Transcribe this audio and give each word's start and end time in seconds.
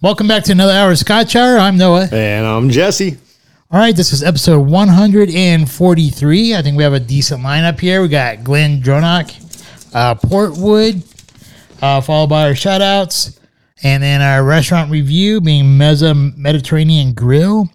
Welcome 0.00 0.28
back 0.28 0.44
to 0.44 0.52
another 0.52 0.74
hour 0.74 0.92
of 0.92 0.98
Scotch 0.98 1.34
Hour. 1.34 1.58
I'm 1.58 1.76
Noah. 1.76 2.08
And 2.12 2.46
I'm 2.46 2.70
Jesse. 2.70 3.16
All 3.68 3.80
right, 3.80 3.96
this 3.96 4.12
is 4.12 4.22
episode 4.22 4.60
143. 4.60 6.54
I 6.54 6.62
think 6.62 6.76
we 6.76 6.84
have 6.84 6.92
a 6.92 7.00
decent 7.00 7.42
lineup 7.42 7.80
here. 7.80 8.00
We 8.00 8.06
got 8.06 8.44
Glen 8.44 8.80
Dronach, 8.80 9.34
uh, 9.92 10.14
Portwood, 10.14 11.02
uh, 11.82 12.00
followed 12.00 12.28
by 12.28 12.46
our 12.46 12.54
shout 12.54 12.80
outs, 12.80 13.40
and 13.82 14.00
then 14.00 14.22
our 14.22 14.44
restaurant 14.44 14.92
review 14.92 15.40
being 15.40 15.64
Mezza 15.64 16.36
Mediterranean 16.36 17.12
Grill, 17.12 17.68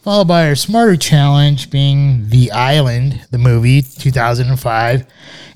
followed 0.00 0.28
by 0.28 0.48
our 0.48 0.54
Smarter 0.54 0.96
Challenge 0.96 1.68
being 1.68 2.26
The 2.30 2.52
Island, 2.52 3.26
the 3.30 3.38
movie 3.38 3.82
2005, 3.82 5.06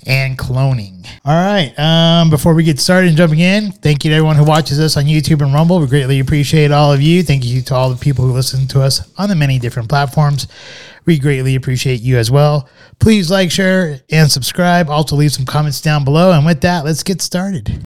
and 0.08 0.38
cloning. 0.38 1.06
All 1.24 1.34
right, 1.34 1.72
um, 1.78 2.30
before 2.30 2.54
we 2.54 2.64
get 2.64 2.80
started 2.80 3.08
and 3.08 3.16
jumping 3.16 3.40
in, 3.40 3.70
thank 3.70 4.04
you 4.04 4.10
to 4.10 4.16
everyone 4.16 4.36
who 4.36 4.44
watches 4.44 4.80
us 4.80 4.96
on 4.96 5.04
YouTube 5.04 5.42
and 5.42 5.52
Rumble. 5.52 5.78
We 5.78 5.86
greatly 5.86 6.18
appreciate 6.18 6.72
all 6.72 6.92
of 6.92 7.00
you. 7.02 7.22
Thank 7.22 7.44
you 7.44 7.60
to 7.62 7.74
all 7.74 7.90
the 7.90 7.96
people 7.96 8.24
who 8.24 8.32
listen 8.32 8.66
to 8.68 8.80
us 8.80 9.12
on 9.18 9.28
the 9.28 9.36
many 9.36 9.58
different 9.58 9.88
platforms. 9.88 10.48
We 11.04 11.18
greatly 11.18 11.54
appreciate 11.54 12.00
you 12.00 12.16
as 12.16 12.30
well. 12.30 12.68
Please 12.98 13.30
like, 13.30 13.50
share, 13.50 14.00
and 14.10 14.30
subscribe. 14.30 14.88
Also, 14.88 15.14
leave 15.14 15.32
some 15.32 15.46
comments 15.46 15.80
down 15.80 16.04
below. 16.04 16.32
And 16.32 16.44
with 16.44 16.62
that, 16.62 16.84
let's 16.84 17.02
get 17.02 17.22
started. 17.22 17.84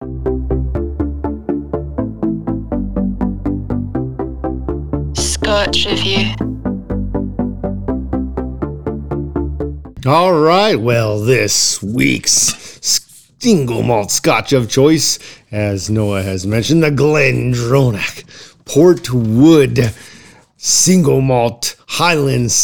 Scotch 5.16 5.86
Review. 5.86 6.49
All 10.06 10.32
right, 10.32 10.76
well, 10.76 11.20
this 11.20 11.82
week's 11.82 12.56
single 13.38 13.82
malt 13.82 14.10
scotch 14.10 14.54
of 14.54 14.70
choice, 14.70 15.18
as 15.50 15.90
Noah 15.90 16.22
has 16.22 16.46
mentioned, 16.46 16.82
the 16.82 16.90
Glendronach 16.90 18.24
Portwood 18.64 19.94
single 20.56 21.20
malt 21.20 21.76
Highlands 21.86 22.54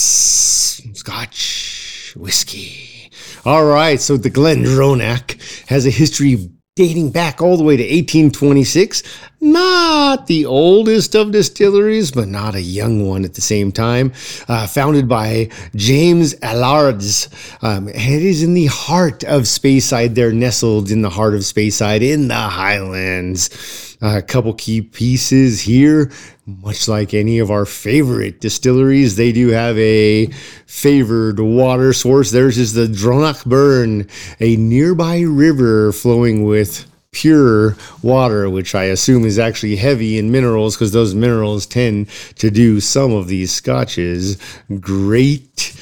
Scotch 0.95 2.15
whiskey. 2.17 3.11
All 3.45 3.67
right, 3.67 4.01
so 4.01 4.17
the 4.17 4.31
Glendronach 4.31 5.69
has 5.69 5.85
a 5.85 5.91
history 5.91 6.51
dating 6.77 7.09
back 7.11 7.41
all 7.41 7.57
the 7.57 7.65
way 7.65 7.75
to 7.75 7.83
1826. 7.83 9.03
Not 9.41 10.27
the 10.27 10.45
oldest 10.45 11.15
of 11.15 11.33
distilleries, 11.33 12.11
but 12.11 12.29
not 12.29 12.55
a 12.55 12.61
young 12.61 13.09
one 13.09 13.25
at 13.25 13.33
the 13.33 13.41
same 13.41 13.73
time. 13.73 14.13
Uh, 14.47 14.67
founded 14.67 15.09
by 15.09 15.49
James 15.75 16.35
Allardes. 16.35 17.31
Um, 17.65 17.89
it 17.89 17.97
is 17.97 18.43
in 18.43 18.53
the 18.53 18.67
heart 18.67 19.25
of 19.25 19.43
Speyside. 19.45 20.15
They're 20.15 20.33
nestled 20.33 20.91
in 20.91 21.01
the 21.01 21.09
heart 21.09 21.35
of 21.35 21.41
Speyside 21.41 22.03
in 22.03 22.29
the 22.29 22.35
Highlands. 22.35 23.86
Uh, 24.03 24.19
a 24.19 24.23
couple 24.23 24.53
key 24.53 24.83
pieces 24.83 25.63
here. 25.63 26.11
Much 26.45 26.87
like 26.87 27.15
any 27.15 27.39
of 27.39 27.51
our 27.51 27.65
favorite 27.65 28.41
distilleries, 28.41 29.17
they 29.17 29.33
do 29.33 29.49
have 29.49 29.79
a 29.79 30.27
favored 30.67 31.41
water 31.41 31.95
source. 31.95 32.31
Theirs 32.31 32.59
is 32.59 32.75
the 32.75 32.87
Dronach 32.87 33.47
Burn, 33.47 34.07
a 34.39 34.57
nearby 34.57 35.21
river 35.21 35.93
flowing 35.93 36.45
with 36.45 36.87
pure 37.13 37.75
water, 38.03 38.51
which 38.51 38.75
I 38.75 38.85
assume 38.85 39.25
is 39.25 39.39
actually 39.39 39.77
heavy 39.77 40.19
in 40.19 40.31
minerals 40.31 40.77
because 40.77 40.93
those 40.93 41.15
minerals 41.15 41.65
tend 41.65 42.11
to 42.37 42.51
do 42.51 42.81
some 42.81 43.13
of 43.13 43.29
these 43.29 43.51
scotches 43.51 44.37
great 44.79 45.75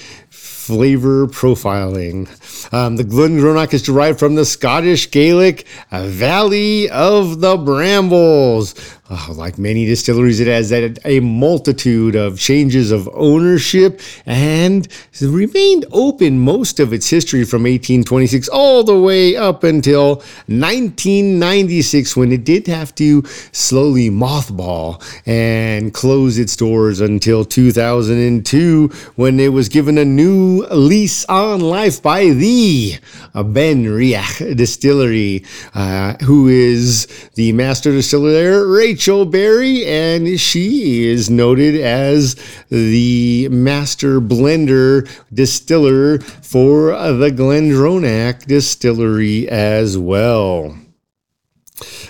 flavor 0.64 1.26
profiling. 1.26 2.26
Um, 2.72 2.96
the 2.96 3.04
Glendronach 3.04 3.74
is 3.74 3.82
derived 3.82 4.18
from 4.18 4.34
the 4.34 4.46
Scottish 4.46 5.10
Gaelic 5.10 5.66
Valley 5.90 6.88
of 6.88 7.40
the 7.40 7.58
Brambles. 7.58 8.74
Uh, 9.10 9.34
like 9.34 9.58
many 9.58 9.84
distilleries, 9.84 10.40
it 10.40 10.46
has 10.46 10.70
had 10.70 10.98
a 11.04 11.20
multitude 11.20 12.16
of 12.16 12.38
changes 12.38 12.90
of 12.90 13.06
ownership 13.12 14.00
and 14.24 14.88
remained 15.20 15.84
open 15.92 16.38
most 16.38 16.80
of 16.80 16.90
its 16.90 17.10
history 17.10 17.44
from 17.44 17.64
1826 17.64 18.48
all 18.48 18.82
the 18.82 18.98
way 18.98 19.36
up 19.36 19.62
until 19.62 20.14
1996 20.46 22.16
when 22.16 22.32
it 22.32 22.44
did 22.44 22.66
have 22.66 22.94
to 22.94 23.22
slowly 23.52 24.08
mothball 24.08 25.02
and 25.26 25.92
close 25.92 26.38
its 26.38 26.56
doors 26.56 27.00
until 27.00 27.44
2002 27.44 28.88
when 29.16 29.38
it 29.38 29.52
was 29.52 29.68
given 29.68 29.98
a 29.98 30.04
new 30.04 30.64
lease 30.70 31.26
on 31.26 31.60
life 31.60 32.02
by 32.02 32.30
the 32.30 32.94
Ben 33.34 33.84
Riach 33.84 34.56
Distillery, 34.56 35.44
uh, 35.74 36.14
who 36.24 36.48
is 36.48 37.06
the 37.34 37.52
master 37.52 37.92
distiller 37.92 38.32
there, 38.32 38.66
Rachel 38.66 38.94
Barrie, 39.04 39.84
and 39.84 40.40
she 40.40 41.06
is 41.06 41.28
noted 41.28 41.78
as 41.78 42.36
the 42.70 43.48
master 43.50 44.18
blender 44.18 45.06
distiller 45.30 46.20
for 46.20 46.92
the 46.92 47.30
Glendronach 47.30 48.46
Distillery 48.46 49.46
as 49.46 49.98
well. 49.98 50.78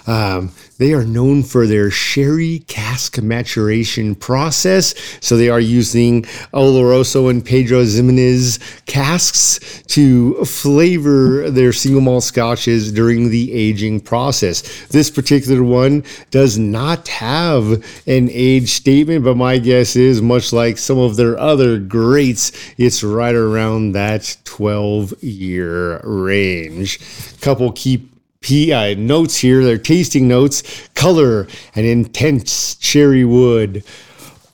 Um, 0.07 0.53
they 0.77 0.93
are 0.93 1.05
known 1.05 1.43
for 1.43 1.67
their 1.67 1.91
sherry 1.91 2.59
cask 2.67 3.21
maturation 3.23 4.15
process. 4.15 4.95
So 5.21 5.37
they 5.37 5.49
are 5.49 5.61
using 5.61 6.25
Oloroso 6.53 7.31
and 7.31 7.45
Pedro 7.45 7.85
Ximenez 7.85 8.59
casks 8.87 9.83
to 9.89 10.45
flavor 10.45 11.51
their 11.51 11.73
single 11.73 12.03
malt 12.03 12.25
scotches 12.25 12.93
during 12.93 13.31
the 13.31 13.53
aging 13.53 14.01
process. 14.01 14.87
This 14.89 15.11
particular 15.11 15.63
one 15.63 16.05
does 16.31 16.59
not 16.59 17.09
have 17.09 17.73
an 18.07 18.29
age 18.31 18.71
statement, 18.71 19.25
but 19.25 19.37
my 19.37 19.59
guess 19.59 19.97
is 19.97 20.21
much 20.21 20.53
like 20.53 20.77
some 20.77 20.99
of 20.99 21.17
their 21.17 21.39
other 21.39 21.79
greats, 21.79 22.53
it's 22.77 23.03
right 23.03 23.35
around 23.35 23.93
that 23.93 24.37
12 24.45 25.23
year 25.23 26.01
range. 26.05 27.01
Couple 27.41 27.73
key 27.73 28.09
P, 28.45 28.75
uh, 28.75 28.95
notes 28.99 29.39
here. 29.39 29.65
They're 29.65 29.79
tasting 29.79 30.29
notes. 30.29 30.63
Color, 30.95 31.49
an 31.75 31.87
intense 31.87 32.75
cherry 32.75 33.25
wood. 33.25 33.83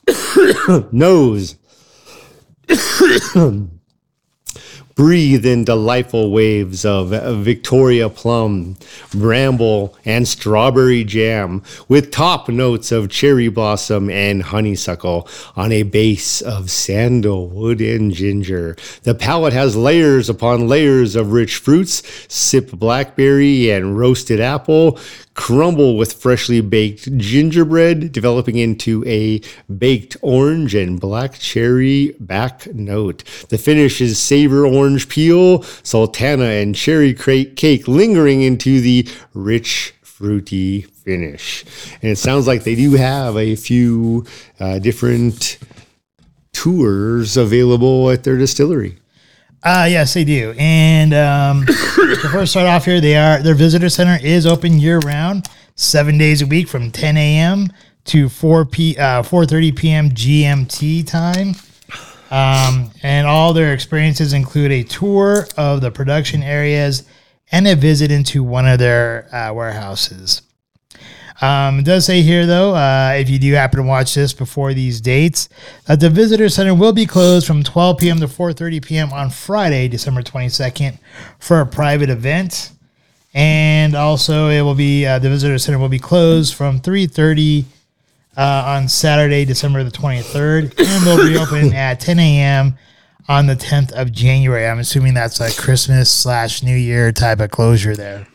Nose. 0.93 1.57
breathe 4.95 5.47
in 5.47 5.65
delightful 5.65 6.31
waves 6.31 6.85
of 6.85 7.09
Victoria 7.43 8.09
plum, 8.09 8.77
bramble, 9.13 9.97
and 10.05 10.27
strawberry 10.27 11.05
jam, 11.05 11.63
with 11.89 12.11
top 12.11 12.49
notes 12.49 12.93
of 12.93 13.09
cherry 13.09 13.49
blossom 13.49 14.11
and 14.11 14.43
honeysuckle 14.43 15.29
on 15.57 15.73
a 15.73 15.83
base 15.83 16.41
of 16.41 16.71
sandalwood 16.71 17.81
and 17.81 18.13
ginger. 18.13 18.77
The 19.03 19.15
palate 19.15 19.53
has 19.53 19.77
layers 19.77 20.29
upon 20.29 20.69
layers 20.69 21.17
of 21.17 21.33
rich 21.33 21.57
fruits, 21.57 22.03
sip 22.29 22.71
blackberry 22.71 23.71
and 23.71 23.99
roasted 23.99 24.41
apple, 24.41 24.99
crumble 25.41 25.97
with 25.97 26.13
freshly 26.13 26.61
baked 26.61 27.17
gingerbread, 27.17 28.13
developing 28.13 28.59
into 28.59 29.03
a 29.07 29.41
baked 29.73 30.15
orange 30.21 30.75
and 30.75 31.01
black 31.01 31.39
cherry 31.39 32.15
back 32.21 32.67
note. 32.75 33.25
The 33.49 33.57
finish 33.57 34.03
is 34.03 34.19
savor 34.19 34.67
orange 34.67 35.09
peel, 35.09 35.63
sultana, 35.83 36.45
and 36.45 36.75
cherry 36.75 37.15
cake 37.15 37.89
lingering 37.89 38.43
into 38.43 38.83
the 38.83 39.09
rich 39.33 39.95
fruity 40.03 40.83
finish. 40.83 41.65
And 42.03 42.13
it 42.13 42.19
sounds 42.19 42.47
like 42.47 42.65
they 42.65 42.75
do 42.75 42.93
have 42.93 43.39
a 43.39 43.57
few 43.57 44.27
uh, 44.61 44.79
different 44.79 45.57
tours 46.53 47.39
available 47.39 48.11
at 48.11 48.25
their 48.25 48.37
distillery. 48.37 49.00
Uh, 49.63 49.87
yes, 49.91 50.15
they 50.15 50.25
do. 50.25 50.55
And 50.59 51.13
um, 51.13 51.67
to 51.67 52.29
first 52.33 52.53
start 52.53 52.67
off 52.67 52.85
here, 52.85 53.01
they 53.01 53.17
are 53.17 53.43
their 53.43 53.55
visitor 53.55 53.89
center 53.89 54.19
is 54.25 54.47
open 54.47 54.79
year 54.79 54.99
round, 55.01 55.49
seven 55.75 56.17
days 56.17 56.41
a 56.43 56.47
week 56.47 56.69
from 56.69 56.91
10 56.91 57.17
a.m. 57.17 57.69
to 58.05 58.29
4 58.29 58.65
p 58.65 58.97
uh, 58.97 59.23
4:30 59.23 59.77
p.m. 59.77 60.11
GMT 60.11 61.07
time. 61.07 61.55
Um, 62.31 62.93
and 63.03 63.27
all 63.27 63.53
their 63.53 63.73
experiences 63.73 64.33
include 64.33 64.71
a 64.71 64.85
tour 64.85 65.49
of 65.57 65.81
the 65.81 65.91
production 65.91 66.45
areas 66.45 67.03
and 67.51 67.67
a 67.67 67.75
visit 67.75 68.13
into 68.13 68.45
one 68.45 68.69
of 68.69 68.79
their 68.79 69.29
uh, 69.35 69.53
warehouses. 69.53 70.43
Um, 71.41 71.79
it 71.79 71.85
does 71.87 72.05
say 72.05 72.21
here, 72.21 72.45
though, 72.45 72.75
uh, 72.75 73.15
if 73.17 73.31
you 73.31 73.39
do 73.39 73.53
happen 73.55 73.79
to 73.79 73.87
watch 73.87 74.15
this 74.15 74.33
before 74.33 74.75
these 74.75 75.01
dates, 75.01 75.49
that 75.87 76.01
the 76.01 76.11
visitor 76.11 76.49
center 76.49 76.75
will 76.75 76.93
be 76.93 77.07
closed 77.07 77.47
from 77.47 77.63
12 77.63 77.99
p.m. 77.99 78.21
to 78.21 78.27
4:30 78.27 78.85
p.m. 78.85 79.13
on 79.13 79.31
Friday, 79.31 79.89
December 79.89 80.23
22nd, 80.23 80.99
for 81.39 81.61
a 81.61 81.67
private 81.67 82.11
event, 82.11 82.73
and 83.33 83.95
also 83.95 84.49
it 84.49 84.61
will 84.61 84.75
be 84.75 85.07
uh, 85.07 85.19
the 85.19 85.31
visitor 85.31 85.59
center 85.59 85.79
will 85.79 85.89
be 85.89 85.99
closed 85.99 86.55
from 86.55 86.79
3:30 86.79 87.65
uh, 88.37 88.65
on 88.67 88.89
Saturday, 88.89 89.45
December 89.47 89.83
the 89.83 89.91
23rd, 89.91 90.75
and 90.79 91.07
will 91.07 91.25
reopen 91.27 91.73
at 91.75 92.01
10 92.01 92.19
a.m. 92.19 92.77
on 93.29 93.47
the 93.47 93.57
10th 93.57 93.93
of 93.93 94.13
January. 94.13 94.67
I'm 94.67 94.79
assuming 94.79 95.15
that's 95.15 95.41
a 95.41 95.51
Christmas 95.59 96.11
slash 96.11 96.63
New 96.63 96.77
Year 96.77 97.13
type 97.13 97.41
of 97.41 97.51
closure 97.51 97.97
there. 97.97 98.27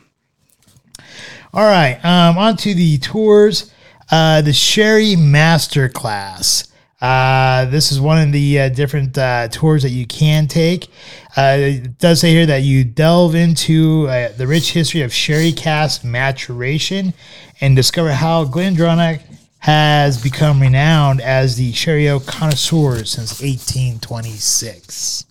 All 1.56 1.63
right, 1.63 2.04
um, 2.04 2.38
on 2.38 2.57
to 2.57 2.74
the 2.74 2.98
tours. 2.98 3.72
Uh, 4.12 4.42
the 4.42 4.52
Sherry 4.52 5.16
Masterclass. 5.16 6.69
Uh, 7.00 7.63
this 7.63 7.94
is 7.94 8.02
one 8.02 8.22
of 8.22 8.34
the 8.34 8.60
uh, 8.60 8.68
different 8.68 9.18
uh, 9.18 9.48
tours 9.48 9.84
that 9.84 9.92
you 9.92 10.06
can 10.06 10.50
take. 10.50 10.90
Uh, 11.38 11.56
it 11.57 11.98
does 11.98 12.19
say 12.19 12.31
here 12.31 12.46
that 12.46 12.63
you 12.63 12.84
delve 12.84 13.36
into 13.36 14.06
uh, 14.10 14.34
the 14.34 14.46
rich 14.46 14.74
history 14.74 15.02
of 15.02 15.13
sherry 15.13 15.54
cask 15.54 16.04
maturation 16.04 17.13
and 17.62 17.74
discover 17.74 18.12
how 18.12 18.44
Glendronach 18.44 19.22
has 19.60 20.22
become 20.22 20.62
renowned 20.62 21.22
as 21.22 21.56
the 21.56 21.72
sherry 21.72 22.08
connoisseur 22.25 23.06
since 23.06 23.40
1826. 23.40 25.25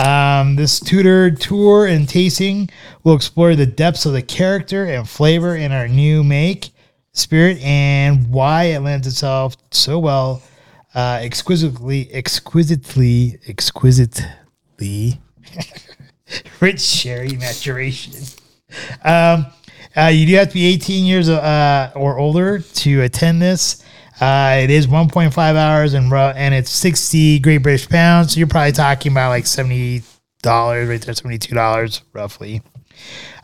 Um, 0.00 0.56
this 0.56 0.80
tutor 0.80 1.30
tour 1.30 1.86
and 1.86 2.08
tasting 2.08 2.70
will 3.04 3.14
explore 3.14 3.54
the 3.54 3.66
depths 3.66 4.06
of 4.06 4.14
the 4.14 4.22
character 4.22 4.84
and 4.86 5.06
flavor 5.06 5.54
in 5.54 5.72
our 5.72 5.88
new 5.88 6.24
make, 6.24 6.70
spirit, 7.12 7.58
and 7.58 8.30
why 8.30 8.64
it 8.64 8.80
lends 8.80 9.06
itself 9.06 9.56
so 9.70 9.98
well, 9.98 10.42
uh, 10.94 11.18
exquisitely, 11.20 12.10
exquisitely, 12.14 13.38
exquisitely 13.46 15.20
rich 16.60 16.80
sherry 16.80 17.36
maturation. 17.36 18.14
Um, 19.04 19.48
uh, 19.94 20.06
you 20.06 20.24
do 20.24 20.34
have 20.36 20.48
to 20.48 20.54
be 20.54 20.64
18 20.66 21.04
years 21.04 21.28
uh, 21.28 21.92
or 21.94 22.18
older 22.18 22.60
to 22.60 23.02
attend 23.02 23.42
this. 23.42 23.84
Uh, 24.20 24.60
it 24.62 24.70
is 24.70 24.86
1.5 24.86 25.38
hours 25.38 25.94
and 25.94 26.12
and 26.12 26.54
it's 26.54 26.70
60 26.70 27.38
Great 27.38 27.58
British 27.58 27.88
pounds. 27.88 28.34
So 28.34 28.38
you're 28.38 28.46
probably 28.48 28.72
talking 28.72 29.12
about 29.12 29.30
like 29.30 29.46
70 29.46 30.02
dollars 30.42 30.88
right 30.88 31.00
there, 31.00 31.14
72 31.14 31.54
dollars 31.54 32.02
roughly. 32.12 32.62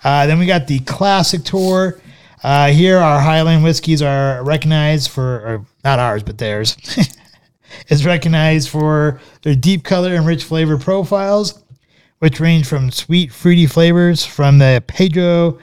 Uh, 0.05 0.26
then 0.26 0.38
we 0.38 0.46
got 0.46 0.67
the 0.67 0.81
classic 0.81 1.44
tour. 1.44 1.99
Uh, 2.43 2.69
here, 2.69 2.99
our 2.99 3.20
Highland 3.20 3.64
whiskeys 3.64 4.02
are 4.02 4.44
recognized 4.44 5.11
for, 5.11 5.25
or 5.25 5.67
not 5.82 5.99
ours, 5.99 6.23
but 6.23 6.38
theirs. 6.38 6.76
is 7.88 8.06
recognized 8.06 8.69
for 8.69 9.20
their 9.43 9.55
deep 9.55 9.84
color 9.84 10.14
and 10.14 10.26
rich 10.26 10.44
flavor 10.44 10.79
profiles, 10.79 11.62
which 12.19 12.40
range 12.40 12.67
from 12.67 12.90
sweet, 12.90 13.32
fruity 13.32 13.67
flavors 13.67 14.25
from 14.25 14.58
the 14.58 14.82
Pedro 14.87 15.58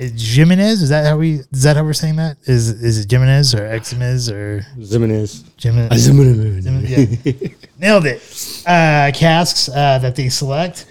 Jimenez. 0.00 0.82
Is 0.82 0.88
that 0.88 1.04
how 1.04 1.18
we? 1.18 1.40
Is 1.52 1.62
that 1.62 1.76
how 1.76 1.84
we're 1.84 1.92
saying 1.92 2.16
that? 2.16 2.38
Is 2.44 2.68
is 2.68 2.98
it 2.98 3.10
Jimenez 3.10 3.54
or 3.54 3.68
Eximes 3.68 4.32
or 4.32 4.64
Zimenez. 4.78 5.44
Jimenez? 5.60 6.08
Zimenez. 6.08 7.24
Yeah. 7.24 7.48
Nailed 7.78 8.06
it. 8.06 8.22
Uh, 8.66 9.10
casks 9.14 9.68
uh, 9.68 9.98
that 9.98 10.16
they 10.16 10.28
select 10.28 10.86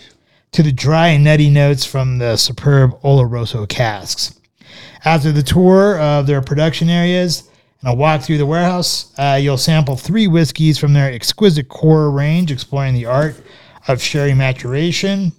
to 0.51 0.63
the 0.63 0.71
dry 0.71 1.09
and 1.09 1.23
nutty 1.23 1.49
notes 1.49 1.85
from 1.85 2.17
the 2.17 2.37
superb 2.37 2.99
Oloroso 3.01 3.67
casks. 3.67 4.39
After 5.05 5.31
the 5.31 5.43
tour 5.43 5.99
of 5.99 6.27
their 6.27 6.41
production 6.41 6.89
areas 6.89 7.49
and 7.81 7.91
a 7.91 7.95
walk 7.95 8.21
through 8.21 8.37
the 8.37 8.45
warehouse, 8.45 9.13
uh, 9.17 9.39
you'll 9.41 9.57
sample 9.57 9.95
three 9.95 10.27
whiskeys 10.27 10.77
from 10.77 10.93
their 10.93 11.11
exquisite 11.11 11.69
core 11.69 12.11
range, 12.11 12.51
exploring 12.51 12.93
the 12.93 13.05
art 13.05 13.35
of 13.87 14.01
sherry 14.01 14.33
maturation, 14.33 15.31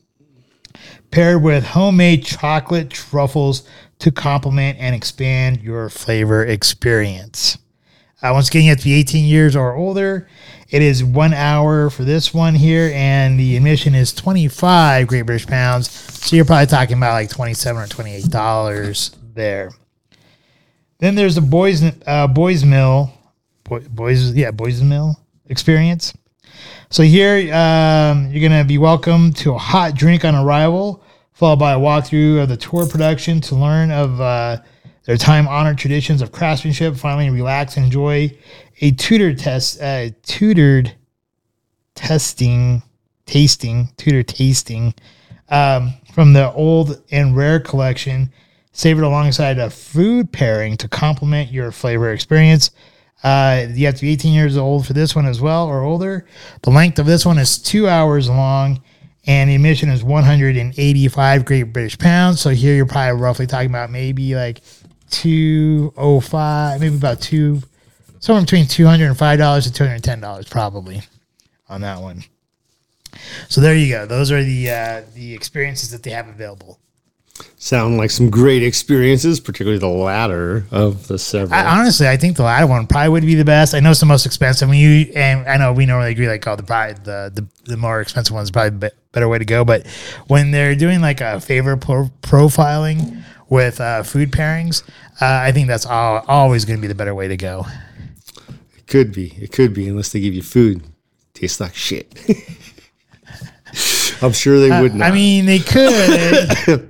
paired 1.10 1.42
with 1.42 1.64
homemade 1.64 2.24
chocolate 2.24 2.90
truffles 2.90 3.68
to 3.98 4.10
complement 4.10 4.78
and 4.78 4.94
expand 4.94 5.62
your 5.62 5.88
flavor 5.88 6.44
experience. 6.44 7.58
Uh, 8.22 8.30
once 8.32 8.48
again, 8.48 8.62
you 8.62 8.68
have 8.70 8.78
to 8.78 8.84
be 8.84 8.94
18 8.94 9.24
years 9.24 9.56
or 9.56 9.74
older. 9.74 10.28
It 10.68 10.82
is 10.82 11.02
one 11.02 11.32
hour 11.32 11.90
for 11.90 12.04
this 12.04 12.34
one 12.34 12.54
here, 12.54 12.92
and 12.94 13.40
the 13.40 13.56
admission 13.56 13.94
is 13.94 14.12
25 14.12 15.06
Great 15.06 15.22
British 15.22 15.46
pounds. 15.46 15.90
So 15.90 16.36
you're 16.36 16.44
probably 16.44 16.66
talking 16.66 16.96
about 16.96 17.14
like 17.14 17.30
27 17.30 17.82
or 17.82 17.86
28 17.86 18.24
dollars 18.26 19.16
there. 19.34 19.70
Then 20.98 21.14
there's 21.14 21.34
the 21.34 21.40
Boys 21.40 21.82
uh, 22.06 22.26
Boys 22.26 22.64
Mill, 22.64 23.10
Boy, 23.64 23.80
Boys 23.88 24.32
yeah 24.34 24.50
Boys 24.50 24.82
Mill 24.82 25.18
experience. 25.46 26.14
So 26.92 27.04
here 27.04 27.54
um, 27.54 28.32
you're 28.32 28.48
gonna 28.48 28.64
be 28.64 28.76
welcome 28.76 29.32
to 29.34 29.54
a 29.54 29.58
hot 29.58 29.94
drink 29.94 30.24
on 30.24 30.34
arrival, 30.34 31.04
followed 31.32 31.60
by 31.60 31.74
a 31.74 31.78
walkthrough 31.78 32.42
of 32.42 32.48
the 32.48 32.56
tour 32.56 32.84
production 32.84 33.40
to 33.42 33.54
learn 33.54 33.92
of 33.92 34.20
uh, 34.20 34.56
their 35.04 35.16
time-honored 35.16 35.78
traditions 35.78 36.20
of 36.20 36.32
craftsmanship. 36.32 36.96
Finally, 36.96 37.30
relax 37.30 37.76
and 37.76 37.86
enjoy 37.86 38.36
a 38.80 38.90
tutor 38.90 39.32
test, 39.32 39.80
uh, 39.80 40.08
tutored 40.24 40.92
testing, 41.94 42.82
tasting, 43.24 43.88
tutor 43.96 44.24
tasting 44.24 44.92
um, 45.48 45.94
from 46.12 46.32
the 46.32 46.52
old 46.54 47.00
and 47.12 47.36
rare 47.36 47.60
collection, 47.60 48.32
savored 48.72 49.04
alongside 49.04 49.60
a 49.60 49.70
food 49.70 50.32
pairing 50.32 50.76
to 50.76 50.88
complement 50.88 51.52
your 51.52 51.70
flavor 51.70 52.12
experience. 52.12 52.72
Uh, 53.22 53.66
you 53.70 53.86
have 53.86 53.96
to 53.96 54.02
be 54.02 54.12
18 54.12 54.32
years 54.32 54.56
old 54.56 54.86
for 54.86 54.92
this 54.94 55.14
one 55.14 55.26
as 55.26 55.40
well 55.40 55.66
or 55.66 55.82
older. 55.82 56.26
The 56.62 56.70
length 56.70 56.98
of 56.98 57.06
this 57.06 57.26
one 57.26 57.38
is 57.38 57.58
two 57.58 57.88
hours 57.88 58.28
long, 58.28 58.82
and 59.26 59.50
the 59.50 59.54
admission 59.54 59.90
is 59.90 60.02
185 60.02 61.44
Great 61.44 61.64
British 61.64 61.98
pounds. 61.98 62.40
So 62.40 62.50
here 62.50 62.74
you're 62.74 62.86
probably 62.86 63.20
roughly 63.20 63.46
talking 63.46 63.68
about 63.70 63.90
maybe 63.90 64.34
like 64.34 64.62
205, 65.10 66.80
maybe 66.80 66.96
about 66.96 67.20
two, 67.20 67.60
somewhere 68.20 68.42
between 68.42 68.66
205 68.66 69.38
dollars 69.38 69.64
to 69.64 69.72
210 69.72 70.20
dollars 70.20 70.48
probably 70.48 71.02
on 71.68 71.82
that 71.82 72.00
one. 72.00 72.24
So 73.48 73.60
there 73.60 73.74
you 73.74 73.92
go. 73.92 74.06
Those 74.06 74.30
are 74.30 74.42
the 74.42 74.70
uh, 74.70 75.02
the 75.14 75.34
experiences 75.34 75.90
that 75.90 76.02
they 76.02 76.10
have 76.10 76.28
available. 76.28 76.78
Sound 77.56 77.98
like 77.98 78.10
some 78.10 78.30
great 78.30 78.62
experiences, 78.62 79.38
particularly 79.40 79.78
the 79.78 79.86
latter 79.86 80.64
of 80.70 81.08
the 81.08 81.18
several. 81.18 81.58
I, 81.58 81.78
honestly, 81.78 82.08
I 82.08 82.16
think 82.16 82.36
the 82.36 82.42
latter 82.42 82.66
one 82.66 82.86
probably 82.86 83.10
would 83.10 83.26
be 83.26 83.34
the 83.34 83.44
best. 83.44 83.74
I 83.74 83.80
know 83.80 83.90
it's 83.90 84.00
the 84.00 84.06
most 84.06 84.26
expensive. 84.26 84.68
When 84.68 84.78
you 84.78 85.12
and 85.14 85.46
I 85.46 85.56
know 85.56 85.72
we 85.72 85.86
normally 85.86 86.12
agree 86.12 86.28
like 86.28 86.46
oh 86.46 86.56
the 86.56 86.62
probably 86.62 86.94
the 86.94 87.30
the, 87.34 87.46
the 87.64 87.76
more 87.76 88.00
expensive 88.00 88.34
one's 88.34 88.50
probably 88.50 88.70
the 88.70 88.76
be- 88.76 88.96
better 89.12 89.28
way 89.28 89.38
to 89.38 89.44
go. 89.44 89.64
But 89.64 89.86
when 90.26 90.50
they're 90.50 90.74
doing 90.74 91.00
like 91.00 91.20
a 91.20 91.40
favor 91.40 91.76
pro- 91.76 92.10
profiling 92.22 93.22
with 93.48 93.80
uh, 93.80 94.02
food 94.04 94.30
pairings, 94.32 94.82
uh, 95.20 95.26
I 95.42 95.52
think 95.52 95.68
that's 95.68 95.84
all, 95.84 96.24
always 96.28 96.64
going 96.64 96.78
to 96.78 96.82
be 96.82 96.88
the 96.88 96.94
better 96.94 97.14
way 97.14 97.28
to 97.28 97.36
go. 97.36 97.66
it 98.76 98.86
could 98.86 99.12
be. 99.12 99.34
It 99.38 99.52
could 99.52 99.74
be, 99.74 99.88
unless 99.88 100.12
they 100.12 100.20
give 100.20 100.34
you 100.34 100.42
food. 100.42 100.82
Tastes 101.34 101.60
like 101.60 101.74
shit. 101.74 102.18
I'm 104.22 104.32
sure 104.32 104.60
they 104.60 104.80
would 104.80 104.94
not. 104.94 105.10
I 105.10 105.14
mean, 105.14 105.46
they 105.46 105.58
could. 105.58 106.88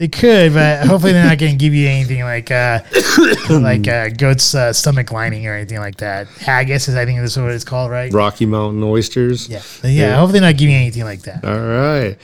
They 0.00 0.08
could, 0.08 0.54
but 0.54 0.86
hopefully 0.86 1.12
they're 1.12 1.26
not 1.26 1.36
going 1.36 1.52
to 1.52 1.58
give 1.58 1.74
you 1.74 1.86
anything 1.86 2.22
like 2.22 2.50
uh, 2.50 2.80
like 3.50 3.86
uh, 3.86 4.08
goat's 4.08 4.54
uh, 4.54 4.72
stomach 4.72 5.12
lining 5.12 5.46
or 5.46 5.52
anything 5.52 5.78
like 5.78 5.98
that. 5.98 6.26
Haggis 6.26 6.88
is, 6.88 6.94
I 6.94 7.04
think, 7.04 7.20
this 7.20 7.32
is 7.32 7.42
what 7.42 7.50
it's 7.50 7.64
called, 7.64 7.90
right? 7.90 8.10
Rocky 8.10 8.46
Mountain 8.46 8.82
oysters. 8.82 9.46
Yeah, 9.46 9.60
yeah. 9.84 10.16
Hopefully, 10.16 10.40
they're 10.40 10.48
not 10.48 10.56
giving 10.56 10.74
you 10.74 10.80
anything 10.80 11.04
like 11.04 11.20
that. 11.24 11.44
All 11.44 11.60
right. 11.60 12.16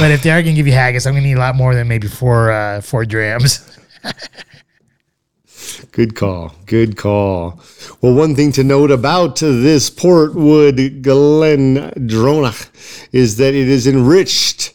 But 0.00 0.10
if 0.10 0.22
they 0.22 0.30
are 0.30 0.42
going 0.42 0.54
to 0.54 0.58
give 0.58 0.66
you 0.66 0.72
haggis, 0.72 1.06
I'm 1.06 1.12
going 1.12 1.22
to 1.22 1.28
need 1.28 1.36
a 1.36 1.38
lot 1.38 1.54
more 1.54 1.74
than 1.74 1.86
maybe 1.86 2.08
four 2.08 2.50
uh, 2.50 2.80
four 2.80 3.04
drams. 3.04 3.60
Good 5.92 6.14
call. 6.14 6.54
Good 6.64 6.96
call. 6.96 7.60
Well, 8.00 8.14
one 8.14 8.34
thing 8.34 8.52
to 8.52 8.64
note 8.64 8.90
about 8.90 9.36
this 9.36 9.90
Portwood 9.90 11.02
Glen 11.02 11.74
Glendronach 11.92 12.70
is 13.12 13.36
that 13.36 13.52
it 13.52 13.68
is 13.68 13.86
enriched 13.86 14.72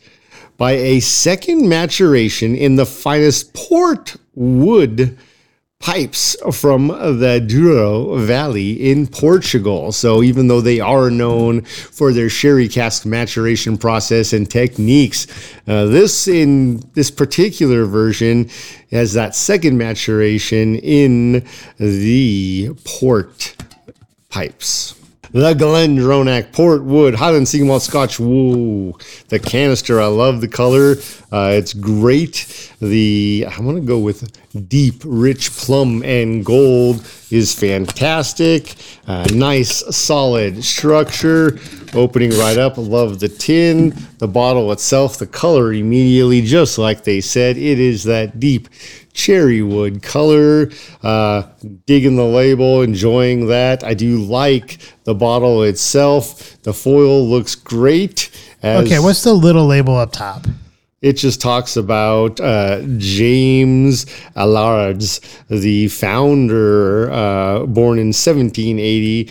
by 0.57 0.71
a 0.71 0.99
second 0.99 1.67
maturation 1.67 2.55
in 2.55 2.75
the 2.75 2.85
finest 2.85 3.53
port 3.53 4.15
wood 4.35 5.17
pipes 5.83 6.37
from 6.57 6.87
the 6.87 7.43
Douro 7.45 8.15
Valley 8.15 8.89
in 8.89 9.05
Portugal. 9.05 9.91
So 9.91 10.23
even 10.23 10.47
though 10.47 10.61
they 10.61 10.79
are 10.79 11.11
known 11.11 11.63
for 11.63 12.13
their 12.13 12.29
sherry 12.29 12.69
cask 12.69 13.05
maturation 13.05 13.77
process 13.77 14.31
and 14.31 14.49
techniques, 14.49 15.27
uh, 15.67 15.85
this 15.85 16.29
in 16.29 16.77
this 16.93 17.11
particular 17.11 17.83
version 17.83 18.49
has 18.91 19.11
that 19.13 19.35
second 19.35 19.77
maturation 19.77 20.77
in 20.77 21.45
the 21.77 22.69
port 22.85 23.53
pipes. 24.29 24.95
The 25.33 25.55
Glendronach 25.55 26.51
Portwood 26.51 27.15
Highland 27.15 27.47
Single 27.47 27.69
Malt 27.69 27.81
Scotch. 27.81 28.19
Whoa, 28.19 28.95
the 29.29 29.39
canister. 29.39 29.99
I 29.99 30.05
love 30.05 30.41
the 30.41 30.47
color. 30.47 30.97
Uh, 31.31 31.53
it's 31.55 31.73
great. 31.73 32.71
The 32.79 33.47
I'm 33.49 33.65
gonna 33.65 33.81
go 33.81 33.97
with 33.97 34.31
deep, 34.69 35.01
rich 35.03 35.49
plum 35.49 36.03
and 36.03 36.45
gold 36.45 37.03
is 37.31 37.51
fantastic. 37.51 38.75
Uh, 39.07 39.25
nice, 39.33 39.83
solid 39.95 40.63
structure. 40.63 41.57
Opening 41.95 42.29
right 42.37 42.59
up. 42.59 42.77
Love 42.77 43.19
the 43.19 43.29
tin. 43.29 43.95
The 44.19 44.27
bottle 44.27 44.71
itself. 44.71 45.17
The 45.17 45.25
color 45.25 45.73
immediately, 45.73 46.43
just 46.43 46.77
like 46.77 47.05
they 47.05 47.21
said, 47.21 47.57
it 47.57 47.79
is 47.79 48.03
that 48.03 48.39
deep 48.39 48.69
cherry 49.13 49.61
wood 49.61 50.01
color. 50.01 50.69
Uh, 51.01 51.43
digging 51.85 52.15
the 52.15 52.25
label, 52.25 52.81
enjoying 52.81 53.47
that. 53.47 53.83
I 53.83 53.93
do 53.93 54.17
like 54.17 54.79
the 55.03 55.15
bottle 55.15 55.63
itself. 55.63 56.61
The 56.63 56.73
foil 56.73 57.27
looks 57.27 57.55
great. 57.55 58.29
As 58.61 58.85
Okay, 58.85 58.99
what's 58.99 59.23
the 59.23 59.33
little 59.33 59.65
label 59.65 59.95
up 59.97 60.11
top? 60.11 60.45
it 61.03 61.17
just 61.17 61.41
talks 61.41 61.75
about 61.75 62.39
uh, 62.39 62.81
James 62.97 64.05
Allardes, 64.37 65.19
the 65.49 65.89
founder, 65.89 67.11
uh, 67.11 67.65
born 67.65 67.99
in 67.99 68.07
1780, 68.07 69.29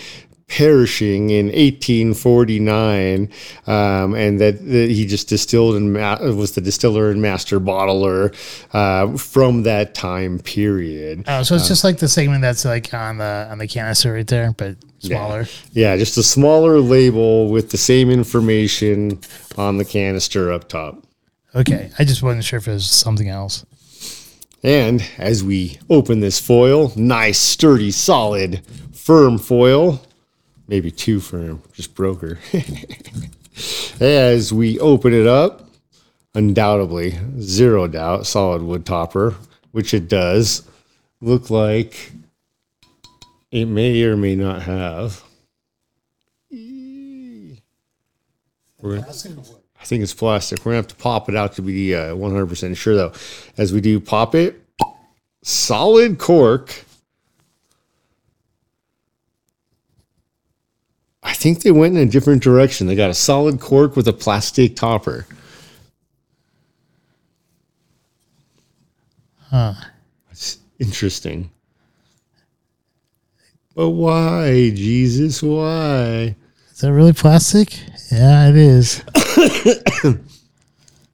perishing 0.53 1.31
in 1.31 1.47
1849, 1.47 3.31
um, 3.67 4.15
and 4.15 4.39
that, 4.39 4.63
that 4.67 4.91
he 4.91 5.07
just 5.07 5.29
distilled 5.29 5.77
and 5.77 5.95
ma- 5.95 6.19
was 6.21 6.53
the 6.53 6.61
distiller 6.61 7.11
and 7.11 7.23
master 7.23 7.59
bottler 7.59 8.35
uh, 8.75 9.17
from 9.17 9.63
that 9.63 9.95
time 9.95 10.39
period. 10.39 11.25
Oh, 11.27 11.43
so 11.43 11.55
it's 11.55 11.69
just 11.69 11.85
like 11.85 11.97
the 11.97 12.09
segment 12.09 12.43
that's 12.43 12.67
like 12.67 12.93
on 12.93 13.17
the 13.17 13.49
on 13.51 13.57
the 13.57 13.67
canister 13.67 14.13
right 14.13 14.27
there, 14.27 14.53
but 14.53 14.77
smaller. 14.99 15.47
Yeah, 15.73 15.97
just 15.97 16.19
a 16.19 16.23
smaller 16.23 16.81
label 16.81 17.49
with 17.49 17.71
the 17.71 17.79
same 17.79 18.11
information 18.11 19.21
on 19.57 19.79
the 19.79 19.87
canister 19.87 20.53
up 20.53 20.69
top. 20.69 21.03
Okay, 21.55 21.91
I 21.99 22.05
just 22.05 22.23
wasn't 22.23 22.45
sure 22.45 22.59
if 22.59 22.69
it 22.69 22.73
was 22.73 22.91
something 22.91 23.29
else. 23.29 23.65
And 24.63 25.03
as 25.17 25.43
we 25.43 25.79
open 25.89 26.21
this 26.21 26.39
foil, 26.39 26.93
nice, 26.95 27.39
sturdy, 27.39 27.91
solid, 27.91 28.61
firm 28.93 29.39
foil. 29.39 30.03
Maybe 30.69 30.91
too 30.91 31.21
firm, 31.21 31.63
just 31.73 31.95
broker. 31.95 32.39
as 34.01 34.53
we 34.53 34.79
open 34.79 35.13
it 35.13 35.27
up, 35.27 35.69
undoubtedly, 36.35 37.19
zero 37.41 37.87
doubt, 37.87 38.27
solid 38.27 38.63
wood 38.63 38.87
topper, 38.87 39.35
which 39.73 39.93
it 39.93 40.09
does 40.09 40.63
look 41.21 41.51
like 41.51 42.13
it 43.51 43.67
may 43.67 44.03
or 44.05 44.17
may 44.17 44.35
not 44.35 44.63
have. 44.63 45.23
I 49.81 49.85
think 49.85 50.03
it's 50.03 50.15
plastic. 50.15 50.65
We're 50.65 50.73
gonna 50.73 50.77
have 50.77 50.89
to 50.89 50.95
pop 50.95 51.29
it 51.29 51.37
out 51.37 51.55
to 51.55 51.63
be 51.63 51.95
uh, 51.95 52.15
100% 52.15 52.77
sure, 52.77 52.95
though. 52.95 53.13
As 53.57 53.73
we 53.73 53.81
do 53.81 54.01
pop 54.01 54.35
it, 54.35 54.61
solid 55.43 56.19
cork. 56.19 56.85
I 61.23 61.35
think 61.35 61.63
they 61.63 61.71
went 61.71 61.97
in 61.97 62.07
a 62.07 62.11
different 62.11 62.43
direction. 62.43 62.87
They 62.87 62.97
got 62.97 63.11
a 63.11 63.15
solid 63.15 63.61
cork 63.61 63.95
with 63.97 64.09
a 64.09 64.13
plastic 64.13 64.75
topper. 64.77 65.27
Huh. 69.51 69.75
That's 70.29 70.59
interesting. 70.79 71.51
But 73.75 73.91
why, 73.91 74.71
Jesus? 74.71 75.43
Why? 75.43 76.35
Is 76.73 76.81
that 76.81 76.93
really 76.93 77.13
plastic? 77.13 77.79
Yeah, 78.11 78.49
it 78.49 78.57
is. 78.57 79.03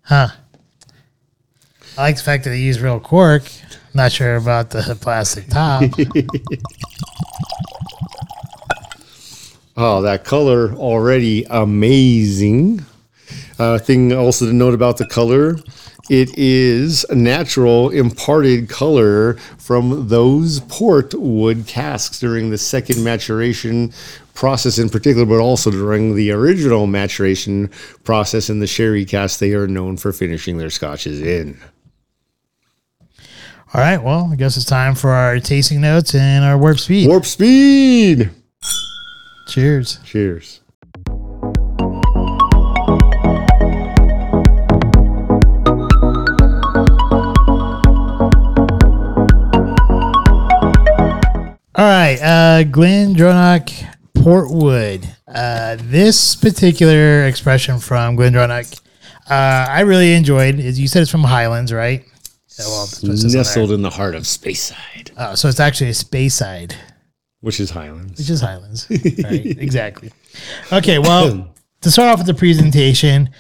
huh. 0.03 0.29
I 1.97 2.03
like 2.03 2.17
the 2.17 2.23
fact 2.23 2.45
that 2.45 2.51
they 2.51 2.61
use 2.61 2.81
real 2.81 3.01
cork. 3.01 3.43
Not 3.93 4.13
sure 4.13 4.37
about 4.37 4.71
the 4.71 4.97
plastic 5.01 5.49
top. 5.49 5.83
Oh, 9.81 10.03
that 10.03 10.25
color 10.25 10.75
already 10.75 11.45
amazing. 11.51 12.85
Uh, 13.61 13.79
thing 13.79 14.13
also 14.13 14.47
to 14.47 14.53
note 14.53 14.75
about 14.75 14.97
the 14.97 15.07
color, 15.07 15.57
it 16.11 16.37
is 16.37 17.07
a 17.11 17.15
natural 17.15 17.91
imparted 17.91 18.69
color 18.69 19.35
from 19.57 20.09
those 20.09 20.59
port 20.63 21.15
wood 21.15 21.69
casks 21.69 22.19
during 22.19 22.51
the 22.51 22.59
second 22.59 23.05
maturation 23.05 23.93
process 24.35 24.79
in 24.79 24.89
particular, 24.89 25.25
but 25.25 25.39
also 25.39 25.71
during 25.71 26.17
the 26.17 26.33
original 26.33 26.89
maturation 26.89 27.69
process 28.03 28.51
in 28.51 28.59
the 28.59 28.67
sherry 28.67 29.05
cask 29.05 29.39
they 29.39 29.53
are 29.53 29.69
known 29.69 29.97
for 29.97 30.13
finishing 30.13 30.59
their 30.59 30.71
scotches 30.71 31.21
in. 31.21 31.57
All 33.73 33.81
right, 33.81 34.03
well, 34.03 34.31
I 34.33 34.35
guess 34.35 34.57
it's 34.57 34.67
time 34.67 34.97
for 34.97 35.11
our 35.11 35.39
tasting 35.39 35.81
notes 35.81 36.17
and 36.17 36.45
our 36.45 36.59
warp 36.59 36.81
speed. 36.81 37.07
Warp 37.07 37.27
speed! 37.27 38.33
Cheers. 39.49 39.99
Cheers. 40.05 40.61
All 51.75 51.85
right, 51.85 52.19
uh, 52.21 52.65
Glen 52.65 53.15
Dronach 53.15 53.71
Portwood. 54.15 55.07
Uh, 55.33 55.77
this 55.81 56.35
particular 56.35 57.25
expression 57.27 57.79
from 57.79 58.17
Glen 58.17 58.33
Dronach, 58.33 58.81
uh, 59.31 59.67
I 59.71 59.83
really 59.83 60.15
enjoyed. 60.15 60.59
Is 60.59 60.81
you 60.81 60.89
said 60.89 61.03
it's 61.03 61.11
from 61.11 61.23
Highlands, 61.23 61.73
right? 61.73 62.05
Yeah, 62.59 62.65
well, 62.67 62.87
that's 62.87 63.03
what 63.03 63.13
it 63.13 63.17
says 63.19 63.25
on 63.27 63.31
there. 63.31 63.39
Nestled 63.41 63.71
in 63.71 63.83
the 63.83 63.91
heart 63.91 64.17
of 64.17 64.25
Speyside, 64.25 65.13
Oh, 65.17 65.37
so 65.37 65.49
it's 65.49 65.61
actually 65.61 65.91
a 65.91 65.93
Speyside, 65.93 66.73
which 67.41 67.61
is 67.61 67.71
Highlands. 67.71 68.19
which 68.19 68.31
is 68.31 68.41
Highlands. 68.41 68.87
right, 68.91 69.01
exactly. 69.59 70.13
Okay, 70.73 70.99
well, 70.99 71.53
to 71.81 71.91
start 71.91 72.09
off 72.09 72.19
with 72.19 72.27
the 72.27 72.35
presentation, 72.35 73.31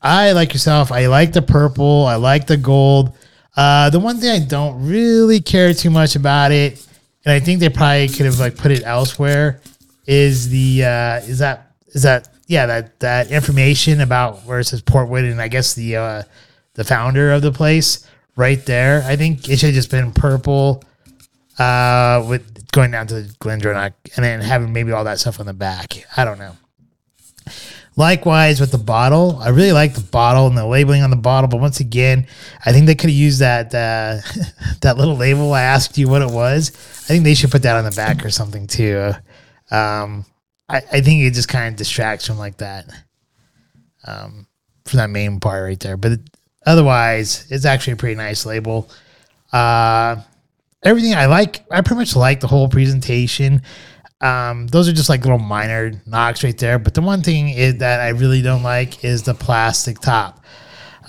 I 0.00 0.32
like 0.32 0.52
yourself. 0.52 0.90
I 0.90 1.06
like 1.06 1.32
the 1.32 1.42
purple. 1.42 2.06
I 2.06 2.16
like 2.16 2.46
the 2.46 2.56
gold. 2.56 3.16
Uh, 3.56 3.90
the 3.90 4.00
one 4.00 4.18
thing 4.18 4.30
I 4.30 4.44
don't 4.44 4.86
really 4.86 5.40
care 5.40 5.74
too 5.74 5.90
much 5.90 6.16
about 6.16 6.52
it, 6.52 6.84
and 7.24 7.32
I 7.32 7.38
think 7.40 7.60
they 7.60 7.68
probably 7.68 8.08
could 8.08 8.26
have 8.26 8.40
like 8.40 8.56
put 8.56 8.70
it 8.70 8.82
elsewhere, 8.84 9.60
is 10.06 10.48
the 10.48 10.84
uh, 10.84 11.16
is 11.18 11.38
that 11.40 11.72
is 11.88 12.02
that 12.02 12.28
yeah 12.46 12.66
that 12.66 12.98
that 13.00 13.30
information 13.30 14.00
about 14.00 14.44
where 14.44 14.58
it 14.58 14.64
says 14.64 14.82
Portwood 14.82 15.30
and 15.30 15.40
I 15.40 15.48
guess 15.48 15.74
the 15.74 15.96
uh, 15.96 16.22
the 16.74 16.84
founder 16.84 17.30
of 17.32 17.42
the 17.42 17.52
place 17.52 18.08
right 18.36 18.64
there. 18.64 19.02
I 19.04 19.16
think 19.16 19.48
it 19.48 19.58
should 19.58 19.66
have 19.66 19.74
just 19.74 19.90
been 19.90 20.12
purple 20.12 20.82
uh, 21.58 22.24
with 22.26 22.51
going 22.72 22.90
down 22.90 23.06
to 23.06 23.22
the 23.22 23.34
Glendronach 23.34 23.92
and 24.16 24.24
then 24.24 24.40
having 24.40 24.72
maybe 24.72 24.92
all 24.92 25.04
that 25.04 25.20
stuff 25.20 25.38
on 25.38 25.46
the 25.46 25.52
back. 25.52 26.04
I 26.16 26.24
don't 26.24 26.38
know. 26.38 26.56
Likewise 27.94 28.58
with 28.58 28.72
the 28.72 28.78
bottle, 28.78 29.36
I 29.42 29.50
really 29.50 29.72
like 29.72 29.94
the 29.94 30.00
bottle 30.00 30.46
and 30.46 30.56
the 30.56 30.66
labeling 30.66 31.02
on 31.02 31.10
the 31.10 31.16
bottle, 31.16 31.48
but 31.48 31.60
once 31.60 31.78
again, 31.78 32.26
I 32.64 32.72
think 32.72 32.86
they 32.86 32.94
could 32.94 33.10
have 33.10 33.18
used 33.18 33.40
that 33.40 33.66
uh, 33.74 34.20
that 34.80 34.96
little 34.96 35.16
label. 35.16 35.52
I 35.52 35.60
asked 35.60 35.98
you 35.98 36.08
what 36.08 36.22
it 36.22 36.30
was. 36.30 36.70
I 36.70 37.08
think 37.08 37.24
they 37.24 37.34
should 37.34 37.50
put 37.50 37.62
that 37.64 37.76
on 37.76 37.84
the 37.84 37.90
back 37.90 38.24
or 38.24 38.30
something 38.30 38.66
too. 38.66 39.12
Um, 39.70 40.24
I, 40.70 40.78
I 40.90 41.00
think 41.02 41.22
it 41.22 41.34
just 41.34 41.48
kind 41.48 41.68
of 41.68 41.76
distracts 41.76 42.26
from 42.26 42.38
like 42.38 42.56
that, 42.58 42.86
um, 44.06 44.46
from 44.86 44.96
that 44.96 45.10
main 45.10 45.38
part 45.38 45.62
right 45.62 45.80
there. 45.80 45.98
But 45.98 46.20
otherwise, 46.64 47.46
it's 47.50 47.66
actually 47.66 47.94
a 47.94 47.96
pretty 47.96 48.14
nice 48.14 48.46
label. 48.46 48.88
Uh, 49.52 50.16
everything 50.82 51.14
I 51.14 51.26
like, 51.26 51.64
I 51.70 51.80
pretty 51.80 52.00
much 52.00 52.16
like 52.16 52.40
the 52.40 52.46
whole 52.46 52.68
presentation. 52.68 53.62
Um, 54.20 54.68
those 54.68 54.88
are 54.88 54.92
just 54.92 55.08
like 55.08 55.22
little 55.22 55.38
minor 55.38 55.92
knocks 56.06 56.44
right 56.44 56.56
there. 56.56 56.78
But 56.78 56.94
the 56.94 57.02
one 57.02 57.22
thing 57.22 57.50
is 57.50 57.78
that 57.78 58.00
I 58.00 58.10
really 58.10 58.42
don't 58.42 58.62
like 58.62 59.04
is 59.04 59.22
the 59.22 59.34
plastic 59.34 59.98
top. 59.98 60.44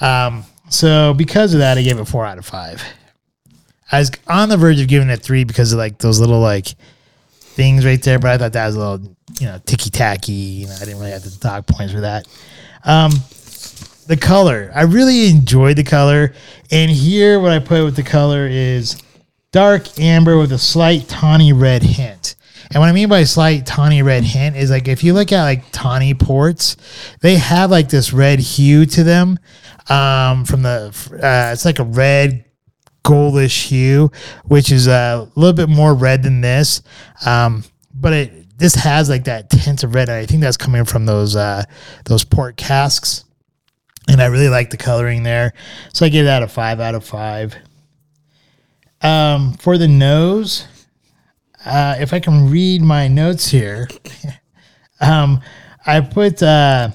Um, 0.01 0.45
so 0.69 1.13
because 1.13 1.53
of 1.53 1.59
that, 1.59 1.77
I 1.77 1.83
gave 1.83 1.99
it 1.99 2.05
four 2.05 2.25
out 2.25 2.37
of 2.37 2.45
five. 2.45 2.83
I 3.91 3.99
was 3.99 4.11
on 4.27 4.49
the 4.49 4.57
verge 4.57 4.81
of 4.81 4.87
giving 4.87 5.09
it 5.09 5.21
three 5.21 5.43
because 5.43 5.71
of 5.71 5.77
like 5.77 5.99
those 5.99 6.19
little 6.19 6.39
like 6.39 6.67
things 7.29 7.85
right 7.85 8.01
there, 8.01 8.17
but 8.17 8.31
I 8.31 8.37
thought 8.39 8.53
that 8.53 8.65
was 8.65 8.75
a 8.75 8.79
little, 8.79 9.15
you 9.39 9.45
know, 9.45 9.59
ticky 9.65 9.91
tacky. 9.91 10.31
You 10.31 10.67
know, 10.67 10.75
I 10.75 10.79
didn't 10.79 10.99
really 10.99 11.11
have 11.11 11.23
the 11.23 11.37
dog 11.39 11.67
points 11.67 11.93
for 11.93 12.01
that. 12.01 12.27
Um, 12.83 13.11
the 14.07 14.17
color, 14.17 14.71
I 14.73 14.81
really 14.83 15.29
enjoyed 15.29 15.77
the 15.77 15.83
color, 15.83 16.33
and 16.71 16.89
here 16.89 17.39
what 17.39 17.51
I 17.51 17.59
put 17.59 17.83
with 17.85 17.95
the 17.95 18.03
color 18.03 18.47
is 18.47 19.01
dark 19.53 19.97
amber 19.99 20.37
with 20.37 20.51
a 20.51 20.57
slight 20.57 21.07
tawny 21.07 21.53
red 21.53 21.83
hint. 21.83 22.35
And 22.71 22.81
what 22.81 22.89
I 22.89 22.91
mean 22.91 23.07
by 23.07 23.23
slight 23.23 23.65
tawny 23.65 24.01
red 24.01 24.23
hint 24.23 24.57
is 24.57 24.71
like 24.71 24.87
if 24.87 25.03
you 25.03 25.13
look 25.13 25.31
at 25.31 25.43
like 25.43 25.63
tawny 25.71 26.13
ports, 26.13 26.75
they 27.21 27.35
have 27.35 27.71
like 27.71 27.87
this 27.87 28.11
red 28.11 28.39
hue 28.39 28.85
to 28.87 29.03
them. 29.03 29.39
Um, 29.89 30.43
from 30.45 30.63
the 30.63 30.87
uh, 31.13 31.53
it's 31.53 31.65
like 31.65 31.79
a 31.79 31.83
red 31.83 32.45
goldish 33.05 33.67
hue, 33.67 34.11
which 34.45 34.71
is 34.71 34.87
a 34.87 35.29
little 35.35 35.53
bit 35.53 35.69
more 35.69 35.93
red 35.93 36.23
than 36.23 36.41
this. 36.41 36.81
Um, 37.25 37.63
but 37.93 38.13
it 38.13 38.57
this 38.57 38.75
has 38.75 39.09
like 39.09 39.25
that 39.25 39.49
tint 39.49 39.83
of 39.83 39.93
red, 39.93 40.09
and 40.09 40.17
I 40.17 40.25
think 40.25 40.41
that's 40.41 40.57
coming 40.57 40.85
from 40.85 41.05
those 41.05 41.35
uh, 41.35 41.63
those 42.05 42.23
port 42.23 42.57
casks. 42.57 43.25
And 44.07 44.21
I 44.21 44.25
really 44.25 44.49
like 44.49 44.69
the 44.69 44.77
coloring 44.77 45.23
there, 45.23 45.53
so 45.93 46.05
I 46.05 46.09
give 46.09 46.25
that 46.25 46.43
a 46.43 46.47
five 46.47 46.79
out 46.79 46.95
of 46.95 47.05
five. 47.05 47.55
Um, 49.03 49.53
for 49.55 49.77
the 49.77 49.87
nose, 49.87 50.65
uh, 51.65 51.97
if 51.99 52.13
I 52.13 52.21
can 52.21 52.49
read 52.49 52.81
my 52.81 53.09
notes 53.09 53.49
here, 53.49 53.89
um, 55.01 55.41
I 55.85 55.99
put 55.99 56.41
uh, 56.41 56.91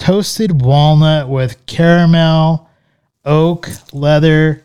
toasted 0.00 0.60
walnut 0.60 1.28
with 1.28 1.64
caramel, 1.66 2.68
oak, 3.24 3.68
leather, 3.92 4.64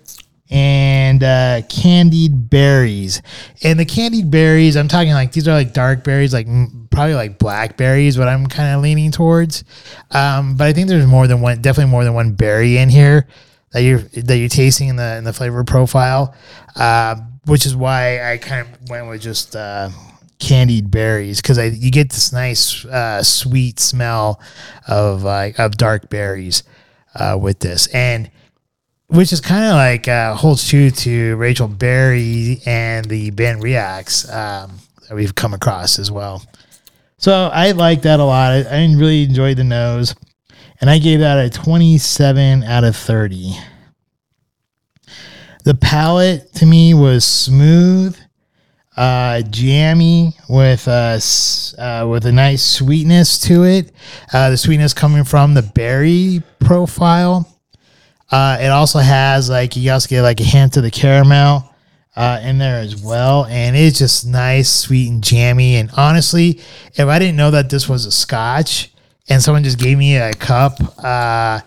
and 0.49 1.23
uh, 1.23 1.61
candied 1.69 2.49
berries. 2.49 3.21
And 3.61 3.79
the 3.79 3.85
candied 3.85 4.31
berries, 4.31 4.75
I'm 4.75 4.87
talking 4.87 5.13
like 5.13 5.31
these 5.31 5.47
are 5.47 5.53
like 5.53 5.73
dark 5.73 6.03
berries, 6.03 6.33
like 6.33 6.47
probably 6.89 7.13
like 7.13 7.37
blackberries, 7.37 8.17
what 8.17 8.27
I'm 8.27 8.47
kind 8.47 8.75
of 8.75 8.81
leaning 8.81 9.11
towards. 9.11 9.63
Um, 10.09 10.57
but 10.57 10.65
I 10.65 10.73
think 10.73 10.87
there's 10.87 11.05
more 11.05 11.27
than 11.27 11.41
one, 11.41 11.61
definitely 11.61 11.91
more 11.91 12.03
than 12.03 12.15
one 12.15 12.31
berry 12.31 12.77
in 12.79 12.89
here 12.89 13.27
that 13.71 13.81
you're 13.81 13.99
that 13.99 14.37
you're 14.37 14.49
tasting 14.49 14.89
in 14.89 14.95
the 14.95 15.17
in 15.17 15.23
the 15.23 15.33
flavor 15.33 15.63
profile, 15.63 16.35
uh, 16.75 17.15
which 17.45 17.65
is 17.65 17.75
why 17.75 18.31
I 18.31 18.37
kind 18.37 18.67
of 18.67 18.89
went 18.89 19.07
with 19.07 19.21
just 19.21 19.55
uh, 19.55 19.89
candied 20.39 20.89
berries 20.89 21.41
because 21.41 21.57
you 21.77 21.91
get 21.91 22.09
this 22.09 22.31
nice 22.31 22.85
uh, 22.85 23.21
sweet 23.23 23.79
smell 23.79 24.41
of 24.87 25.25
of 25.25 25.77
dark 25.77 26.09
berries 26.09 26.63
uh, 27.15 27.37
with 27.39 27.59
this 27.59 27.87
and 27.87 28.31
which 29.07 29.33
is 29.33 29.41
kind 29.41 29.65
of 29.65 29.73
like 29.73 30.07
uh, 30.07 30.35
holds 30.35 30.67
true 30.67 30.91
to 30.91 31.35
Rachel 31.35 31.67
Barrie 31.67 32.61
and 32.65 33.05
the 33.05 33.31
Ben 33.31 33.59
Riachs 33.59 34.31
um, 34.31 34.77
that 35.07 35.15
we've 35.15 35.33
come 35.33 35.53
across 35.53 35.97
as 35.97 36.11
well. 36.11 36.43
So 37.17 37.49
I 37.51 37.71
like 37.71 38.03
that 38.03 38.19
a 38.19 38.23
lot. 38.23 38.51
I, 38.51 38.83
I 38.83 38.95
really 38.95 39.23
enjoyed 39.23 39.57
the 39.57 39.63
nose, 39.63 40.15
and 40.81 40.89
I 40.89 40.97
gave 40.99 41.19
that 41.19 41.37
a 41.45 41.49
27 41.49 42.63
out 42.63 42.83
of 42.83 42.95
30. 42.95 43.55
The 45.65 45.75
palate 45.75 46.53
to 46.55 46.65
me 46.65 46.93
was 46.93 47.25
smooth, 47.25 48.17
uh, 48.95 49.41
jammy 49.41 50.35
with 50.47 50.87
a 50.87 51.13
s- 51.17 51.75
uh, 51.77 52.07
with 52.09 52.25
a 52.25 52.31
nice 52.31 52.63
sweetness 52.63 53.39
to 53.39 53.63
it. 53.63 53.91
Uh, 54.33 54.51
the 54.51 54.57
sweetness 54.57 54.93
coming 54.93 55.23
from 55.25 55.53
the 55.53 55.61
berry 55.61 56.41
profile. 56.59 57.45
Uh, 58.31 58.57
it 58.61 58.67
also 58.67 58.99
has 58.99 59.49
like 59.49 59.75
you 59.75 59.91
also 59.91 60.07
get 60.07 60.21
like 60.21 60.39
a 60.39 60.43
hint 60.43 60.77
of 60.77 60.83
the 60.83 60.91
caramel 60.91 61.65
uh, 62.15 62.39
in 62.43 62.57
there 62.57 62.79
as 62.79 62.95
well, 63.01 63.45
and 63.45 63.75
it's 63.75 63.99
just 63.99 64.25
nice, 64.25 64.69
sweet, 64.69 65.09
and 65.09 65.23
jammy. 65.23 65.75
And 65.75 65.89
honestly, 65.97 66.59
if 66.95 67.07
I 67.07 67.19
didn't 67.19 67.37
know 67.37 67.51
that 67.51 67.69
this 67.69 67.87
was 67.89 68.05
a 68.05 68.11
Scotch, 68.11 68.88
and 69.29 69.41
someone 69.41 69.63
just 69.63 69.79
gave 69.79 69.97
me 69.97 70.17
a 70.17 70.33
cup 70.33 70.73
uh, 71.03 71.61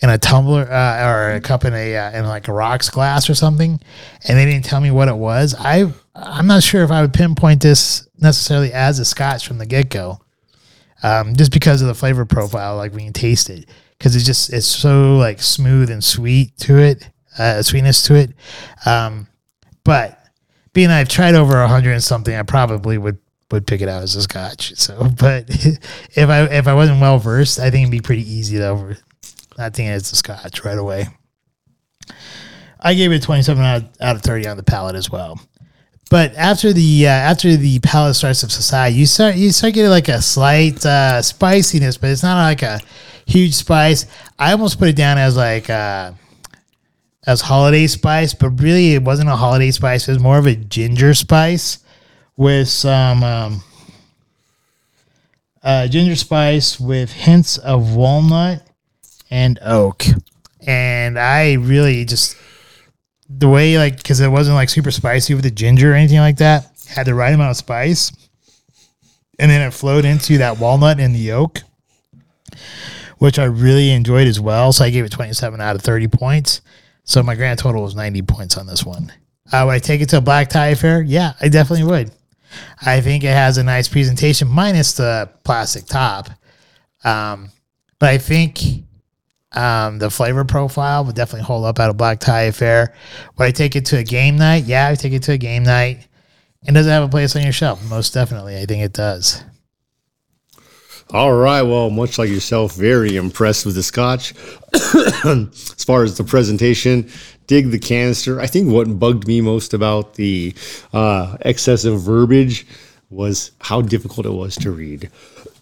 in 0.00 0.10
a 0.10 0.18
tumbler 0.18 0.70
uh, 0.70 1.06
or 1.06 1.32
a 1.34 1.40
cup 1.40 1.64
in 1.64 1.72
a 1.72 1.96
uh, 1.96 2.18
in 2.18 2.26
like 2.26 2.48
a 2.48 2.52
rocks 2.52 2.90
glass 2.90 3.30
or 3.30 3.34
something, 3.34 3.80
and 4.28 4.38
they 4.38 4.44
didn't 4.44 4.64
tell 4.64 4.80
me 4.80 4.90
what 4.90 5.08
it 5.08 5.16
was, 5.16 5.54
I 5.58 5.92
I'm 6.14 6.46
not 6.46 6.62
sure 6.62 6.82
if 6.84 6.90
I 6.90 7.00
would 7.00 7.14
pinpoint 7.14 7.62
this 7.62 8.06
necessarily 8.18 8.72
as 8.72 8.98
a 8.98 9.04
Scotch 9.04 9.46
from 9.46 9.58
the 9.58 9.66
get 9.66 9.90
go 9.90 10.20
um, 11.04 11.36
just 11.36 11.52
because 11.52 11.82
of 11.82 11.88
the 11.88 11.94
flavor 11.94 12.24
profile, 12.24 12.76
like 12.76 12.92
when 12.92 13.04
you 13.04 13.12
taste 13.12 13.50
it, 13.50 13.68
because 13.98 14.16
it's 14.16 14.24
just 14.24 14.52
it's 14.52 14.66
so 14.66 15.16
like 15.16 15.40
smooth 15.40 15.90
and 15.90 16.02
sweet 16.02 16.56
to 16.58 16.78
it, 16.78 17.08
uh, 17.38 17.62
sweetness 17.62 18.02
to 18.02 18.14
it. 18.14 18.32
Um, 18.86 19.28
but 19.84 20.18
being 20.72 20.90
I've 20.90 21.08
tried 21.08 21.34
over 21.34 21.60
a 21.60 21.68
hundred 21.68 21.92
and 21.92 22.02
something, 22.02 22.34
I 22.34 22.42
probably 22.42 22.96
would 22.96 23.18
would 23.50 23.66
pick 23.66 23.80
it 23.80 23.88
out 23.88 24.02
as 24.02 24.16
a 24.16 24.22
Scotch. 24.22 24.74
So, 24.76 25.08
but 25.18 25.44
if 25.48 26.28
I 26.28 26.42
if 26.44 26.66
I 26.66 26.74
wasn't 26.74 27.00
well 27.00 27.18
versed, 27.18 27.58
I 27.58 27.70
think 27.70 27.82
it'd 27.82 27.92
be 27.92 28.00
pretty 28.00 28.30
easy 28.30 28.62
over. 28.62 28.98
I 29.58 29.70
think 29.70 29.90
it's 29.90 30.12
a 30.12 30.16
Scotch 30.16 30.64
right 30.64 30.78
away. 30.78 31.06
I 32.80 32.94
gave 32.94 33.12
it 33.12 33.22
27 33.22 33.64
out 33.64 33.82
of, 33.82 33.88
out 34.00 34.16
of 34.16 34.22
30 34.22 34.48
on 34.48 34.56
the 34.58 34.62
palate 34.62 34.96
as 34.96 35.10
well. 35.10 35.40
But 36.10 36.34
after 36.34 36.72
the 36.72 37.06
uh, 37.06 37.10
after 37.10 37.56
the 37.56 37.78
palate 37.80 38.14
starts 38.14 38.40
to 38.40 38.50
subside, 38.50 38.92
you 38.92 39.06
start 39.06 39.36
you 39.36 39.50
start 39.52 39.74
getting 39.74 39.90
like 39.90 40.08
a 40.08 40.20
slight 40.20 40.84
uh, 40.84 41.22
spiciness, 41.22 41.96
but 41.96 42.10
it's 42.10 42.22
not 42.22 42.42
like 42.42 42.62
a 42.62 42.80
huge 43.26 43.54
spice. 43.54 44.06
I 44.38 44.52
almost 44.52 44.78
put 44.78 44.88
it 44.88 44.96
down 44.96 45.16
as 45.16 45.34
like 45.36 45.70
uh, 45.70 46.12
as 47.26 47.40
holiday 47.40 47.86
spice, 47.86 48.34
but 48.34 48.50
really 48.60 48.94
it 48.94 49.02
wasn't 49.02 49.30
a 49.30 49.36
holiday 49.36 49.70
spice. 49.70 50.06
It 50.06 50.12
was 50.12 50.22
more 50.22 50.38
of 50.38 50.46
a 50.46 50.54
ginger 50.54 51.14
spice 51.14 51.83
with 52.36 52.68
some 52.68 53.22
um, 53.22 53.62
uh, 55.62 55.88
ginger 55.88 56.16
spice 56.16 56.78
with 56.80 57.12
hints 57.12 57.58
of 57.58 57.94
walnut 57.94 58.62
and 59.30 59.58
oak. 59.62 60.04
And 60.66 61.18
I 61.18 61.54
really 61.54 62.04
just 62.04 62.36
the 63.28 63.48
way 63.48 63.78
like 63.78 63.96
because 63.96 64.20
it 64.20 64.28
wasn't 64.28 64.54
like 64.54 64.68
super 64.68 64.90
spicy 64.90 65.34
with 65.34 65.44
the 65.44 65.50
ginger 65.50 65.92
or 65.92 65.94
anything 65.94 66.18
like 66.18 66.38
that. 66.38 66.70
Had 66.88 67.06
the 67.06 67.14
right 67.14 67.32
amount 67.32 67.50
of 67.50 67.56
spice, 67.56 68.12
and 69.38 69.50
then 69.50 69.66
it 69.66 69.72
flowed 69.72 70.04
into 70.04 70.38
that 70.38 70.58
walnut 70.58 71.00
and 71.00 71.14
the 71.14 71.32
oak, 71.32 71.62
which 73.18 73.38
I 73.38 73.44
really 73.44 73.90
enjoyed 73.90 74.28
as 74.28 74.38
well. 74.38 74.72
So 74.72 74.84
I 74.84 74.90
gave 74.90 75.04
it 75.04 75.12
twenty 75.12 75.32
seven 75.32 75.60
out 75.60 75.76
of 75.76 75.82
thirty 75.82 76.08
points. 76.08 76.60
So 77.04 77.22
my 77.22 77.34
grand 77.34 77.58
total 77.58 77.82
was 77.82 77.94
ninety 77.94 78.22
points 78.22 78.56
on 78.56 78.66
this 78.66 78.84
one. 78.84 79.12
Uh, 79.50 79.64
would 79.66 79.72
I 79.72 79.78
take 79.78 80.00
it 80.00 80.08
to 80.10 80.18
a 80.18 80.22
black 80.22 80.48
tie 80.48 80.68
affair? 80.68 81.02
Yeah, 81.02 81.32
I 81.40 81.48
definitely 81.48 81.84
would. 81.84 82.12
I 82.84 83.00
think 83.00 83.24
it 83.24 83.28
has 83.28 83.58
a 83.58 83.64
nice 83.64 83.88
presentation, 83.88 84.48
minus 84.48 84.94
the 84.94 85.30
plastic 85.44 85.86
top. 85.86 86.30
Um, 87.04 87.50
but 87.98 88.10
I 88.10 88.18
think 88.18 88.60
um, 89.52 89.98
the 89.98 90.10
flavor 90.10 90.44
profile 90.44 91.04
would 91.04 91.14
definitely 91.14 91.44
hold 91.44 91.64
up 91.64 91.78
at 91.78 91.90
a 91.90 91.94
black 91.94 92.20
tie 92.20 92.42
affair. 92.42 92.94
Would 93.36 93.44
I 93.44 93.50
take 93.50 93.76
it 93.76 93.86
to 93.86 93.98
a 93.98 94.04
game 94.04 94.36
night? 94.36 94.64
Yeah, 94.64 94.88
I 94.88 94.94
take 94.94 95.12
it 95.12 95.22
to 95.24 95.32
a 95.32 95.38
game 95.38 95.62
night. 95.62 96.08
And 96.66 96.74
does 96.74 96.86
it 96.86 96.90
have 96.90 97.04
a 97.04 97.08
place 97.08 97.36
on 97.36 97.42
your 97.42 97.52
shelf? 97.52 97.82
Most 97.88 98.14
definitely. 98.14 98.56
I 98.56 98.64
think 98.64 98.82
it 98.82 98.92
does. 98.92 99.44
All 101.10 101.32
right. 101.34 101.62
Well, 101.62 101.90
much 101.90 102.18
like 102.18 102.30
yourself, 102.30 102.74
very 102.74 103.16
impressed 103.16 103.66
with 103.66 103.74
the 103.74 103.82
scotch. 103.82 104.34
as 104.74 105.84
far 105.84 106.02
as 106.02 106.16
the 106.16 106.24
presentation, 106.24 107.10
dig 107.46 107.70
the 107.70 107.78
canister. 107.78 108.40
I 108.40 108.46
think 108.46 108.70
what 108.70 108.98
bugged 108.98 109.26
me 109.26 109.40
most 109.40 109.74
about 109.74 110.14
the 110.14 110.54
uh, 110.92 111.36
excessive 111.42 112.00
verbiage 112.00 112.66
was 113.10 113.52
how 113.60 113.80
difficult 113.80 114.26
it 114.26 114.32
was 114.32 114.56
to 114.56 114.70
read. 114.70 115.10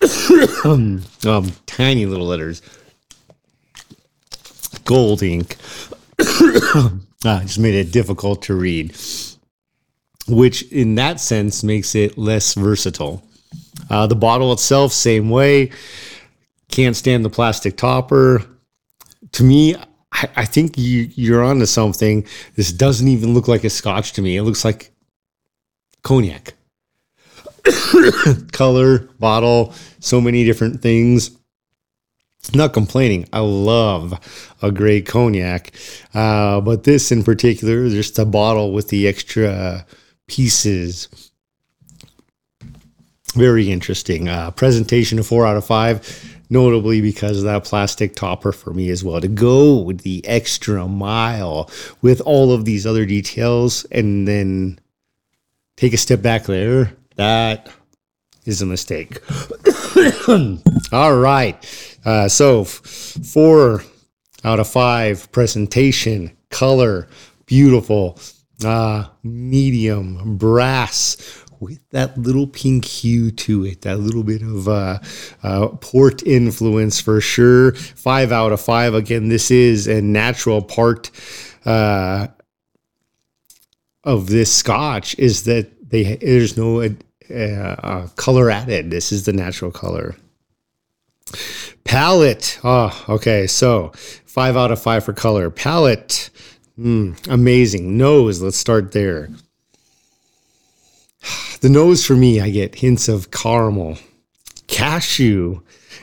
um, 0.65 1.53
tiny 1.67 2.07
little 2.07 2.27
letters, 2.27 2.63
gold 4.85 5.23
ink. 5.23 5.57
ah, 6.21 7.41
just 7.43 7.59
made 7.59 7.75
it 7.75 7.93
difficult 7.93 8.43
to 8.43 8.55
read, 8.55 8.97
which 10.29 10.63
in 10.71 10.95
that 10.95 11.21
sense 11.21 11.63
makes 11.63 11.95
it 11.95 12.17
less 12.17 12.55
versatile. 12.55 13.23
Uh, 13.93 14.07
the 14.07 14.17
bottle 14.17 14.55
itself, 14.55 14.91
same 14.91 15.29
way. 15.29 15.71
Can't 16.71 16.97
stand 16.97 17.27
the 17.27 17.31
plastic 17.31 17.77
topper. 17.77 18.43
To 19.33 19.45
me, 19.45 19.77
I, 20.13 20.31
I 20.35 20.45
think 20.47 20.79
you, 20.79 21.11
you're 21.15 21.45
onto 21.45 21.67
something. 21.67 22.27
This 22.57 22.73
doesn't 22.73 23.07
even 23.07 23.35
look 23.35 23.49
like 23.49 23.65
a 23.65 23.71
scotch 23.71 24.15
to 24.15 24.23
me. 24.23 24.39
It 24.39 24.45
looks 24.45 24.65
like 24.65 24.93
cognac. 26.03 26.55
Color, 28.53 29.01
bottle, 29.21 29.75
so 30.01 30.23
many 30.23 30.45
different 30.47 30.81
things. 30.81 31.31
Not 32.55 32.73
complaining. 32.73 33.29
I 33.31 33.41
love 33.41 34.19
a 34.63 34.73
great 34.73 35.05
cognac. 35.05 35.73
Uh, 36.15 36.63
but 36.63 36.85
this 36.85 37.13
in 37.13 37.25
particular, 37.25 37.91
just 37.91 38.19
a 38.19 38.25
bottle 38.25 38.73
with 38.73 38.89
the 38.89 39.07
extra 39.07 39.85
pieces 40.29 41.32
very 43.33 43.71
interesting 43.71 44.29
uh, 44.29 44.51
presentation 44.51 45.18
of 45.18 45.27
four 45.27 45.47
out 45.47 45.57
of 45.57 45.64
five 45.64 46.37
notably 46.51 47.01
because 47.01 47.38
of 47.38 47.45
that 47.45 47.64
plastic 47.64 48.14
topper 48.14 48.53
for 48.53 48.75
me 48.75 48.90
as 48.90 49.03
well 49.03 49.21
to 49.21 49.29
go 49.29 49.79
with 49.79 50.03
the 50.03 50.27
extra 50.27 50.87
mile 50.87 51.71
with 52.03 52.21
all 52.21 52.53
of 52.53 52.66
these 52.66 52.87
other 52.87 53.07
details 53.07 53.85
and 53.87 54.29
then 54.29 54.79
take 55.77 55.95
a 55.95 55.97
step 55.97 56.21
back 56.21 56.45
there. 56.45 56.95
That 57.16 57.71
is 58.45 58.61
a 58.61 58.66
mistake. 58.66 59.18
All 60.92 61.16
right 61.16 61.97
uh, 62.05 62.29
so 62.29 62.64
four 62.64 63.83
out 64.45 64.61
of 64.61 64.68
five 64.68 65.31
presentation 65.33 66.37
color 66.51 67.09
beautiful 67.47 68.18
uh, 68.64 69.07
medium 69.23 70.37
brass 70.37 71.16
with 71.62 71.81
that 71.90 72.18
little 72.18 72.46
pink 72.46 72.85
hue 72.85 73.31
to 73.31 73.64
it, 73.64 73.83
that 73.83 74.01
little 74.01 74.25
bit 74.25 74.42
of 74.42 74.68
uh, 74.68 74.98
uh, 75.42 75.68
port 75.81 76.22
influence 76.27 77.01
for 77.01 77.20
sure. 77.20 77.72
Five 77.75 78.33
out 78.33 78.53
of 78.53 78.61
five. 78.61 78.94
Again, 78.94 79.29
this 79.29 79.51
is 79.51 79.87
a 79.87 80.03
natural 80.03 80.61
part 80.61 81.11
uh, 81.64 82.27
of 84.03 84.27
this 84.27 84.53
Scotch 84.53 85.16
is 85.18 85.44
that 85.44 85.70
they 85.88 86.16
there's 86.16 86.57
no 86.57 86.83
uh, 86.83 88.09
color 88.16 88.51
added. 88.51 88.90
This 88.90 89.12
is 89.12 89.25
the 89.25 89.33
natural 89.33 89.70
color. 89.70 90.16
Palette. 91.85 92.59
Oh, 92.64 93.05
okay. 93.09 93.46
So 93.46 93.92
five 93.94 94.57
out 94.57 94.72
of 94.72 94.83
five 94.83 95.05
for 95.05 95.12
color. 95.12 95.51
Palette. 95.51 96.31
Mm, 96.79 97.29
amazing. 97.29 97.96
Nose. 97.96 98.42
Let's 98.42 98.57
start 98.57 98.92
there. 98.92 99.29
The 101.61 101.69
nose 101.69 102.05
for 102.05 102.17
me, 102.17 102.41
I 102.41 102.51
get 102.51 102.75
hints 102.75 103.09
of 103.09 103.31
caramel, 103.31 103.97
cashew, 104.67 105.61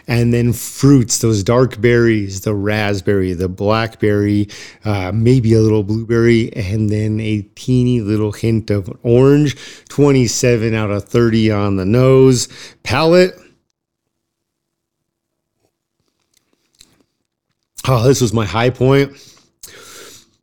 and 0.07 0.33
then 0.33 0.53
fruits, 0.53 1.19
those 1.19 1.43
dark 1.43 1.79
berries, 1.81 2.41
the 2.41 2.55
raspberry, 2.55 3.33
the 3.33 3.49
blackberry, 3.49 4.47
uh, 4.85 5.11
maybe 5.13 5.53
a 5.53 5.59
little 5.59 5.83
blueberry, 5.83 6.51
and 6.53 6.89
then 6.89 7.19
a 7.19 7.41
teeny 7.55 8.01
little 8.01 8.31
hint 8.31 8.71
of 8.71 8.89
orange. 9.03 9.55
27 9.89 10.73
out 10.73 10.89
of 10.89 11.03
30 11.03 11.51
on 11.51 11.75
the 11.75 11.85
nose. 11.85 12.47
Palate. 12.83 13.35
Oh, 17.87 18.03
this 18.03 18.21
was 18.21 18.33
my 18.33 18.45
high 18.45 18.69
point. 18.69 19.11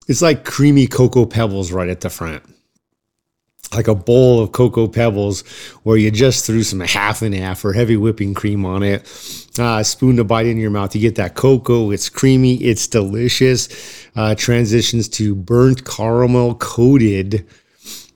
It's 0.08 0.22
like 0.22 0.44
creamy 0.44 0.86
cocoa 0.86 1.26
pebbles 1.26 1.72
right 1.72 1.88
at 1.88 2.02
the 2.02 2.10
front 2.10 2.44
like 3.74 3.88
a 3.88 3.94
bowl 3.94 4.40
of 4.40 4.52
cocoa 4.52 4.88
pebbles 4.88 5.42
where 5.82 5.96
you 5.96 6.10
just 6.10 6.46
threw 6.46 6.62
some 6.62 6.80
half 6.80 7.22
and 7.22 7.34
half 7.34 7.64
or 7.64 7.72
heavy 7.72 7.96
whipping 7.96 8.34
cream 8.34 8.64
on 8.64 8.82
it. 8.82 9.02
Uh, 9.58 9.82
spoon 9.82 10.16
to 10.16 10.24
bite 10.24 10.46
in 10.46 10.56
your 10.56 10.70
mouth. 10.70 10.94
You 10.94 11.00
get 11.00 11.16
that 11.16 11.34
cocoa. 11.34 11.90
It's 11.90 12.08
creamy. 12.08 12.56
It's 12.56 12.86
delicious. 12.86 13.68
Uh, 14.14 14.34
transitions 14.34 15.08
to 15.10 15.34
burnt 15.34 15.84
caramel 15.84 16.54
coated 16.54 17.46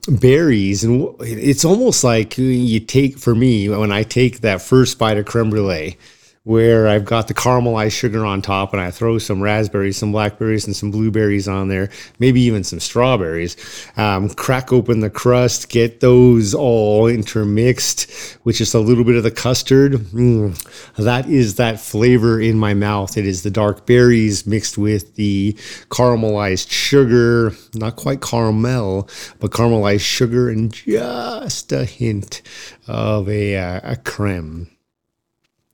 berries. 0.09 0.85
And 0.85 1.15
it's 1.21 1.65
almost 1.65 2.05
like 2.05 2.39
you 2.39 2.81
take, 2.81 3.19
for 3.19 3.35
me, 3.35 3.69
when 3.69 3.93
I 3.93 4.03
take 4.03 4.41
that 4.41 4.63
first 4.63 4.99
bite 4.99 5.19
of 5.19 5.27
creme 5.27 5.51
brulee, 5.51 5.99
where 6.45 6.89
I've 6.89 7.05
got 7.05 7.29
the 7.29 7.35
caramelized 7.35 7.93
sugar 7.93 8.25
on 8.25 8.41
top 8.41 8.73
and 8.73 8.81
I 8.81 8.91
throw 8.91 9.19
some 9.19 9.43
raspberries, 9.43 9.99
some 9.99 10.11
blackberries, 10.11 10.67
and 10.67 10.75
some 10.75 10.91
blueberries 10.91 11.47
on 11.47 11.69
there, 11.69 11.91
maybe 12.19 12.41
even 12.41 12.65
some 12.65 12.81
strawberries. 12.81 13.57
Um, 13.99 14.31
crack 14.31 14.73
open 14.73 15.01
the 15.01 15.11
crust, 15.11 15.69
get 15.69 16.01
those 16.01 16.55
all 16.55 17.09
intermixed 17.09 18.39
with 18.45 18.57
just 18.57 18.73
a 18.73 18.79
little 18.79 19.05
bit 19.05 19.17
of 19.17 19.23
the 19.23 19.31
custard. 19.31 19.93
Mm, 19.93 20.57
that 20.97 21.29
is 21.29 21.57
that 21.57 21.79
flavor 21.79 22.41
in 22.41 22.57
my 22.57 22.73
mouth. 22.73 23.19
It 23.19 23.27
is 23.27 23.43
the 23.43 23.51
dark 23.51 23.85
berries 23.85 24.47
mixed 24.47 24.79
with 24.79 25.17
the 25.17 25.53
caramelized 25.91 26.71
sugar, 26.71 27.53
not 27.75 27.97
quite 27.97 28.23
caramel, 28.23 29.11
but 29.41 29.51
caramelized 29.51 30.01
sugar 30.01 30.49
and 30.49 30.73
just 30.73 31.71
a 31.71 31.85
hint 31.85 32.41
of 32.89 33.29
a, 33.29 33.57
uh, 33.57 33.81
a 33.85 33.97
creme. 33.97 34.71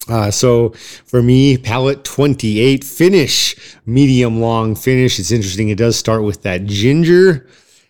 Uh, 0.09 0.31
so 0.31 0.71
for 1.05 1.23
me, 1.23 1.59
palette 1.59 2.05
28 2.05 2.85
finish, 2.85 3.57
medium 3.87 4.40
long 4.40 4.75
finish. 4.75 5.19
It's 5.19 5.33
interesting. 5.33 5.69
It 5.69 5.79
does 5.79 5.97
start 5.97 6.23
with 6.23 6.42
that 6.42 6.64
ginger 6.66 7.47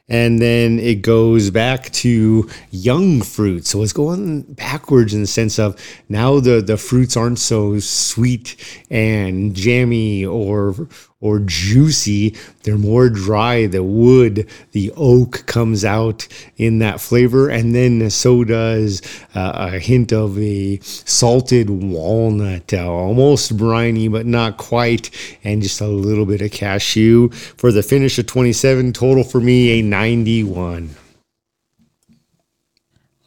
and 0.09 0.41
then 0.41 0.79
it 0.79 1.03
goes 1.03 1.51
back 1.51 1.91
to 1.91 2.49
young 2.71 3.23
fruit. 3.23 3.67
So 3.67 3.83
it's 3.83 3.93
going 3.93 4.43
backwards 4.43 5.15
in 5.15 5.23
the 5.23 5.27
sense 5.27 5.59
of 5.59 5.77
now 6.09 6.39
the, 6.39 6.61
the 6.61 6.77
fruits 6.77 7.17
aren't 7.17 7.41
so 7.41 7.81
sweet 7.81 8.57
and 8.89 9.55
jammy 9.55 10.25
or 10.25 10.89
or 11.21 11.39
juicy. 11.41 12.37
They're 12.63 12.77
more 12.77 13.09
dry. 13.09 13.67
The 13.67 13.83
wood, 13.83 14.49
the 14.73 14.93
oak 14.97 15.47
comes 15.47 15.85
out 15.85 16.29
in 16.57 16.79
that 16.81 17.01
flavor, 17.01 17.49
and 17.49 17.75
then 17.75 18.11
so 18.11 18.45
does 18.45 19.03
uh, 19.35 19.69
a 19.73 19.79
hint 19.79 20.13
of 20.13 20.39
a 20.39 20.79
salted 20.83 21.71
walnut, 21.71 22.73
uh, 22.73 22.91
almost 22.91 23.57
briny 23.57 24.09
but 24.09 24.27
not 24.27 24.59
quite, 24.59 25.11
and 25.43 25.63
just 25.63 25.81
a 25.81 25.87
little 25.87 26.27
bit 26.27 26.43
of 26.43 26.53
cashew. 26.53 27.31
For 27.31 27.73
the 27.73 27.83
finish 27.83 28.19
of 28.19 28.27
27 28.27 28.93
total 28.93 29.25
for 29.25 29.41
me, 29.41 29.79
a 29.79 29.83
91. 29.83 30.91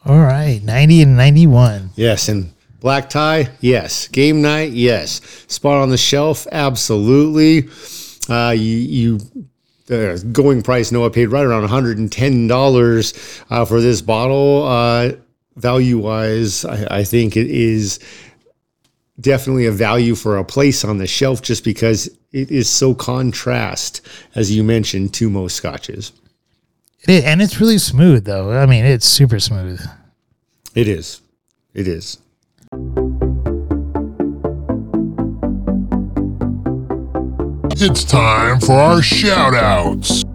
All 0.05 0.19
right, 0.19 0.61
90 0.63 1.01
and 1.01 1.17
91. 1.17 1.89
Yes, 1.95 2.29
and 2.29 2.53
Black 2.79 3.09
tie, 3.09 3.49
yes. 3.59 4.07
Game 4.07 4.41
night, 4.41 4.71
yes. 4.71 5.21
Spot 5.47 5.81
on 5.81 5.89
the 5.89 5.97
shelf, 5.97 6.47
absolutely. 6.51 7.69
Uh, 8.29 8.51
you, 8.51 8.77
you 8.77 9.19
uh, 9.89 10.17
going 10.31 10.61
price 10.61 10.91
Noah 10.91 11.09
paid 11.09 11.27
right 11.27 11.43
around 11.43 11.67
$110 11.67 13.43
uh, 13.49 13.65
for 13.65 13.81
this 13.81 14.01
bottle. 14.01 14.63
Uh, 14.63 15.11
value 15.55 15.97
wise, 15.97 16.63
I, 16.63 16.99
I, 16.99 17.03
think 17.03 17.35
it 17.35 17.47
is 17.47 17.99
definitely 19.19 19.65
a 19.65 19.71
value 19.71 20.15
for 20.15 20.37
a 20.37 20.45
place 20.45 20.85
on 20.85 20.99
the 20.99 21.07
shelf 21.07 21.41
just 21.41 21.65
because 21.65 22.07
it 22.31 22.49
is 22.51 22.69
so 22.69 22.93
contrast, 22.93 24.01
as 24.35 24.55
you 24.55 24.63
mentioned, 24.63 25.13
to 25.15 25.29
most 25.29 25.55
scotches. 25.55 26.13
It, 27.07 27.25
and 27.25 27.41
it's 27.41 27.59
really 27.59 27.77
smooth, 27.77 28.25
though. 28.25 28.51
I 28.51 28.65
mean, 28.65 28.85
it's 28.85 29.05
super 29.05 29.39
smooth. 29.39 29.81
It 30.75 30.87
is. 30.87 31.21
It 31.73 31.87
is. 31.87 32.19
It's 37.81 38.03
time 38.03 38.59
for 38.59 38.73
our 38.73 39.01
shout 39.01 39.53
outs. 39.53 40.25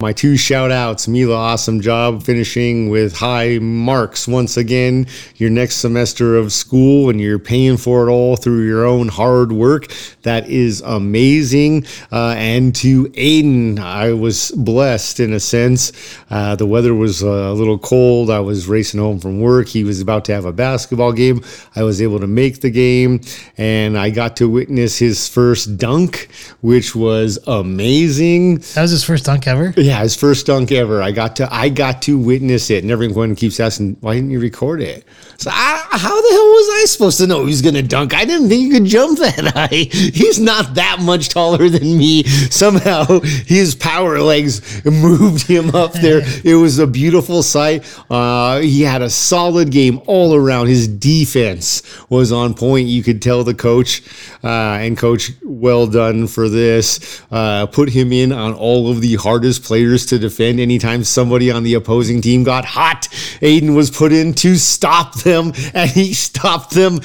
My 0.00 0.14
two 0.14 0.38
shout 0.38 0.72
outs 0.72 1.06
Mila, 1.06 1.34
awesome 1.34 1.82
job 1.82 2.22
finishing 2.22 2.88
with 2.88 3.14
high 3.14 3.58
marks 3.58 4.26
once 4.26 4.56
again. 4.56 5.06
Your 5.36 5.50
next 5.50 5.76
semester 5.76 6.36
of 6.36 6.54
school 6.54 7.10
and 7.10 7.20
you're 7.20 7.38
paying 7.38 7.76
for 7.76 8.08
it 8.08 8.10
all 8.10 8.36
through 8.36 8.66
your 8.66 8.86
own 8.86 9.08
hard 9.08 9.52
work. 9.52 9.92
That 10.22 10.48
is 10.48 10.80
amazing. 10.80 11.84
Uh, 12.10 12.34
and 12.38 12.74
to 12.76 13.08
Aiden, 13.08 13.78
I 13.78 14.14
was 14.14 14.52
blessed 14.52 15.20
in 15.20 15.34
a 15.34 15.40
sense. 15.40 15.92
Uh, 16.30 16.56
the 16.56 16.64
weather 16.64 16.94
was 16.94 17.20
a 17.20 17.52
little 17.52 17.78
cold. 17.78 18.30
I 18.30 18.40
was 18.40 18.66
racing 18.68 19.00
home 19.00 19.20
from 19.20 19.38
work. 19.38 19.68
He 19.68 19.84
was 19.84 20.00
about 20.00 20.24
to 20.26 20.32
have 20.32 20.46
a 20.46 20.52
basketball 20.52 21.12
game. 21.12 21.44
I 21.76 21.82
was 21.82 22.00
able 22.00 22.20
to 22.20 22.26
make 22.26 22.62
the 22.62 22.70
game 22.70 23.20
and 23.58 23.98
I 23.98 24.08
got 24.08 24.34
to 24.36 24.48
witness 24.48 24.98
his 24.98 25.28
first 25.28 25.76
dunk, 25.76 26.30
which 26.62 26.96
was 26.96 27.38
amazing. 27.46 28.60
That 28.60 28.80
was 28.80 28.92
his 28.92 29.04
first 29.04 29.26
dunk 29.26 29.46
ever? 29.46 29.74
Yeah 29.76 29.89
yeah, 29.90 30.02
his 30.02 30.14
first 30.14 30.46
dunk 30.46 30.70
ever. 30.70 31.02
I 31.02 31.10
got 31.10 31.34
to 31.36 31.52
I 31.52 31.68
got 31.68 32.02
to 32.02 32.16
witness 32.16 32.70
it, 32.70 32.84
and 32.84 32.92
everyone 32.92 33.34
keeps 33.34 33.58
asking, 33.58 33.96
"Why 34.00 34.14
didn't 34.14 34.30
you 34.30 34.38
record 34.38 34.80
it?" 34.80 35.04
So 35.36 35.50
I, 35.50 35.84
how 35.90 36.20
the 36.20 36.28
hell 36.30 36.48
was 36.48 36.68
I 36.82 36.84
supposed 36.86 37.18
to 37.18 37.26
know 37.26 37.40
he 37.40 37.46
was 37.46 37.62
going 37.62 37.74
to 37.74 37.82
dunk? 37.82 38.14
I 38.14 38.24
didn't 38.24 38.50
think 38.50 38.60
he 38.62 38.70
could 38.70 38.84
jump 38.84 39.18
that 39.18 39.46
high. 39.54 39.88
He's 39.90 40.38
not 40.38 40.74
that 40.74 40.98
much 41.00 41.30
taller 41.30 41.68
than 41.68 41.98
me. 41.98 42.24
Somehow 42.24 43.20
his 43.20 43.74
power 43.74 44.20
legs 44.20 44.84
moved 44.84 45.46
him 45.46 45.74
up 45.74 45.94
there. 45.94 46.20
it 46.44 46.54
was 46.56 46.78
a 46.78 46.86
beautiful 46.86 47.42
sight. 47.42 47.84
Uh, 48.10 48.60
he 48.60 48.82
had 48.82 49.00
a 49.00 49.08
solid 49.08 49.70
game 49.70 50.02
all 50.06 50.34
around. 50.34 50.66
His 50.66 50.86
defense 50.86 51.82
was 52.10 52.32
on 52.32 52.52
point. 52.52 52.88
You 52.88 53.02
could 53.02 53.22
tell 53.22 53.42
the 53.42 53.54
coach 53.54 54.02
uh, 54.44 54.78
and 54.80 54.96
coach, 54.96 55.30
well 55.42 55.86
done 55.86 56.26
for 56.26 56.48
this. 56.50 57.22
Uh, 57.30 57.66
put 57.66 57.88
him 57.88 58.12
in 58.12 58.30
on 58.30 58.52
all 58.52 58.90
of 58.90 59.00
the 59.00 59.14
hardest 59.14 59.64
plays 59.64 59.79
players 59.80 60.04
to 60.04 60.18
defend 60.18 60.60
anytime 60.60 61.02
somebody 61.02 61.50
on 61.50 61.62
the 61.62 61.72
opposing 61.72 62.20
team 62.20 62.44
got 62.44 62.66
hot. 62.66 63.08
Aiden 63.40 63.74
was 63.74 63.90
put 63.90 64.12
in 64.12 64.34
to 64.34 64.56
stop 64.56 65.14
them, 65.20 65.54
and 65.72 65.88
he 65.88 66.12
stopped 66.12 66.72
them 66.72 67.00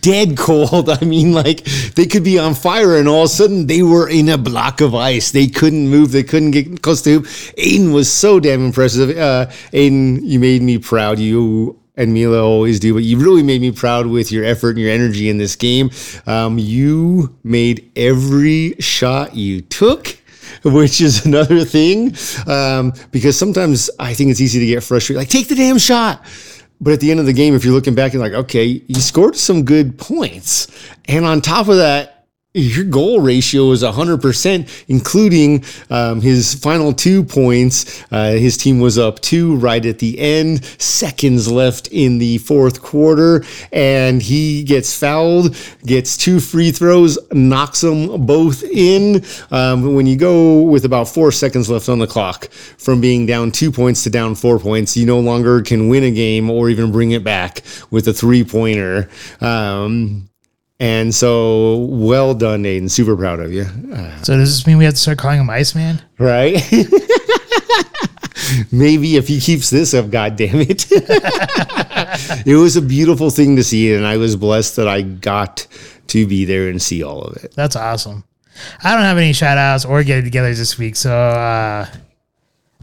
dead 0.00 0.38
cold. 0.38 0.88
I 1.00 1.04
mean, 1.04 1.34
like 1.34 1.64
they 1.96 2.06
could 2.06 2.24
be 2.24 2.38
on 2.38 2.54
fire, 2.54 2.96
and 2.96 3.08
all 3.08 3.24
of 3.24 3.26
a 3.26 3.28
sudden 3.28 3.66
they 3.66 3.82
were 3.82 4.08
in 4.08 4.30
a 4.30 4.38
block 4.38 4.80
of 4.80 4.94
ice. 4.94 5.32
They 5.32 5.48
couldn't 5.48 5.90
move. 5.90 6.12
They 6.12 6.22
couldn't 6.22 6.52
get 6.52 6.80
close 6.80 7.02
to 7.02 7.10
him. 7.10 7.22
Aiden 7.58 7.92
was 7.92 8.10
so 8.10 8.40
damn 8.40 8.64
impressive. 8.64 9.10
Uh, 9.10 9.46
Aiden, 9.74 10.20
you 10.22 10.40
made 10.40 10.62
me 10.62 10.78
proud. 10.78 11.18
You 11.18 11.78
and 11.94 12.14
Mila 12.14 12.42
always 12.42 12.80
do, 12.80 12.94
but 12.94 13.02
you 13.02 13.18
really 13.18 13.42
made 13.42 13.60
me 13.60 13.70
proud 13.70 14.06
with 14.06 14.32
your 14.32 14.44
effort 14.46 14.70
and 14.70 14.78
your 14.78 14.90
energy 14.90 15.28
in 15.28 15.36
this 15.36 15.56
game. 15.56 15.90
Um, 16.26 16.58
you 16.58 17.36
made 17.44 17.92
every 17.94 18.76
shot 18.80 19.36
you 19.36 19.60
took 19.60 20.16
which 20.72 21.00
is 21.00 21.26
another 21.26 21.64
thing. 21.64 22.14
Um, 22.46 22.92
because 23.10 23.38
sometimes 23.38 23.90
I 23.98 24.14
think 24.14 24.30
it's 24.30 24.40
easy 24.40 24.60
to 24.60 24.66
get 24.66 24.82
frustrated. 24.82 25.18
Like, 25.18 25.28
take 25.28 25.48
the 25.48 25.54
damn 25.54 25.78
shot. 25.78 26.24
But 26.80 26.92
at 26.92 27.00
the 27.00 27.10
end 27.10 27.20
of 27.20 27.26
the 27.26 27.32
game, 27.32 27.54
if 27.54 27.64
you're 27.64 27.74
looking 27.74 27.94
back 27.94 28.12
and 28.12 28.20
like, 28.20 28.32
okay, 28.32 28.64
you 28.64 28.96
scored 28.96 29.36
some 29.36 29.64
good 29.64 29.96
points. 29.98 30.66
And 31.06 31.24
on 31.24 31.40
top 31.40 31.68
of 31.68 31.76
that, 31.76 32.13
your 32.54 32.84
goal 32.84 33.20
ratio 33.20 33.72
is 33.72 33.82
100%, 33.82 34.84
including 34.86 35.64
um, 35.90 36.20
his 36.20 36.54
final 36.54 36.92
two 36.92 37.24
points. 37.24 38.04
Uh, 38.12 38.30
his 38.30 38.56
team 38.56 38.78
was 38.78 38.96
up 38.96 39.18
two 39.18 39.56
right 39.56 39.84
at 39.84 39.98
the 39.98 40.16
end, 40.20 40.64
seconds 40.78 41.50
left 41.50 41.88
in 41.88 42.18
the 42.18 42.38
fourth 42.38 42.80
quarter, 42.80 43.44
and 43.72 44.22
he 44.22 44.62
gets 44.62 44.96
fouled, 44.96 45.56
gets 45.84 46.16
two 46.16 46.38
free 46.38 46.70
throws, 46.70 47.18
knocks 47.32 47.80
them 47.80 48.24
both 48.24 48.62
in. 48.62 49.24
Um, 49.50 49.94
when 49.94 50.06
you 50.06 50.16
go 50.16 50.60
with 50.60 50.84
about 50.84 51.08
four 51.08 51.32
seconds 51.32 51.68
left 51.68 51.88
on 51.88 51.98
the 51.98 52.06
clock 52.06 52.46
from 52.52 53.00
being 53.00 53.26
down 53.26 53.50
two 53.50 53.72
points 53.72 54.04
to 54.04 54.10
down 54.10 54.36
four 54.36 54.60
points, 54.60 54.96
you 54.96 55.06
no 55.06 55.18
longer 55.18 55.60
can 55.60 55.88
win 55.88 56.04
a 56.04 56.12
game 56.12 56.48
or 56.48 56.70
even 56.70 56.92
bring 56.92 57.10
it 57.10 57.24
back 57.24 57.62
with 57.90 58.06
a 58.06 58.12
three 58.12 58.44
pointer. 58.44 59.08
Um, 59.40 60.28
and 60.80 61.14
so, 61.14 61.86
well 61.90 62.34
done, 62.34 62.64
Aiden. 62.64 62.90
Super 62.90 63.16
proud 63.16 63.40
of 63.40 63.52
you. 63.52 63.62
Uh, 63.92 64.22
so, 64.22 64.36
does 64.36 64.56
this 64.56 64.66
mean 64.66 64.78
we 64.78 64.84
have 64.84 64.94
to 64.94 65.00
start 65.00 65.18
calling 65.18 65.40
him 65.40 65.48
Iceman? 65.48 66.02
Right? 66.18 66.54
Maybe 68.72 69.16
if 69.16 69.28
he 69.28 69.40
keeps 69.40 69.70
this 69.70 69.94
up, 69.94 70.10
God 70.10 70.36
damn 70.36 70.60
it. 70.60 70.86
it 72.46 72.56
was 72.56 72.76
a 72.76 72.82
beautiful 72.82 73.30
thing 73.30 73.56
to 73.56 73.64
see, 73.64 73.94
and 73.94 74.06
I 74.06 74.16
was 74.16 74.36
blessed 74.36 74.76
that 74.76 74.88
I 74.88 75.02
got 75.02 75.66
to 76.08 76.26
be 76.26 76.44
there 76.44 76.68
and 76.68 76.82
see 76.82 77.02
all 77.02 77.22
of 77.22 77.36
it. 77.42 77.54
That's 77.54 77.76
awesome. 77.76 78.24
I 78.82 78.94
don't 78.94 79.02
have 79.02 79.18
any 79.18 79.32
shout 79.32 79.58
outs 79.58 79.84
or 79.84 80.02
get 80.02 80.24
togethers 80.24 80.58
this 80.58 80.78
week, 80.78 80.96
so 80.96 81.16
uh, 81.16 81.86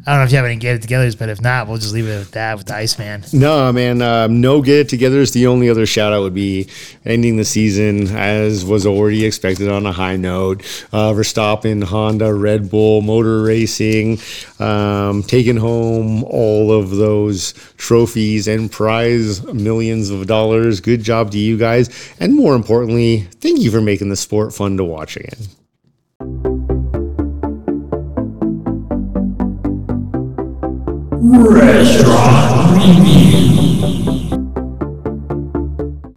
I 0.06 0.12
don't 0.12 0.22
know 0.22 0.26
if 0.26 0.32
you 0.32 0.38
have 0.38 0.46
any 0.46 0.56
get 0.56 0.76
it 0.78 0.88
togethers, 0.88 1.18
but 1.18 1.30
if 1.30 1.42
not, 1.42 1.68
we'll 1.68 1.78
just 1.78 1.94
leave 1.94 2.08
it 2.08 2.22
at 2.22 2.32
that 2.32 2.58
with 2.58 2.66
the 2.66 2.74
Iceman. 2.74 3.24
No, 3.34 3.72
man, 3.72 4.02
um, 4.02 4.42
no 4.42 4.64
get 4.64 4.80
it 4.80 4.90
together 4.90 5.20
is 5.20 5.32
the 5.32 5.46
only 5.46 5.70
other 5.70 5.86
shout 5.86 6.12
out 6.12 6.24
would 6.24 6.34
be 6.34 6.68
ending 7.06 7.38
the 7.38 7.46
season 7.46 8.08
as 8.08 8.66
was 8.66 8.88
already 8.88 9.26
expected 9.26 9.70
on 9.70 9.86
a 9.86 9.92
high 9.92 10.16
note. 10.16 10.62
Uh, 10.92 11.12
Verstappen, 11.12 11.84
Honda, 11.84 12.34
Red 12.34 12.72
Bull, 12.72 13.04
Motor 13.04 13.44
Racing, 13.44 14.20
um, 14.58 15.22
taking 15.22 15.58
home 15.58 16.24
all 16.24 16.72
of 16.72 16.90
those 16.90 17.54
trophies 17.78 18.48
and 18.48 18.72
prize 18.72 19.44
millions 19.54 20.10
of 20.10 20.26
dollars. 20.26 20.82
Good 20.82 21.04
job 21.04 21.30
to 21.32 21.38
you 21.38 21.58
guys. 21.58 21.90
And 22.20 22.36
more 22.36 22.56
importantly, 22.56 23.28
thank 23.40 23.60
you 23.60 23.70
for 23.70 23.82
making 23.82 24.10
the 24.10 24.16
sport 24.16 24.52
fun 24.52 24.78
to 24.78 24.84
watch 24.84 25.16
again. 25.16 25.48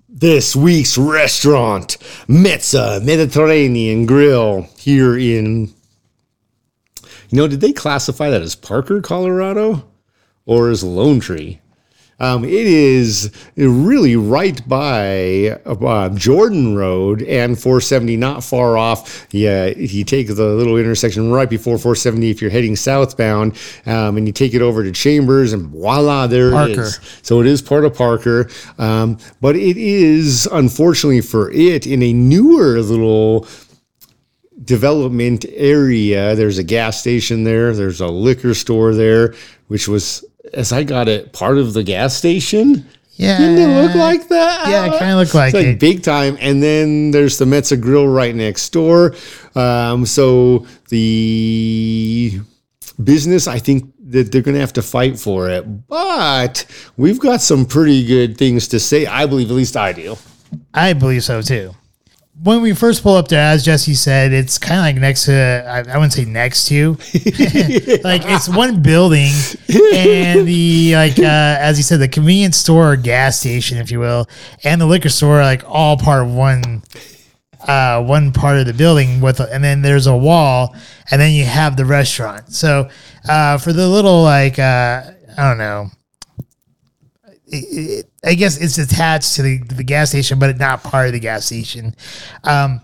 This 0.09 0.57
week's 0.57 0.99
restaurant, 0.99 1.99
Mezza 2.27 3.01
Mediterranean 3.05 4.07
Grill, 4.07 4.63
here 4.77 5.17
in. 5.17 5.73
You 7.29 7.37
know, 7.39 7.47
did 7.47 7.61
they 7.61 7.73
classify 7.73 8.29
that 8.31 8.43
as 8.43 8.57
Parker, 8.57 9.01
Colorado, 9.01 9.85
or 10.47 10.71
as 10.71 10.83
Lone 10.83 11.21
Tree? 11.21 11.61
Um, 12.21 12.45
it 12.45 12.51
is 12.53 13.31
really 13.57 14.17
right 14.17 14.67
by 14.69 15.59
uh, 15.67 16.09
Jordan 16.11 16.77
Road 16.77 17.23
and 17.23 17.59
470, 17.59 18.17
not 18.17 18.45
far 18.45 18.79
off. 18.79 19.27
Yeah, 19.33 19.67
you 19.67 20.05
take 20.05 20.29
the 20.29 20.47
little 20.47 20.77
intersection 20.77 21.31
right 21.31 21.51
before 21.51 21.77
470 21.79 22.31
if 22.31 22.41
you're 22.41 22.51
heading 22.51 22.77
southbound, 22.77 23.59
um, 23.87 24.17
and 24.17 24.27
you 24.27 24.33
take 24.33 24.55
it 24.55 24.63
over 24.63 24.85
to 24.85 24.93
Chambers, 24.93 25.53
and 25.53 25.69
voila, 25.69 26.27
there 26.27 26.49
it 26.49 26.53
Parker. 26.53 26.83
is. 26.83 27.01
So 27.23 27.41
it 27.41 27.47
is 27.47 27.61
part 27.63 27.85
of 27.85 27.95
Parker, 27.95 28.49
um, 28.79 29.19
but 29.41 29.57
it 29.57 29.77
is 29.77 30.47
unfortunately 30.53 31.21
for 31.21 31.51
it 31.51 31.87
in 31.87 32.03
a 32.03 32.13
newer 32.13 32.81
little 32.81 33.47
development 34.65 35.45
area. 35.51 36.35
There's 36.35 36.59
a 36.59 36.65
gas 36.65 37.01
station 37.01 37.45
there. 37.45 37.75
There's 37.75 38.01
a 38.01 38.07
liquor 38.07 38.55
store 38.55 38.95
there, 38.95 39.35
which 39.69 39.89
was, 39.89 40.25
as 40.55 40.73
I 40.73 40.85
got 40.85 41.09
it, 41.09 41.33
part 41.33 41.59
of 41.59 41.73
the 41.75 41.83
gas 41.83 42.15
station. 42.17 42.87
Yeah. 43.17 43.39
Didn't 43.39 43.59
it 43.71 43.83
look 43.83 43.95
like 43.95 44.29
that? 44.29 44.69
Yeah, 44.69 44.87
it 44.87 44.99
kinda 44.99 45.17
looked 45.17 45.35
like 45.35 45.55
It's 45.55 45.55
like 45.55 45.67
it. 45.67 45.79
big 45.79 46.03
time. 46.03 46.37
And 46.41 46.61
then 46.63 47.13
there's 47.13 47.39
the 47.39 47.45
Mezza 47.45 47.81
Grill 47.81 48.09
right 48.09 48.35
next 48.35 48.71
door. 48.73 49.15
Um, 49.55 50.05
so 50.05 50.67
the 50.89 52.41
business, 53.03 53.47
I 53.47 53.59
think 53.61 53.93
that 54.09 54.33
they're 54.33 54.43
going 54.43 54.55
to 54.57 54.61
have 54.61 54.73
to 54.75 54.83
fight 54.83 55.19
for 55.19 55.49
it. 55.49 55.87
But 55.89 56.65
we've 56.97 57.19
got 57.21 57.41
some 57.41 57.67
pretty 57.67 58.05
good 58.05 58.37
things 58.37 58.67
to 58.69 58.81
say. 58.81 59.07
I 59.07 59.27
believe, 59.27 59.49
at 59.51 59.55
least 59.57 59.77
I 59.77 59.93
do. 59.93 60.17
I 60.73 60.93
believe 60.93 61.23
so 61.25 61.41
too. 61.41 61.75
When 62.45 62.61
we 62.61 62.75
first 62.75 63.03
pull 63.03 63.17
up 63.17 63.29
there, 63.29 63.41
as 63.41 63.65
Jesse 63.65 63.95
said, 63.95 64.35
it's 64.35 64.59
kind 64.59 64.79
of 64.79 64.85
like 64.85 64.97
next 64.97 65.25
to, 65.25 65.65
I, 65.67 65.79
I 65.79 65.97
wouldn't 65.97 66.13
say 66.13 66.27
next 66.27 66.67
to, 66.69 66.91
like 68.05 68.21
it's 68.27 68.51
one 68.51 68.83
building 68.83 69.33
and 69.95 70.47
the, 70.47 70.95
like, 70.95 71.19
uh, 71.19 71.57
as 71.59 71.79
you 71.79 71.83
said, 71.83 72.01
the 72.01 72.09
convenience 72.09 72.59
store 72.59 72.93
or 72.93 72.97
gas 72.97 73.41
station, 73.41 73.79
if 73.79 73.91
you 73.91 73.99
will, 73.99 74.27
and 74.63 74.79
the 74.79 74.85
liquor 74.85 75.09
store, 75.09 75.41
are 75.41 75.43
like 75.43 75.63
all 75.67 75.97
part 75.97 76.27
of 76.27 76.35
one, 76.35 76.83
uh, 77.67 78.05
one 78.05 78.31
part 78.31 78.59
of 78.59 78.67
the 78.67 78.75
building 78.75 79.23
with, 79.23 79.41
and 79.41 79.65
then 79.65 79.81
there's 79.81 80.07
a 80.07 80.15
wall 80.15 80.77
and 81.11 81.19
then 81.19 81.33
you 81.33 81.47
have 81.47 81.79
the 81.79 81.87
restaurant. 81.87 82.53
So, 82.53 82.91
uh, 83.27 83.57
for 83.57 83.73
the 83.73 83.89
little, 83.89 84.23
like, 84.23 84.59
uh, 84.59 85.03
I 85.39 85.49
don't 85.49 85.57
know, 85.57 85.89
it, 87.47 88.07
I 88.25 88.35
guess 88.35 88.61
it's 88.61 88.79
attached 88.79 89.35
to 89.37 89.43
the, 89.43 89.59
the 89.59 89.85
gas 89.85 90.11
station, 90.11 90.39
but 90.39 90.57
not 90.59 90.83
part 90.83 91.07
of 91.07 91.13
the 91.13 91.21
gas 91.21 91.47
station. 91.47 91.95
Um, 92.43 92.81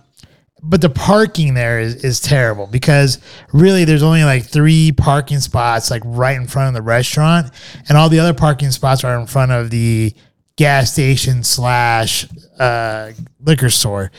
but 0.63 0.81
the 0.81 0.91
parking 0.91 1.55
there 1.55 1.81
is, 1.81 2.05
is 2.05 2.21
terrible 2.21 2.67
because 2.67 3.19
really 3.53 3.85
there's 3.85 4.03
only 4.03 4.25
like 4.25 4.45
three 4.45 4.93
parking 4.93 5.41
spots 5.41 5.91
like 5.91 6.03
right 6.05 6.37
in 6.37 6.47
front 6.47 6.69
of 6.69 6.75
the 6.75 6.83
restaurant, 6.83 7.51
and 7.89 7.97
all 7.97 8.09
the 8.09 8.21
other 8.21 8.35
parking 8.35 8.71
spots 8.71 9.03
are 9.05 9.19
in 9.19 9.27
front 9.27 9.53
of 9.53 9.71
the 9.71 10.15
gas 10.57 10.93
station 10.93 11.43
slash 11.43 12.27
uh, 12.59 13.13
liquor 13.41 13.71
store. 13.71 14.11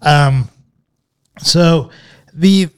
Um, 0.00 0.48
so 1.38 1.90
the 2.32 2.68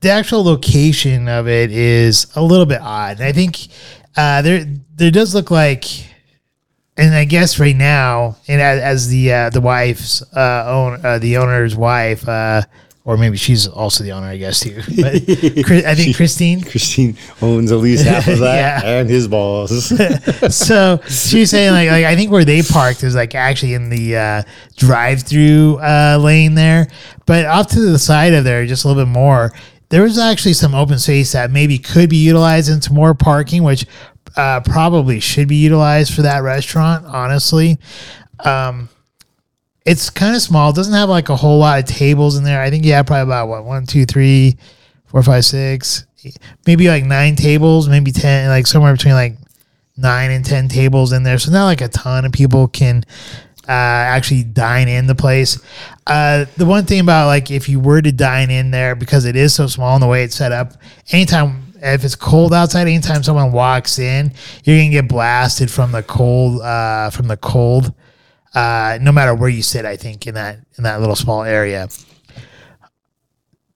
the 0.00 0.10
actual 0.10 0.44
location 0.44 1.28
of 1.28 1.48
it 1.48 1.70
is 1.70 2.26
a 2.36 2.42
little 2.42 2.66
bit 2.66 2.80
odd. 2.82 3.20
I 3.22 3.32
think 3.32 3.68
uh, 4.16 4.42
there 4.42 4.66
there 4.94 5.10
does 5.10 5.34
look 5.34 5.50
like, 5.50 5.84
and 6.96 7.14
I 7.14 7.24
guess 7.24 7.58
right 7.58 7.76
now, 7.76 8.36
and 8.48 8.60
as, 8.60 8.80
as 8.80 9.08
the 9.08 9.32
uh, 9.32 9.50
the 9.50 9.60
wife's 9.60 10.22
uh, 10.34 10.64
own 10.66 11.04
uh, 11.04 11.18
the 11.18 11.38
owner's 11.38 11.74
wife, 11.74 12.28
uh, 12.28 12.62
or 13.04 13.16
maybe 13.16 13.36
she's 13.36 13.66
also 13.66 14.04
the 14.04 14.12
owner, 14.12 14.26
I 14.28 14.36
guess 14.36 14.60
too. 14.60 14.76
But 15.00 15.14
I 15.86 15.94
think 15.94 16.14
Christine. 16.16 16.62
Christine 16.62 17.16
owns 17.40 17.72
at 17.72 17.78
least 17.78 18.04
half 18.04 18.28
of 18.28 18.38
that 18.40 18.84
Yeah. 18.84 18.90
and 19.00 19.10
his 19.10 19.26
balls. 19.26 19.86
so 20.56 21.00
she's 21.08 21.50
saying 21.50 21.72
like, 21.72 21.88
like 21.90 22.04
I 22.04 22.14
think 22.14 22.30
where 22.30 22.44
they 22.44 22.62
parked 22.62 23.02
is 23.02 23.14
like 23.16 23.34
actually 23.34 23.74
in 23.74 23.88
the 23.90 24.16
uh, 24.16 24.42
drive-through 24.76 25.78
uh, 25.78 26.18
lane 26.20 26.54
there, 26.54 26.86
but 27.26 27.46
off 27.46 27.68
to 27.68 27.80
the 27.80 27.98
side 27.98 28.34
of 28.34 28.44
there, 28.44 28.66
just 28.66 28.84
a 28.84 28.88
little 28.88 29.04
bit 29.04 29.10
more. 29.10 29.50
There 29.88 30.02
was 30.02 30.16
actually 30.18 30.54
some 30.54 30.74
open 30.74 30.98
space 30.98 31.32
that 31.32 31.50
maybe 31.50 31.78
could 31.78 32.08
be 32.08 32.16
utilized 32.16 32.70
into 32.70 32.92
more 32.92 33.14
parking, 33.14 33.62
which 33.62 33.84
uh, 34.36 34.60
probably 34.60 35.20
should 35.20 35.48
be 35.48 35.56
utilized 35.56 36.14
for 36.14 36.22
that 36.22 36.42
restaurant. 36.42 37.06
Honestly, 37.06 37.78
um, 38.40 38.88
it's 39.84 40.10
kind 40.10 40.36
of 40.36 40.42
small. 40.42 40.70
It 40.70 40.76
doesn't 40.76 40.94
have 40.94 41.08
like 41.08 41.28
a 41.28 41.36
whole 41.36 41.58
lot 41.58 41.78
of 41.78 41.84
tables 41.86 42.36
in 42.36 42.44
there. 42.44 42.62
I 42.62 42.70
think 42.70 42.84
have 42.86 43.06
probably 43.06 43.22
about 43.22 43.48
what 43.48 43.64
one, 43.64 43.86
two, 43.86 44.04
three, 44.04 44.56
four, 45.06 45.22
five, 45.22 45.44
six, 45.44 46.06
maybe 46.66 46.88
like 46.88 47.04
nine 47.04 47.36
tables, 47.36 47.88
maybe 47.88 48.12
ten, 48.12 48.48
like 48.48 48.66
somewhere 48.66 48.92
between 48.92 49.14
like 49.14 49.36
nine 49.96 50.30
and 50.30 50.44
ten 50.44 50.68
tables 50.68 51.12
in 51.12 51.22
there. 51.22 51.38
So 51.38 51.50
not 51.50 51.64
like 51.64 51.80
a 51.80 51.88
ton 51.88 52.24
of 52.24 52.32
people 52.32 52.68
can 52.68 53.04
uh, 53.68 53.72
actually 53.72 54.44
dine 54.44 54.88
in 54.88 55.06
the 55.06 55.14
place. 55.14 55.60
Uh, 56.06 56.46
the 56.56 56.66
one 56.66 56.84
thing 56.84 57.00
about 57.00 57.26
like 57.26 57.50
if 57.50 57.68
you 57.68 57.80
were 57.80 58.02
to 58.02 58.12
dine 58.12 58.50
in 58.50 58.70
there 58.70 58.94
because 58.94 59.24
it 59.24 59.36
is 59.36 59.54
so 59.54 59.66
small 59.66 59.94
and 59.94 60.02
the 60.02 60.06
way 60.06 60.24
it's 60.24 60.36
set 60.36 60.52
up, 60.52 60.72
anytime 61.10 61.71
if 61.82 62.04
it's 62.04 62.14
cold 62.14 62.54
outside, 62.54 62.86
anytime 62.86 63.22
someone 63.22 63.52
walks 63.52 63.98
in, 63.98 64.32
you're 64.64 64.78
gonna 64.78 64.90
get 64.90 65.08
blasted 65.08 65.70
from 65.70 65.92
the 65.92 66.02
cold 66.02 66.62
uh, 66.62 67.10
from 67.10 67.28
the 67.28 67.36
cold. 67.36 67.92
Uh, 68.54 68.98
no 69.00 69.12
matter 69.12 69.34
where 69.34 69.48
you 69.48 69.62
sit, 69.62 69.84
I 69.84 69.96
think 69.96 70.26
in 70.26 70.34
that 70.34 70.58
in 70.78 70.84
that 70.84 71.00
little 71.00 71.16
small 71.16 71.42
area. 71.42 71.88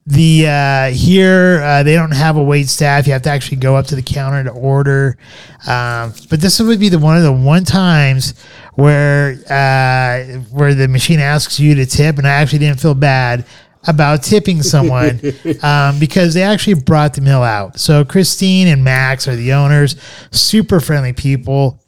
The 0.08 0.46
uh, 0.46 0.90
here 0.90 1.60
uh, 1.64 1.82
they 1.82 1.94
don't 1.94 2.12
have 2.12 2.36
a 2.36 2.42
wait 2.42 2.68
staff. 2.68 3.08
You 3.08 3.12
have 3.12 3.22
to 3.22 3.30
actually 3.30 3.56
go 3.56 3.74
up 3.74 3.86
to 3.86 3.96
the 3.96 4.02
counter 4.02 4.44
to 4.44 4.50
order. 4.50 5.18
Um, 5.66 6.14
but 6.30 6.40
this 6.40 6.60
would 6.60 6.78
be 6.78 6.88
the 6.88 7.00
one 7.00 7.16
of 7.16 7.24
the 7.24 7.32
one 7.32 7.64
times 7.64 8.34
where 8.74 9.32
uh, 9.50 10.38
where 10.52 10.74
the 10.74 10.86
machine 10.86 11.18
asks 11.18 11.58
you 11.58 11.74
to 11.74 11.86
tip, 11.86 12.18
and 12.18 12.26
I 12.26 12.30
actually 12.30 12.60
didn't 12.60 12.78
feel 12.78 12.94
bad 12.94 13.44
about 13.86 14.22
tipping 14.22 14.62
someone 14.62 15.20
um, 15.62 15.98
because 15.98 16.34
they 16.34 16.42
actually 16.42 16.74
brought 16.74 17.14
the 17.14 17.20
meal 17.20 17.42
out. 17.42 17.78
So 17.78 18.04
Christine 18.04 18.68
and 18.68 18.84
Max 18.84 19.28
are 19.28 19.36
the 19.36 19.52
owners, 19.52 19.96
super 20.30 20.80
friendly 20.80 21.12
people. 21.12 21.80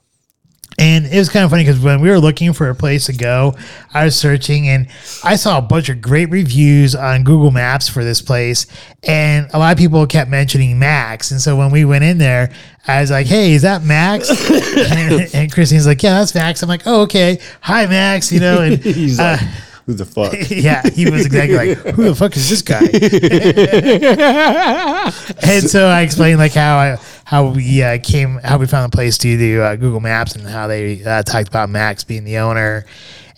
And 0.81 1.07
it 1.07 1.19
was 1.19 1.29
kind 1.29 1.45
of 1.45 1.51
funny 1.51 1.65
because 1.65 1.81
when 1.81 2.01
we 2.01 2.09
were 2.09 2.21
looking 2.21 2.53
for 2.53 2.71
a 2.71 2.75
place 2.75 3.07
to 3.07 3.13
go, 3.13 3.57
I 3.93 4.05
was 4.05 4.17
searching 4.17 4.69
and 4.69 4.87
I 5.25 5.35
saw 5.35 5.59
a 5.59 5.63
bunch 5.63 5.89
of 5.89 6.01
great 6.01 6.31
reviews 6.31 6.95
on 6.95 7.25
Google 7.25 7.51
Maps 7.51 7.89
for 7.89 8.05
this 8.05 8.23
place. 8.23 8.69
And 9.03 9.51
a 9.53 9.59
lot 9.59 9.73
of 9.73 9.79
people 9.79 10.07
kept 10.07 10.31
mentioning 10.31 10.79
Max. 10.79 11.33
And 11.33 11.41
so 11.41 11.57
when 11.57 11.73
we 11.73 11.85
went 11.85 12.05
in 12.05 12.19
there, 12.19 12.53
I 12.87 13.01
was 13.01 13.11
like, 13.11 13.27
hey, 13.27 13.55
is 13.55 13.63
that 13.63 13.83
Max? 13.83 14.31
and, 14.93 15.35
and 15.35 15.53
Christine's 15.53 15.85
like, 15.85 16.01
yeah, 16.01 16.17
that's 16.21 16.35
Max. 16.37 16.63
I'm 16.63 16.69
like, 16.69 16.87
oh, 16.87 17.03
okay. 17.03 17.41
Hi, 17.63 17.87
Max. 17.87 18.31
You 18.31 18.39
know, 18.39 18.63
and 18.63 18.77
He's 18.85 19.19
uh, 19.19 19.37
like, 19.41 19.51
who 19.89 19.95
the 19.95 20.05
fuck? 20.05 20.35
yeah, 20.51 20.83
he 20.91 21.11
was 21.11 21.25
exactly 21.25 21.57
like, 21.75 21.79
who 21.95 22.05
the 22.05 22.15
fuck 22.15 22.37
is 22.37 22.51
this 22.51 22.61
guy? 22.61 22.81
and 25.43 25.69
so 25.69 25.87
I 25.87 26.03
explained 26.03 26.39
like 26.39 26.53
how 26.53 26.77
I 26.77 26.97
how 27.25 27.49
we 27.53 27.83
uh, 27.83 27.99
came 28.03 28.39
how 28.45 28.59
we 28.59 28.67
found 28.67 28.93
the 28.93 28.95
place 28.95 29.17
to 29.19 29.61
uh, 29.63 29.77
Google 29.77 30.01
Maps 30.01 30.37
and 30.37 30.47
how 30.47 30.67
they 30.67 31.03
uh, 31.03 31.23
talked 31.23 31.49
about 31.49 31.71
Max 31.71 32.05
being 32.05 32.25
the 32.25 32.37
owner, 32.37 32.85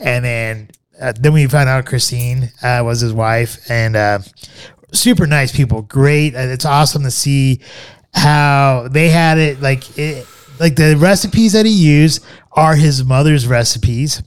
and 0.01 0.25
then 0.25 0.69
uh, 1.01 1.13
then 1.19 1.33
we 1.35 1.47
found 1.47 1.69
out 1.69 1.87
Christine 1.87 2.51
uh, 2.65 2.83
was 2.85 3.01
his 3.01 3.13
wife 3.13 3.59
and 3.71 3.95
uh, 3.95 4.19
super 4.93 5.29
nice 5.29 5.55
people, 5.55 5.83
great. 5.83 6.35
Uh, 6.35 6.41
It's 6.41 6.65
awesome 6.65 7.05
to 7.05 7.13
see. 7.13 7.61
how 8.13 8.89
they 8.91 9.09
had 9.09 9.39
it 9.39 9.63
like 9.63 9.97
it, 9.97 10.27
like 10.59 10.75
the 10.75 10.97
recipes 10.97 11.53
that 11.53 11.65
he 11.65 11.71
used 11.73 12.25
are 12.53 12.75
his 12.75 13.05
mother's 13.05 13.47
recipes. 13.47 14.21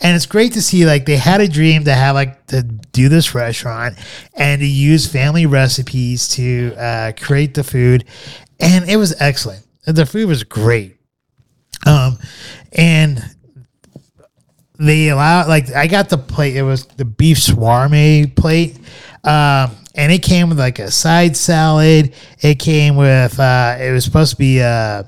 And 0.00 0.16
it's 0.16 0.26
great 0.26 0.52
to 0.54 0.62
see 0.62 0.86
like 0.86 1.06
they 1.06 1.16
had 1.16 1.40
a 1.40 1.48
dream 1.48 1.84
to 1.84 1.94
have 1.94 2.14
like 2.14 2.46
to 2.48 2.62
do 2.62 3.08
this 3.08 3.34
restaurant 3.34 3.96
and 4.34 4.60
to 4.60 4.66
use 4.66 5.10
family 5.10 5.46
recipes 5.46 6.28
to 6.28 6.74
uh, 6.76 7.12
create 7.18 7.54
the 7.54 7.64
food, 7.64 8.04
and 8.60 8.88
it 8.88 8.96
was 8.96 9.14
excellent. 9.20 9.66
The 9.86 10.06
food 10.06 10.28
was 10.28 10.44
great, 10.44 10.96
um, 11.86 12.18
and 12.72 13.22
they 14.78 15.08
allow 15.08 15.46
like 15.46 15.72
I 15.74 15.86
got 15.86 16.08
the 16.08 16.18
plate. 16.18 16.56
It 16.56 16.62
was 16.62 16.86
the 16.86 17.04
beef 17.04 17.38
shawarma 17.38 18.34
plate, 18.34 18.76
um, 19.24 19.76
and 19.94 20.10
it 20.12 20.22
came 20.22 20.48
with 20.48 20.58
like 20.58 20.78
a 20.78 20.90
side 20.90 21.36
salad. 21.36 22.14
It 22.40 22.58
came 22.58 22.96
with 22.96 23.38
uh, 23.38 23.76
it 23.80 23.92
was 23.92 24.04
supposed 24.04 24.32
to 24.32 24.36
be 24.36 24.60
uh, 24.60 25.04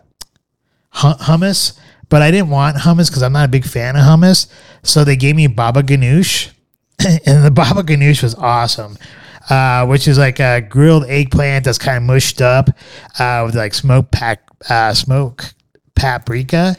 hu- 0.93 1.15
hummus, 1.15 1.79
but 2.09 2.23
I 2.23 2.31
didn't 2.31 2.51
want 2.51 2.77
hummus 2.77 3.09
because 3.09 3.23
I'm 3.23 3.33
not 3.33 3.47
a 3.47 3.49
big 3.49 3.65
fan 3.65 3.97
of 3.97 4.03
hummus. 4.03 4.47
So 4.83 5.05
they 5.05 5.17
gave 5.17 5.37
me 5.37 5.47
baba 5.47 5.83
ganoush, 5.83 6.51
and 7.27 7.45
the 7.45 7.51
baba 7.51 7.83
ganoush 7.83 8.23
was 8.23 8.35
awesome. 8.35 8.97
Uh, 9.51 9.85
which 9.87 10.09
is 10.09 10.17
like 10.17 10.41
a 10.41 10.63
grilled 10.63 11.05
eggplant 11.05 11.67
that's 11.67 11.77
kind 11.77 11.99
of 11.99 12.03
mushed 12.03 12.41
up 12.41 12.71
uh, 13.19 13.43
with 13.45 13.55
like 13.55 13.75
smoke 13.75 14.11
pack 14.11 14.41
uh, 14.71 14.95
smoke 14.95 15.53
paprika, 15.95 16.75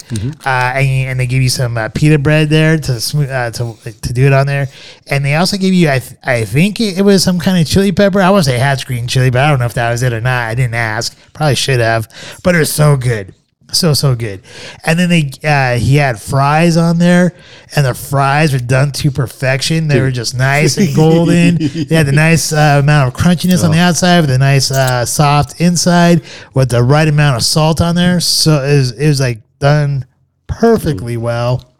uh, 0.45 0.73
and, 0.75 1.09
and 1.09 1.19
they 1.19 1.27
give 1.27 1.41
you 1.43 1.49
some 1.49 1.77
uh, 1.77 1.89
pita 1.89 2.17
bread 2.19 2.49
there 2.49 2.77
to 2.77 2.99
smooth 2.99 3.29
uh, 3.29 3.51
to 3.51 3.75
to 4.01 4.13
do 4.13 4.25
it 4.25 4.33
on 4.33 4.47
there, 4.47 4.67
and 5.07 5.23
they 5.23 5.35
also 5.35 5.57
give 5.57 5.73
you 5.73 5.89
I 5.89 5.99
th- 5.99 6.19
I 6.23 6.43
think 6.45 6.79
it, 6.81 6.97
it 6.97 7.01
was 7.03 7.23
some 7.23 7.39
kind 7.39 7.59
of 7.61 7.67
chili 7.67 7.91
pepper. 7.91 8.19
I 8.19 8.29
want 8.31 8.45
to 8.45 8.49
say 8.49 8.57
Hatch 8.57 8.85
green 8.85 9.07
chili, 9.07 9.29
but 9.29 9.41
I 9.41 9.49
don't 9.49 9.59
know 9.59 9.65
if 9.65 9.75
that 9.75 9.91
was 9.91 10.01
it 10.03 10.11
or 10.11 10.21
not. 10.21 10.49
I 10.49 10.55
didn't 10.55 10.73
ask. 10.75 11.17
Probably 11.33 11.55
should 11.55 11.79
have, 11.79 12.07
but 12.43 12.55
it 12.55 12.59
was 12.59 12.73
so 12.73 12.97
good. 12.97 13.33
So 13.75 13.93
so 13.93 14.15
good, 14.15 14.41
and 14.85 14.97
then 14.97 15.09
they 15.09 15.31
uh, 15.43 15.77
he 15.77 15.97
had 15.97 16.21
fries 16.21 16.77
on 16.77 16.97
there, 16.97 17.33
and 17.75 17.85
the 17.85 17.93
fries 17.93 18.53
were 18.53 18.59
done 18.59 18.91
to 18.93 19.11
perfection. 19.11 19.87
They 19.87 19.99
were 19.99 20.11
just 20.11 20.35
nice 20.35 20.77
and 20.77 20.95
golden. 20.95 21.57
they 21.57 21.95
had 21.95 22.05
the 22.07 22.13
nice 22.13 22.53
uh, 22.53 22.79
amount 22.81 23.13
of 23.13 23.19
crunchiness 23.19 23.63
on 23.63 23.71
the 23.71 23.79
outside 23.79 24.21
with 24.21 24.29
a 24.31 24.37
nice 24.37 24.71
uh, 24.71 25.05
soft 25.05 25.59
inside 25.59 26.21
with 26.53 26.69
the 26.69 26.81
right 26.81 27.07
amount 27.07 27.35
of 27.35 27.43
salt 27.43 27.81
on 27.81 27.95
there. 27.95 28.19
So 28.19 28.63
it 28.63 28.77
was, 28.77 28.91
it 28.91 29.07
was 29.07 29.19
like 29.19 29.41
done 29.59 30.05
perfectly 30.47 31.17
well. 31.17 31.71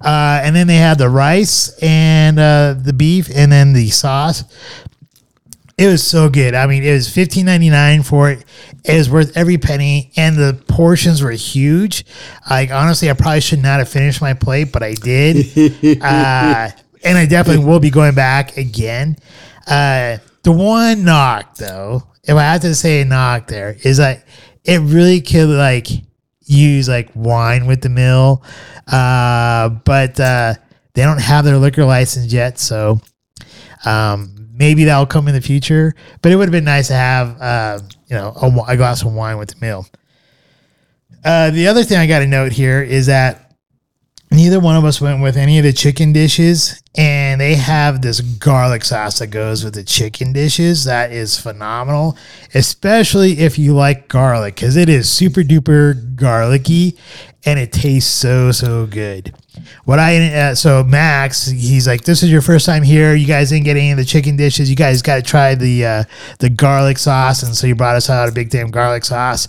Uh, 0.00 0.40
and 0.42 0.54
then 0.54 0.66
they 0.66 0.76
had 0.76 0.98
the 0.98 1.08
rice 1.08 1.76
and 1.82 2.38
uh, 2.38 2.74
the 2.78 2.92
beef, 2.92 3.30
and 3.34 3.50
then 3.50 3.72
the 3.72 3.88
sauce. 3.88 4.44
It 5.76 5.86
was 5.88 6.06
so 6.06 6.28
good. 6.28 6.54
I 6.54 6.66
mean, 6.66 6.84
it 6.84 6.92
was 6.92 7.12
fifteen 7.12 7.46
ninety 7.46 7.70
nine 7.70 8.02
for 8.02 8.30
it. 8.30 8.44
It 8.84 8.98
was 8.98 9.08
worth 9.08 9.36
every 9.36 9.56
penny, 9.56 10.12
and 10.16 10.36
the 10.36 10.60
portions 10.68 11.22
were 11.22 11.30
huge. 11.30 12.04
Like 12.48 12.70
honestly, 12.70 13.08
I 13.08 13.14
probably 13.14 13.40
should 13.40 13.62
not 13.62 13.78
have 13.78 13.88
finished 13.88 14.20
my 14.20 14.34
plate, 14.34 14.72
but 14.72 14.82
I 14.82 14.94
did. 14.94 15.46
uh, 16.02 16.70
and 17.04 17.18
I 17.18 17.26
definitely 17.26 17.64
will 17.64 17.80
be 17.80 17.90
going 17.90 18.14
back 18.14 18.56
again. 18.56 19.16
Uh, 19.66 20.18
the 20.42 20.52
one 20.52 21.04
knock, 21.04 21.56
though, 21.56 22.02
if 22.24 22.36
I 22.36 22.42
have 22.42 22.60
to 22.62 22.74
say 22.74 23.00
a 23.00 23.04
knock, 23.04 23.46
there 23.46 23.76
is 23.82 23.98
like 23.98 24.24
it 24.64 24.80
really 24.80 25.20
could 25.20 25.48
like 25.48 25.88
use 26.46 26.88
like 26.88 27.10
wine 27.14 27.66
with 27.66 27.80
the 27.80 27.88
meal, 27.88 28.42
uh, 28.86 29.70
but 29.70 30.18
uh, 30.20 30.54
they 30.94 31.02
don't 31.02 31.20
have 31.20 31.44
their 31.44 31.56
liquor 31.56 31.84
license 31.84 32.32
yet, 32.32 32.58
so 32.58 33.00
um, 33.84 34.43
maybe 34.54 34.84
that'll 34.84 35.06
come 35.06 35.28
in 35.28 35.34
the 35.34 35.40
future. 35.40 35.94
But 36.22 36.32
it 36.32 36.36
would 36.36 36.46
have 36.46 36.52
been 36.52 36.64
nice 36.64 36.88
to 36.88 36.94
have, 36.94 37.40
uh, 37.40 37.80
you 38.06 38.16
know, 38.16 38.32
a, 38.40 38.72
a 38.72 38.76
glass 38.76 39.02
of 39.02 39.12
wine 39.12 39.38
with 39.38 39.50
the 39.50 39.64
meal. 39.64 39.86
Uh, 41.24 41.50
the 41.50 41.68
other 41.68 41.84
thing 41.84 41.98
I 41.98 42.06
got 42.06 42.20
to 42.20 42.26
note 42.26 42.52
here 42.52 42.82
is 42.82 43.06
that 43.06 43.56
neither 44.30 44.60
one 44.60 44.76
of 44.76 44.84
us 44.84 45.00
went 45.00 45.22
with 45.22 45.36
any 45.36 45.58
of 45.58 45.64
the 45.64 45.72
chicken 45.72 46.12
dishes, 46.12 46.82
and 46.96 47.40
they 47.40 47.54
have 47.54 48.02
this 48.02 48.20
garlic 48.20 48.84
sauce 48.84 49.20
that 49.20 49.28
goes 49.28 49.64
with 49.64 49.74
the 49.74 49.84
chicken 49.84 50.32
dishes. 50.32 50.84
That 50.84 51.12
is 51.12 51.40
phenomenal, 51.40 52.18
especially 52.52 53.38
if 53.38 53.58
you 53.58 53.74
like 53.74 54.08
garlic, 54.08 54.56
because 54.56 54.76
it 54.76 54.88
is 54.88 55.10
super 55.10 55.40
duper 55.40 56.14
garlicky, 56.14 56.96
and 57.46 57.58
it 57.58 57.72
tastes 57.72 58.12
so 58.12 58.52
so 58.52 58.86
good. 58.86 59.34
What 59.84 59.98
I 59.98 60.34
uh, 60.34 60.54
so 60.54 60.82
Max, 60.82 61.46
he's 61.46 61.86
like, 61.86 62.04
this 62.04 62.22
is 62.22 62.30
your 62.30 62.42
first 62.42 62.66
time 62.66 62.82
here. 62.82 63.14
You 63.14 63.26
guys 63.26 63.50
didn't 63.50 63.64
get 63.64 63.76
any 63.76 63.90
of 63.90 63.96
the 63.96 64.04
chicken 64.04 64.36
dishes. 64.36 64.68
You 64.68 64.76
guys 64.76 65.02
got 65.02 65.16
to 65.16 65.22
try 65.22 65.54
the 65.54 65.84
uh, 65.84 66.04
the 66.38 66.50
garlic 66.50 66.98
sauce, 66.98 67.42
and 67.42 67.54
so 67.54 67.66
he 67.66 67.72
brought 67.72 67.96
us 67.96 68.10
out 68.10 68.28
a 68.28 68.32
big 68.32 68.50
damn 68.50 68.70
garlic 68.70 69.04
sauce. 69.04 69.48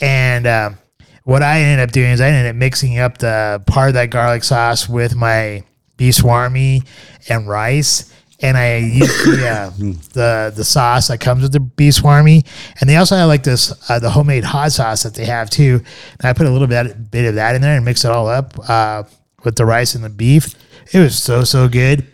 And 0.00 0.46
um, 0.46 0.78
what 1.24 1.42
I 1.42 1.60
ended 1.60 1.88
up 1.88 1.92
doing 1.92 2.10
is 2.10 2.20
I 2.20 2.28
ended 2.28 2.50
up 2.50 2.56
mixing 2.56 2.98
up 2.98 3.18
the 3.18 3.62
part 3.66 3.88
of 3.88 3.94
that 3.94 4.10
garlic 4.10 4.44
sauce 4.44 4.88
with 4.88 5.14
my 5.14 5.64
beef 5.96 6.16
shawarma 6.16 6.86
and 7.28 7.48
rice. 7.48 8.12
And 8.40 8.56
I 8.56 8.76
used 8.76 9.24
the, 9.24 9.48
uh, 9.48 9.70
the 10.12 10.52
the 10.54 10.64
sauce 10.64 11.08
that 11.08 11.20
comes 11.20 11.42
with 11.42 11.52
the 11.52 11.60
beef 11.60 11.94
shawarma, 11.94 12.46
and 12.80 12.90
they 12.90 12.96
also 12.96 13.16
have 13.16 13.28
like 13.28 13.42
this 13.42 13.72
uh, 13.90 13.98
the 13.98 14.10
homemade 14.10 14.44
hot 14.44 14.72
sauce 14.72 15.04
that 15.04 15.14
they 15.14 15.24
have 15.24 15.50
too. 15.50 15.82
And 16.18 16.28
I 16.28 16.32
put 16.32 16.46
a 16.46 16.50
little 16.50 16.66
bit 16.66 17.10
bit 17.10 17.26
of 17.26 17.36
that 17.36 17.54
in 17.54 17.62
there 17.62 17.76
and 17.76 17.84
mix 17.84 18.04
it 18.04 18.10
all 18.10 18.28
up 18.28 18.54
uh, 18.68 19.04
with 19.44 19.56
the 19.56 19.64
rice 19.64 19.94
and 19.94 20.04
the 20.04 20.10
beef. 20.10 20.54
It 20.92 21.00
was 21.00 21.20
so 21.20 21.44
so 21.44 21.68
good. 21.68 22.06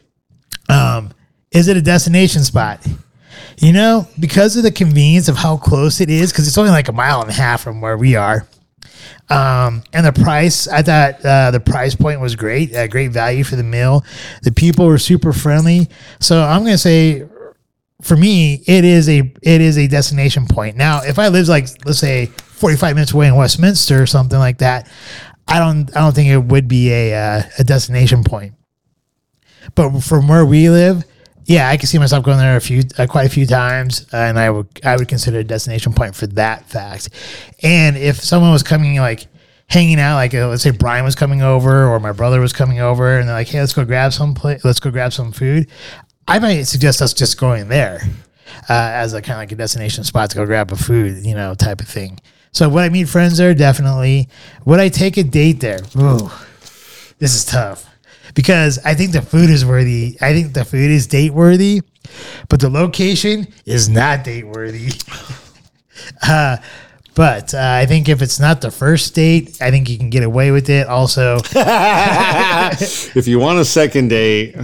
Um, 0.69 1.13
is 1.51 1.69
it 1.69 1.77
a 1.77 1.83
destination 1.83 2.43
spot? 2.43 2.87
You 3.59 3.73
know, 3.73 4.09
because 4.19 4.57
of 4.57 4.63
the 4.63 4.73
convenience 4.73 5.29
of 5.29 5.37
how 5.37 5.57
close 5.57 6.01
it 6.01 6.11
is, 6.11 6.33
because 6.33 6.49
it's 6.49 6.59
only 6.59 6.71
like 6.71 6.89
a 6.89 6.93
mile 6.93 7.21
and 7.21 7.31
a 7.31 7.35
half 7.35 7.63
from 7.63 7.81
where 7.81 7.97
we 7.97 8.17
are. 8.17 8.47
Um, 9.31 9.83
and 9.93 10.05
the 10.05 10.13
price, 10.13 10.69
I 10.69 10.83
thought 10.83 11.25
uh, 11.25 11.51
the 11.51 11.61
price 11.61 11.95
point 11.95 12.21
was 12.21 12.37
great, 12.37 12.75
uh, 12.75 12.87
great 12.87 13.13
value 13.13 13.45
for 13.45 13.57
the 13.57 13.63
meal. 13.63 14.05
The 14.43 14.53
people 14.53 14.87
were 14.87 14.99
super 14.99 15.33
friendly. 15.33 15.89
So 16.21 16.43
I'm 16.43 16.65
gonna 16.65 16.79
say, 16.79 17.27
for 18.03 18.17
me, 18.17 18.63
it 18.67 18.85
is 18.85 19.09
a 19.09 19.33
it 19.43 19.61
is 19.61 19.79
a 19.79 19.87
destination 19.87 20.47
point. 20.47 20.77
Now, 20.77 21.03
if 21.03 21.19
I 21.19 21.29
lived 21.29 21.49
like 21.49 21.69
let's 21.87 21.99
say 21.99 22.27
45 22.27 22.95
minutes 22.95 23.13
away 23.13 23.29
in 23.29 23.37
Westminster 23.37 24.03
or 24.03 24.07
something 24.07 24.39
like 24.39 24.59
that, 24.59 24.91
I 25.49 25.59
don't 25.59 25.95
I 25.97 26.01
don't 26.01 26.15
think 26.15 26.29
it 26.29 26.39
would 26.39 26.69
be 26.69 26.91
a 26.93 27.15
uh, 27.15 27.43
a 27.59 27.65
destination 27.65 28.25
point. 28.25 28.55
But 29.75 30.01
from 30.01 30.29
where 30.29 30.45
we 30.45 30.71
live, 30.71 31.05
yeah, 31.45 31.69
I 31.69 31.77
can 31.77 31.87
see 31.87 31.99
myself 31.99 32.25
going 32.25 32.39
there 32.39 32.57
a 32.57 32.61
few, 32.61 32.83
uh, 32.99 33.07
quite 33.07 33.27
a 33.27 33.31
few 33.31 33.47
times, 33.47 34.07
uh, 34.13 34.17
and 34.17 34.39
I 34.39 34.51
would, 34.51 34.67
I 34.85 34.97
would 34.97 35.09
consider 35.09 35.39
a 35.39 35.45
destination 35.45 35.93
point 35.93 36.15
for 36.15 36.27
that 36.29 36.69
fact. 36.69 37.09
And 37.63 37.97
if 37.97 38.21
someone 38.21 38.53
was 38.53 38.63
coming, 38.63 38.97
like 38.97 39.27
hanging 39.69 39.99
out, 39.99 40.17
like 40.17 40.35
uh, 40.35 40.49
let's 40.49 40.63
say 40.63 40.71
Brian 40.71 41.05
was 41.05 41.15
coming 41.15 41.43
over, 41.43 41.87
or 41.87 41.99
my 42.01 42.13
brother 42.13 42.41
was 42.41 42.53
coming 42.53 42.81
over, 42.81 43.19
and 43.19 43.29
they're 43.29 43.35
like, 43.35 43.49
"Hey, 43.49 43.61
let's 43.61 43.73
go 43.73 43.85
grab 43.85 44.13
some, 44.13 44.35
pla- 44.35 44.59
let's 44.65 44.81
go 44.81 44.91
grab 44.91 45.13
some 45.13 45.33
food," 45.33 45.69
I 46.29 46.39
might 46.39 46.63
suggest 46.65 47.03
us 47.03 47.13
just 47.13 47.39
going 47.39 47.69
there 47.69 48.03
uh, 48.69 48.91
as 48.95 49.13
a 49.13 49.21
kind 49.23 49.33
of 49.33 49.39
like 49.39 49.53
a 49.53 49.57
destination 49.57 50.05
spot 50.05 50.31
to 50.31 50.37
go 50.37 50.47
grab 50.47 50.73
a 50.73 50.77
food, 50.77 51.25
you 51.25 51.35
know, 51.35 51.55
type 51.55 51.81
of 51.81 51.89
thing. 51.89 52.19
So 52.53 52.69
would 52.69 52.83
I 52.83 52.89
meet 52.91 53.09
friends 53.09 53.39
there? 53.39 53.55
Definitely. 53.55 54.29
Would 54.67 54.79
I 54.79 54.91
take 54.91 55.17
a 55.17 55.23
date 55.23 55.61
there? 55.61 55.81
Ooh, 55.97 56.31
this 57.19 57.35
is 57.35 57.47
tough 57.47 57.89
because 58.35 58.79
I 58.85 58.95
think 58.95 59.13
the 59.13 59.23
food 59.23 59.49
is 59.49 59.65
worthy. 59.65 60.19
I 60.21 60.35
think 60.35 60.53
the 60.53 60.65
food 60.65 60.91
is 60.91 61.07
date 61.07 61.33
worthy, 61.33 61.81
but 62.49 62.61
the 62.61 62.69
location 62.69 63.47
is 63.65 63.89
not 63.89 64.25
date 64.25 64.47
worthy. 64.47 64.91
uh, 66.29 66.59
but 67.15 67.55
uh, 67.55 67.59
I 67.59 67.87
think 67.87 68.11
if 68.11 68.21
it's 68.21 68.39
not 68.39 68.61
the 68.61 68.71
first 68.71 69.15
date, 69.15 69.61
I 69.61 69.71
think 69.71 69.89
you 69.89 69.97
can 69.97 70.11
get 70.11 70.23
away 70.23 70.51
with 70.51 70.69
it. 70.69 70.87
Also, 70.89 71.39
if 71.55 73.27
you 73.27 73.39
want 73.39 73.59
a 73.61 73.65
second 73.65 74.09
date, 74.09 74.57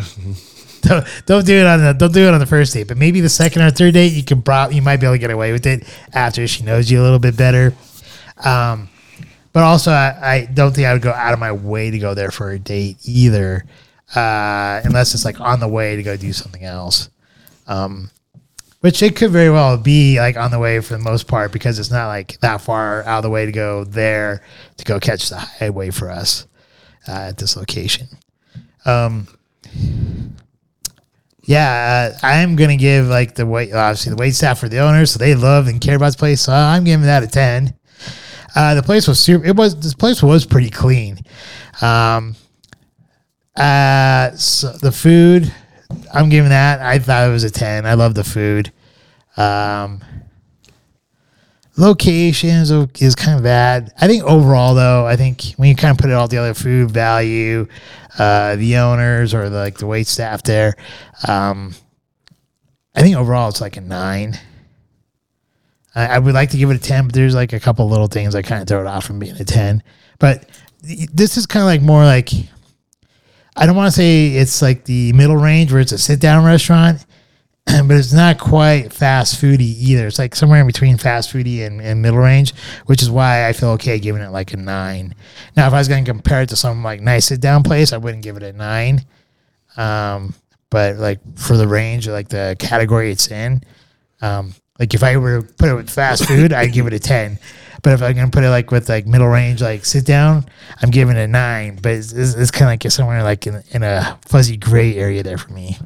don't, 0.88 1.06
don't 1.26 1.46
do 1.46 1.54
it 1.54 1.66
on 1.66 1.80
the 1.80 1.92
don't 1.92 2.12
do 2.12 2.26
it 2.26 2.34
on 2.34 2.40
the 2.40 2.46
first 2.46 2.74
date. 2.74 2.88
But 2.88 2.96
maybe 2.96 3.20
the 3.20 3.28
second 3.28 3.62
or 3.62 3.70
third 3.70 3.94
date, 3.94 4.12
you 4.12 4.24
can 4.24 4.42
prob- 4.42 4.72
you 4.72 4.82
might 4.82 4.98
be 4.98 5.06
able 5.06 5.14
to 5.14 5.18
get 5.18 5.30
away 5.30 5.52
with 5.52 5.66
it 5.66 5.84
after 6.12 6.46
she 6.46 6.64
knows 6.64 6.90
you 6.90 7.00
a 7.00 7.04
little 7.04 7.18
bit 7.18 7.36
better. 7.36 7.74
Um, 8.44 8.88
but 9.52 9.62
also, 9.62 9.90
I, 9.90 10.18
I 10.22 10.44
don't 10.46 10.74
think 10.74 10.86
I 10.86 10.92
would 10.92 11.02
go 11.02 11.12
out 11.12 11.32
of 11.32 11.38
my 11.38 11.52
way 11.52 11.90
to 11.90 11.98
go 11.98 12.14
there 12.14 12.30
for 12.30 12.50
a 12.50 12.58
date 12.58 12.98
either, 13.04 13.64
uh, 14.14 14.80
unless 14.84 15.14
it's 15.14 15.24
like 15.24 15.40
on 15.40 15.60
the 15.60 15.68
way 15.68 15.96
to 15.96 16.02
go 16.02 16.16
do 16.16 16.32
something 16.32 16.64
else. 16.64 17.10
Um, 17.66 18.10
which 18.80 19.02
it 19.02 19.16
could 19.16 19.30
very 19.30 19.50
well 19.50 19.76
be 19.76 20.20
like 20.20 20.36
on 20.36 20.50
the 20.50 20.58
way 20.58 20.80
for 20.80 20.94
the 20.94 21.02
most 21.02 21.26
part 21.26 21.52
because 21.52 21.78
it's 21.78 21.90
not 21.90 22.06
like 22.06 22.38
that 22.40 22.60
far 22.60 23.02
out 23.04 23.18
of 23.18 23.22
the 23.24 23.30
way 23.30 23.44
to 23.44 23.52
go 23.52 23.84
there 23.84 24.42
to 24.76 24.84
go 24.84 25.00
catch 25.00 25.28
the 25.28 25.36
highway 25.36 25.90
for 25.90 26.10
us 26.10 26.46
uh, 27.08 27.12
at 27.12 27.38
this 27.38 27.56
location. 27.56 28.06
Um, 28.84 29.26
yeah, 31.48 32.12
uh, 32.12 32.26
I'm 32.26 32.56
gonna 32.56 32.76
give 32.76 33.06
like 33.06 33.34
the 33.34 33.46
wait 33.46 33.72
obviously 33.72 34.10
the 34.10 34.16
wait 34.16 34.34
staff 34.34 34.58
for 34.58 34.68
the 34.68 34.80
owners, 34.80 35.12
so 35.12 35.18
they 35.18 35.34
love 35.34 35.66
and 35.66 35.80
care 35.80 35.96
about 35.96 36.08
this 36.08 36.16
place. 36.16 36.42
So 36.42 36.52
I'm 36.52 36.84
giving 36.84 37.06
that 37.06 37.22
a 37.22 37.26
ten. 37.26 37.72
Uh, 38.54 38.74
the 38.74 38.82
place 38.82 39.08
was 39.08 39.18
super. 39.18 39.46
It 39.46 39.56
was 39.56 39.74
this 39.80 39.94
place 39.94 40.22
was 40.22 40.44
pretty 40.44 40.68
clean. 40.68 41.20
Um, 41.80 42.36
uh, 43.56 44.32
so 44.32 44.72
the 44.72 44.92
food, 44.92 45.50
I'm 46.12 46.28
giving 46.28 46.50
that. 46.50 46.80
I 46.80 46.98
thought 46.98 47.26
it 47.26 47.32
was 47.32 47.44
a 47.44 47.50
ten. 47.50 47.86
I 47.86 47.94
love 47.94 48.14
the 48.14 48.24
food. 48.24 48.70
Um, 49.38 50.02
location 51.78 52.50
is, 52.50 53.14
kind 53.14 53.38
of 53.38 53.44
bad. 53.44 53.92
I 54.00 54.06
think 54.06 54.24
overall, 54.24 54.74
though, 54.74 55.06
I 55.06 55.16
think 55.16 55.54
when 55.56 55.68
you 55.68 55.76
kind 55.76 55.92
of 55.92 55.98
put 55.98 56.10
it 56.10 56.14
all 56.14 56.28
together, 56.28 56.52
food 56.52 56.90
value, 56.90 57.66
uh, 58.18 58.56
the 58.56 58.76
owners 58.76 59.32
or 59.32 59.48
the, 59.48 59.56
like 59.56 59.78
the 59.78 59.86
wait 59.86 60.06
staff 60.06 60.42
there, 60.42 60.76
um, 61.26 61.74
I 62.94 63.02
think 63.02 63.16
overall 63.16 63.48
it's 63.48 63.60
like 63.60 63.76
a 63.76 63.80
nine. 63.80 64.38
I, 65.94 66.06
I 66.06 66.18
would 66.18 66.34
like 66.34 66.50
to 66.50 66.56
give 66.58 66.70
it 66.70 66.76
a 66.76 66.80
ten, 66.80 67.06
but 67.06 67.14
there's 67.14 67.34
like 67.34 67.52
a 67.52 67.60
couple 67.60 67.88
little 67.88 68.08
things 68.08 68.34
that 68.34 68.44
kind 68.44 68.60
of 68.60 68.68
throw 68.68 68.80
it 68.80 68.86
off 68.86 69.04
from 69.04 69.20
being 69.20 69.36
a 69.36 69.44
ten. 69.44 69.82
But 70.18 70.48
th- 70.84 71.08
this 71.14 71.36
is 71.36 71.46
kind 71.46 71.62
of 71.62 71.66
like 71.66 71.80
more 71.80 72.04
like 72.04 72.30
I 73.56 73.66
don't 73.66 73.76
want 73.76 73.92
to 73.92 73.96
say 73.96 74.28
it's 74.28 74.62
like 74.62 74.84
the 74.84 75.12
middle 75.12 75.36
range 75.36 75.72
where 75.72 75.80
it's 75.80 75.92
a 75.92 75.98
sit 75.98 76.20
down 76.20 76.44
restaurant, 76.44 77.04
but 77.86 77.96
it's 77.96 78.12
not 78.12 78.38
quite 78.38 78.92
fast 78.92 79.40
foody 79.40 79.60
either. 79.78 80.06
It's 80.06 80.18
like 80.18 80.34
somewhere 80.34 80.60
in 80.60 80.66
between 80.66 80.96
fast 80.96 81.32
foody 81.32 81.66
and, 81.66 81.80
and 81.80 82.00
middle 82.00 82.18
range, 82.18 82.54
which 82.86 83.02
is 83.02 83.10
why 83.10 83.46
I 83.46 83.52
feel 83.52 83.70
okay 83.70 83.98
giving 83.98 84.22
it 84.22 84.30
like 84.30 84.52
a 84.52 84.56
nine. 84.56 85.14
Now, 85.56 85.66
if 85.66 85.72
I 85.74 85.78
was 85.78 85.88
going 85.88 86.04
to 86.04 86.10
compare 86.10 86.42
it 86.42 86.48
to 86.50 86.56
some 86.56 86.82
like 86.82 87.00
nice 87.00 87.26
sit 87.26 87.40
down 87.40 87.62
place, 87.62 87.92
I 87.92 87.98
wouldn't 87.98 88.22
give 88.22 88.36
it 88.36 88.42
a 88.42 88.52
nine. 88.52 89.04
Um, 89.76 90.34
but 90.70 90.96
like 90.96 91.20
for 91.36 91.56
the 91.56 91.68
range, 91.68 92.08
or 92.08 92.12
like 92.12 92.28
the 92.28 92.56
category 92.58 93.10
it's 93.10 93.30
in, 93.30 93.62
um, 94.22 94.54
like 94.78 94.94
if 94.94 95.02
I 95.02 95.16
were 95.16 95.42
to 95.42 95.54
put 95.54 95.68
it 95.68 95.74
with 95.74 95.90
fast 95.90 96.26
food, 96.26 96.52
I'd 96.52 96.72
give 96.72 96.86
it 96.86 96.92
a 96.92 96.98
ten. 96.98 97.38
But 97.82 97.92
if 97.92 98.02
I'm 98.02 98.14
gonna 98.14 98.30
put 98.30 98.44
it 98.44 98.50
like 98.50 98.70
with 98.70 98.88
like 98.88 99.06
middle 99.06 99.28
range, 99.28 99.60
like 99.60 99.84
sit 99.84 100.04
down, 100.06 100.46
I'm 100.82 100.90
giving 100.90 101.16
it 101.16 101.20
a 101.20 101.28
nine. 101.28 101.78
But 101.82 101.92
it's, 101.92 102.12
it's, 102.12 102.34
it's 102.34 102.50
kind 102.50 102.64
of 102.64 102.84
like 102.84 102.90
somewhere 102.92 103.22
like 103.22 103.46
in, 103.46 103.62
in 103.70 103.82
a 103.82 104.18
fuzzy 104.22 104.56
gray 104.56 104.96
area 104.96 105.22
there 105.22 105.38
for 105.38 105.52
me. 105.52 105.76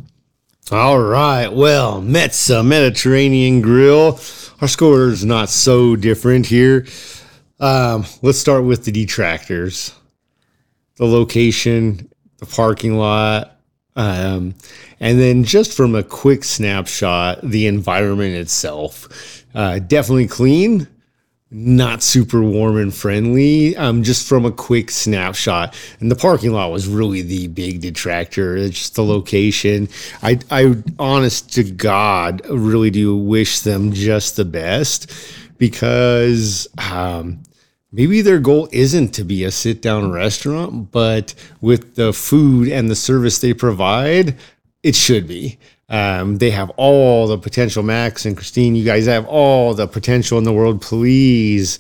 All 0.71 1.01
right. 1.01 1.49
Well, 1.49 2.01
Mezza 2.01 2.65
Mediterranean 2.65 3.61
Grill. 3.63 4.19
Our 4.61 4.69
score 4.69 5.09
is 5.09 5.25
not 5.25 5.49
so 5.49 5.97
different 5.97 6.47
here. 6.47 6.87
Um, 7.59 8.07
let's 8.23 8.39
start 8.39 8.65
with 8.65 8.85
the 8.85 8.93
detractors. 8.93 9.93
The 10.97 11.05
location, 11.05 12.09
the 12.39 12.47
parking 12.47 12.97
lot, 12.97 13.59
um, 13.97 14.55
and 15.01 15.19
then 15.19 15.43
just 15.43 15.77
from 15.77 15.97
a 15.97 16.03
quick 16.05 16.45
snapshot, 16.45 17.41
the 17.43 17.67
environment 17.67 18.35
itself. 18.35 19.45
Uh, 19.55 19.81
definitely 19.81 20.29
clean, 20.29 20.87
not 21.53 22.03
super 22.03 22.43
warm 22.43 22.79
and 22.79 22.95
friendly. 22.95 23.77
Um, 23.77 24.03
just 24.03 24.27
from 24.27 24.45
a 24.45 24.51
quick 24.51 24.91
snapshot, 24.91 25.77
and 26.01 26.11
the 26.11 26.17
parking 26.17 26.53
lot 26.53 26.73
was 26.73 26.89
really 26.89 27.23
the 27.23 27.49
big 27.49 27.81
detractor. 27.83 28.57
It's 28.57 28.79
just 28.79 28.95
the 28.95 29.05
location. 29.05 29.89
I, 30.23 30.41
I, 30.51 30.77
honest 30.99 31.53
to 31.55 31.65
God, 31.65 32.43
really 32.49 32.91
do 32.91 33.17
wish 33.17 33.61
them 33.61 33.93
just 33.93 34.37
the 34.37 34.45
best 34.45 35.13
because. 35.59 36.67
Um, 36.91 37.43
maybe 37.95 38.23
their 38.23 38.39
goal 38.39 38.69
isn't 38.73 39.13
to 39.13 39.23
be 39.23 39.45
a 39.45 39.51
sit 39.51 39.83
down 39.83 40.11
restaurant, 40.11 40.91
but 40.91 41.35
with 41.61 41.95
the 41.95 42.13
food 42.13 42.69
and 42.69 42.89
the 42.89 42.97
service 42.97 43.39
they 43.39 43.53
provide, 43.53 44.37
it 44.83 44.97
should 44.97 45.27
be. 45.27 45.59
Um, 45.93 46.39
they 46.39 46.51
have 46.51 46.71
all 46.71 47.27
the 47.27 47.37
potential, 47.37 47.83
Max 47.83 48.25
and 48.25 48.35
Christine. 48.35 48.75
You 48.75 48.85
guys 48.85 49.05
have 49.07 49.27
all 49.27 49.75
the 49.75 49.87
potential 49.87 50.39
in 50.39 50.45
the 50.45 50.53
world. 50.53 50.81
Please 50.81 51.79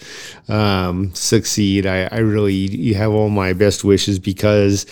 um, 0.48 1.14
succeed. 1.14 1.86
I, 1.86 2.08
I 2.12 2.18
really, 2.18 2.54
you 2.54 2.94
have 2.94 3.10
all 3.10 3.30
my 3.30 3.54
best 3.54 3.84
wishes 3.84 4.18
because 4.18 4.84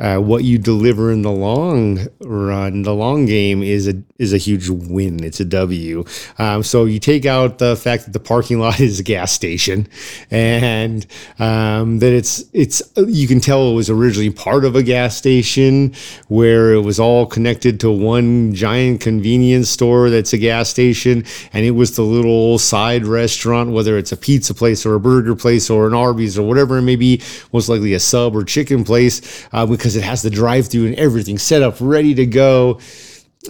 uh, 0.00 0.18
what 0.18 0.44
you 0.44 0.58
deliver 0.58 1.12
in 1.12 1.22
the 1.22 1.30
long 1.30 2.06
run, 2.20 2.82
the 2.82 2.94
long 2.94 3.26
game 3.26 3.62
is 3.62 3.86
a 3.88 4.02
is 4.18 4.32
a 4.32 4.38
huge 4.38 4.68
win. 4.68 5.22
It's 5.22 5.40
a 5.40 5.44
W. 5.44 6.04
Um, 6.38 6.62
so 6.62 6.84
you 6.84 6.98
take 6.98 7.26
out 7.26 7.58
the 7.58 7.76
fact 7.76 8.04
that 8.04 8.12
the 8.12 8.20
parking 8.20 8.58
lot 8.58 8.80
is 8.88 9.00
a 9.00 9.02
gas 9.02 9.32
station, 9.32 9.88
and 10.30 11.06
um, 11.38 11.98
that 12.00 12.12
it's 12.12 12.44
it's 12.52 12.82
you 13.06 13.28
can 13.28 13.40
tell 13.40 13.70
it 13.70 13.74
was 13.74 13.90
originally 13.90 14.30
part 14.30 14.64
of 14.64 14.76
a 14.76 14.82
gas 14.82 15.16
station 15.16 15.94
where 16.28 16.72
it 16.72 16.80
was 16.80 16.98
all 16.98 17.26
connected 17.26 17.80
to 17.80 17.90
one 17.90 18.52
giant 18.54 19.00
convenience 19.00 19.70
store 19.70 20.10
that's 20.10 20.32
a 20.32 20.38
gas 20.38 20.68
station, 20.68 21.24
and 21.52 21.64
it 21.64 21.72
was 21.72 21.96
the 21.96 22.02
little 22.02 22.58
side 22.58 23.06
restaurant, 23.06 23.70
whether 23.70 23.96
it's 23.96 24.12
a 24.12 24.16
pizza 24.16 24.54
place 24.54 24.84
or 24.84 24.94
a 24.94 25.00
burger 25.00 25.36
place 25.36 25.70
or 25.70 25.86
an 25.86 25.94
Arby's 25.94 26.38
or 26.38 26.46
whatever 26.46 26.78
it 26.78 26.82
may 26.82 26.96
be, 26.96 27.22
most 27.52 27.68
likely 27.68 27.94
a 27.94 28.00
sub 28.00 28.34
or 28.34 28.42
chicken 28.44 28.84
place, 28.84 29.46
uh, 29.52 29.66
because 29.84 29.96
it 29.96 30.02
has 30.02 30.22
the 30.22 30.30
drive-through 30.30 30.86
and 30.86 30.94
everything 30.94 31.36
set 31.36 31.62
up, 31.62 31.76
ready 31.78 32.14
to 32.14 32.24
go. 32.24 32.80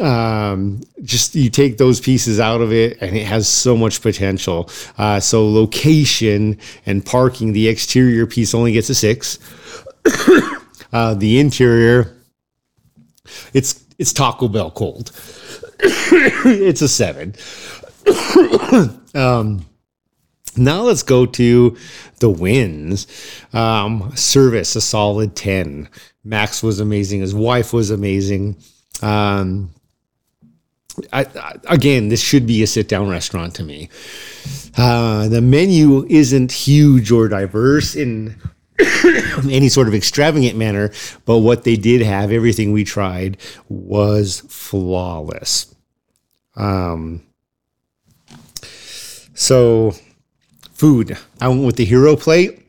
Um 0.01 0.81
just 1.05 1.37
you 1.37 1.49
take 1.49 1.79
those 1.79 2.01
pieces 2.01 2.41
out 2.41 2.61
of 2.61 2.73
it 2.73 3.01
and 3.01 3.17
it 3.17 3.25
has 3.25 3.47
so 3.47 3.77
much 3.77 4.03
potential. 4.03 4.69
Uh 4.99 5.21
so 5.21 5.49
location 5.49 6.59
and 6.87 7.07
parking 7.07 7.53
the 7.53 7.69
exterior 7.69 8.27
piece 8.27 8.53
only 8.53 8.73
gets 8.73 8.91
a 8.91 8.95
six. 8.97 9.39
Uh 10.93 11.15
the 11.15 11.39
interior 11.41 12.17
it's 13.53 13.85
it's 13.99 14.13
taco 14.13 14.49
bell 14.49 14.73
cold. 14.73 15.13
It's 15.81 16.83
a 16.83 16.89
seven. 16.89 17.35
Um 19.15 19.65
now 20.57 20.83
let's 20.83 21.03
go 21.03 21.27
to 21.27 21.77
the 22.21 22.31
wins. 22.31 23.07
Um, 23.53 24.13
service, 24.15 24.77
a 24.77 24.81
solid 24.81 25.35
10. 25.35 25.89
Max 26.25 26.63
was 26.63 26.81
amazing. 26.81 27.21
His 27.21 27.35
wife 27.35 27.73
was 27.73 27.91
amazing. 27.91 28.57
Um, 29.03 29.71
I, 31.13 31.23
I, 31.23 31.55
again, 31.69 32.09
this 32.09 32.21
should 32.21 32.47
be 32.47 32.63
a 32.63 32.67
sit 32.67 32.89
down 32.89 33.09
restaurant 33.09 33.55
to 33.57 33.63
me. 33.63 33.91
Uh, 34.77 35.29
the 35.29 35.41
menu 35.41 36.07
isn't 36.09 36.53
huge 36.53 37.11
or 37.11 37.29
diverse 37.29 37.95
in 37.95 38.37
any 39.51 39.69
sort 39.69 39.89
of 39.89 39.95
extravagant 39.95 40.57
manner, 40.57 40.93
but 41.27 41.39
what 41.39 41.65
they 41.65 41.77
did 41.77 42.01
have, 42.03 42.33
everything 42.33 42.73
we 42.73 42.85
tried, 42.85 43.37
was 43.69 44.41
flawless. 44.49 45.75
Um, 46.57 47.23
so, 49.35 49.95
food. 50.73 51.19
I 51.41 51.49
went 51.49 51.65
with 51.65 51.77
the 51.77 51.87
gyro 51.87 52.17
plate. 52.17 52.64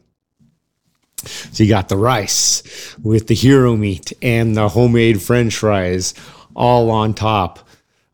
So 1.27 1.63
you 1.63 1.69
got 1.69 1.89
the 1.89 1.97
rice 1.97 2.95
with 3.03 3.27
the 3.27 3.35
gyro 3.35 3.75
meat 3.75 4.13
and 4.21 4.55
the 4.55 4.69
homemade 4.69 5.21
French 5.21 5.55
fries 5.57 6.13
all 6.55 6.89
on 6.91 7.13
top. 7.13 7.59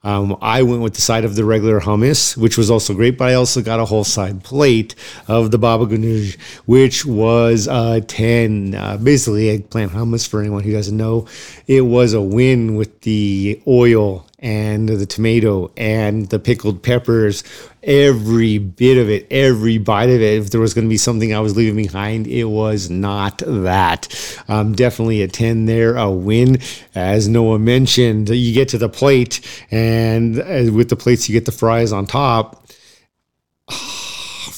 Um, 0.03 0.35
I 0.41 0.63
went 0.63 0.81
with 0.81 0.95
the 0.95 1.01
side 1.01 1.25
of 1.25 1.35
the 1.35 1.45
regular 1.45 1.79
hummus, 1.79 2.35
which 2.35 2.57
was 2.57 2.71
also 2.71 2.95
great, 2.95 3.19
but 3.19 3.29
I 3.29 3.35
also 3.35 3.61
got 3.61 3.79
a 3.79 3.85
whole 3.85 4.03
side 4.03 4.43
plate 4.43 4.95
of 5.27 5.51
the 5.51 5.59
baba 5.59 5.85
ganoush, 5.85 6.39
which 6.65 7.05
was 7.05 7.67
a 7.67 8.01
10. 8.01 8.73
Uh, 8.73 8.97
basically, 8.97 9.49
eggplant 9.49 9.91
hummus, 9.91 10.27
for 10.27 10.39
anyone 10.39 10.63
who 10.63 10.71
doesn't 10.71 10.97
know. 10.97 11.27
It 11.67 11.81
was 11.81 12.13
a 12.13 12.21
win 12.21 12.75
with 12.75 13.01
the 13.01 13.61
oil 13.67 14.25
and 14.39 14.89
the 14.89 15.05
tomato 15.05 15.71
and 15.77 16.27
the 16.29 16.39
pickled 16.39 16.81
peppers. 16.81 17.43
Every 17.83 18.59
bit 18.59 18.97
of 18.97 19.09
it, 19.09 19.27
every 19.31 19.77
bite 19.77 20.09
of 20.09 20.21
it. 20.21 20.39
If 20.39 20.51
there 20.51 20.61
was 20.61 20.73
going 20.73 20.85
to 20.85 20.89
be 20.89 20.97
something 20.97 21.33
I 21.33 21.39
was 21.39 21.55
leaving 21.55 21.83
behind, 21.83 22.27
it 22.27 22.45
was 22.45 22.89
not 22.89 23.39
that. 23.39 24.07
Um, 24.47 24.73
definitely 24.73 25.23
a 25.23 25.27
10 25.27 25.65
there, 25.65 25.97
a 25.97 26.09
win. 26.09 26.59
As 26.93 27.27
Noah 27.27 27.59
mentioned, 27.59 28.29
you 28.29 28.53
get 28.53 28.69
to 28.69 28.77
the 28.77 28.89
plate, 28.89 29.41
and 29.71 30.39
uh, 30.39 30.71
with 30.71 30.89
the 30.89 30.95
plates, 30.95 31.27
you 31.27 31.33
get 31.33 31.45
the 31.45 31.51
fries 31.51 31.91
on 31.91 32.05
top 32.05 32.61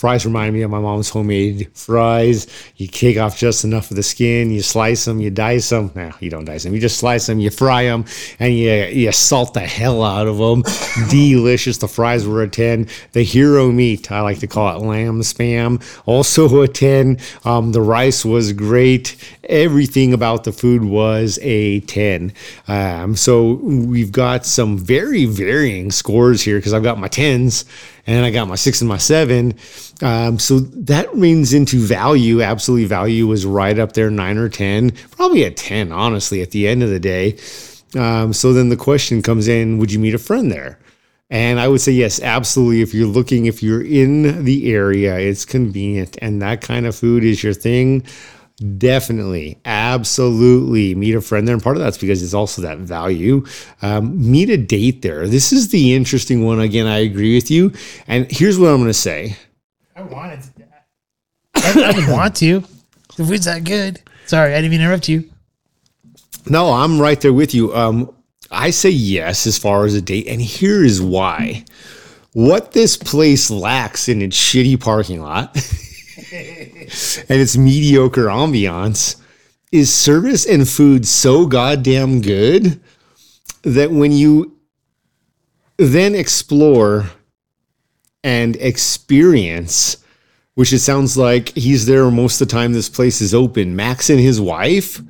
fries 0.04 0.26
remind 0.26 0.54
me 0.54 0.62
of 0.64 0.70
my 0.70 0.82
mom's 0.82 1.08
homemade 1.08 1.72
fries. 1.74 2.46
You 2.76 2.90
kick 2.90 3.18
off 3.18 3.38
just 3.38 3.64
enough 3.64 3.90
of 3.90 3.96
the 3.96 4.04
skin, 4.04 4.52
you 4.52 4.62
slice 4.62 5.06
them, 5.06 5.22
you 5.22 5.32
dice 5.32 5.70
them. 5.70 5.92
No, 5.96 6.12
you 6.20 6.30
don't 6.30 6.44
dice 6.44 6.66
them. 6.66 6.74
You 6.74 6.82
just 6.82 6.98
slice 6.98 7.28
them, 7.28 7.40
you 7.40 7.50
fry 7.50 7.86
them, 7.86 8.04
and 8.38 8.54
you, 8.54 8.70
you 8.70 9.14
salt 9.14 9.54
the 9.54 9.62
hell 9.62 10.04
out 10.04 10.28
of 10.28 10.40
them. 10.40 10.64
Delicious. 11.10 11.78
The 11.78 11.88
fries 11.88 12.28
were 12.28 12.44
a 12.44 12.50
10. 12.50 12.90
The 13.14 13.24
gyro 13.24 13.72
meat, 13.72 14.12
I 14.12 14.20
like 14.20 14.40
to 14.40 14.48
call 14.48 14.76
it 14.76 14.86
lamb 14.86 15.22
spam, 15.22 15.82
also 16.06 16.64
a 16.64 16.68
10. 16.68 17.18
Um, 17.46 17.72
the 17.72 17.82
rice 17.82 18.26
was 18.26 18.52
great. 18.52 19.16
Everything 19.46 20.12
about 20.12 20.44
the 20.44 20.52
food 20.52 20.84
was 20.84 21.40
a 21.42 21.80
10. 21.80 22.34
Um, 22.68 23.16
so 23.16 23.54
we've 23.54 24.12
got 24.12 24.46
some 24.46 24.78
very 24.78 25.24
varying 25.24 25.92
scores 25.92 26.42
here 26.42 26.58
because 26.58 26.74
I've 26.74 26.84
got 26.84 27.00
my 27.00 27.08
10s 27.08 27.64
and 28.06 28.26
I 28.26 28.32
got 28.32 28.48
my 28.48 28.56
six 28.56 28.82
and 28.82 28.90
my 28.90 28.98
seven. 28.98 29.56
Um, 30.02 30.40
so 30.40 30.60
that 30.60 31.16
means 31.16 31.54
into 31.54 31.80
value. 31.80 32.42
Absolutely, 32.42 32.86
value 32.86 33.28
was 33.28 33.46
right 33.46 33.78
up 33.78 33.94
there, 33.94 34.10
nine 34.10 34.38
or 34.38 34.50
10, 34.50 34.92
probably 35.12 35.44
a 35.44 35.52
10, 35.52 35.92
honestly, 35.92 36.42
at 36.42 36.52
the 36.52 36.68
end 36.68 36.84
of 36.84 36.90
the 36.90 37.00
day. 37.00 37.38
Um, 37.96 38.34
so 38.34 38.54
then 38.54 38.70
the 38.70 38.76
question 38.76 39.22
comes 39.22 39.48
in 39.48 39.78
would 39.78 39.92
you 39.92 40.00
meet 40.00 40.16
a 40.16 40.20
friend 40.20 40.52
there? 40.52 40.80
And 41.30 41.60
I 41.60 41.68
would 41.68 41.82
say 41.82 41.94
yes, 41.94 42.22
absolutely. 42.22 42.82
If 42.82 42.94
you're 42.94 43.08
looking, 43.08 43.46
if 43.46 43.64
you're 43.64 43.84
in 43.84 44.44
the 44.44 44.72
area, 44.72 45.18
it's 45.18 45.46
convenient, 45.46 46.18
and 46.22 46.42
that 46.42 46.62
kind 46.62 46.86
of 46.86 46.96
food 46.96 47.24
is 47.24 47.44
your 47.44 47.54
thing. 47.54 48.06
Definitely, 48.78 49.58
absolutely 49.66 50.94
meet 50.94 51.16
a 51.16 51.22
friend 51.22 51.48
there. 51.48 51.56
And 51.56 51.64
part 51.64 51.76
of 51.76 51.82
that's 51.82 51.98
because 51.98 52.22
it's 52.22 52.36
also 52.36 52.62
that 52.62 52.78
value. 52.78 53.46
Um, 53.82 54.32
meet 54.32 54.50
a 54.50 54.58
date 54.58 55.02
there. 55.02 55.28
This 55.28 55.52
is 55.52 55.70
the 55.70 55.96
interesting 55.96 56.46
one. 56.46 56.60
Again, 56.60 56.86
I 56.86 57.00
agree 57.00 57.34
with 57.36 57.50
you. 57.50 57.74
And 58.08 58.32
here's 58.32 58.60
what 58.60 58.70
I'm 58.70 58.78
going 58.78 58.88
to 58.88 58.94
say 58.94 59.38
I 59.96 60.04
wanted 60.04 60.42
to. 60.44 60.50
I, 61.56 61.94
I 61.96 62.12
want 62.16 62.36
to. 62.38 62.64
The 63.16 63.26
food's 63.26 63.46
that 63.46 63.64
good. 63.64 64.02
Sorry, 64.28 64.54
I 64.54 64.58
didn't 64.58 64.74
even 64.74 64.86
interrupt 64.86 65.10
you. 65.10 65.30
No, 66.48 66.72
I'm 66.74 67.00
right 67.00 67.20
there 67.20 67.34
with 67.34 67.56
you. 67.56 67.76
Um, 67.76 68.14
I 68.52 68.70
say 68.70 68.90
yes 68.90 69.48
as 69.48 69.58
far 69.58 69.86
as 69.86 69.96
a 69.96 70.02
date, 70.02 70.28
and 70.28 70.42
here 70.42 70.84
is 70.84 71.02
why. 71.02 71.66
What 72.34 72.72
this 72.72 72.98
place 72.98 73.50
lacks 73.50 74.08
in 74.10 74.22
its 74.22 74.38
shitty 74.38 74.80
parking 74.80 75.22
lot 75.22 75.56
and 76.34 77.42
its 77.42 77.58
mediocre 77.58 78.26
ambiance 78.26 79.22
is 79.72 79.94
service 79.94 80.46
and 80.46 80.68
food 80.68 81.08
so 81.08 81.46
goddamn 81.46 82.22
good 82.22 82.82
that 83.64 83.92
when 83.92 84.12
you 84.12 84.58
then 85.78 86.16
explore 86.16 87.10
and 88.24 88.56
experience, 88.58 89.98
which 90.56 90.72
it 90.72 90.80
sounds 90.80 91.18
like 91.18 91.50
he's 91.50 91.86
there 91.86 92.10
most 92.12 92.40
of 92.40 92.48
the 92.48 92.54
time 92.54 92.74
this 92.74 92.90
place 92.90 93.22
is 93.22 93.34
open, 93.34 93.76
Max 93.76 94.10
and 94.10 94.20
his 94.20 94.40
wife 94.40 95.02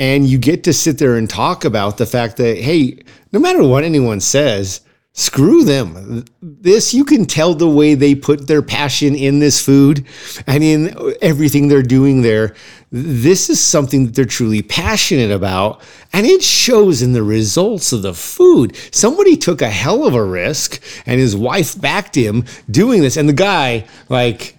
and 0.00 0.26
you 0.26 0.38
get 0.38 0.64
to 0.64 0.72
sit 0.72 0.98
there 0.98 1.16
and 1.16 1.28
talk 1.28 1.64
about 1.64 1.98
the 1.98 2.06
fact 2.06 2.38
that 2.38 2.56
hey 2.56 2.98
no 3.32 3.38
matter 3.38 3.62
what 3.62 3.84
anyone 3.84 4.18
says 4.18 4.80
screw 5.12 5.64
them 5.64 6.24
this 6.40 6.94
you 6.94 7.04
can 7.04 7.24
tell 7.24 7.52
the 7.52 7.68
way 7.68 7.94
they 7.94 8.14
put 8.14 8.46
their 8.46 8.62
passion 8.62 9.16
in 9.16 9.40
this 9.40 9.64
food 9.64 10.06
and 10.46 10.62
in 10.62 10.94
everything 11.20 11.66
they're 11.66 11.82
doing 11.82 12.22
there 12.22 12.54
this 12.92 13.50
is 13.50 13.60
something 13.60 14.06
that 14.06 14.14
they're 14.14 14.24
truly 14.24 14.62
passionate 14.62 15.32
about 15.32 15.82
and 16.12 16.26
it 16.26 16.42
shows 16.42 17.02
in 17.02 17.12
the 17.12 17.24
results 17.24 17.92
of 17.92 18.02
the 18.02 18.14
food 18.14 18.76
somebody 18.92 19.36
took 19.36 19.60
a 19.60 19.68
hell 19.68 20.06
of 20.06 20.14
a 20.14 20.24
risk 20.24 20.80
and 21.06 21.18
his 21.18 21.34
wife 21.36 21.78
backed 21.80 22.14
him 22.14 22.44
doing 22.70 23.00
this 23.00 23.16
and 23.16 23.28
the 23.28 23.32
guy 23.32 23.84
like 24.08 24.56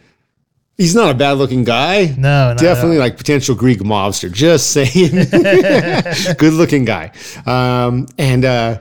He's 0.77 0.95
not 0.95 1.11
a 1.11 1.13
bad 1.13 1.33
looking 1.33 1.63
guy. 1.63 2.15
No, 2.17 2.55
definitely 2.57 2.97
like 2.97 3.15
potential 3.15 3.53
Greek 3.53 3.79
mobster. 3.81 4.31
Just 4.31 4.71
saying, 4.71 5.11
good 6.37 6.53
looking 6.53 6.85
guy. 6.85 7.11
Um, 7.45 8.07
and 8.17 8.43
uh, 8.43 8.79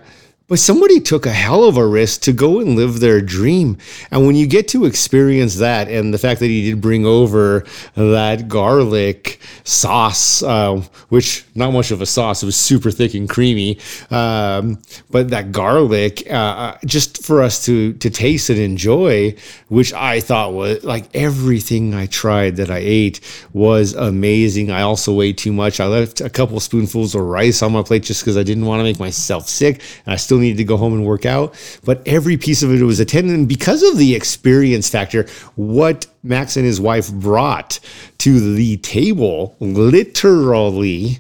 but 0.51 0.59
somebody 0.59 0.99
took 0.99 1.27
a 1.27 1.31
hell 1.31 1.63
of 1.63 1.77
a 1.77 1.87
risk 1.87 2.23
to 2.23 2.33
go 2.33 2.59
and 2.59 2.75
live 2.75 2.99
their 2.99 3.21
dream. 3.21 3.79
And 4.11 4.27
when 4.27 4.35
you 4.35 4.49
get 4.49 4.67
to 4.69 4.85
experience 4.85 5.55
that, 5.59 5.89
and 5.89 6.13
the 6.13 6.19
fact 6.19 6.41
that 6.41 6.49
he 6.49 6.69
did 6.69 6.81
bring 6.81 7.07
over 7.07 7.65
that 7.95 8.49
garlic 8.49 9.39
sauce, 9.63 10.43
uh, 10.43 10.83
which 11.09 11.47
not 11.55 11.73
much 11.73 11.93
of 11.93 12.03
a 12.03 12.07
sauce, 12.07 12.43
it 12.43 12.47
was 12.47 12.57
super 12.57 12.91
thick 12.91 13.15
and 13.15 13.29
creamy, 13.29 13.79
um, 14.11 14.83
but 15.09 15.31
that 15.31 15.53
garlic, 15.53 16.29
uh, 16.29 16.77
just 16.85 17.25
for 17.25 17.43
us 17.43 17.65
to 17.67 17.93
to 17.95 18.11
taste 18.11 18.51
and 18.51 18.59
enjoy, 18.59 19.33
which 19.69 19.93
I 19.93 20.19
thought 20.19 20.53
was 20.53 20.83
like 20.83 21.05
everything 21.15 21.95
I 21.95 22.07
tried 22.07 22.57
that 22.57 22.73
I 22.73 22.79
ate 22.79 23.21
was 23.53 23.95
amazing. 23.95 24.73
I 24.73 24.83
also 24.83 25.21
ate 25.21 25.39
too 25.39 25.53
much. 25.53 25.79
I 25.79 25.87
left 25.87 26.21
a 26.21 26.29
couple 26.29 26.59
spoonfuls 26.59 27.15
of 27.15 27.23
rice 27.23 27.63
on 27.63 27.71
my 27.71 27.85
plate 27.85 28.03
just 28.03 28.23
because 28.23 28.37
I 28.37 28.43
didn't 28.43 28.67
want 28.67 28.81
to 28.81 28.85
make 28.85 28.99
myself 28.99 29.49
sick, 29.49 29.81
and 30.07 30.15
I 30.15 30.17
still 30.17 30.40
needed 30.41 30.59
to 30.59 30.65
go 30.65 30.77
home 30.77 30.93
and 30.93 31.07
work 31.07 31.27
out. 31.27 31.55
But 31.85 32.03
every 32.07 32.37
piece 32.37 32.63
of 32.63 32.73
it 32.73 32.83
was 32.83 33.01
attended, 33.01 33.35
and 33.35 33.49
because 33.49 33.83
of 33.83 33.99
the 33.99 34.15
experience 34.15 34.89
factor, 34.89 35.27
what 35.57 36.07
Max 36.23 36.57
and 36.57 36.67
his 36.67 36.81
wife 36.81 37.13
brought 37.13 37.81
to 38.19 38.55
the 38.55 38.77
table, 38.79 39.57
literally. 39.61 41.19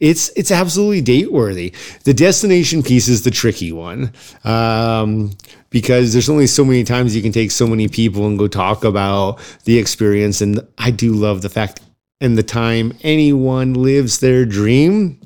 It's 0.00 0.28
it's 0.36 0.52
absolutely 0.52 1.00
date 1.00 1.32
worthy. 1.32 1.74
The 2.04 2.14
destination 2.14 2.84
piece 2.84 3.08
is 3.08 3.24
the 3.24 3.32
tricky 3.32 3.72
one 3.72 4.12
um, 4.44 5.32
because 5.70 6.12
there's 6.12 6.30
only 6.30 6.46
so 6.46 6.64
many 6.64 6.84
times 6.84 7.16
you 7.16 7.22
can 7.22 7.32
take 7.32 7.50
so 7.50 7.66
many 7.66 7.88
people 7.88 8.28
and 8.28 8.38
go 8.38 8.46
talk 8.46 8.84
about 8.84 9.40
the 9.64 9.76
experience. 9.76 10.40
And 10.40 10.60
I 10.78 10.92
do 10.92 11.14
love 11.14 11.42
the 11.42 11.48
fact 11.48 11.80
and 12.20 12.38
the 12.38 12.42
time 12.42 12.96
anyone 13.02 13.74
lives 13.74 14.18
their 14.18 14.44
dream. 14.44 15.20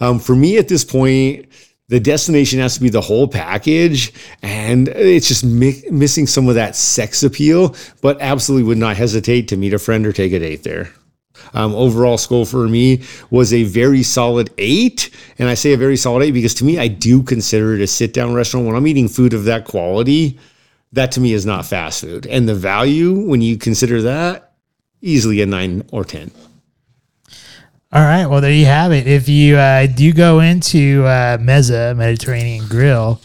Um, 0.00 0.18
for 0.18 0.34
me 0.34 0.56
at 0.56 0.68
this 0.68 0.84
point, 0.84 1.46
the 1.90 2.00
destination 2.00 2.60
has 2.60 2.74
to 2.74 2.80
be 2.80 2.88
the 2.88 3.00
whole 3.00 3.26
package, 3.26 4.12
and 4.42 4.88
it's 4.88 5.26
just 5.26 5.44
mi- 5.44 5.82
missing 5.90 6.26
some 6.26 6.48
of 6.48 6.54
that 6.54 6.76
sex 6.76 7.24
appeal. 7.24 7.74
But 8.00 8.20
absolutely 8.20 8.68
would 8.68 8.78
not 8.78 8.96
hesitate 8.96 9.48
to 9.48 9.56
meet 9.56 9.74
a 9.74 9.78
friend 9.78 10.06
or 10.06 10.12
take 10.12 10.32
a 10.32 10.38
date 10.38 10.62
there. 10.62 10.90
Um, 11.52 11.74
overall 11.74 12.16
score 12.16 12.46
for 12.46 12.68
me 12.68 13.02
was 13.30 13.52
a 13.52 13.64
very 13.64 14.04
solid 14.04 14.50
eight. 14.58 15.10
And 15.38 15.48
I 15.48 15.54
say 15.54 15.72
a 15.72 15.76
very 15.76 15.96
solid 15.96 16.22
eight 16.22 16.30
because 16.30 16.54
to 16.54 16.64
me, 16.64 16.78
I 16.78 16.86
do 16.86 17.24
consider 17.24 17.74
it 17.74 17.80
a 17.80 17.86
sit 17.88 18.12
down 18.12 18.34
restaurant. 18.34 18.66
When 18.66 18.76
I'm 18.76 18.86
eating 18.86 19.08
food 19.08 19.34
of 19.34 19.44
that 19.44 19.64
quality, 19.64 20.38
that 20.92 21.10
to 21.12 21.20
me 21.20 21.32
is 21.32 21.44
not 21.44 21.66
fast 21.66 22.02
food. 22.02 22.26
And 22.26 22.48
the 22.48 22.54
value, 22.54 23.18
when 23.26 23.40
you 23.40 23.56
consider 23.56 24.02
that, 24.02 24.52
easily 25.02 25.40
a 25.40 25.46
nine 25.46 25.88
or 25.90 26.04
10. 26.04 26.30
All 27.92 28.02
right. 28.02 28.26
Well, 28.26 28.40
there 28.40 28.52
you 28.52 28.66
have 28.66 28.92
it. 28.92 29.06
If 29.08 29.28
you 29.28 29.56
uh, 29.56 29.86
do 29.86 30.12
go 30.12 30.40
into 30.40 31.04
uh, 31.04 31.38
Mezza 31.38 31.96
Mediterranean 31.96 32.66
Grill 32.68 33.20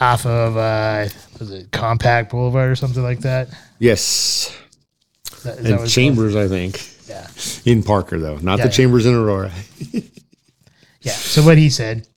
off 0.00 0.24
of 0.24 0.56
uh, 0.56 1.06
was 1.38 1.50
it 1.50 1.70
Compact 1.70 2.30
Boulevard 2.30 2.70
or 2.70 2.76
something 2.76 3.02
like 3.02 3.20
that? 3.20 3.48
Yes. 3.78 4.56
Is 5.32 5.42
that- 5.42 5.58
is 5.58 5.70
And 5.70 5.88
Chambers, 5.90 6.34
I 6.34 6.48
think. 6.48 6.80
Yeah. 7.08 7.26
In 7.66 7.82
Parker, 7.82 8.18
though, 8.18 8.36
not 8.38 8.58
Yeah, 8.58 8.64
the 8.64 8.70
yeah. 8.70 8.76
Chambers 8.76 9.06
in 9.06 9.14
Aurora. 9.14 9.52
Yeah. 11.02 11.12
So 11.12 11.44
what 11.44 11.56
he 11.56 11.70
said. 11.70 12.08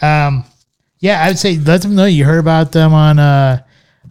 Um, 0.00 0.44
yeah, 1.00 1.24
I 1.24 1.28
would 1.28 1.40
say 1.40 1.58
let 1.58 1.82
them 1.82 1.96
know 1.96 2.04
you 2.04 2.24
heard 2.24 2.38
about 2.38 2.70
them 2.70 2.92
on 2.94 3.18
uh 3.18 3.64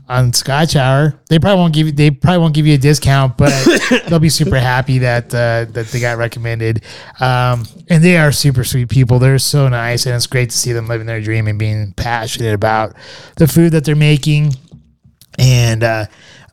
on 0.10 0.34
Scotch 0.34 0.76
Hour. 0.76 1.20
They 1.30 1.38
probably 1.38 1.60
won't 1.60 1.74
give 1.74 1.88
you 1.88 1.94
they 1.94 2.10
probably 2.10 2.40
won't 2.40 2.56
give 2.56 2.66
you 2.66 2.74
a 2.74 2.80
discount, 2.80 3.38
but 3.38 3.54
they'll 4.08 4.20
be 4.20 4.30
super 4.30 4.60
happy 4.60 4.98
that 5.00 5.28
uh, 5.28 5.66
that 5.72 5.88
they 5.92 6.00
got 6.00 6.18
recommended. 6.18 6.84
Um, 7.20 7.66
and 7.90 8.04
they 8.04 8.18
are 8.18 8.32
super 8.32 8.64
sweet 8.64 8.90
people. 8.90 9.20
They're 9.20 9.40
so 9.40 9.70
nice, 9.70 10.06
and 10.06 10.16
it's 10.16 10.28
great 10.28 10.50
to 10.50 10.58
see 10.58 10.74
them 10.74 10.88
living 10.88 11.08
their 11.08 11.22
dream 11.22 11.48
and 11.48 11.60
being 11.60 11.94
passionate 11.94 12.54
about 12.54 12.96
the 13.38 13.48
food 13.48 13.72
that 13.74 13.86
they're 13.86 13.96
making. 13.96 14.54
And 15.38 15.84
uh, 15.84 16.06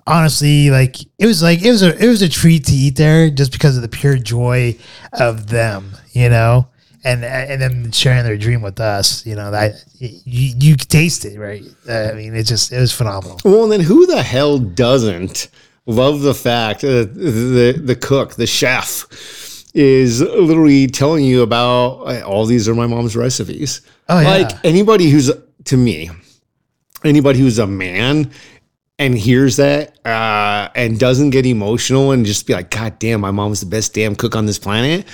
honestly, 0.07 0.71
like 0.71 1.01
it 1.19 1.27
was 1.27 1.43
like 1.43 1.63
it 1.63 1.71
was 1.71 1.83
a 1.83 1.97
it 2.03 2.09
was 2.09 2.23
a 2.23 2.29
treat 2.29 2.67
to 2.67 2.73
eat 2.73 2.97
there 2.97 3.31
just 3.31 3.53
because 3.53 3.77
of 3.77 3.83
the 3.83 3.89
pure 3.89 4.19
joy 4.19 4.77
of 5.15 5.49
them, 5.49 5.93
you 6.13 6.29
know, 6.29 6.69
and 7.07 7.25
and 7.25 7.63
then 7.63 7.93
sharing 7.93 8.25
their 8.25 8.37
dream 8.37 8.63
with 8.63 8.81
us, 8.81 9.25
you 9.25 9.37
know, 9.37 9.53
that 9.53 9.85
you 9.99 10.55
you 10.59 10.77
taste 10.77 11.25
it, 11.25 11.39
right? 11.39 11.63
Uh, 11.89 12.11
I 12.11 12.15
mean, 12.15 12.35
it 12.35 12.43
just 12.43 12.73
it 12.73 12.81
was 12.81 12.93
phenomenal. 12.93 13.41
Well, 13.45 13.63
and 13.63 13.73
then 13.73 13.81
who 13.81 14.07
the 14.07 14.23
hell 14.23 14.59
doesn't 14.59 15.49
love 15.87 16.21
the 16.21 16.35
fact 16.35 16.81
that 16.81 17.15
the 17.15 17.81
the 17.81 17.95
cook, 17.95 18.35
the 18.35 18.47
chef, 18.47 19.07
is 19.73 20.21
literally 20.21 20.89
telling 20.89 21.25
you 21.25 21.43
about 21.43 22.01
"Uh, 22.01 22.23
all 22.27 22.45
these 22.45 22.69
are 22.69 22.75
my 22.75 22.89
mom's 22.89 23.15
recipes. 23.15 23.83
Oh, 24.09 24.19
yeah. 24.19 24.29
Like 24.29 24.65
anybody 24.65 25.09
who's 25.09 25.31
to 25.67 25.77
me, 25.77 26.11
anybody 27.05 27.39
who's 27.39 27.61
a 27.61 27.69
man 27.69 28.33
and 28.99 29.17
hears 29.17 29.57
that 29.57 29.99
uh, 30.07 30.71
and 30.75 30.99
doesn't 30.99 31.31
get 31.31 31.45
emotional 31.45 32.13
and 32.13 32.25
just 32.25 32.47
be 32.47 32.55
like, 32.55 32.71
God 32.71 32.99
damn, 32.99 33.21
my 33.21 33.31
mom's 33.31 33.61
the 33.61 33.67
best 33.67 33.95
damn 33.95 34.17
cook 34.17 34.35
on 34.35 34.47
this 34.47 34.59
planet. 34.59 35.07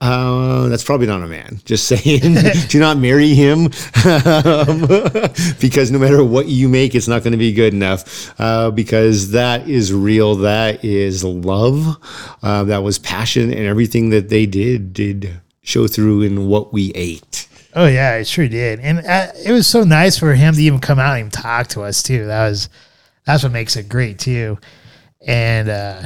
Uh, 0.00 0.68
that's 0.68 0.84
probably 0.84 1.08
not 1.08 1.22
a 1.22 1.26
man. 1.26 1.60
Just 1.64 1.88
saying, 1.88 2.20
do 2.68 2.78
not 2.78 2.98
marry 2.98 3.34
him 3.34 3.64
um, 4.04 4.80
because 5.60 5.90
no 5.90 5.98
matter 5.98 6.22
what 6.22 6.46
you 6.46 6.68
make, 6.68 6.94
it's 6.94 7.08
not 7.08 7.24
going 7.24 7.32
to 7.32 7.38
be 7.38 7.52
good 7.52 7.74
enough. 7.74 8.32
Uh, 8.40 8.70
because 8.70 9.32
that 9.32 9.68
is 9.68 9.92
real. 9.92 10.36
That 10.36 10.84
is 10.84 11.24
love. 11.24 11.96
Uh, 12.42 12.64
that 12.64 12.84
was 12.84 12.98
passion, 12.98 13.52
and 13.52 13.66
everything 13.66 14.10
that 14.10 14.28
they 14.28 14.46
did 14.46 14.92
did 14.92 15.40
show 15.62 15.88
through 15.88 16.22
in 16.22 16.46
what 16.46 16.72
we 16.72 16.92
ate. 16.94 17.48
Oh 17.74 17.86
yeah, 17.86 18.16
it 18.16 18.26
sure 18.26 18.48
did, 18.48 18.80
and 18.80 19.00
uh, 19.00 19.32
it 19.44 19.52
was 19.52 19.66
so 19.66 19.82
nice 19.82 20.18
for 20.18 20.32
him 20.34 20.54
to 20.54 20.62
even 20.62 20.78
come 20.78 20.98
out 20.98 21.18
and 21.18 21.32
talk 21.32 21.66
to 21.68 21.82
us 21.82 22.02
too. 22.02 22.26
That 22.26 22.48
was 22.48 22.68
that's 23.24 23.42
what 23.42 23.52
makes 23.52 23.76
it 23.76 23.88
great 23.88 24.18
too, 24.18 24.58
and 25.26 25.68
uh, 25.68 26.02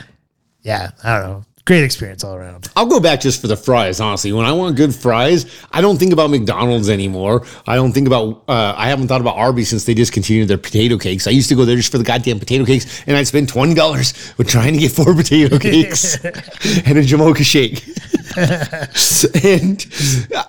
yeah, 0.62 0.90
I 1.04 1.18
don't 1.18 1.28
know, 1.28 1.44
great 1.64 1.84
experience 1.84 2.24
all 2.24 2.34
around. 2.34 2.68
I'll 2.76 2.86
go 2.86 3.00
back 3.00 3.20
just 3.20 3.40
for 3.40 3.46
the 3.46 3.56
fries, 3.56 4.00
honestly. 4.00 4.32
When 4.32 4.44
I 4.44 4.52
want 4.52 4.76
good 4.76 4.94
fries, 4.94 5.46
I 5.70 5.80
don't 5.80 5.98
think 5.98 6.12
about 6.12 6.30
McDonald's 6.30 6.88
anymore. 6.90 7.46
I 7.66 7.76
don't 7.76 7.92
think 7.92 8.06
about, 8.06 8.44
uh, 8.48 8.74
I 8.76 8.88
haven't 8.88 9.08
thought 9.08 9.20
about 9.20 9.36
Arby's 9.36 9.68
since 9.68 9.84
they 9.84 9.94
discontinued 9.94 10.48
their 10.48 10.58
potato 10.58 10.98
cakes. 10.98 11.26
I 11.26 11.30
used 11.30 11.48
to 11.50 11.54
go 11.54 11.64
there 11.64 11.76
just 11.76 11.92
for 11.92 11.98
the 11.98 12.04
goddamn 12.04 12.40
potato 12.40 12.64
cakes, 12.64 13.02
and 13.06 13.16
I'd 13.16 13.26
spend 13.26 13.48
$20 13.48 14.38
with 14.38 14.48
trying 14.48 14.74
to 14.74 14.78
get 14.78 14.92
four 14.92 15.14
potato 15.14 15.58
cakes 15.60 16.16
and 16.24 16.98
a 16.98 17.02
Jamocha 17.02 17.44
shake. 17.44 17.84
and 19.44 19.86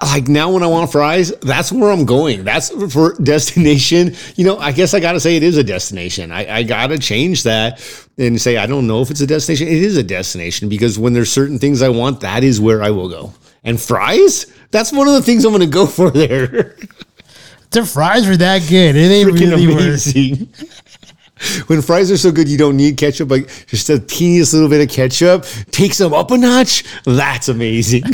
like 0.01 0.27
now 0.27 0.51
when 0.51 0.63
I 0.63 0.67
want 0.67 0.91
fries, 0.91 1.31
that's 1.41 1.71
where 1.71 1.91
I'm 1.91 2.05
going. 2.05 2.43
That's 2.43 2.69
for 2.93 3.15
destination. 3.21 4.15
You 4.35 4.45
know, 4.45 4.57
I 4.57 4.71
guess 4.71 4.93
I 4.93 4.99
got 4.99 5.13
to 5.13 5.19
say 5.19 5.35
it 5.35 5.43
is 5.43 5.57
a 5.57 5.63
destination. 5.63 6.31
I, 6.31 6.57
I 6.57 6.63
got 6.63 6.87
to 6.87 6.97
change 6.97 7.43
that 7.43 7.81
and 8.17 8.39
say, 8.39 8.57
I 8.57 8.65
don't 8.65 8.87
know 8.87 9.01
if 9.01 9.11
it's 9.11 9.21
a 9.21 9.27
destination. 9.27 9.67
It 9.67 9.81
is 9.81 9.97
a 9.97 10.03
destination 10.03 10.69
because 10.69 10.99
when 10.99 11.13
there's 11.13 11.31
certain 11.31 11.59
things 11.59 11.81
I 11.81 11.89
want, 11.89 12.21
that 12.21 12.43
is 12.43 12.61
where 12.61 12.83
I 12.83 12.91
will 12.91 13.09
go. 13.09 13.33
And 13.63 13.79
fries, 13.79 14.45
that's 14.71 14.91
one 14.91 15.07
of 15.07 15.13
the 15.13 15.21
things 15.21 15.45
I'm 15.45 15.51
going 15.51 15.61
to 15.61 15.67
go 15.67 15.87
for 15.87 16.11
there. 16.11 16.75
Their 17.71 17.85
fries 17.85 18.27
were 18.27 18.37
that 18.37 18.67
good. 18.69 18.93
They 18.93 19.23
Freaking 19.23 19.51
really 19.51 19.67
were. 19.67 19.97
when 21.67 21.81
fries 21.81 22.11
are 22.11 22.17
so 22.17 22.31
good 22.31 22.47
you 22.47 22.57
don't 22.57 22.77
need 22.77 22.97
ketchup, 22.97 23.29
like 23.29 23.47
just 23.67 23.89
a 23.89 23.99
teeniest 23.99 24.53
little 24.53 24.69
bit 24.69 24.81
of 24.81 24.89
ketchup 24.89 25.45
takes 25.71 25.97
them 25.97 26.13
up 26.13 26.31
a 26.31 26.37
notch. 26.37 26.83
That's 27.05 27.49
amazing. 27.49 28.03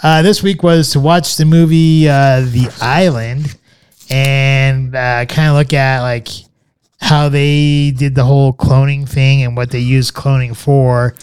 Uh, 0.00 0.22
this 0.22 0.44
week 0.44 0.62
was 0.62 0.90
to 0.90 1.00
watch 1.00 1.36
the 1.36 1.44
movie 1.44 2.08
uh, 2.08 2.40
The 2.40 2.72
Island 2.80 3.58
and 4.08 4.94
uh, 4.94 5.26
kind 5.26 5.48
of 5.48 5.56
look 5.56 5.72
at 5.72 6.02
like 6.02 6.28
how 7.00 7.28
they 7.28 7.90
did 7.90 8.14
the 8.14 8.24
whole 8.24 8.52
cloning 8.52 9.08
thing 9.08 9.42
and 9.42 9.56
what 9.56 9.70
they 9.70 9.80
used 9.80 10.14
cloning 10.14 10.56
for, 10.56 11.14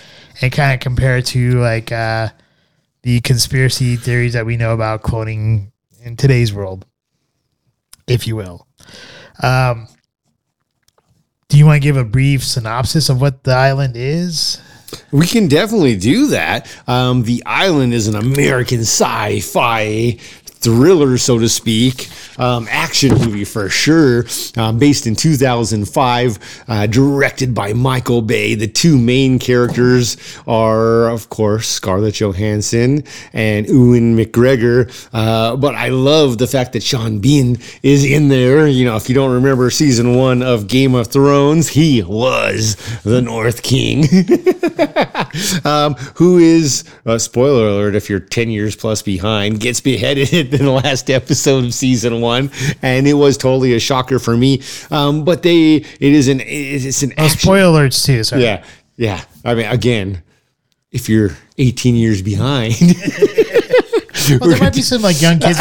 and 0.42 0.52
kind 0.52 0.74
of 0.74 0.80
compare 0.80 1.18
it 1.18 1.26
to 1.28 1.60
like 1.60 1.92
uh, 1.92 2.30
the 3.04 3.22
conspiracy 3.22 3.96
theories 3.96 4.34
that 4.34 4.46
we 4.46 4.58
know 4.58 4.74
about 4.74 5.04
cloning 5.04 5.72
in 6.04 6.16
today's 6.18 6.54
world, 6.54 6.86
if 8.08 8.28
you 8.28 8.36
will. 8.36 8.68
Um, 9.42 9.88
do 11.50 11.58
you 11.58 11.66
want 11.66 11.82
to 11.82 11.88
give 11.88 11.98
a 11.98 12.04
brief 12.04 12.44
synopsis 12.44 13.10
of 13.10 13.22
what 13.22 13.44
The 13.44 13.54
Island 13.54 13.96
is? 13.96 14.62
We 15.12 15.28
can 15.28 15.48
definitely 15.48 15.98
do 15.98 16.28
that. 16.28 16.74
Um, 16.88 17.24
the 17.24 17.44
Island 17.46 17.94
is 17.94 18.08
an 18.08 18.16
American 18.16 18.82
sci 18.82 19.40
fi 19.42 20.18
thriller, 20.66 21.16
so 21.16 21.38
to 21.38 21.48
speak, 21.48 22.10
um, 22.40 22.68
action 22.72 23.14
movie 23.14 23.46
for 23.46 23.70
sure, 23.70 24.26
um, 24.58 24.80
based 24.80 25.06
in 25.06 25.16
2005, 25.16 26.64
uh, 26.68 26.88
directed 26.88 27.54
by 27.54 27.72
Michael 27.72 28.24
Bay. 28.24 28.56
The 28.56 28.68
two 28.68 28.98
main 28.98 29.38
characters 29.38 30.18
are, 30.48 31.08
of 31.10 31.30
course, 31.30 31.68
Scarlett 31.68 32.16
Johansson 32.16 33.04
and 33.32 33.68
Ewan 33.68 34.18
McGregor. 34.18 34.92
Uh, 35.14 35.56
but 35.56 35.76
I 35.76 35.90
love 35.90 36.40
the 36.40 36.48
fact 36.48 36.74
that 36.74 36.82
Sean 36.82 37.20
Bean 37.20 37.60
is 37.84 38.04
in 38.04 38.30
there. 38.30 38.66
You 38.66 38.86
know, 38.86 38.96
if 38.96 39.08
you 39.08 39.14
don't 39.14 39.34
remember 39.34 39.70
season 39.70 40.16
one 40.16 40.42
of 40.42 40.68
Game 40.68 40.96
of 40.96 41.08
Thrones, 41.08 41.70
he 41.70 42.02
was 42.02 42.76
the 43.04 43.22
North 43.22 43.62
King. 43.62 44.06
um, 45.64 45.94
who 46.16 46.40
is, 46.40 46.84
uh, 47.06 47.20
spoiler 47.20 47.68
alert, 47.68 47.94
if 47.94 48.10
you're 48.10 48.20
10 48.20 48.50
years 48.50 48.76
plus 48.76 49.04
behind, 49.04 49.60
gets 49.60 49.80
beheaded 49.80 50.55
the 50.58 50.72
last 50.72 51.10
episode 51.10 51.66
of 51.66 51.74
season 51.74 52.22
one. 52.22 52.52
And 52.82 53.08
it 53.08 53.14
was 53.14 53.38
totally 53.38 53.74
a 53.74 53.80
shocker 53.80 54.20
for 54.20 54.36
me. 54.38 54.62
Um, 54.92 55.24
but 55.26 55.44
they, 55.44 55.76
it 55.76 56.02
is 56.02 56.28
an, 56.28 56.42
it's 56.44 57.04
an 57.04 57.14
Oh, 57.18 57.24
action. 57.26 57.40
spoiler 57.40 57.88
alerts 57.88 58.06
too. 58.06 58.24
Sorry. 58.24 58.44
Yeah. 58.44 58.64
Yeah. 58.98 59.22
I 59.44 59.56
mean, 59.56 59.66
again, 59.66 60.24
if 60.92 61.10
you're 61.10 61.32
18 61.58 61.96
years 61.96 62.22
behind, 62.22 62.76
Well, 64.40 64.50
there 64.50 64.60
might 64.60 64.74
be 64.74 64.82
some 64.82 65.02
like 65.02 65.22
young 65.22 65.40
kids. 65.40 65.60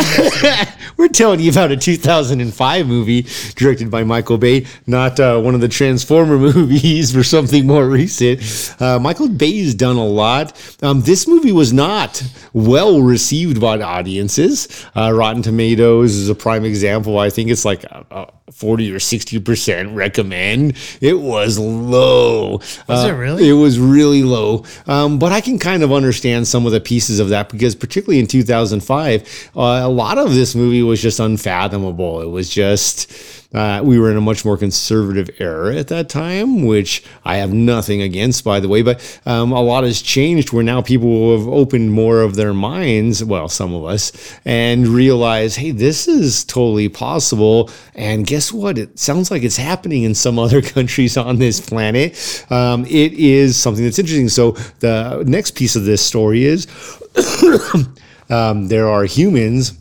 We're 0.97 1.09
telling 1.09 1.41
you 1.41 1.51
about 1.51 1.71
a 1.71 1.77
2005 1.77 2.87
movie 2.87 3.27
directed 3.57 3.91
by 3.91 4.05
Michael 4.05 4.39
Bay, 4.39 4.67
not 4.87 5.21
uh, 5.21 5.39
one 5.41 5.55
of 5.55 5.61
the 5.61 5.69
Transformer 5.69 6.39
movies 6.53 7.15
or 7.15 7.25
something 7.25 7.67
more 7.67 7.87
recent. 7.87 8.41
Uh, 8.81 8.99
Michael 8.99 9.29
Bay's 9.29 9.75
done 9.75 9.97
a 9.97 10.07
lot. 10.07 10.53
Um, 10.83 11.03
this 11.03 11.29
movie 11.29 11.53
was 11.53 11.73
not 11.73 12.23
well 12.53 13.03
received 13.03 13.61
by 13.61 13.81
audiences. 13.81 14.87
Uh, 14.97 15.13
Rotten 15.13 15.43
Tomatoes 15.43 16.15
is 16.15 16.29
a 16.31 16.35
prime 16.35 16.65
example. 16.65 17.19
I 17.19 17.29
think 17.29 17.51
it's 17.51 17.65
like 17.65 17.85
a, 17.85 18.07
a 18.44 18.44
40 18.53 18.93
or 18.93 18.99
60% 18.99 19.95
recommend. 19.95 20.77
It 21.01 21.19
was 21.19 21.59
low. 21.59 22.59
Was 22.59 23.05
Uh, 23.05 23.09
it 23.09 23.13
really? 23.13 23.49
It 23.49 23.53
was 23.55 23.79
really 23.79 24.23
low. 24.23 24.65
Um, 24.87 25.19
but 25.19 25.33
I 25.33 25.41
can 25.41 25.59
kind 25.59 25.83
of 25.83 25.93
understand 25.93 26.47
some 26.47 26.67
of 26.67 26.73
the 26.73 26.81
pieces 26.81 27.21
of 27.21 27.31
that 27.31 27.49
because, 27.49 27.75
particularly 27.75 28.21
in 28.21 28.27
2005, 28.27 29.51
uh, 29.57 29.61
a 29.61 29.89
lot 29.89 30.19
of 30.19 30.35
this 30.35 30.55
movie 30.55 30.83
was 30.83 31.01
just 31.01 31.21
unfathomable. 31.21 32.21
It 32.21 32.29
was 32.29 32.49
just. 32.51 33.11
Uh, 33.55 33.81
we 33.85 33.99
were 33.99 34.11
in 34.11 34.17
a 34.17 34.21
much 34.21 34.45
more 34.45 34.57
conservative 34.57 35.31
era 35.39 35.77
at 35.77 35.89
that 35.89 36.09
time, 36.09 36.65
which 36.65 37.05
I 37.25 37.37
have 37.37 37.53
nothing 37.53 38.03
against, 38.03 38.45
by 38.45 38.59
the 38.61 38.69
way. 38.69 38.83
But 38.83 39.21
um, 39.27 39.53
a 39.53 39.63
lot 39.63 39.85
has 39.85 40.03
changed 40.03 40.53
where 40.53 40.65
now 40.65 40.83
people 40.83 41.39
have 41.39 41.47
opened 41.47 41.93
more 41.93 42.21
of 42.21 42.35
their 42.35 42.53
minds, 42.53 43.23
well, 43.23 43.49
some 43.49 43.73
of 43.73 43.85
us, 43.85 44.13
and 44.45 44.89
realize, 44.89 45.57
hey, 45.57 45.71
this 45.71 46.09
is 46.09 46.45
totally 46.45 46.89
possible. 46.89 47.71
And 47.95 48.27
guess 48.27 48.53
what? 48.53 48.77
It 48.77 48.99
sounds 48.99 49.31
like 49.31 49.45
it's 49.45 49.57
happening 49.57 50.03
in 50.03 50.15
some 50.15 50.39
other 50.45 50.61
countries 50.61 51.17
on 51.17 51.39
this 51.39 51.61
planet. 51.61 52.45
Um, 52.51 52.85
it 52.87 53.13
is 53.13 53.57
something 53.57 53.85
that's 53.85 53.99
interesting. 53.99 54.29
So 54.29 54.53
the 54.81 55.23
next 55.27 55.53
piece 55.55 55.77
of 55.77 55.85
this 55.85 56.05
story 56.05 56.45
is 56.45 56.67
um, 58.31 58.69
there 58.69 58.89
are 58.89 59.05
humans 59.05 59.79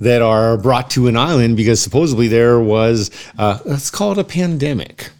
that 0.00 0.22
are 0.22 0.56
brought 0.56 0.90
to 0.90 1.08
an 1.08 1.16
island 1.16 1.56
because 1.56 1.80
supposedly 1.80 2.28
there 2.28 2.60
was, 2.60 3.10
uh, 3.38 3.58
let's 3.64 3.90
call 3.90 4.12
it 4.12 4.18
a 4.18 4.24
pandemic. 4.24 5.10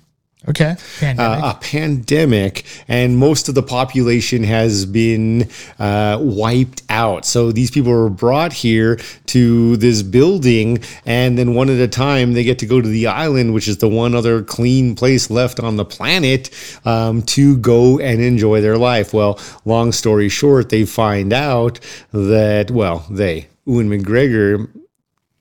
Okay. 0.48 0.76
Pandemic. 0.98 1.44
Uh, 1.44 1.52
a 1.54 1.58
pandemic, 1.60 2.64
and 2.86 3.18
most 3.18 3.48
of 3.48 3.54
the 3.54 3.62
population 3.62 4.44
has 4.44 4.86
been 4.86 5.48
uh, 5.78 6.18
wiped 6.20 6.82
out. 6.88 7.26
So 7.26 7.52
these 7.52 7.70
people 7.70 7.92
were 7.92 8.08
brought 8.08 8.52
here 8.52 8.98
to 9.26 9.76
this 9.76 10.02
building, 10.02 10.78
and 11.04 11.36
then 11.36 11.54
one 11.54 11.68
at 11.68 11.78
a 11.78 11.88
time 11.88 12.32
they 12.32 12.44
get 12.44 12.58
to 12.60 12.66
go 12.66 12.80
to 12.80 12.88
the 12.88 13.08
island, 13.08 13.52
which 13.52 13.68
is 13.68 13.78
the 13.78 13.88
one 13.88 14.14
other 14.14 14.42
clean 14.42 14.94
place 14.94 15.28
left 15.28 15.60
on 15.60 15.76
the 15.76 15.84
planet, 15.84 16.50
um, 16.86 17.22
to 17.22 17.58
go 17.58 17.98
and 17.98 18.22
enjoy 18.22 18.62
their 18.62 18.78
life. 18.78 19.12
Well, 19.12 19.38
long 19.66 19.92
story 19.92 20.30
short, 20.30 20.70
they 20.70 20.86
find 20.86 21.32
out 21.32 21.78
that 22.12 22.70
well, 22.70 23.04
they 23.10 23.48
Ewan 23.68 23.90
McGregor 23.90 24.68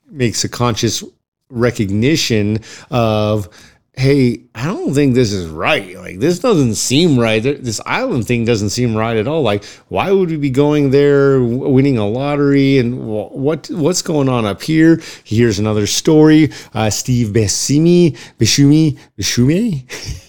makes 0.09 0.43
a 0.43 0.49
conscious 0.49 1.03
recognition 1.49 2.59
of 2.91 3.47
hey 3.93 4.43
i 4.53 4.65
don't 4.65 4.93
think 4.93 5.15
this 5.15 5.31
is 5.31 5.47
right. 5.47 5.95
Like 5.95 6.19
this 6.19 6.39
doesn't 6.39 6.75
seem 6.75 7.17
right. 7.17 7.41
This 7.41 7.81
island 7.85 8.27
thing 8.27 8.43
doesn't 8.43 8.69
seem 8.69 8.95
right 8.95 9.15
at 9.15 9.27
all. 9.27 9.41
Like 9.41 9.63
why 9.87 10.11
would 10.11 10.29
we 10.29 10.35
be 10.37 10.49
going 10.49 10.91
there 10.91 11.41
winning 11.41 11.97
a 11.97 12.07
lottery? 12.07 12.77
And 12.77 13.07
what 13.07 13.69
what's 13.71 14.01
going 14.01 14.29
on 14.29 14.45
up 14.45 14.61
here? 14.61 15.01
Here's 15.23 15.57
another 15.57 15.87
story. 15.87 16.51
Uh, 16.73 16.89
steve 16.89 17.29
Buscemi, 17.29 18.17
Buscemi, 18.37 18.99
Buscemi, 19.17 20.23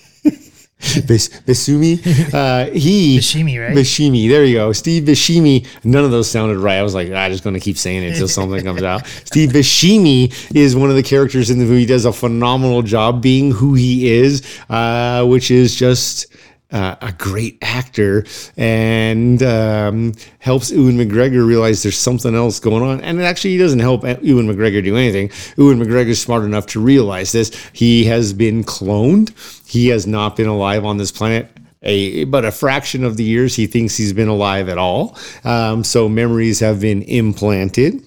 Bes- 0.79 1.29
Besumi, 1.41 1.99
uh, 2.33 2.71
he 2.71 3.19
Buscemi, 3.19 3.61
right? 3.61 3.77
Buscemi, 3.77 4.29
there 4.29 4.45
you 4.45 4.55
go. 4.55 4.73
Steve 4.73 5.03
Buscemi. 5.05 5.67
None 5.85 6.05
of 6.05 6.11
those 6.13 6.31
sounded 6.31 6.57
right. 6.59 6.77
I 6.77 6.83
was 6.83 6.95
like, 6.95 7.11
I'm 7.11 7.33
just 7.33 7.43
going 7.43 7.55
to 7.55 7.61
keep 7.61 7.77
saying 7.77 8.05
it 8.05 8.13
until 8.13 8.29
something 8.29 8.63
comes 8.65 8.83
out. 8.85 9.07
Steve 9.25 9.51
Buscemi 9.51 10.33
is 10.55 10.77
one 10.77 10.89
of 10.89 10.97
the 10.97 11.03
characters 11.03 11.51
in 11.51 11.59
the 11.59 11.65
movie. 11.65 11.81
He 11.81 11.87
does 11.87 12.05
a 12.05 12.13
phenomenal 12.13 12.83
job 12.83 13.21
being 13.21 13.51
who 13.51 13.75
he 13.75 14.09
is, 14.11 14.43
uh, 14.71 15.25
which 15.27 15.51
is 15.51 15.75
just. 15.75 16.27
Uh, 16.71 16.97
a 17.01 17.13
great 17.13 17.57
actor 17.63 18.27
and 18.59 19.43
um, 19.43 20.13
helps 20.39 20.71
Ewan 20.71 20.99
McGregor 20.99 21.47
realize 21.47 21.83
there's 21.83 21.97
something 21.97 22.35
else 22.35 22.61
going 22.61 22.83
on. 22.83 23.01
And 23.01 23.19
it 23.19 23.25
actually, 23.25 23.57
doesn't 23.57 23.79
help 23.79 24.03
Ewan 24.23 24.47
McGregor 24.47 24.85
do 24.85 24.95
anything. 24.95 25.31
Ewan 25.57 25.79
McGregor's 25.79 26.21
smart 26.21 26.45
enough 26.45 26.67
to 26.67 26.81
realize 26.81 27.33
this. 27.33 27.51
He 27.73 28.05
has 28.05 28.35
been 28.35 28.65
cloned. 28.65 29.33
He 29.67 29.89
has 29.89 30.07
not 30.07 30.37
been 30.37 30.47
alive 30.47 30.85
on 30.85 30.99
this 30.99 31.11
planet 31.11 31.51
a 31.83 32.25
but 32.25 32.45
a 32.45 32.53
fraction 32.53 33.05
of 33.05 33.17
the 33.17 33.25
years 33.25 33.55
he 33.55 33.67
thinks 33.67 33.97
he's 33.97 34.13
been 34.13 34.29
alive 34.29 34.69
at 34.69 34.79
all. 34.79 35.17
Um, 35.45 35.85
so 35.85 36.09
memories 36.09 36.61
have 36.61 36.81
been 36.81 37.03
implanted, 37.03 38.03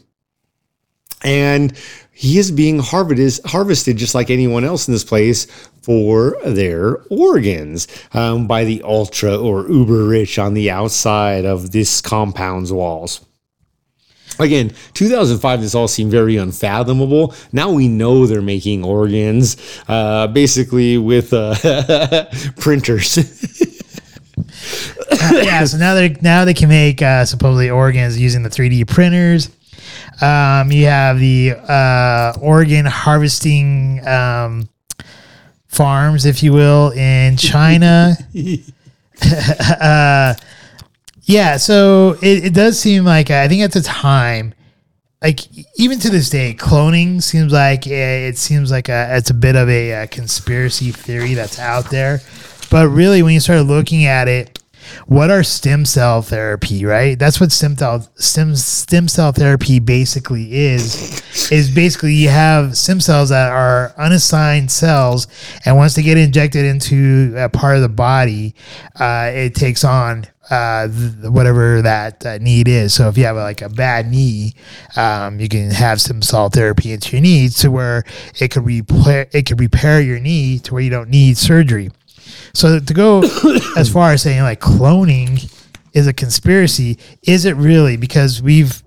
and 1.23 1.73
he 2.11 2.37
is 2.37 2.51
being 2.51 2.79
harvested 2.79 3.45
harvested 3.45 3.97
just 3.97 4.15
like 4.15 4.29
anyone 4.29 4.63
else 4.63 4.87
in 4.87 4.93
this 4.93 5.03
place 5.03 5.47
for 5.81 6.37
their 6.45 6.97
organs 7.09 7.87
um, 8.13 8.47
by 8.47 8.63
the 8.63 8.81
ultra 8.83 9.37
or 9.37 9.67
uber 9.69 10.05
rich 10.05 10.37
on 10.37 10.53
the 10.53 10.69
outside 10.69 11.45
of 11.45 11.71
this 11.71 12.01
compound's 12.01 12.71
walls. 12.71 13.25
Again, 14.39 14.73
2005, 14.93 15.61
this 15.61 15.75
all 15.75 15.87
seemed 15.87 16.11
very 16.11 16.37
unfathomable. 16.37 17.35
Now 17.51 17.71
we 17.71 17.87
know 17.87 18.25
they're 18.25 18.41
making 18.41 18.83
organs, 18.83 19.57
uh, 19.87 20.27
basically 20.27 20.97
with 20.97 21.33
uh, 21.33 21.55
printers. 22.57 23.17
yeah, 25.31 25.63
so 25.65 25.77
now 25.77 25.93
they 25.93 26.09
now 26.21 26.45
they 26.45 26.53
can 26.53 26.69
make 26.69 27.01
uh, 27.01 27.25
supposedly 27.25 27.69
organs 27.69 28.19
using 28.19 28.43
the 28.43 28.49
3D 28.49 28.87
printers. 28.87 29.49
Um, 30.21 30.71
you 30.71 30.85
have 30.85 31.19
the 31.19 31.51
uh, 31.51 32.33
organ 32.41 32.85
harvesting 32.85 34.05
um, 34.07 34.69
farms, 35.71 36.25
if 36.25 36.43
you 36.43 36.53
will, 36.53 36.91
in 36.91 37.37
China. 37.37 38.15
uh, 39.79 40.33
yeah, 41.23 41.57
so 41.57 42.17
it, 42.21 42.45
it 42.45 42.53
does 42.53 42.79
seem 42.79 43.05
like 43.05 43.29
I 43.31 43.47
think 43.47 43.61
at 43.61 43.71
the 43.71 43.81
time, 43.81 44.53
like 45.21 45.39
even 45.77 45.99
to 45.99 46.09
this 46.09 46.29
day, 46.29 46.53
cloning 46.53 47.21
seems 47.21 47.53
like 47.53 47.87
a, 47.87 48.27
it 48.27 48.37
seems 48.37 48.71
like 48.71 48.89
a, 48.89 49.15
it's 49.15 49.29
a 49.29 49.33
bit 49.33 49.55
of 49.55 49.69
a, 49.69 49.93
uh 49.93 50.07
conspiracy 50.07 50.91
theory 50.91 51.35
that's 51.35 51.59
out 51.59 51.89
there. 51.89 52.21
But 52.69 52.87
really, 52.87 53.21
when 53.21 53.33
you 53.33 53.39
start 53.39 53.65
looking 53.65 54.05
at 54.05 54.27
it, 54.27 54.60
what 55.07 55.29
are 55.29 55.43
stem 55.43 55.85
cell 55.85 56.21
therapy, 56.21 56.85
right? 56.85 57.17
That's 57.17 57.39
what 57.39 57.51
stem 57.51 57.77
cell 57.77 58.07
stem 58.15 58.55
stem 58.55 59.07
cell 59.07 59.31
therapy 59.31 59.79
basically 59.79 60.53
is. 60.53 61.21
Is 61.51 61.73
basically 61.73 62.13
you 62.13 62.29
have 62.29 62.77
stem 62.77 62.99
cells 62.99 63.29
that 63.29 63.51
are 63.51 63.93
unassigned 63.97 64.71
cells, 64.71 65.27
and 65.65 65.75
once 65.75 65.95
they 65.95 66.03
get 66.03 66.17
injected 66.17 66.65
into 66.65 67.33
a 67.37 67.49
part 67.49 67.75
of 67.75 67.81
the 67.81 67.89
body, 67.89 68.55
uh, 68.99 69.31
it 69.33 69.55
takes 69.55 69.83
on 69.83 70.27
uh, 70.51 70.87
th- 70.87 71.31
whatever 71.31 71.81
that 71.81 72.25
uh, 72.25 72.37
need 72.39 72.67
is. 72.67 72.93
So 72.93 73.07
if 73.07 73.17
you 73.17 73.25
have 73.25 73.37
like 73.37 73.61
a 73.61 73.69
bad 73.69 74.11
knee, 74.11 74.53
um, 74.95 75.39
you 75.39 75.47
can 75.47 75.71
have 75.71 76.01
some 76.01 76.21
cell 76.21 76.49
therapy 76.49 76.91
into 76.91 77.15
your 77.15 77.21
knee 77.21 77.49
to 77.49 77.71
where 77.71 78.03
it 78.39 78.49
could 78.49 78.65
repair 78.65 79.27
it 79.31 79.45
could 79.45 79.59
repair 79.59 80.01
your 80.01 80.19
knee 80.19 80.59
to 80.59 80.73
where 80.73 80.83
you 80.83 80.89
don't 80.89 81.09
need 81.09 81.37
surgery. 81.37 81.89
So 82.53 82.79
to 82.79 82.93
go 82.93 83.21
as 83.77 83.91
far 83.91 84.11
as 84.11 84.21
saying 84.21 84.41
like 84.41 84.59
cloning 84.59 85.51
is 85.93 86.07
a 86.07 86.13
conspiracy, 86.13 86.97
is 87.23 87.45
it 87.45 87.55
really? 87.55 87.97
Because 87.97 88.41
we've 88.41 88.83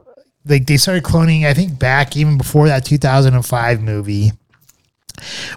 like 0.47 0.67
they 0.67 0.77
started 0.77 1.05
cloning, 1.05 1.47
I 1.47 1.55
think 1.55 1.79
back 1.79 2.17
even 2.17 2.39
before 2.39 2.69
that 2.69 2.85
2005 2.85 3.83
movie. 3.83 4.33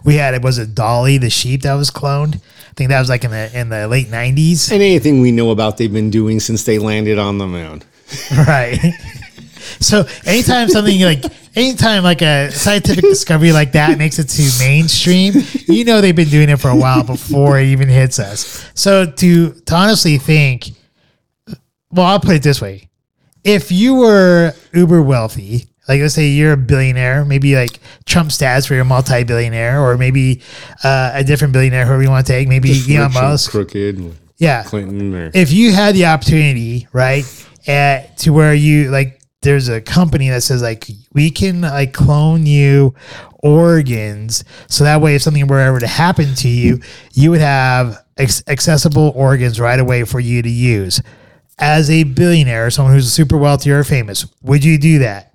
We 0.05 0.15
had 0.15 0.33
it 0.33 0.43
was 0.43 0.59
it 0.59 0.75
Dolly 0.75 1.17
the 1.17 1.29
sheep 1.29 1.63
that 1.63 1.73
was 1.73 1.89
cloned. 1.89 2.35
I 2.35 2.73
think 2.75 2.89
that 2.89 2.99
was 2.99 3.09
like 3.09 3.23
in 3.23 3.31
the 3.31 3.59
in 3.59 3.69
the 3.69 3.87
late 3.87 4.07
90s. 4.07 4.71
And 4.71 4.81
anything 4.81 5.21
we 5.21 5.31
know 5.31 5.49
about 5.51 5.77
they've 5.77 5.91
been 5.91 6.11
doing 6.11 6.39
since 6.39 6.63
they 6.63 6.77
landed 6.79 7.17
on 7.17 7.37
the 7.37 7.47
moon. 7.47 7.83
Right. 8.31 8.79
So 9.79 10.05
anytime 10.25 10.69
something 10.69 10.99
like 11.01 11.23
anytime 11.55 12.03
like 12.03 12.21
a 12.21 12.51
scientific 12.51 13.03
discovery 13.03 13.51
like 13.51 13.73
that 13.73 13.97
makes 13.97 14.19
it 14.19 14.25
to 14.29 14.63
mainstream, 14.63 15.33
you 15.67 15.85
know 15.85 16.01
they've 16.01 16.15
been 16.15 16.29
doing 16.29 16.49
it 16.49 16.59
for 16.59 16.69
a 16.69 16.75
while 16.75 17.03
before 17.03 17.59
it 17.59 17.67
even 17.67 17.87
hits 17.87 18.19
us. 18.19 18.69
So 18.73 19.05
to 19.05 19.53
to 19.53 19.75
honestly 19.75 20.17
think, 20.17 20.69
well, 21.91 22.05
I'll 22.05 22.19
put 22.19 22.35
it 22.35 22.43
this 22.43 22.61
way: 22.61 22.89
if 23.43 23.71
you 23.71 23.95
were 23.95 24.53
uber 24.73 25.01
wealthy, 25.01 25.67
like 25.87 26.01
let's 26.01 26.13
say 26.13 26.27
you're 26.27 26.53
a 26.53 26.57
billionaire, 26.57 27.23
maybe 27.23 27.55
like 27.55 27.79
Trump 28.05 28.29
stats 28.29 28.67
for 28.67 28.73
you're 28.73 28.81
a 28.81 28.85
multi-billionaire, 28.85 29.81
or 29.81 29.97
maybe 29.97 30.41
uh, 30.83 31.11
a 31.13 31.23
different 31.23 31.53
billionaire, 31.53 31.85
whoever 31.85 32.03
you 32.03 32.09
want 32.09 32.25
to 32.25 32.31
take, 32.31 32.47
maybe 32.47 32.69
Just 32.69 32.89
Elon 32.89 33.13
Musk, 33.13 33.51
crooked, 33.51 34.15
yeah, 34.37 34.63
Clinton, 34.63 35.15
or 35.15 35.31
if 35.33 35.51
you 35.51 35.71
had 35.71 35.95
the 35.95 36.07
opportunity, 36.07 36.87
right, 36.91 37.23
at, 37.67 38.17
to 38.19 38.31
where 38.31 38.53
you 38.53 38.91
like, 38.91 39.16
there's 39.47 39.69
a 39.69 39.79
company 39.79 40.27
that 40.27 40.43
says 40.43 40.61
like 40.61 40.89
we 41.13 41.31
can 41.31 41.61
like 41.61 41.93
clone 41.93 42.45
you 42.45 42.93
organs, 43.41 44.43
so 44.67 44.83
that 44.83 44.99
way 44.99 45.15
if 45.15 45.21
something 45.21 45.47
were 45.47 45.61
ever 45.61 45.79
to 45.79 45.87
happen 45.87 46.35
to 46.35 46.49
you, 46.49 46.81
you 47.13 47.31
would 47.31 47.39
have 47.39 48.03
ex- 48.17 48.43
accessible 48.47 49.13
organs 49.15 49.57
right 49.57 49.79
away 49.79 50.03
for 50.03 50.19
you 50.19 50.41
to 50.41 50.49
use. 50.49 51.01
As 51.59 51.89
a 51.89 52.03
billionaire, 52.03 52.69
someone 52.69 52.93
who's 52.93 53.11
super 53.11 53.37
wealthy 53.37 53.71
or 53.71 53.85
famous, 53.85 54.25
would 54.41 54.65
you 54.65 54.77
do 54.77 54.99
that? 54.99 55.33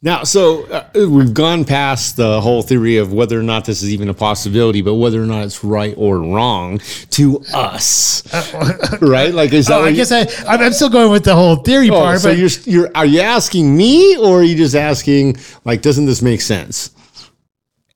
Now, 0.00 0.22
so 0.22 0.64
uh, 0.66 0.84
we've 0.94 1.34
gone 1.34 1.64
past 1.64 2.16
the 2.16 2.40
whole 2.40 2.62
theory 2.62 2.98
of 2.98 3.12
whether 3.12 3.36
or 3.38 3.42
not 3.42 3.64
this 3.64 3.82
is 3.82 3.92
even 3.92 4.08
a 4.08 4.14
possibility, 4.14 4.80
but 4.80 4.94
whether 4.94 5.20
or 5.20 5.26
not 5.26 5.44
it's 5.44 5.64
right 5.64 5.92
or 5.96 6.18
wrong 6.20 6.78
to 7.10 7.42
us, 7.52 8.22
right? 9.02 9.34
Like, 9.34 9.52
is 9.52 9.66
that 9.66 9.80
Oh, 9.80 9.84
I 9.84 9.88
you- 9.88 9.96
guess 9.96 10.12
I, 10.12 10.20
I'm 10.46 10.60
I'm 10.60 10.72
still 10.72 10.88
going 10.88 11.10
with 11.10 11.24
the 11.24 11.34
whole 11.34 11.56
theory 11.56 11.90
Oh, 11.90 11.94
part, 11.94 12.20
so 12.20 12.28
but 12.30 12.38
you're 12.38 12.48
you're 12.64 12.90
are 12.94 13.06
you 13.06 13.20
asking 13.22 13.76
me 13.76 14.16
or 14.18 14.38
are 14.40 14.44
you 14.44 14.54
just 14.56 14.76
asking 14.76 15.36
like 15.64 15.82
doesn't 15.82 16.06
this 16.06 16.22
make 16.22 16.42
sense? 16.42 16.90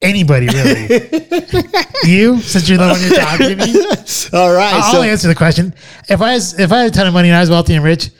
anybody 0.01 0.49
really. 0.49 0.89
you, 2.03 2.41
since 2.41 2.69
you're 2.69 2.79
the 2.79 2.89
one 2.89 3.01
you're 3.01 3.15
talking 3.21 3.51
to 3.51 3.55
me. 3.57 3.73
All 4.37 4.53
right, 4.53 4.75
I'll 4.75 4.93
so 4.93 5.03
answer 5.03 5.29
the 5.29 5.35
question. 5.37 5.73
If 6.09 6.21
I 6.21 6.35
was, 6.35 6.59
if 6.59 6.73
I 6.73 6.79
had 6.81 6.89
a 6.89 6.91
ton 6.91 7.07
of 7.07 7.15
money 7.15 7.29
and 7.29 7.37
I 7.37 7.41
was 7.41 7.51
wealthy 7.51 7.75
and 7.75 7.85
rich, 7.85 8.11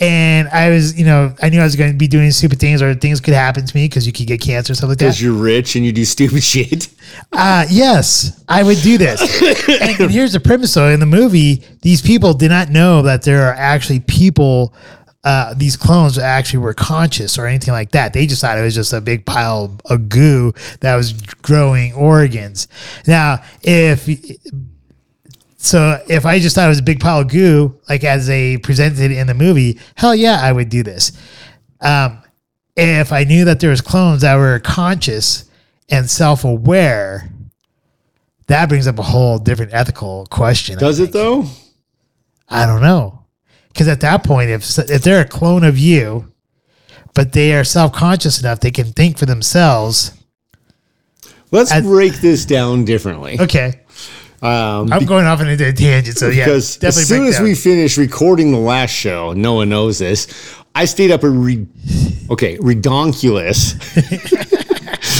and 0.00 0.48
I 0.48 0.70
was, 0.70 0.98
you 0.98 1.04
know, 1.04 1.34
I 1.42 1.48
knew 1.48 1.60
I 1.60 1.64
was 1.64 1.74
going 1.74 1.90
to 1.90 1.96
be 1.96 2.06
doing 2.06 2.30
stupid 2.30 2.60
things 2.60 2.80
or 2.80 2.94
things 2.94 3.20
could 3.20 3.34
happen 3.34 3.66
to 3.66 3.76
me 3.76 3.86
because 3.86 4.06
you 4.06 4.12
could 4.12 4.26
get 4.26 4.40
cancer, 4.40 4.72
or 4.72 4.76
stuff 4.76 4.88
like 4.88 4.98
that. 4.98 5.06
because 5.06 5.20
you're 5.22 5.32
rich 5.32 5.74
and 5.74 5.84
you 5.84 5.92
do 5.92 6.04
stupid 6.04 6.42
shit. 6.42 6.88
Uh, 7.32 7.66
yes, 7.68 8.44
I 8.48 8.62
would 8.62 8.78
do 8.82 8.96
this. 8.98 9.20
and, 9.68 10.00
and 10.00 10.10
here's 10.10 10.32
the 10.32 10.40
premise 10.40 10.74
though: 10.74 10.88
in 10.88 11.00
the 11.00 11.06
movie, 11.06 11.64
these 11.82 12.00
people 12.00 12.34
did 12.34 12.50
not 12.50 12.68
know 12.68 13.02
that 13.02 13.22
there 13.22 13.48
are 13.48 13.54
actually 13.54 14.00
people. 14.00 14.74
Uh, 15.24 15.52
these 15.54 15.76
clones 15.76 16.16
actually 16.16 16.60
were 16.60 16.72
conscious 16.72 17.38
or 17.38 17.46
anything 17.46 17.74
like 17.74 17.90
that. 17.90 18.12
They 18.12 18.26
just 18.26 18.40
thought 18.40 18.56
it 18.56 18.62
was 18.62 18.74
just 18.74 18.92
a 18.92 19.00
big 19.00 19.26
pile 19.26 19.76
of 19.86 20.08
goo 20.08 20.54
that 20.80 20.94
was 20.94 21.12
growing 21.12 21.92
organs. 21.92 22.68
Now, 23.06 23.42
if 23.60 24.08
so 25.60 26.00
if 26.08 26.24
I 26.24 26.38
just 26.38 26.54
thought 26.54 26.66
it 26.66 26.68
was 26.68 26.78
a 26.78 26.84
big 26.84 27.00
pile 27.00 27.20
of 27.20 27.28
goo, 27.28 27.78
like 27.88 28.04
as 28.04 28.28
they 28.28 28.56
presented 28.58 29.10
in 29.10 29.26
the 29.26 29.34
movie, 29.34 29.78
hell 29.96 30.14
yeah, 30.14 30.38
I 30.40 30.52
would 30.52 30.68
do 30.68 30.84
this. 30.84 31.12
Um, 31.80 32.22
if 32.76 33.12
I 33.12 33.24
knew 33.24 33.44
that 33.44 33.58
there 33.58 33.70
was 33.70 33.80
clones 33.80 34.22
that 34.22 34.36
were 34.36 34.60
conscious 34.60 35.50
and 35.88 36.08
self-aware, 36.08 37.28
that 38.46 38.68
brings 38.68 38.86
up 38.86 39.00
a 39.00 39.02
whole 39.02 39.38
different 39.38 39.74
ethical 39.74 40.26
question. 40.30 40.78
Does 40.78 41.00
it 41.00 41.12
though? 41.12 41.44
I 42.48 42.64
don't 42.64 42.80
know, 42.80 43.24
because 43.68 43.88
at 43.88 44.00
that 44.00 44.22
point, 44.22 44.50
if 44.50 44.78
if 44.78 45.02
they're 45.02 45.22
a 45.22 45.28
clone 45.28 45.64
of 45.64 45.76
you, 45.76 46.32
but 47.14 47.32
they 47.32 47.52
are 47.52 47.64
self-conscious 47.64 48.40
enough, 48.40 48.60
they 48.60 48.70
can 48.70 48.92
think 48.92 49.18
for 49.18 49.26
themselves. 49.26 50.12
Let's 51.50 51.72
As- 51.72 51.82
break 51.82 52.14
this 52.20 52.44
down 52.44 52.84
differently. 52.84 53.40
Okay, 53.40 53.80
Um, 54.40 54.92
I'm 54.92 55.04
going 55.04 55.26
off 55.26 55.40
into 55.40 55.66
a 55.66 55.72
tangent, 55.72 56.16
so 56.16 56.28
yeah, 56.28 56.44
because 56.44 56.82
as 56.84 57.08
soon 57.08 57.26
as 57.26 57.40
we 57.40 57.54
finished 57.54 57.96
recording 57.96 58.52
the 58.52 58.58
last 58.58 58.92
show, 58.92 59.32
no 59.32 59.54
one 59.54 59.68
knows 59.68 59.98
this. 59.98 60.28
I 60.74 60.84
stayed 60.84 61.10
up 61.10 61.24
a 61.24 61.28
re- 61.28 61.66
okay 62.30 62.56
redonkulous 62.58 63.74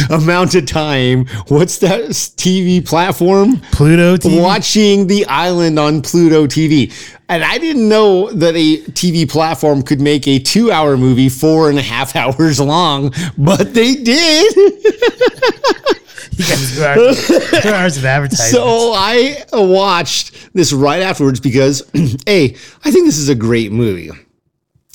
amount 0.11 0.55
of 0.55 0.66
time. 0.66 1.27
What's 1.49 1.79
that 1.79 2.03
TV 2.11 2.87
platform? 2.87 3.61
Pluto 3.73 4.16
TV. 4.16 4.41
Watching 4.41 5.09
The 5.09 5.27
Island 5.27 5.79
on 5.81 6.03
Pluto 6.03 6.47
TV. 6.47 6.93
And 7.29 7.43
I 7.45 7.59
didn't 7.59 7.89
know 7.89 8.31
that 8.33 8.55
a 8.55 8.79
TV 8.93 9.29
platform 9.29 9.83
could 9.83 10.01
make 10.01 10.27
a 10.29 10.39
two 10.39 10.71
hour 10.71 10.97
movie 10.97 11.29
four 11.29 11.69
and 11.71 11.79
a 11.79 11.83
half 11.83 12.14
hours 12.16 12.61
long, 12.61 13.12
but 13.37 13.75
they 13.75 13.97
did. 13.97 14.55
You 16.39 16.45
got 16.45 16.95
two 16.95 17.03
hours, 17.03 17.26
two 17.62 17.68
hours 17.70 17.97
of 17.97 18.05
advertising. 18.05 18.53
So 18.53 18.93
I 18.95 19.45
watched 19.53 20.53
this 20.55 20.72
right 20.72 21.03
afterwards 21.03 21.41
because, 21.41 21.83
A, 22.26 22.55
I 22.85 22.91
think 22.91 23.07
this 23.07 23.18
is 23.18 23.29
a 23.29 23.35
great 23.35 23.72
movie. 23.72 24.11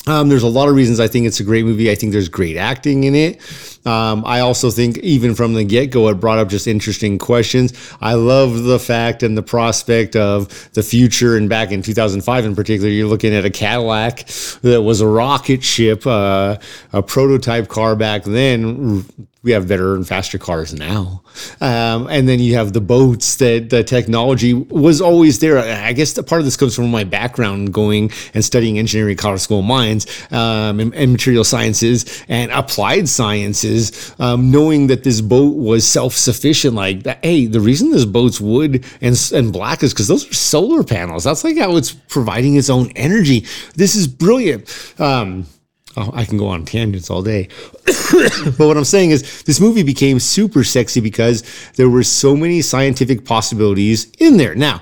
Um, 0.06 0.28
there's 0.28 0.44
a 0.44 0.50
lot 0.50 0.68
of 0.68 0.76
reasons 0.76 1.00
I 1.00 1.08
think 1.08 1.28
it's 1.28 1.40
a 1.40 1.46
great 1.46 1.64
movie. 1.64 1.90
I 1.90 1.96
think 1.96 2.12
there's 2.12 2.28
great 2.28 2.58
acting 2.58 3.06
in 3.06 3.16
it. 3.16 3.40
Um, 3.86 4.24
I 4.26 4.42
also 4.42 4.70
think 4.70 4.98
even 4.98 5.34
from 5.34 5.54
the 5.54 5.64
get 5.64 5.92
go, 5.92 6.10
it 6.10 6.16
brought 6.16 6.40
up 6.40 6.50
just 6.50 6.68
interesting 6.68 7.18
questions. 7.18 7.74
I 8.02 8.14
love 8.14 8.64
the 8.64 8.80
fact 8.80 9.24
and 9.24 9.38
the 9.38 9.44
prospect 9.44 10.16
of 10.18 10.72
the 10.74 10.84
future. 10.84 11.38
And 11.38 11.50
back 11.50 11.72
in 11.72 11.82
2005, 11.82 12.46
in 12.46 12.56
particular, 12.56 12.90
you're 12.90 13.08
looking 13.08 13.34
at 13.34 13.46
a 13.46 13.50
Cadillac 13.50 14.26
that 14.62 14.82
was 14.82 15.00
a 15.00 15.08
rocket 15.08 15.64
ship, 15.64 16.06
uh, 16.06 16.58
a 16.92 17.02
prototype 17.02 17.70
car 17.70 17.96
back 17.96 18.24
then. 18.24 19.06
We 19.44 19.52
have 19.52 19.68
better 19.68 19.94
and 19.94 20.08
faster 20.08 20.38
cars 20.38 20.74
now. 20.74 21.22
Um, 21.60 22.08
and 22.08 22.30
then 22.30 22.40
you 22.40 22.56
have 22.56 22.72
the 22.72 22.80
boats 22.80 23.36
that 23.36 23.70
the 23.70 23.84
technology 23.84 24.54
was 24.54 25.02
always 25.02 25.40
there. 25.40 25.60
I 25.60 25.92
guess 25.92 26.14
the 26.14 26.24
part 26.24 26.40
of 26.40 26.46
this 26.46 26.56
comes 26.56 26.76
from 26.76 26.90
my 26.90 27.04
background 27.04 27.74
going 27.74 28.10
and 28.34 28.44
studying 28.44 28.80
engineering, 28.80 29.18
college 29.18 29.42
School 29.42 29.62
Mines, 29.62 30.08
um, 30.32 30.80
and, 30.80 30.96
and 30.96 31.12
material 31.12 31.44
sciences 31.44 32.24
and 32.30 32.52
applied 32.52 33.10
sciences, 33.10 34.16
um, 34.20 34.50
knowing 34.50 34.88
that 34.88 35.04
this 35.04 35.20
boat 35.20 35.56
was 35.58 35.86
self 35.86 36.14
sufficient. 36.14 36.76
Like, 36.76 37.04
that, 37.04 37.20
hey, 37.24 37.46
the 37.46 37.60
reason 37.60 37.92
this 37.92 38.06
boat's 38.06 38.40
wood 38.40 38.86
and, 39.02 39.32
and 39.34 39.52
black 39.52 39.84
is 39.84 39.94
because 39.94 40.08
those 40.08 40.30
are 40.30 40.34
solar 40.34 40.84
panels. 40.84 41.26
That's 41.26 41.44
like 41.44 41.58
how 41.58 41.76
it's 41.76 41.92
providing 41.92 42.56
its 42.56 42.70
own 42.70 42.92
energy. 42.96 43.46
This 43.76 43.96
is 43.96 44.08
brilliant. 44.08 44.94
Um, 45.00 45.48
Oh, 45.96 46.12
I 46.14 46.26
can 46.26 46.38
go 46.38 46.48
on 46.48 46.66
tangents 46.66 47.10
all 47.10 47.22
day. 47.22 47.50
but 47.86 48.60
what 48.60 48.78
I'm 48.78 48.84
saying 48.84 49.12
is, 49.12 49.44
this 49.44 49.60
movie 49.60 49.84
became 49.84 50.20
super 50.20 50.64
sexy 50.64 51.00
because 51.00 51.44
there 51.76 51.90
were 51.90 52.04
so 52.04 52.36
many 52.36 52.62
scientific 52.62 53.26
possibilities 53.26 54.12
in 54.20 54.38
there. 54.38 54.56
Now, 54.56 54.82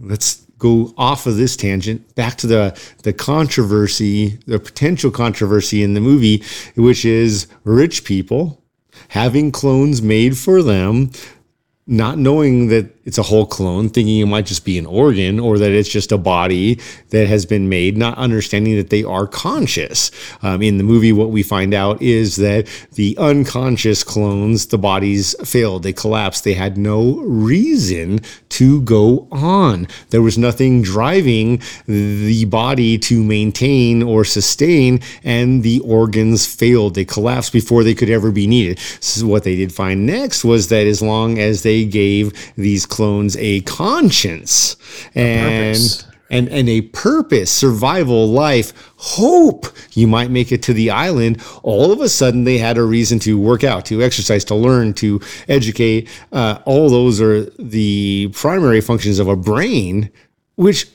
let's 0.00 0.44
go 0.58 0.92
off 0.96 1.26
of 1.26 1.36
this 1.36 1.56
tangent 1.56 2.14
back 2.14 2.36
to 2.38 2.46
the 2.46 2.78
the 3.02 3.12
controversy, 3.12 4.38
the 4.46 4.58
potential 4.58 5.10
controversy 5.10 5.82
in 5.82 5.94
the 5.94 6.00
movie, 6.00 6.42
which 6.76 7.04
is 7.04 7.46
rich 7.64 8.04
people 8.04 8.62
having 9.08 9.50
clones 9.50 10.02
made 10.02 10.36
for 10.36 10.62
them 10.62 11.10
not 11.86 12.16
knowing 12.16 12.68
that 12.68 12.90
it's 13.04 13.18
a 13.18 13.22
whole 13.22 13.44
clone, 13.44 13.90
thinking 13.90 14.20
it 14.20 14.26
might 14.26 14.46
just 14.46 14.64
be 14.64 14.78
an 14.78 14.86
organ 14.86 15.38
or 15.38 15.58
that 15.58 15.70
it's 15.70 15.88
just 15.88 16.12
a 16.12 16.16
body 16.16 16.80
that 17.10 17.28
has 17.28 17.44
been 17.44 17.68
made, 17.68 17.98
not 17.98 18.16
understanding 18.16 18.76
that 18.76 18.88
they 18.88 19.04
are 19.04 19.26
conscious. 19.26 20.10
Um, 20.42 20.62
in 20.62 20.78
the 20.78 20.84
movie, 20.84 21.12
what 21.12 21.28
we 21.28 21.42
find 21.42 21.74
out 21.74 22.00
is 22.00 22.36
that 22.36 22.66
the 22.92 23.14
unconscious 23.18 24.02
clones, 24.02 24.66
the 24.66 24.78
bodies 24.78 25.34
failed, 25.46 25.82
they 25.82 25.92
collapsed, 25.92 26.44
they 26.44 26.54
had 26.54 26.78
no 26.78 27.18
reason 27.18 28.20
to 28.48 28.80
go 28.82 29.28
on. 29.30 29.86
There 30.08 30.22
was 30.22 30.38
nothing 30.38 30.80
driving 30.80 31.60
the 31.86 32.46
body 32.46 32.96
to 32.98 33.22
maintain 33.22 34.02
or 34.02 34.24
sustain, 34.24 35.00
and 35.22 35.62
the 35.62 35.80
organs 35.80 36.46
failed. 36.46 36.94
They 36.94 37.04
collapsed 37.04 37.52
before 37.52 37.84
they 37.84 37.94
could 37.94 38.08
ever 38.08 38.30
be 38.30 38.46
needed. 38.46 38.78
So 39.00 39.26
what 39.26 39.44
they 39.44 39.56
did 39.56 39.74
find 39.74 40.06
next 40.06 40.42
was 40.44 40.68
that 40.68 40.86
as 40.86 41.02
long 41.02 41.38
as 41.38 41.62
they 41.62 41.73
gave 41.82 42.32
these 42.56 42.86
clones 42.86 43.36
a 43.38 43.62
conscience 43.62 44.76
and 45.14 45.74
purpose. 45.74 46.06
and 46.30 46.48
and 46.48 46.68
a 46.68 46.82
purpose, 46.82 47.50
survival, 47.50 48.28
life, 48.28 48.72
hope, 48.96 49.66
you 49.92 50.06
might 50.06 50.30
make 50.30 50.52
it 50.52 50.62
to 50.64 50.72
the 50.72 50.90
island. 50.90 51.42
All 51.62 51.92
of 51.92 52.00
a 52.00 52.08
sudden, 52.08 52.44
they 52.44 52.58
had 52.58 52.78
a 52.78 52.82
reason 52.82 53.18
to 53.20 53.38
work 53.38 53.64
out, 53.64 53.84
to 53.86 54.02
exercise, 54.02 54.44
to 54.46 54.54
learn, 54.54 54.94
to 54.94 55.20
educate. 55.48 56.08
Uh, 56.32 56.58
all 56.64 56.90
those 56.90 57.20
are 57.20 57.44
the 57.58 58.28
primary 58.32 58.80
functions 58.80 59.18
of 59.18 59.28
a 59.28 59.36
brain, 59.36 60.10
which, 60.56 60.86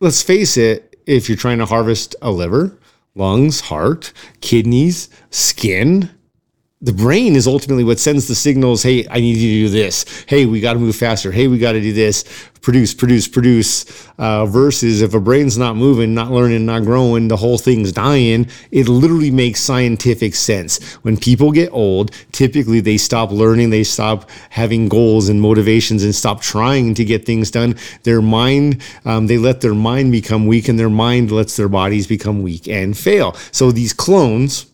let's 0.00 0.22
face 0.22 0.56
it, 0.56 0.96
if 1.06 1.28
you're 1.28 1.38
trying 1.38 1.58
to 1.58 1.66
harvest 1.66 2.14
a 2.22 2.30
liver, 2.30 2.78
lungs, 3.14 3.60
heart, 3.60 4.12
kidneys, 4.40 5.08
skin, 5.30 6.10
the 6.82 6.92
brain 6.92 7.36
is 7.36 7.46
ultimately 7.46 7.84
what 7.84 8.00
sends 8.00 8.26
the 8.26 8.34
signals 8.34 8.82
hey 8.82 9.06
i 9.08 9.20
need 9.20 9.36
you 9.36 9.68
to 9.68 9.68
do 9.68 9.68
this. 9.68 10.24
Hey 10.26 10.46
we 10.46 10.60
got 10.60 10.74
to 10.74 10.78
move 10.78 10.96
faster. 10.96 11.30
Hey 11.30 11.46
we 11.46 11.58
got 11.58 11.72
to 11.72 11.80
do 11.80 11.92
this. 11.92 12.24
Produce 12.60 12.94
produce 12.94 13.26
produce 13.26 14.08
uh, 14.18 14.46
versus 14.46 15.02
if 15.02 15.14
a 15.14 15.20
brain's 15.20 15.58
not 15.58 15.76
moving 15.76 16.14
not 16.14 16.30
learning 16.30 16.64
not 16.66 16.82
growing 16.84 17.28
the 17.28 17.36
whole 17.36 17.58
thing's 17.58 17.90
dying 17.92 18.48
it 18.70 18.88
literally 18.88 19.30
makes 19.30 19.60
scientific 19.60 20.34
sense. 20.34 20.82
When 21.02 21.16
people 21.16 21.52
get 21.52 21.72
old 21.72 22.10
typically 22.32 22.80
they 22.80 22.96
stop 22.96 23.30
learning 23.30 23.70
they 23.70 23.84
stop 23.84 24.28
having 24.50 24.88
goals 24.88 25.28
and 25.28 25.40
motivations 25.40 26.04
and 26.04 26.14
stop 26.14 26.40
trying 26.40 26.94
to 26.94 27.04
get 27.04 27.24
things 27.24 27.50
done. 27.50 27.76
Their 28.02 28.22
mind 28.22 28.82
um, 29.04 29.26
they 29.28 29.38
let 29.38 29.60
their 29.60 29.74
mind 29.74 30.12
become 30.12 30.46
weak 30.46 30.68
and 30.68 30.78
their 30.78 30.90
mind 30.90 31.30
lets 31.30 31.56
their 31.56 31.68
bodies 31.68 32.06
become 32.06 32.42
weak 32.42 32.68
and 32.68 32.96
fail. 32.96 33.34
So 33.52 33.70
these 33.72 33.92
clones 33.92 34.71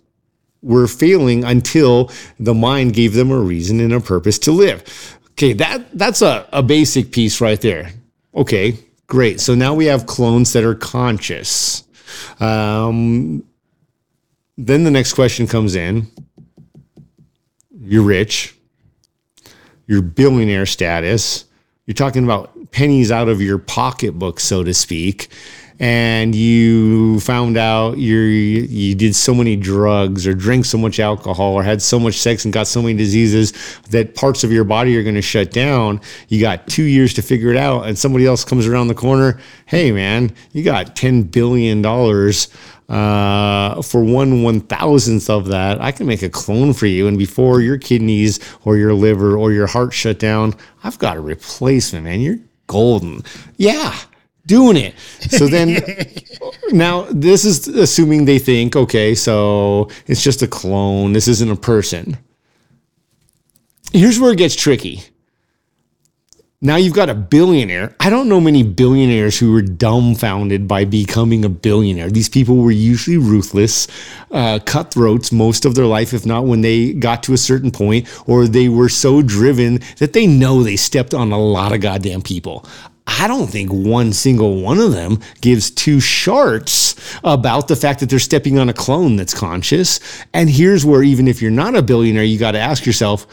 were 0.63 0.87
failing 0.87 1.45
until 1.45 2.11
the 2.39 2.55
mind 2.55 2.95
gave 2.95 3.15
them 3.15 3.31
a 3.31 3.39
reason 3.39 3.81
and 3.81 3.93
a 3.93 4.01
purpose 4.01 4.39
to 4.41 4.53
live. 4.53 5.19
Okay, 5.33 5.53
that 5.55 5.87
that's 5.97 6.23
a, 6.23 6.49
a 6.53 6.63
basic 6.63 7.13
piece 7.13 7.41
right 7.41 7.61
there. 7.61 7.93
Okay, 8.35 8.77
great. 9.07 9.41
So 9.41 9.55
now 9.55 9.75
we 9.75 9.87
have 9.87 10.07
clones 10.07 10.53
that 10.53 10.65
are 10.65 10.75
conscious. 10.75 11.85
Um, 12.41 13.45
then 14.57 14.83
the 14.83 14.91
next 14.91 15.15
question 15.15 15.47
comes 15.47 15.77
in. 15.77 16.09
You're 17.81 18.03
rich. 18.03 18.57
You're 19.87 20.03
billionaire 20.03 20.67
status. 20.67 21.45
You're 21.87 21.95
talking 21.95 22.25
about 22.25 22.73
pennies 22.73 23.11
out 23.11 23.29
of 23.29 23.41
your 23.41 23.59
pocketbook, 23.59 24.41
so 24.41 24.63
to 24.65 24.75
speak 24.75 25.29
and 25.81 26.35
you 26.35 27.21
found 27.21 27.57
out 27.57 27.99
you 27.99 28.17
you 28.17 28.95
did 28.95 29.15
so 29.15 29.33
many 29.35 29.55
drugs 29.55 30.27
or 30.27 30.35
drank 30.35 30.65
so 30.65 30.77
much 30.77 30.99
alcohol 30.99 31.55
or 31.55 31.63
had 31.63 31.81
so 31.81 32.01
much 32.01 32.15
sex 32.15 32.45
and 32.45 32.53
got 32.53 32.67
so 32.67 32.83
many 32.83 32.97
diseases 32.97 33.53
that 33.91 34.15
parts 34.15 34.43
of 34.43 34.51
your 34.51 34.65
body 34.65 34.97
are 34.97 35.03
going 35.03 35.15
to 35.15 35.23
shut 35.23 35.53
down 35.53 36.01
you 36.29 36.41
got 36.41 36.67
2 36.67 36.83
years 36.83 37.15
to 37.15 37.23
figure 37.23 37.51
it 37.51 37.57
out 37.57 37.87
and 37.87 37.99
somebody 37.99 38.27
else 38.27 38.45
comes 38.45 38.67
around 38.67 38.89
the 38.89 38.95
corner 38.95 39.41
hey 39.67 39.93
man 39.93 40.33
you 40.53 40.65
got 40.65 40.97
10 40.97 41.23
billion 41.25 41.81
dollars 41.81 42.49
uh, 42.89 43.83
for 43.83 44.03
one 44.03 44.43
one 44.43 44.61
thousandth 44.63 45.29
of 45.29 45.47
that, 45.49 45.79
I 45.79 45.93
can 45.93 46.07
make 46.07 46.23
a 46.23 46.31
clone 46.31 46.73
for 46.73 46.87
you. 46.87 47.07
And 47.07 47.19
before 47.19 47.61
your 47.61 47.77
kidneys 47.77 48.41
or 48.65 48.79
your 48.79 48.95
liver 48.95 49.37
or 49.37 49.53
your 49.53 49.67
heart 49.67 49.93
shut 49.93 50.19
down, 50.19 50.55
I've 50.83 50.99
got 50.99 51.19
a 51.19 51.21
replacement, 51.21 52.05
man. 52.05 52.23
You're 52.23 52.39
golden. 52.67 53.25
Yeah, 53.59 53.95
doing 54.49 54.77
it. 54.77 54.99
So 55.31 55.47
then 55.55 55.81
now 56.71 57.07
this 57.11 57.45
is 57.45 57.69
assuming 57.69 58.25
they 58.25 58.41
think, 58.41 58.75
okay, 58.75 59.15
so 59.15 59.89
it's 60.09 60.23
just 60.23 60.43
a 60.43 60.49
clone. 60.49 61.13
This 61.13 61.29
isn't 61.29 61.51
a 61.51 61.57
person. 61.57 62.19
Here's 63.93 64.19
where 64.19 64.33
it 64.33 64.39
gets 64.39 64.57
tricky. 64.57 65.05
Now 66.61 66.75
you've 66.75 66.95
got 66.95 67.09
a 67.09 67.15
billionaire. 67.15 67.95
I 68.01 68.11
don't 68.11 68.29
know 68.29 68.41
many 68.41 68.65
billionaires 68.65 69.39
who 69.39 69.53
were 69.53 69.63
dumbfounded 69.63 70.67
by 70.67 70.85
becoming 70.85 71.45
a 71.45 71.49
billionaire. 71.49 72.11
These 72.11 72.29
people 72.29 72.57
were 72.57 72.73
usually 72.73 73.17
ruthless, 73.17 73.87
uh, 74.33 74.59
cutthroats 74.67 75.31
most 75.31 75.65
of 75.65 75.77
their 75.77 75.87
life, 75.87 76.13
if 76.13 76.27
not 76.27 76.47
when 76.47 76.63
they 76.63 76.95
got 76.95 77.23
to 77.23 77.33
a 77.33 77.39
certain 77.39 77.71
point, 77.71 78.09
or 78.27 78.49
they 78.49 78.69
were 78.69 78.89
so 78.89 79.23
driven 79.23 79.79
that 79.99 80.15
they 80.15 80.27
know 80.27 80.65
they 80.65 80.75
stepped 80.75 81.15
on 81.15 81.31
a 81.31 81.39
lot 81.39 81.73
of 81.73 81.81
goddamn 81.81 82.23
people. 82.23 82.67
I 83.11 83.27
don't 83.27 83.47
think 83.47 83.71
one 83.71 84.13
single 84.13 84.61
one 84.61 84.79
of 84.79 84.93
them 84.93 85.21
gives 85.41 85.71
two 85.71 85.97
sharts 85.97 87.19
about 87.25 87.67
the 87.67 87.75
fact 87.75 88.01
that 88.01 88.11
they're 88.11 88.19
stepping 88.19 88.59
on 88.59 88.69
a 88.69 88.75
clone 88.75 89.17
that's 89.17 89.33
conscious. 89.33 89.99
And 90.35 90.51
here's 90.51 90.85
where, 90.85 91.03
even 91.03 91.27
if 91.27 91.41
you're 91.41 91.51
not 91.51 91.75
a 91.75 91.83
billionaire, 91.83 92.23
you 92.23 92.39
got 92.39 92.53
to 92.53 92.61
ask 92.61 92.85
yourself, 92.85 93.27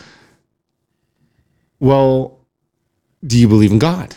well, 1.81 2.39
do 3.27 3.37
you 3.37 3.49
believe 3.49 3.71
in 3.73 3.79
God? 3.79 4.15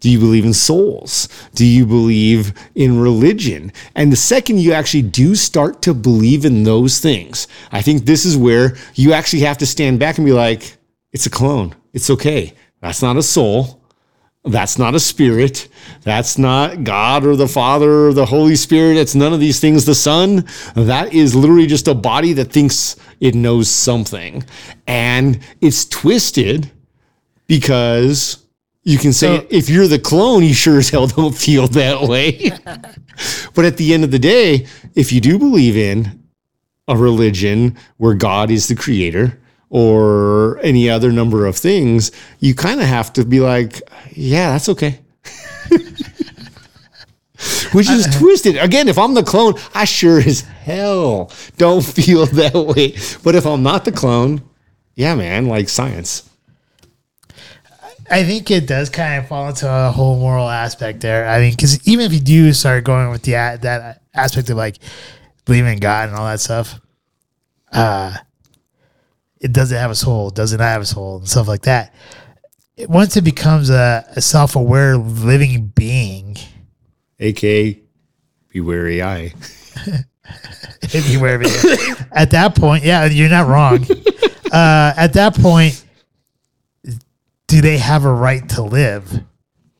Do 0.00 0.10
you 0.10 0.18
believe 0.18 0.44
in 0.44 0.52
souls? 0.52 1.28
Do 1.54 1.64
you 1.64 1.86
believe 1.86 2.52
in 2.74 3.00
religion? 3.00 3.72
And 3.94 4.12
the 4.12 4.16
second 4.16 4.58
you 4.58 4.72
actually 4.74 5.02
do 5.02 5.34
start 5.34 5.80
to 5.82 5.94
believe 5.94 6.44
in 6.44 6.64
those 6.64 6.98
things, 6.98 7.48
I 7.70 7.80
think 7.80 8.04
this 8.04 8.26
is 8.26 8.36
where 8.36 8.76
you 8.94 9.14
actually 9.14 9.40
have 9.40 9.58
to 9.58 9.66
stand 9.66 10.00
back 10.00 10.18
and 10.18 10.26
be 10.26 10.32
like, 10.32 10.76
it's 11.12 11.26
a 11.26 11.30
clone. 11.30 11.74
It's 11.94 12.10
okay. 12.10 12.52
That's 12.80 13.00
not 13.00 13.16
a 13.16 13.22
soul. 13.22 13.81
That's 14.44 14.76
not 14.76 14.94
a 14.96 15.00
spirit. 15.00 15.68
That's 16.02 16.36
not 16.36 16.82
God 16.82 17.24
or 17.24 17.36
the 17.36 17.46
Father 17.46 18.08
or 18.08 18.12
the 18.12 18.26
Holy 18.26 18.56
Spirit. 18.56 18.96
It's 18.96 19.14
none 19.14 19.32
of 19.32 19.38
these 19.38 19.60
things. 19.60 19.84
The 19.84 19.94
Son, 19.94 20.44
that 20.74 21.12
is 21.14 21.34
literally 21.34 21.66
just 21.68 21.86
a 21.86 21.94
body 21.94 22.32
that 22.32 22.46
thinks 22.46 22.96
it 23.20 23.36
knows 23.36 23.68
something. 23.68 24.44
And 24.88 25.38
it's 25.60 25.84
twisted 25.84 26.70
because 27.46 28.38
you 28.82 28.98
can 28.98 29.12
say 29.12 29.38
So- 29.38 29.46
if 29.48 29.68
you're 29.68 29.86
the 29.86 30.00
clone, 30.00 30.42
you 30.42 30.54
sure 30.54 30.78
as 30.78 30.88
hell 30.90 31.06
don't 31.06 31.36
feel 31.36 31.68
that 31.68 32.02
way. 32.02 32.50
but 33.54 33.64
at 33.64 33.76
the 33.76 33.94
end 33.94 34.02
of 34.02 34.10
the 34.10 34.18
day, 34.18 34.66
if 34.96 35.12
you 35.12 35.20
do 35.20 35.38
believe 35.38 35.76
in 35.76 36.20
a 36.88 36.96
religion 36.96 37.76
where 37.98 38.14
God 38.14 38.50
is 38.50 38.66
the 38.66 38.74
creator 38.74 39.38
or 39.74 40.58
any 40.58 40.90
other 40.90 41.10
number 41.10 41.46
of 41.46 41.56
things, 41.56 42.12
you 42.40 42.54
kind 42.54 42.78
of 42.78 42.86
have 42.86 43.10
to 43.10 43.24
be 43.24 43.40
like, 43.40 43.80
yeah, 44.10 44.50
that's 44.50 44.68
okay. 44.68 45.00
Which 47.72 47.88
is 47.88 48.06
twisted. 48.18 48.58
Again, 48.58 48.86
if 48.88 48.98
I'm 48.98 49.14
the 49.14 49.22
clone, 49.22 49.54
I 49.74 49.86
sure 49.86 50.18
as 50.18 50.42
hell 50.42 51.32
don't 51.56 51.82
feel 51.82 52.26
that 52.32 52.52
way. 52.52 52.98
But 53.24 53.34
if 53.34 53.46
I'm 53.46 53.62
not 53.62 53.86
the 53.86 53.92
clone, 53.92 54.42
yeah, 54.94 55.14
man, 55.14 55.46
like 55.46 55.70
science. 55.70 56.28
I 58.10 58.24
think 58.24 58.50
it 58.50 58.66
does 58.66 58.90
kind 58.90 59.22
of 59.22 59.28
fall 59.28 59.48
into 59.48 59.66
a 59.66 59.90
whole 59.90 60.18
moral 60.18 60.50
aspect 60.50 61.00
there. 61.00 61.26
I 61.26 61.40
mean, 61.40 61.52
because 61.52 61.88
even 61.88 62.04
if 62.04 62.12
you 62.12 62.20
do 62.20 62.52
start 62.52 62.84
going 62.84 63.08
with 63.08 63.22
the 63.22 63.32
that 63.32 64.02
aspect 64.12 64.50
of 64.50 64.58
like 64.58 64.76
believing 65.46 65.72
in 65.72 65.78
God 65.78 66.10
and 66.10 66.18
all 66.18 66.26
that 66.26 66.40
stuff, 66.40 66.78
uh, 67.72 68.18
it 69.42 69.52
doesn't 69.52 69.76
have 69.76 69.90
a 69.90 69.94
soul, 69.94 70.30
doesn't 70.30 70.60
have 70.60 70.80
a 70.80 70.86
soul, 70.86 71.18
and 71.18 71.28
stuff 71.28 71.48
like 71.48 71.62
that. 71.62 71.92
It- 72.76 72.88
once 72.88 73.16
it 73.16 73.22
becomes 73.24 73.68
a, 73.68 74.04
a 74.16 74.20
self-aware 74.22 74.96
living 74.96 75.72
being, 75.74 76.38
AKA, 77.20 77.80
be 78.48 78.60
wary 78.60 79.02
I. 79.02 79.34
if 80.82 81.10
you 81.10 81.20
at 82.12 82.30
that 82.30 82.54
point, 82.54 82.84
yeah, 82.84 83.04
you're 83.06 83.28
not 83.28 83.48
wrong. 83.48 83.86
Uh, 84.52 84.92
at 84.98 85.14
that 85.14 85.34
point, 85.34 85.82
do 87.46 87.62
they 87.62 87.78
have 87.78 88.04
a 88.04 88.12
right 88.12 88.46
to 88.50 88.60
live? 88.60 89.10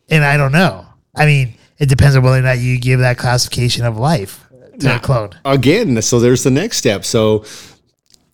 And 0.08 0.24
I 0.24 0.38
don't 0.38 0.50
know. 0.52 0.86
I 1.14 1.26
mean, 1.26 1.58
it 1.76 1.90
depends 1.90 2.16
on 2.16 2.22
whether 2.22 2.38
or 2.38 2.40
not 2.40 2.58
you 2.58 2.80
give 2.80 3.00
that 3.00 3.18
classification 3.18 3.84
of 3.84 3.98
life 3.98 4.48
to 4.80 4.96
a 4.96 4.98
clone. 4.98 5.38
Again, 5.44 6.00
so 6.00 6.20
there's 6.20 6.42
the 6.42 6.50
next 6.50 6.78
step. 6.78 7.04
So 7.04 7.44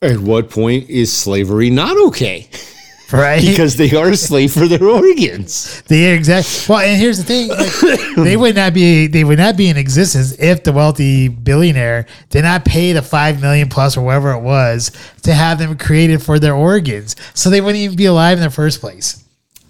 at 0.02 0.18
what 0.18 0.50
point 0.50 0.88
is 0.88 1.12
slavery 1.12 1.70
not 1.70 1.96
okay? 2.08 2.48
right? 3.12 3.40
because 3.40 3.76
they 3.76 3.94
are 3.96 4.10
a 4.10 4.16
slave 4.16 4.52
for 4.52 4.66
their 4.66 4.84
organs. 4.84 5.82
They 5.82 6.12
exact. 6.14 6.66
Well, 6.68 6.80
and 6.80 7.00
here's 7.00 7.18
the 7.18 7.24
thing: 7.24 7.48
like, 7.48 8.16
they 8.24 8.36
would 8.36 8.54
not 8.54 8.74
be 8.74 9.06
they 9.06 9.24
would 9.24 9.38
not 9.38 9.56
be 9.56 9.68
in 9.68 9.76
existence 9.76 10.38
if 10.38 10.64
the 10.64 10.72
wealthy 10.72 11.28
billionaire 11.28 12.06
did 12.30 12.42
not 12.42 12.64
pay 12.64 12.92
the 12.92 13.02
five 13.02 13.40
million 13.40 13.68
plus 13.68 13.96
or 13.96 14.02
whatever 14.02 14.32
it 14.32 14.40
was 14.40 14.92
to 15.22 15.32
have 15.32 15.58
them 15.58 15.76
created 15.78 16.22
for 16.22 16.38
their 16.38 16.54
organs, 16.54 17.16
so 17.34 17.50
they 17.50 17.60
wouldn't 17.60 17.82
even 17.82 17.96
be 17.96 18.06
alive 18.06 18.38
in 18.38 18.44
the 18.44 18.50
first 18.50 18.80
place. 18.80 19.24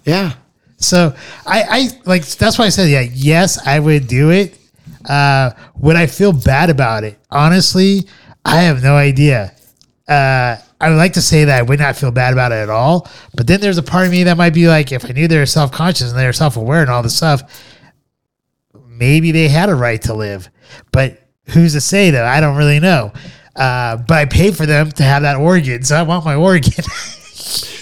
Yeah. 0.05 0.33
So 0.77 1.13
I, 1.45 1.63
I 1.69 1.89
like 2.05 2.25
that's 2.25 2.57
why 2.57 2.65
I 2.65 2.69
said 2.69 2.89
yeah, 2.89 3.05
yes, 3.13 3.65
I 3.65 3.79
would 3.79 4.07
do 4.07 4.31
it. 4.31 4.57
Uh, 5.07 5.51
would 5.75 5.95
I 5.95 6.07
feel 6.07 6.33
bad 6.33 6.69
about 6.69 7.03
it? 7.03 7.17
Honestly, 7.31 8.07
I 8.45 8.61
have 8.61 8.83
no 8.83 8.95
idea. 8.95 9.53
Uh, 10.09 10.57
I 10.81 10.89
would 10.89 10.97
like 10.97 11.13
to 11.13 11.21
say 11.21 11.45
that 11.45 11.59
I 11.59 11.61
would 11.61 11.79
not 11.79 11.95
feel 11.95 12.11
bad 12.11 12.33
about 12.33 12.51
it 12.51 12.55
at 12.55 12.69
all, 12.69 13.07
but 13.35 13.47
then 13.47 13.61
there's 13.61 13.77
a 13.77 13.83
part 13.83 14.05
of 14.05 14.11
me 14.11 14.23
that 14.23 14.37
might 14.37 14.53
be 14.53 14.67
like, 14.67 14.91
if 14.91 15.05
I 15.05 15.09
knew 15.09 15.27
they 15.27 15.37
were 15.37 15.45
self 15.45 15.71
conscious 15.71 16.09
and 16.09 16.19
they 16.19 16.25
were 16.25 16.33
self 16.33 16.57
aware 16.57 16.81
and 16.81 16.89
all 16.89 17.03
this 17.03 17.15
stuff, 17.15 17.43
maybe 18.87 19.31
they 19.31 19.47
had 19.47 19.69
a 19.69 19.75
right 19.75 20.01
to 20.03 20.13
live. 20.13 20.49
But 20.91 21.21
who's 21.49 21.73
to 21.73 21.81
say 21.81 22.11
that? 22.11 22.25
I 22.25 22.39
don't 22.39 22.57
really 22.57 22.79
know. 22.79 23.13
Uh, 23.55 23.97
but 23.97 24.17
I 24.17 24.25
paid 24.25 24.55
for 24.57 24.65
them 24.65 24.91
to 24.91 25.03
have 25.03 25.23
that 25.23 25.35
organ, 25.35 25.83
so 25.83 25.95
I 25.95 26.03
want 26.03 26.25
my 26.25 26.35
organ. 26.35 26.73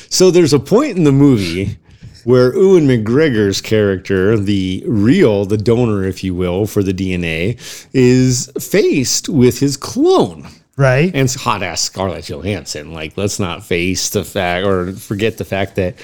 So 0.10 0.32
there's 0.32 0.54
a 0.54 0.60
point 0.60 0.98
in 0.98 1.04
the 1.04 1.12
movie 1.12 1.78
where 2.24 2.54
Ewan 2.56 2.88
McGregor's 2.88 3.62
character, 3.62 4.38
the 4.38 4.84
real, 4.88 5.46
the 5.46 5.58
donor, 5.58 6.04
if 6.04 6.24
you 6.24 6.34
will, 6.34 6.66
for 6.66 6.82
the 6.82 6.94
DNA, 6.94 7.60
is 7.94 8.52
faced 8.60 9.30
with 9.30 9.60
his 9.60 9.78
clone. 9.78 10.48
Right? 10.78 11.12
And 11.14 11.26
it's 11.26 11.36
hot 11.36 11.64
ass 11.64 11.82
Scarlett 11.82 12.30
Johansson. 12.30 12.94
Like, 12.94 13.18
let's 13.18 13.40
not 13.40 13.66
face 13.66 14.12
the 14.12 14.24
fact 14.24 14.66
or 14.66 14.94
forget 14.94 15.38
the 15.38 15.46
fact 15.46 15.76
that 15.76 15.96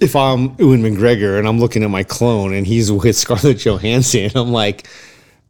if 0.00 0.16
I'm 0.16 0.54
Ewan 0.58 0.82
McGregor 0.82 1.38
and 1.38 1.46
I'm 1.46 1.60
looking 1.60 1.82
at 1.82 1.90
my 1.90 2.02
clone 2.02 2.52
and 2.52 2.66
he's 2.66 2.92
with 2.92 3.16
Scarlett 3.16 3.58
Johansson, 3.58 4.30
I'm 4.34 4.52
like, 4.52 4.88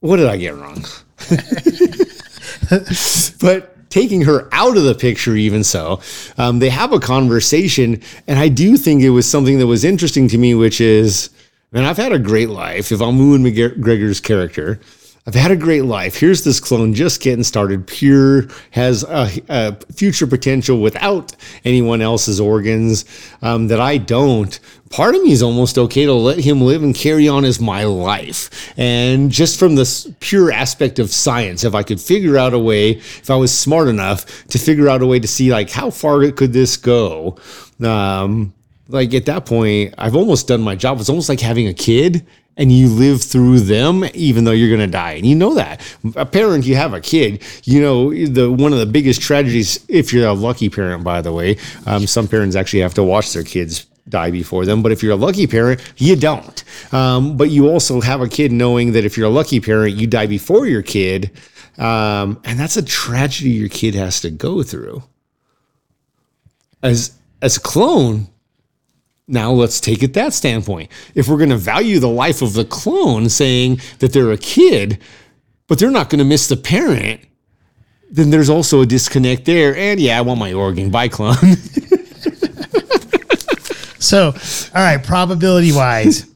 what 0.00 0.18
did 0.18 0.26
I 0.26 0.36
get 0.36 0.54
wrong? 0.54 0.84
but 3.40 3.72
taking 3.88 4.22
her 4.22 4.48
out 4.52 4.76
of 4.76 4.84
the 4.84 4.94
picture, 4.94 5.34
even 5.34 5.64
so, 5.64 6.00
um, 6.36 6.58
they 6.58 6.68
have 6.68 6.92
a 6.92 7.00
conversation. 7.00 8.02
And 8.26 8.38
I 8.38 8.48
do 8.48 8.76
think 8.76 9.02
it 9.02 9.10
was 9.10 9.28
something 9.28 9.58
that 9.58 9.66
was 9.66 9.84
interesting 9.84 10.28
to 10.28 10.38
me, 10.38 10.54
which 10.54 10.80
is, 10.80 11.30
man, 11.72 11.84
I've 11.84 11.96
had 11.96 12.12
a 12.12 12.18
great 12.18 12.50
life. 12.50 12.92
If 12.92 13.00
I'm 13.00 13.16
Ewan 13.16 13.42
McGregor's 13.42 14.20
character, 14.20 14.80
I've 15.28 15.34
had 15.34 15.50
a 15.50 15.56
great 15.56 15.82
life. 15.82 16.20
Here's 16.20 16.44
this 16.44 16.60
clone 16.60 16.94
just 16.94 17.20
getting 17.20 17.42
started, 17.42 17.88
pure, 17.88 18.46
has 18.70 19.02
a, 19.02 19.28
a 19.48 19.76
future 19.92 20.26
potential 20.26 20.80
without 20.80 21.34
anyone 21.64 22.00
else's 22.00 22.38
organs 22.38 23.04
um, 23.42 23.66
that 23.66 23.80
I 23.80 23.98
don't. 23.98 24.58
Part 24.90 25.16
of 25.16 25.22
me 25.22 25.32
is 25.32 25.42
almost 25.42 25.78
okay 25.78 26.04
to 26.04 26.12
let 26.12 26.38
him 26.38 26.60
live 26.60 26.84
and 26.84 26.94
carry 26.94 27.26
on 27.26 27.44
as 27.44 27.58
my 27.60 27.82
life. 27.82 28.72
And 28.78 29.32
just 29.32 29.58
from 29.58 29.74
this 29.74 30.08
pure 30.20 30.52
aspect 30.52 31.00
of 31.00 31.10
science, 31.10 31.64
if 31.64 31.74
I 31.74 31.82
could 31.82 32.00
figure 32.00 32.38
out 32.38 32.54
a 32.54 32.58
way, 32.58 32.92
if 32.92 33.28
I 33.28 33.34
was 33.34 33.56
smart 33.56 33.88
enough 33.88 34.46
to 34.46 34.58
figure 34.58 34.88
out 34.88 35.02
a 35.02 35.06
way 35.08 35.18
to 35.18 35.26
see 35.26 35.50
like 35.50 35.70
how 35.70 35.90
far 35.90 36.30
could 36.30 36.52
this 36.52 36.76
go, 36.76 37.36
um, 37.82 38.54
like 38.86 39.12
at 39.12 39.26
that 39.26 39.44
point, 39.44 39.92
I've 39.98 40.14
almost 40.14 40.46
done 40.46 40.60
my 40.60 40.76
job. 40.76 41.00
It's 41.00 41.08
almost 41.08 41.28
like 41.28 41.40
having 41.40 41.66
a 41.66 41.74
kid 41.74 42.24
and 42.56 42.72
you 42.72 42.88
live 42.88 43.22
through 43.22 43.60
them 43.60 44.04
even 44.14 44.44
though 44.44 44.52
you're 44.52 44.74
going 44.74 44.80
to 44.80 44.86
die. 44.86 45.12
And 45.12 45.26
you 45.26 45.34
know 45.34 45.54
that. 45.54 45.80
A 46.16 46.26
parent 46.26 46.64
you 46.64 46.76
have 46.76 46.94
a 46.94 47.00
kid 47.00 47.42
you 47.64 47.80
know 47.80 48.12
the 48.12 48.50
one 48.50 48.72
of 48.72 48.78
the 48.78 48.86
biggest 48.86 49.20
tragedies 49.20 49.84
if 49.88 50.12
you're 50.12 50.26
a 50.26 50.32
lucky 50.32 50.68
parent 50.68 51.04
by 51.04 51.20
the 51.20 51.32
way 51.32 51.56
um, 51.86 52.06
some 52.06 52.28
parents 52.28 52.56
actually 52.56 52.80
have 52.80 52.94
to 52.94 53.04
watch 53.04 53.32
their 53.32 53.44
kids 53.44 53.86
die 54.08 54.30
before 54.30 54.64
them 54.64 54.82
but 54.82 54.92
if 54.92 55.02
you're 55.02 55.12
a 55.12 55.16
lucky 55.16 55.46
parent 55.46 55.80
you 55.96 56.16
don't. 56.16 56.64
Um, 56.92 57.36
but 57.36 57.50
you 57.50 57.68
also 57.68 58.00
have 58.00 58.20
a 58.20 58.28
kid 58.28 58.52
knowing 58.52 58.92
that 58.92 59.04
if 59.04 59.16
you're 59.16 59.26
a 59.26 59.30
lucky 59.30 59.60
parent 59.60 59.96
you 59.96 60.06
die 60.06 60.26
before 60.26 60.66
your 60.66 60.82
kid. 60.82 61.30
Um, 61.78 62.40
and 62.44 62.58
that's 62.58 62.78
a 62.78 62.82
tragedy 62.82 63.50
your 63.50 63.68
kid 63.68 63.94
has 63.94 64.20
to 64.22 64.30
go 64.30 64.62
through. 64.62 65.02
As 66.82 67.12
as 67.42 67.56
a 67.58 67.60
clone 67.60 68.28
now 69.28 69.50
let's 69.52 69.80
take 69.80 70.02
it 70.02 70.14
that 70.14 70.32
standpoint. 70.32 70.90
If 71.14 71.28
we're 71.28 71.38
going 71.38 71.50
to 71.50 71.56
value 71.56 71.98
the 71.98 72.08
life 72.08 72.42
of 72.42 72.52
the 72.52 72.64
clone, 72.64 73.28
saying 73.28 73.80
that 73.98 74.12
they're 74.12 74.32
a 74.32 74.38
kid, 74.38 74.98
but 75.66 75.78
they're 75.78 75.90
not 75.90 76.10
going 76.10 76.20
to 76.20 76.24
miss 76.24 76.48
the 76.48 76.56
parent, 76.56 77.20
then 78.10 78.30
there's 78.30 78.48
also 78.48 78.82
a 78.82 78.86
disconnect 78.86 79.44
there. 79.44 79.76
And 79.76 79.98
yeah, 79.98 80.18
I 80.18 80.20
want 80.20 80.38
my 80.38 80.52
organ. 80.52 80.90
Bye, 80.90 81.08
clone. 81.08 81.36
So, 84.06 84.26
all 84.26 84.82
right, 84.82 85.02
probability 85.02 85.72
wise, 85.72 86.32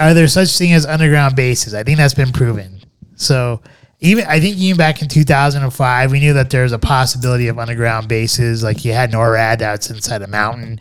are 0.00 0.14
there 0.14 0.26
such 0.26 0.58
thing 0.58 0.72
as 0.72 0.84
underground 0.84 1.36
bases? 1.36 1.74
I 1.74 1.84
think 1.84 1.96
that's 1.96 2.12
been 2.12 2.32
proven. 2.32 2.80
So, 3.14 3.62
even 4.00 4.26
I 4.26 4.40
think 4.40 4.56
even 4.58 4.76
back 4.76 5.00
in 5.00 5.08
2005, 5.08 6.12
we 6.12 6.20
knew 6.20 6.34
that 6.34 6.50
there 6.50 6.64
was 6.64 6.72
a 6.72 6.78
possibility 6.78 7.48
of 7.48 7.58
underground 7.58 8.08
bases. 8.08 8.62
Like 8.62 8.84
you 8.84 8.92
had 8.92 9.12
NORAD 9.12 9.58
that's 9.58 9.90
inside 9.90 10.22
a 10.22 10.26
mountain, 10.26 10.80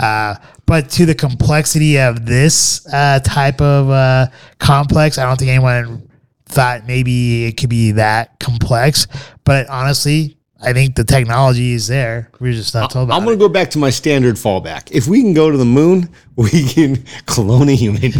uh, 0.00 0.34
but 0.66 0.90
to 0.90 1.06
the 1.06 1.14
complexity 1.14 1.98
of 1.98 2.26
this 2.26 2.84
uh, 2.92 3.20
type 3.20 3.60
of 3.60 3.90
uh, 3.90 4.26
complex, 4.58 5.16
I 5.16 5.24
don't 5.24 5.38
think 5.38 5.50
anyone 5.50 6.10
thought 6.46 6.86
maybe 6.86 7.44
it 7.44 7.56
could 7.56 7.70
be 7.70 7.92
that 7.92 8.38
complex. 8.40 9.06
But 9.44 9.68
honestly, 9.68 10.36
I 10.60 10.72
think 10.72 10.96
the 10.96 11.04
technology 11.04 11.72
is 11.72 11.86
there. 11.86 12.30
We're 12.40 12.52
just 12.52 12.74
not 12.74 12.90
told 12.90 13.08
about 13.08 13.16
I'm 13.16 13.24
going 13.24 13.38
to 13.38 13.44
go 13.44 13.48
back 13.48 13.70
to 13.70 13.78
my 13.78 13.90
standard 13.90 14.34
fallback. 14.34 14.90
If 14.90 15.06
we 15.06 15.20
can 15.20 15.34
go 15.34 15.52
to 15.52 15.56
the 15.56 15.64
moon, 15.64 16.10
we 16.36 16.64
can 16.64 17.04
clone 17.26 17.68
a 17.68 17.76
human. 17.76 18.10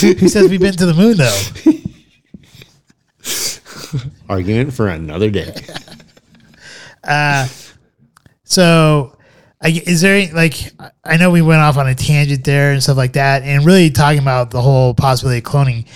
Who 0.00 0.28
says 0.28 0.48
we've 0.48 0.60
been 0.60 0.74
to 0.74 0.86
the 0.86 0.94
moon 0.94 1.16
though? 1.16 1.82
Argument 4.28 4.72
for 4.72 4.88
another 4.88 5.30
day. 5.30 5.54
Uh, 7.08 7.46
so, 8.42 9.16
I, 9.62 9.68
is 9.86 10.00
there 10.00 10.16
any, 10.16 10.32
like 10.32 10.72
I 11.04 11.16
know 11.16 11.30
we 11.30 11.40
went 11.40 11.60
off 11.60 11.76
on 11.76 11.86
a 11.86 11.94
tangent 11.94 12.44
there 12.44 12.72
and 12.72 12.82
stuff 12.82 12.96
like 12.96 13.12
that, 13.12 13.44
and 13.44 13.64
really 13.64 13.90
talking 13.90 14.18
about 14.18 14.50
the 14.50 14.60
whole 14.60 14.92
possibility 14.92 15.38
of 15.38 15.44
cloning. 15.44 15.86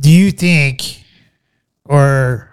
Do 0.00 0.10
you 0.10 0.30
think, 0.30 1.04
or 1.84 2.50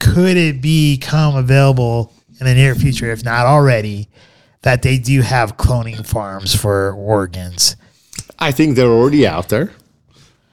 could 0.00 0.36
it 0.36 0.60
become 0.60 1.36
available 1.36 2.12
in 2.40 2.46
the 2.46 2.54
near 2.54 2.74
future, 2.74 3.10
if 3.10 3.24
not 3.24 3.46
already, 3.46 4.08
that 4.62 4.82
they 4.82 4.98
do 4.98 5.22
have 5.22 5.56
cloning 5.56 6.04
farms 6.04 6.54
for 6.54 6.92
organs? 6.92 7.76
I 8.38 8.52
think 8.52 8.76
they're 8.76 8.88
already 8.88 9.26
out 9.26 9.50
there. 9.50 9.70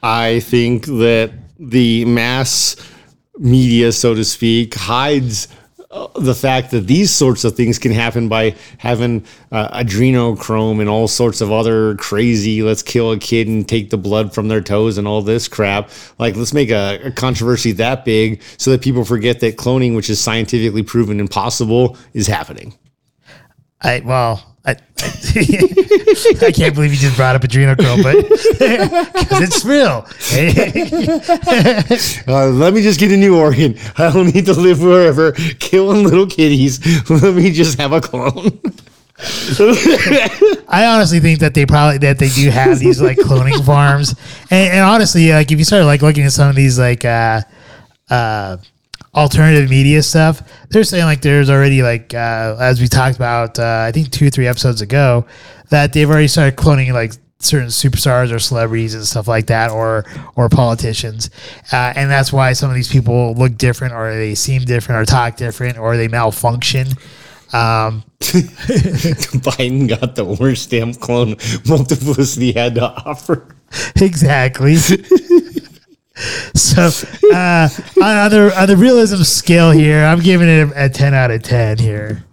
I 0.04 0.42
think 0.42 0.86
that 0.86 1.32
the 1.60 2.06
mass 2.06 2.76
media, 3.38 3.92
so 3.92 4.14
to 4.14 4.26
speak, 4.26 4.76
hides 4.76 5.48
uh, 5.90 6.08
the 6.20 6.36
fact 6.36 6.72
that 6.72 6.82
these 6.82 7.12
sorts 7.12 7.46
of 7.46 7.56
things 7.56 7.80
can 7.80 7.94
happen 7.94 8.28
by 8.28 8.56
having 8.78 9.24
uh, 9.52 9.82
adrenochrome 9.82 10.82
and 10.82 10.90
all 10.90 11.08
sorts 11.08 11.40
of 11.40 11.50
other 11.50 11.96
crazy 11.96 12.62
let's 12.62 12.84
kill 12.84 13.14
a 13.14 13.18
kid 13.18 13.48
and 13.48 13.70
take 13.70 13.90
the 13.90 13.98
blood 13.98 14.34
from 14.34 14.50
their 14.50 14.60
toes 14.60 14.98
and 14.98 15.08
all 15.08 15.22
this 15.22 15.48
crap. 15.48 15.90
Like 16.20 16.36
let's 16.36 16.54
make 16.54 16.70
a, 16.72 17.00
a 17.06 17.12
controversy 17.12 17.72
that 17.74 18.04
big 18.04 18.42
so 18.58 18.72
that 18.72 18.82
people 18.82 19.06
forget 19.06 19.40
that 19.40 19.56
cloning 19.56 19.96
which 19.96 20.10
is 20.10 20.20
scientifically 20.20 20.84
proven 20.84 21.22
impossible 21.22 21.98
is 22.14 22.28
happening. 22.28 22.74
I 23.82 24.02
well, 24.04 24.57
I, 24.68 24.72
I, 26.46 26.52
can't 26.52 26.76
believe 26.76 26.92
you 26.92 26.98
just 26.98 27.16
brought 27.16 27.38
up 27.38 27.42
adrenochrome, 27.42 28.04
but 28.04 29.14
because 29.20 29.42
it's 29.42 29.64
real. 29.64 30.06
Uh, 32.28 32.50
let 32.50 32.74
me 32.74 32.82
just 32.82 33.00
get 33.00 33.12
a 33.12 33.18
new 33.18 33.38
organ. 33.38 33.78
I 33.98 34.12
don't 34.12 34.34
need 34.34 34.46
to 34.48 34.54
live 34.54 34.82
wherever, 34.82 35.32
killing 35.60 36.04
little 36.04 36.28
kitties. 36.28 36.80
Let 37.10 37.34
me 37.34 37.52
just 37.52 37.80
have 37.80 37.94
a 37.94 38.02
clone. 38.02 38.60
I 40.68 40.86
honestly 40.86 41.22
think 41.22 41.40
that 41.40 41.54
they 41.54 41.66
probably 41.66 42.00
that 42.00 42.20
they 42.20 42.30
do 42.30 42.50
have 42.50 42.80
these 42.80 43.02
like 43.02 43.18
cloning 43.18 43.66
farms, 43.66 44.16
and, 44.52 44.74
and 44.74 44.82
honestly, 44.82 45.32
like 45.32 45.52
if 45.52 45.58
you 45.58 45.66
start 45.66 45.86
like 45.86 46.02
looking 46.02 46.24
at 46.24 46.34
some 46.34 46.50
of 46.50 46.56
these 46.56 46.78
like 46.78 47.06
uh, 47.06 47.42
uh, 48.10 48.58
alternative 49.18 49.70
media 49.70 50.04
stuff, 50.04 50.44
they're 50.70 50.84
saying 50.84 51.06
like 51.06 51.22
there's 51.22 51.50
already 51.50 51.82
like 51.82 52.14
uh, 52.14 52.56
as 52.60 52.80
we 52.80 52.88
talked 52.88 53.16
about, 53.16 53.58
uh, 53.58 53.86
I 53.88 53.92
think 53.92 54.12
two 54.12 54.28
or 54.28 54.30
three 54.30 54.48
episodes 54.48 54.82
ago, 54.82 55.26
that 55.70 55.92
they've 55.92 56.10
already 56.10 56.28
started 56.28 56.56
cloning 56.56 56.94
like 56.94 57.14
certain 57.40 57.68
superstars 57.68 58.34
or 58.34 58.40
celebrities 58.40 58.94
and 58.94 59.06
stuff 59.06 59.28
like 59.28 59.48
that, 59.48 59.72
or 59.72 60.06
or 60.36 60.50
politicians, 60.50 61.32
uh, 61.74 61.94
and 61.96 62.10
that's 62.10 62.32
why 62.32 62.54
some 62.54 62.70
of 62.70 62.76
these 62.76 62.92
people 62.92 63.34
look 63.34 63.58
different, 63.58 63.94
or 63.94 64.14
they 64.14 64.36
seem 64.36 64.62
different, 64.64 65.02
or 65.02 65.06
talk 65.06 65.36
different, 65.36 65.78
or 65.80 65.98
they 65.98 66.08
malfunction. 66.08 66.88
Um, 67.54 68.04
Biden 68.20 69.88
got 69.88 70.16
the 70.16 70.26
worst 70.26 70.70
damn 70.70 70.94
clone 70.94 71.38
multiplicity 71.66 72.52
had 72.52 72.76
to 72.76 72.84
offer. 72.84 73.48
exactly. 73.96 74.76
so 76.56 76.84
uh, 77.34 77.70
on, 78.02 78.32
the 78.32 78.54
on 78.58 78.68
the 78.68 78.76
realism 78.78 79.18
scale 79.18 79.72
here, 79.72 80.04
I'm 80.04 80.20
giving 80.20 80.48
it 80.48 80.70
a, 80.70 80.86
a 80.86 80.90
10 80.90 81.14
out 81.14 81.32
of 81.32 81.44
10 81.44 81.78
here. 81.78 82.24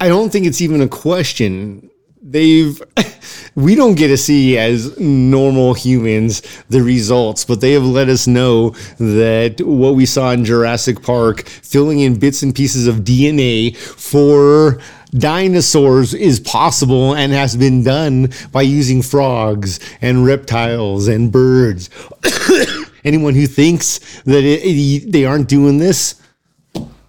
I 0.00 0.08
don't 0.08 0.30
think 0.30 0.46
it's 0.46 0.60
even 0.60 0.82
a 0.82 0.88
question. 0.88 1.90
They've 2.22 2.80
we 3.54 3.74
don't 3.74 3.94
get 3.94 4.08
to 4.08 4.16
see 4.16 4.58
as 4.58 4.98
normal 5.00 5.72
humans 5.74 6.42
the 6.68 6.82
results, 6.82 7.44
but 7.44 7.60
they 7.60 7.72
have 7.72 7.84
let 7.84 8.08
us 8.08 8.26
know 8.26 8.70
that 8.98 9.60
what 9.60 9.94
we 9.94 10.04
saw 10.04 10.30
in 10.32 10.44
Jurassic 10.44 11.02
Park, 11.02 11.46
filling 11.46 12.00
in 12.00 12.18
bits 12.18 12.42
and 12.42 12.54
pieces 12.54 12.86
of 12.86 12.96
DNA 12.96 13.74
for 13.76 14.80
dinosaurs 15.12 16.14
is 16.14 16.38
possible 16.40 17.14
and 17.14 17.32
has 17.32 17.56
been 17.56 17.82
done 17.82 18.30
by 18.52 18.62
using 18.62 19.02
frogs 19.02 19.80
and 20.00 20.24
reptiles 20.24 21.08
and 21.08 21.32
birds. 21.32 21.90
Anyone 23.04 23.34
who 23.34 23.46
thinks 23.46 23.98
that 24.24 24.44
it, 24.44 24.60
it- 24.64 25.12
they 25.12 25.24
aren't 25.24 25.48
doing 25.48 25.78
this, 25.78 26.14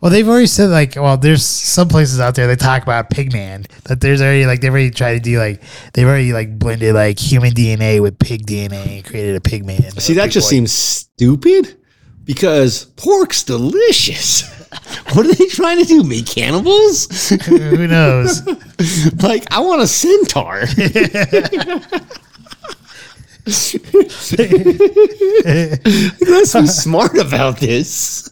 Well, 0.02 0.10
they've 0.12 0.28
already 0.28 0.48
said 0.48 0.70
like, 0.72 0.96
well, 0.96 1.16
there's 1.18 1.46
some 1.46 1.88
places 1.88 2.20
out 2.20 2.34
there 2.34 2.48
they 2.48 2.56
talk 2.56 2.82
about 2.82 3.12
Pigman 3.12 3.70
that 3.84 4.02
there's 4.02 4.20
already 4.22 4.46
like 4.48 4.60
they've 4.62 4.72
already 4.72 4.90
tried 4.90 5.14
to 5.14 5.20
do 5.20 5.38
like 5.38 5.62
they've 5.94 6.08
already 6.08 6.34
like 6.34 6.58
blended 6.58 6.96
like 6.96 7.20
human 7.20 7.52
DNA 7.52 8.02
with 8.02 8.18
pig 8.18 8.48
DNA 8.48 8.98
and 8.98 9.06
created 9.06 9.36
a 9.36 9.40
Pigman. 9.40 10.02
See, 10.02 10.14
that 10.16 10.32
just 10.32 10.50
seems 10.50 10.72
stupid 10.72 11.78
because 12.24 12.86
pork's 12.96 13.44
delicious. 13.44 14.44
what 15.14 15.26
are 15.28 15.34
they 15.36 15.46
trying 15.48 15.78
to 15.80 15.84
do? 15.86 16.02
Make 16.04 16.26
cannibals? 16.26 17.30
Who 17.46 17.88
knows? 17.88 18.42
like, 19.22 19.52
I 19.54 19.60
want 19.60 19.82
a 19.84 19.88
centaur. 19.88 20.64
Let's 26.28 26.54
be 26.54 26.68
smart 26.68 27.18
about 27.18 27.60
this. 27.60 28.30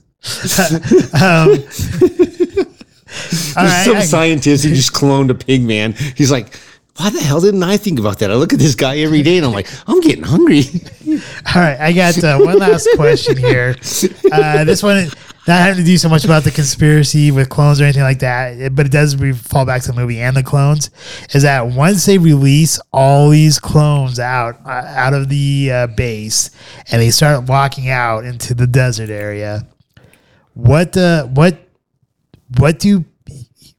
All 0.60 1.47
There's 3.20 3.55
right, 3.55 3.86
some 3.86 3.97
I- 3.97 4.01
scientist 4.01 4.64
who 4.66 4.74
just 4.74 4.93
cloned 4.93 5.30
a 5.30 5.36
pig 5.36 5.64
man. 5.64 5.93
He's 6.16 6.32
like, 6.32 6.55
why 6.97 7.10
the 7.10 7.20
hell 7.22 7.39
didn't 7.41 7.64
I 7.64 7.78
think 7.78 7.97
about 7.99 8.20
that? 8.20 8.30
I 8.30 8.36
look 8.36 8.51
at 8.53 8.60
this 8.60 8.76
guy 8.76 8.97
every 8.99 9.22
day 9.24 9.38
and 9.38 9.45
I'm 9.45 9.53
like, 9.53 9.68
I'm 9.88 10.01
getting 10.01 10.24
hungry. 10.24 10.64
All 11.55 11.62
right, 11.62 11.80
I 11.80 11.93
got 11.93 12.22
uh, 12.24 12.38
one 12.39 12.57
last 12.60 12.88
question 12.95 13.38
here. 13.38 13.76
Uh, 14.32 14.64
this 14.66 14.84
one 14.84 15.07
not 15.49 15.61
having 15.61 15.83
to 15.83 15.83
do 15.83 15.97
so 15.97 16.07
much 16.07 16.23
about 16.23 16.43
the 16.43 16.51
conspiracy 16.51 17.31
with 17.31 17.49
clones 17.49 17.81
or 17.81 17.83
anything 17.83 18.03
like 18.03 18.19
that, 18.19 18.75
but 18.75 18.85
it 18.85 18.91
does 18.91 19.15
fall 19.41 19.65
back 19.65 19.81
to 19.81 19.91
the 19.91 19.99
movie 19.99 20.21
and 20.21 20.37
the 20.37 20.43
clones. 20.43 20.91
Is 21.33 21.43
that 21.43 21.67
once 21.67 22.05
they 22.05 22.17
release 22.17 22.79
all 22.93 23.29
these 23.29 23.59
clones 23.59 24.19
out 24.19 24.59
uh, 24.65 24.69
out 24.69 25.13
of 25.13 25.27
the 25.27 25.71
uh, 25.71 25.87
base 25.87 26.51
and 26.91 27.01
they 27.01 27.09
start 27.09 27.49
walking 27.49 27.89
out 27.89 28.23
into 28.23 28.53
the 28.53 28.67
desert 28.67 29.09
area, 29.09 29.67
what 30.53 30.95
uh, 30.95 31.25
what 31.25 31.57
what 32.57 32.79
do 32.79 33.03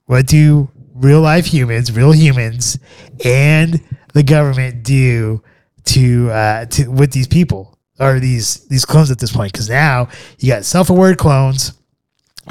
what 0.06 0.26
do 0.26 0.68
real 0.94 1.20
life 1.20 1.46
humans, 1.46 1.92
real 1.92 2.12
humans, 2.12 2.78
and 3.24 3.80
the 4.12 4.22
government 4.22 4.82
do 4.82 5.42
to 5.84 6.30
uh, 6.30 6.64
to 6.66 6.90
with 6.90 7.12
these 7.12 7.28
people 7.28 7.78
or 8.00 8.18
these 8.18 8.66
these 8.68 8.84
clones 8.84 9.10
at 9.10 9.18
this 9.18 9.32
point? 9.32 9.52
Because 9.52 9.68
now 9.68 10.08
you 10.38 10.48
got 10.48 10.64
self 10.64 10.90
aware 10.90 11.14
clones 11.14 11.72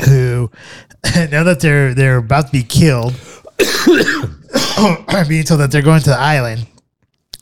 who 0.05 0.51
now 1.31 1.43
that 1.43 1.59
they're 1.59 1.93
they're 1.93 2.17
about 2.17 2.47
to 2.47 2.51
be 2.51 2.63
killed, 2.63 3.13
are 5.07 5.25
being 5.25 5.43
told 5.43 5.59
that 5.59 5.69
they're 5.71 5.81
going 5.81 6.01
to 6.01 6.09
the 6.09 6.19
island. 6.19 6.65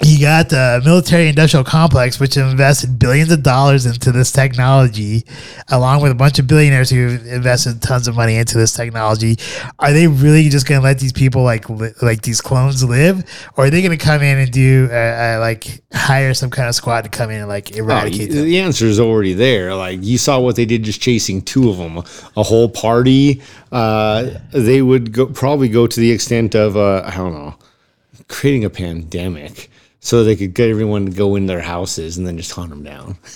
You 0.06 0.20
got 0.20 0.50
the 0.50 0.80
military 0.86 1.28
industrial 1.28 1.64
complex, 1.64 2.20
which 2.20 2.38
invested 2.38 3.00
billions 3.00 3.32
of 3.32 3.41
dollars 3.41 3.88
into 3.88 4.12
this 4.12 4.32
technology, 4.32 5.26
along 5.70 6.04
with 6.04 6.12
a 6.12 6.16
bunch 6.16 6.38
of 6.38 6.45
billionaires 6.45 6.91
who 6.91 7.18
invested 7.26 7.82
tons 7.82 8.08
of 8.08 8.16
money 8.16 8.36
into 8.36 8.60
this 8.60 8.74
technology. 8.74 9.38
Are 9.80 9.91
they 9.91 10.06
really 10.06 10.50
just 10.50 10.68
going 10.68 10.80
to 10.82 10.84
let 10.84 11.00
these 11.00 11.14
people 11.14 11.41
like 11.41 11.68
li- 11.68 11.93
like 12.04 12.22
these 12.22 12.41
clones 12.41 12.84
live, 12.84 13.24
or 13.58 13.66
are 13.66 13.70
they 13.72 13.82
going 13.82 13.98
to 13.98 14.04
come 14.04 14.22
in 14.22 14.38
and 14.38 14.52
do 14.52 14.88
uh, 14.91 14.95
uh, 14.95 15.38
like 15.39 15.82
hire 15.91 16.36
some 16.36 16.52
kind 16.52 16.70
of 16.70 16.76
squad 16.76 17.02
to 17.02 17.10
come 17.10 17.32
in 17.32 17.39
and 17.39 17.48
like 17.50 17.76
eradicate 17.76 18.30
them? 18.30 18.45
the 18.45 18.60
answer 18.60 18.86
is 18.86 19.00
already 19.00 19.34
there. 19.34 19.74
Like 19.74 20.04
you 20.04 20.20
saw 20.20 20.39
what 20.39 20.56
they 20.56 20.66
did 20.66 20.84
just 20.84 21.02
chasing 21.02 21.41
two 21.41 21.72
of 21.72 21.78
them, 21.78 21.98
a 22.38 22.43
whole 22.43 22.70
party. 22.70 23.41
Uh, 23.72 24.30
they 24.52 24.84
would 24.84 25.12
go, 25.12 25.26
probably 25.26 25.70
go 25.70 25.88
to 25.88 26.00
the 26.00 26.12
extent 26.12 26.54
of 26.54 26.78
uh, 26.78 27.02
I 27.04 27.16
don't 27.18 27.34
know, 27.34 27.56
creating 28.28 28.64
a 28.64 28.70
pandemic 28.70 29.72
so 30.08 30.24
they 30.24 30.38
could 30.38 30.53
get 30.53 30.70
everyone 30.70 31.05
to 31.05 31.12
go 31.12 31.36
in 31.36 31.47
their 31.47 31.60
houses 31.60 32.18
and 32.18 32.26
then 32.26 32.38
just 32.38 32.53
hunt 32.53 32.70
them 32.70 32.82
down. 32.82 33.18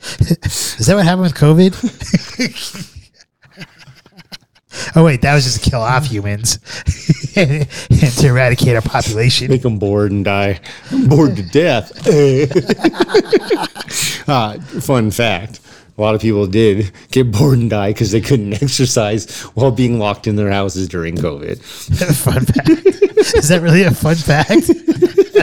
Is 0.00 0.86
that 0.86 0.94
what 0.94 1.04
happened 1.04 1.24
with 1.24 1.34
COVID? 1.34 1.76
oh 4.96 5.04
wait, 5.04 5.20
that 5.20 5.34
was 5.34 5.44
just 5.44 5.62
to 5.62 5.70
kill 5.70 5.82
off 5.82 6.06
humans 6.06 6.58
and 7.36 7.68
to 7.68 8.28
eradicate 8.28 8.76
our 8.76 8.80
population. 8.80 9.50
Make 9.50 9.60
them 9.60 9.78
bored 9.78 10.10
and 10.10 10.24
die. 10.24 10.58
I'm 10.90 11.06
bored 11.06 11.36
to 11.36 11.42
death. 11.42 11.92
uh, 14.26 14.58
fun 14.80 15.10
fact. 15.10 15.60
A 15.98 16.00
lot 16.00 16.14
of 16.14 16.22
people 16.22 16.46
did 16.46 16.92
get 17.10 17.30
bored 17.30 17.58
and 17.58 17.68
die 17.68 17.90
because 17.90 18.10
they 18.10 18.22
couldn't 18.22 18.54
exercise 18.62 19.42
while 19.52 19.70
being 19.70 19.98
locked 19.98 20.26
in 20.26 20.36
their 20.36 20.50
houses 20.50 20.88
during 20.88 21.14
COVID. 21.16 21.60
fun 22.14 22.46
fact. 22.46 22.70
Is 23.34 23.48
that 23.48 23.60
really 23.60 23.82
a 23.82 23.90
fun 23.90 24.16
fact? 24.16 24.70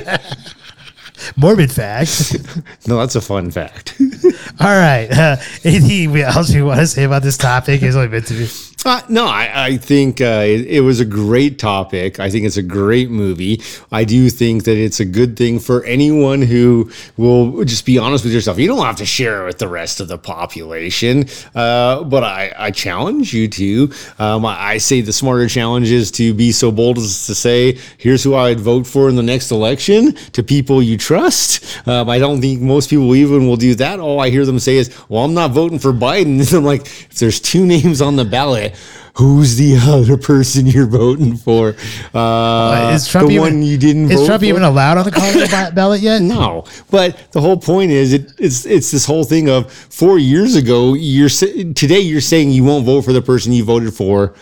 Morbid 1.37 1.71
fact. 1.71 2.35
No, 2.85 2.97
that's 2.97 3.15
a 3.15 3.21
fun 3.21 3.49
fact. 3.49 3.95
All 4.59 4.67
right. 4.67 5.07
Uh, 5.09 5.37
anything 5.63 6.13
else 6.17 6.49
you 6.49 6.65
want 6.65 6.81
to 6.81 6.87
say 6.87 7.05
about 7.05 7.23
this 7.23 7.37
topic? 7.37 7.81
It's 7.81 7.95
only 7.95 8.09
meant 8.09 8.27
to 8.27 8.33
be. 8.33 8.49
Uh, 8.85 9.01
no, 9.07 9.25
I, 9.25 9.67
I 9.67 9.77
think 9.77 10.19
uh, 10.19 10.43
it, 10.45 10.65
it 10.67 10.81
was 10.81 10.99
a 10.99 11.05
great 11.05 11.57
topic. 11.57 12.19
I 12.19 12.29
think 12.29 12.45
it's 12.45 12.57
a 12.57 12.63
great 12.63 13.09
movie. 13.09 13.61
I 13.91 14.03
do 14.03 14.29
think 14.29 14.65
that 14.65 14.75
it's 14.77 14.99
a 14.99 15.05
good 15.05 15.37
thing 15.37 15.59
for 15.59 15.83
anyone 15.85 16.41
who 16.41 16.91
will 17.15 17.63
just 17.63 17.85
be 17.85 17.97
honest 17.97 18.25
with 18.25 18.33
yourself. 18.33 18.59
You 18.59 18.67
don't 18.67 18.85
have 18.85 18.97
to 18.97 19.05
share 19.05 19.43
it 19.43 19.45
with 19.45 19.59
the 19.59 19.69
rest 19.69 20.01
of 20.01 20.09
the 20.09 20.17
population, 20.17 21.25
uh, 21.55 22.03
but 22.03 22.23
I, 22.23 22.53
I 22.57 22.71
challenge 22.71 23.33
you 23.33 23.47
to. 23.47 23.91
Um, 24.19 24.45
I, 24.45 24.73
I 24.73 24.77
say 24.79 24.99
the 24.99 25.13
smarter 25.13 25.47
challenge 25.47 25.89
is 25.89 26.11
to 26.11 26.33
be 26.33 26.51
so 26.51 26.71
bold 26.71 26.97
as 26.97 27.25
to 27.27 27.35
say, 27.35 27.79
here's 27.97 28.23
who 28.23 28.33
I 28.33 28.49
would 28.49 28.59
vote 28.59 28.85
for 28.85 29.07
in 29.07 29.15
the 29.15 29.23
next 29.23 29.51
election 29.51 30.13
to 30.33 30.43
people 30.43 30.83
you 30.83 30.97
trust. 30.97 31.87
Um, 31.87 32.09
I 32.09 32.19
don't 32.19 32.41
think 32.41 32.61
most 32.61 32.89
people 32.89 33.15
even 33.15 33.47
will 33.47 33.55
do 33.55 33.75
that. 33.75 34.01
All 34.01 34.19
I 34.19 34.29
hear 34.29 34.45
them 34.45 34.59
say 34.59 34.75
is, 34.75 34.93
well, 35.07 35.23
I'm 35.23 35.33
not 35.33 35.51
voting 35.51 35.79
for 35.79 35.93
Biden. 35.93 36.33
And 36.43 36.51
I'm 36.53 36.65
like, 36.65 36.81
if 36.85 37.19
there's 37.19 37.39
two 37.39 37.65
names 37.65 38.01
on 38.01 38.15
the 38.17 38.25
ballot, 38.25 38.72
who's 39.15 39.55
the 39.57 39.77
other 39.81 40.17
person 40.17 40.65
you're 40.65 40.87
voting 40.87 41.37
for? 41.37 41.75
Uh, 42.13 42.91
is 42.93 43.07
Trump 43.07 43.27
the 43.27 43.35
even, 43.35 43.53
one 43.55 43.63
you 43.63 43.77
didn't 43.77 44.11
Is 44.11 44.25
Trump 44.25 44.41
for? 44.41 44.45
even 44.45 44.63
allowed 44.63 44.97
on 44.97 45.05
the 45.05 45.11
college 45.11 45.49
ballot 45.75 46.01
yet? 46.01 46.21
No, 46.21 46.65
but 46.89 47.31
the 47.31 47.41
whole 47.41 47.57
point 47.57 47.91
is 47.91 48.13
it, 48.13 48.33
it's 48.37 48.65
it's 48.65 48.91
this 48.91 49.05
whole 49.05 49.23
thing 49.23 49.49
of 49.49 49.71
four 49.71 50.17
years 50.17 50.55
ago. 50.55 50.93
You're 50.93 51.29
today 51.29 51.99
you're 51.99 52.21
saying 52.21 52.51
you 52.51 52.63
won't 52.63 52.85
vote 52.85 53.01
for 53.03 53.13
the 53.13 53.21
person 53.21 53.53
you 53.53 53.63
voted 53.63 53.93
for 53.93 54.35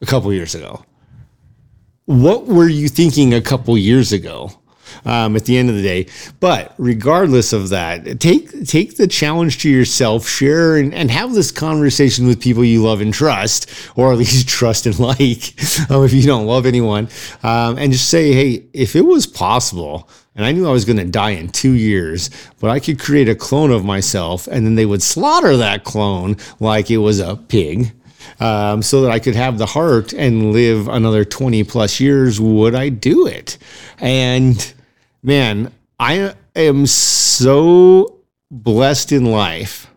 a 0.00 0.06
couple 0.06 0.32
years 0.32 0.54
ago. 0.54 0.84
What 2.06 2.46
were 2.46 2.68
you 2.68 2.88
thinking 2.88 3.32
a 3.34 3.40
couple 3.40 3.76
years 3.78 4.12
ago? 4.12 4.50
Um, 5.06 5.36
at 5.36 5.44
the 5.44 5.58
end 5.58 5.68
of 5.68 5.76
the 5.76 5.82
day, 5.82 6.06
but 6.40 6.74
regardless 6.78 7.52
of 7.52 7.68
that, 7.68 8.20
take 8.20 8.66
take 8.66 8.96
the 8.96 9.06
challenge 9.06 9.58
to 9.58 9.68
yourself, 9.68 10.26
share 10.26 10.76
and, 10.76 10.94
and 10.94 11.10
have 11.10 11.34
this 11.34 11.50
conversation 11.50 12.26
with 12.26 12.40
people 12.40 12.64
you 12.64 12.82
love 12.82 13.02
and 13.02 13.12
trust, 13.12 13.70
or 13.96 14.12
at 14.12 14.18
least 14.24 14.48
trust 14.48 14.86
and 14.86 14.98
like. 14.98 15.54
um, 15.90 16.04
if 16.04 16.14
you 16.14 16.22
don't 16.22 16.46
love 16.46 16.64
anyone, 16.64 17.08
um, 17.42 17.76
and 17.76 17.92
just 17.92 18.08
say, 18.08 18.32
hey, 18.32 18.64
if 18.72 18.96
it 18.96 19.02
was 19.02 19.26
possible, 19.26 20.08
and 20.34 20.44
I 20.44 20.52
knew 20.52 20.66
I 20.66 20.72
was 20.72 20.84
going 20.84 20.96
to 20.96 21.04
die 21.04 21.30
in 21.30 21.48
two 21.48 21.72
years, 21.72 22.30
but 22.60 22.70
I 22.70 22.80
could 22.80 22.98
create 22.98 23.28
a 23.28 23.34
clone 23.34 23.70
of 23.70 23.84
myself, 23.84 24.46
and 24.46 24.66
then 24.66 24.74
they 24.74 24.86
would 24.86 25.02
slaughter 25.02 25.56
that 25.58 25.84
clone 25.84 26.36
like 26.60 26.90
it 26.90 26.98
was 26.98 27.20
a 27.20 27.36
pig, 27.36 27.92
um, 28.40 28.82
so 28.82 29.02
that 29.02 29.10
I 29.10 29.18
could 29.18 29.36
have 29.36 29.58
the 29.58 29.66
heart 29.66 30.12
and 30.12 30.52
live 30.52 30.88
another 30.88 31.24
20 31.24 31.62
plus 31.64 32.00
years, 32.00 32.40
would 32.40 32.74
I 32.74 32.88
do 32.88 33.26
it? 33.26 33.58
And 33.98 34.73
man, 35.24 35.72
I 35.98 36.34
am 36.54 36.86
so 36.86 38.20
blessed 38.50 39.10
in 39.10 39.24
life. 39.24 39.90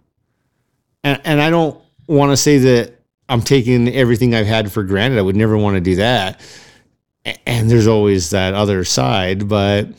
And, 1.03 1.21
and 1.23 1.41
I 1.41 1.51
don't 1.51 1.79
want 2.07 2.31
to 2.31 2.37
say 2.37 2.57
that 2.57 2.93
I'm 3.29 3.41
taking 3.41 3.93
everything 3.93 4.33
I've 4.33 4.47
had 4.47 4.71
for 4.71 4.83
granted. 4.83 5.19
I 5.19 5.21
would 5.21 5.35
never 5.35 5.57
want 5.57 5.75
to 5.75 5.81
do 5.81 5.97
that. 5.97 6.41
And 7.45 7.69
there's 7.69 7.87
always 7.87 8.29
that 8.29 8.53
other 8.53 8.85
side, 8.85 9.49
but 9.49 9.89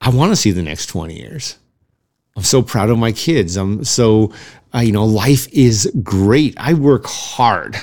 I 0.00 0.10
want 0.10 0.30
to 0.30 0.36
see 0.36 0.52
the 0.52 0.62
next 0.62 0.86
20 0.86 1.18
years. 1.18 1.58
I'm 2.36 2.44
so 2.44 2.62
proud 2.62 2.88
of 2.88 2.98
my 2.98 3.10
kids. 3.10 3.56
I'm 3.56 3.82
so, 3.82 4.32
uh, 4.72 4.78
you 4.78 4.92
know, 4.92 5.04
life 5.04 5.48
is 5.52 5.90
great. 6.04 6.54
I 6.56 6.74
work 6.74 7.04
hard. 7.06 7.76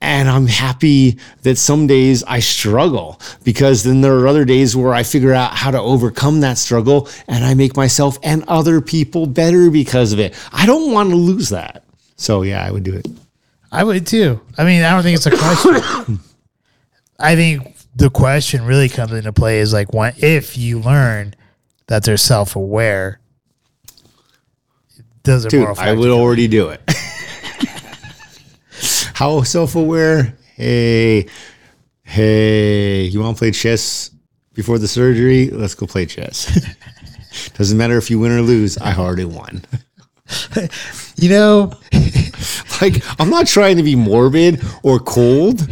And 0.00 0.28
I'm 0.28 0.46
happy 0.46 1.18
that 1.42 1.56
some 1.56 1.86
days 1.86 2.22
I 2.24 2.40
struggle 2.40 3.20
because 3.44 3.82
then 3.82 4.02
there 4.02 4.14
are 4.18 4.28
other 4.28 4.44
days 4.44 4.76
where 4.76 4.92
I 4.92 5.02
figure 5.02 5.32
out 5.32 5.54
how 5.54 5.70
to 5.70 5.80
overcome 5.80 6.40
that 6.40 6.58
struggle 6.58 7.08
and 7.28 7.44
I 7.44 7.54
make 7.54 7.76
myself 7.76 8.18
and 8.22 8.44
other 8.46 8.80
people 8.80 9.26
better 9.26 9.70
because 9.70 10.12
of 10.12 10.20
it. 10.20 10.34
I 10.52 10.66
don't 10.66 10.92
want 10.92 11.10
to 11.10 11.16
lose 11.16 11.48
that. 11.48 11.82
So, 12.16 12.42
yeah, 12.42 12.64
I 12.64 12.70
would 12.70 12.82
do 12.82 12.94
it. 12.94 13.06
I 13.72 13.84
would 13.84 14.06
too. 14.06 14.40
I 14.56 14.64
mean, 14.64 14.82
I 14.82 14.90
don't 14.90 15.02
think 15.02 15.16
it's 15.16 15.26
a 15.26 15.30
question. 15.30 16.20
I 17.18 17.34
think 17.34 17.76
the 17.94 18.10
question 18.10 18.64
really 18.64 18.88
comes 18.88 19.12
into 19.12 19.32
play 19.32 19.60
is 19.60 19.72
like, 19.72 19.92
what 19.92 20.22
if 20.22 20.56
you 20.56 20.78
learn 20.78 21.34
that 21.86 22.04
they're 22.04 22.16
self 22.16 22.54
aware? 22.56 23.20
Does 25.22 25.46
it 25.46 25.50
Dude, 25.50 25.66
I 25.78 25.92
would 25.92 26.10
already 26.10 26.46
do 26.46 26.68
it. 26.68 26.80
How 29.16 29.42
self 29.44 29.76
aware? 29.76 30.36
Hey, 30.56 31.26
hey, 32.02 33.04
you 33.04 33.20
want 33.20 33.34
to 33.34 33.38
play 33.38 33.50
chess 33.50 34.10
before 34.52 34.78
the 34.78 34.86
surgery? 34.86 35.48
Let's 35.48 35.74
go 35.74 35.86
play 35.86 36.04
chess. 36.04 36.52
Doesn't 37.54 37.78
matter 37.78 37.96
if 37.96 38.10
you 38.10 38.18
win 38.18 38.32
or 38.32 38.42
lose, 38.42 38.76
I 38.76 38.94
already 38.94 39.24
won. 39.24 39.64
You 41.16 41.30
know, 41.30 41.72
Like, 42.82 43.02
I'm 43.18 43.30
not 43.30 43.46
trying 43.46 43.78
to 43.78 43.82
be 43.82 43.96
morbid 43.96 44.62
or 44.82 44.98
cold, 44.98 45.66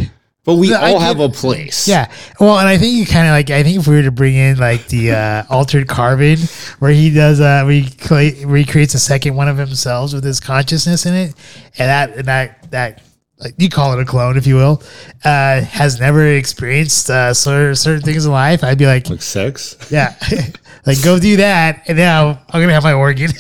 but 0.44 0.54
we 0.54 0.72
all 0.72 1.00
have 1.00 1.20
a 1.20 1.28
place. 1.28 1.86
yeah. 1.86 2.10
Well, 2.40 2.58
and 2.58 2.66
I 2.66 2.78
think 2.78 2.96
you 2.96 3.04
kind 3.04 3.26
of 3.26 3.32
like. 3.32 3.50
I 3.50 3.62
think 3.62 3.80
if 3.80 3.86
we 3.86 3.96
were 3.96 4.02
to 4.04 4.10
bring 4.10 4.36
in 4.36 4.56
like 4.56 4.88
the 4.88 5.10
uh, 5.10 5.44
altered 5.50 5.86
carbon, 5.86 6.38
where 6.78 6.92
he 6.92 7.12
does, 7.12 7.40
uh, 7.40 7.62
where 7.64 7.74
he 8.22 8.44
recreates 8.46 8.94
a 8.94 8.98
second 8.98 9.34
one 9.34 9.48
of 9.48 9.58
himself 9.58 10.14
with 10.14 10.24
his 10.24 10.40
consciousness 10.40 11.04
in 11.04 11.12
it, 11.12 11.34
and 11.76 11.88
that 11.90 12.16
and 12.16 12.24
that 12.28 12.70
that. 12.70 13.02
Like 13.44 13.54
you 13.58 13.68
call 13.68 13.92
it 13.92 14.00
a 14.00 14.06
clone, 14.06 14.38
if 14.38 14.46
you 14.46 14.56
will, 14.56 14.82
uh, 15.24 15.60
has 15.60 16.00
never 16.00 16.26
experienced 16.26 17.10
uh, 17.10 17.34
certain, 17.34 17.76
certain 17.76 18.02
things 18.02 18.24
in 18.24 18.32
life. 18.32 18.64
I'd 18.64 18.78
be 18.78 18.86
like, 18.86 19.10
Like 19.10 19.20
sex? 19.20 19.76
Yeah. 19.90 20.16
like 20.86 21.02
go 21.04 21.18
do 21.20 21.36
that 21.36 21.82
and 21.86 21.98
now 21.98 22.42
I'm 22.48 22.60
gonna 22.62 22.72
have 22.72 22.82
my 22.82 22.94
organ. 22.94 23.30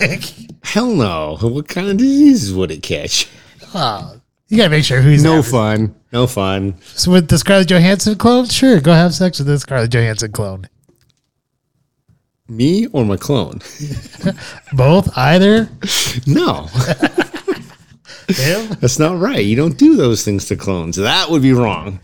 Hell 0.64 0.88
no. 0.94 1.38
What 1.40 1.68
kind 1.68 1.88
of 1.88 1.96
diseases 1.96 2.52
would 2.52 2.72
it 2.72 2.82
catch? 2.82 3.28
oh, 3.74 4.20
you 4.48 4.56
gotta 4.56 4.70
make 4.70 4.84
sure 4.84 5.00
who's 5.00 5.22
No 5.22 5.36
no 5.36 5.42
fun. 5.42 5.94
No 6.12 6.26
fun. 6.26 6.74
So 6.82 7.12
with 7.12 7.28
the 7.28 7.38
Scarlett 7.38 7.68
Johansson 7.70 8.16
clone, 8.16 8.46
sure, 8.46 8.80
go 8.80 8.92
have 8.92 9.14
sex 9.14 9.38
with 9.38 9.46
the 9.46 9.58
Scarlett 9.58 9.92
Johansson 9.92 10.32
clone. 10.32 10.68
Me 12.48 12.86
or 12.88 13.04
my 13.04 13.16
clone? 13.16 13.60
Both, 14.74 15.16
either. 15.16 15.70
No. 16.26 16.68
That's 18.26 18.98
not 18.98 19.18
right. 19.18 19.44
You 19.44 19.56
don't 19.56 19.76
do 19.76 19.96
those 19.96 20.24
things 20.24 20.46
to 20.46 20.56
clones. 20.56 20.96
That 20.96 21.30
would 21.30 21.42
be 21.42 21.52
wrong. 21.52 22.00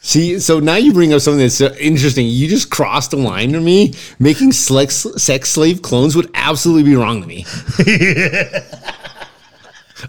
See, 0.00 0.38
so 0.38 0.60
now 0.60 0.76
you 0.76 0.92
bring 0.92 1.12
up 1.12 1.20
something 1.20 1.40
that's 1.40 1.60
uh, 1.60 1.74
interesting. 1.78 2.26
You 2.26 2.48
just 2.48 2.70
crossed 2.70 3.10
the 3.10 3.16
line 3.16 3.52
to 3.52 3.60
me. 3.60 3.94
Making 4.18 4.52
sex, 4.52 5.06
sex 5.16 5.50
slave 5.50 5.82
clones 5.82 6.14
would 6.16 6.30
absolutely 6.34 6.84
be 6.84 6.94
wrong 6.96 7.20
to 7.20 7.26
me. 7.26 7.44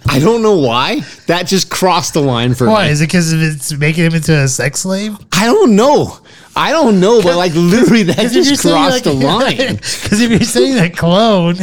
I 0.05 0.19
don't 0.19 0.43
know 0.43 0.57
why. 0.57 0.99
That 1.25 1.47
just 1.47 1.71
crossed 1.71 2.13
the 2.13 2.21
line 2.21 2.53
for 2.53 2.67
Why? 2.67 2.71
me. 2.71 2.75
Why? 2.75 2.87
Is 2.89 3.01
it 3.01 3.07
because 3.07 3.33
it's 3.33 3.73
making 3.73 4.05
him 4.05 4.13
into 4.13 4.37
a 4.37 4.47
sex 4.47 4.81
slave? 4.81 5.17
I 5.31 5.45
don't 5.45 5.75
know. 5.75 6.19
I 6.55 6.71
don't 6.71 6.99
know, 6.99 7.21
but 7.23 7.37
like 7.37 7.53
literally 7.55 8.03
that 8.03 8.15
just 8.31 8.61
crossed 8.61 9.03
the 9.05 9.13
line. 9.15 9.75
Because 9.77 10.21
if 10.21 10.29
you're 10.29 10.39
saying 10.41 10.75
that 10.75 10.95
clone 10.95 11.57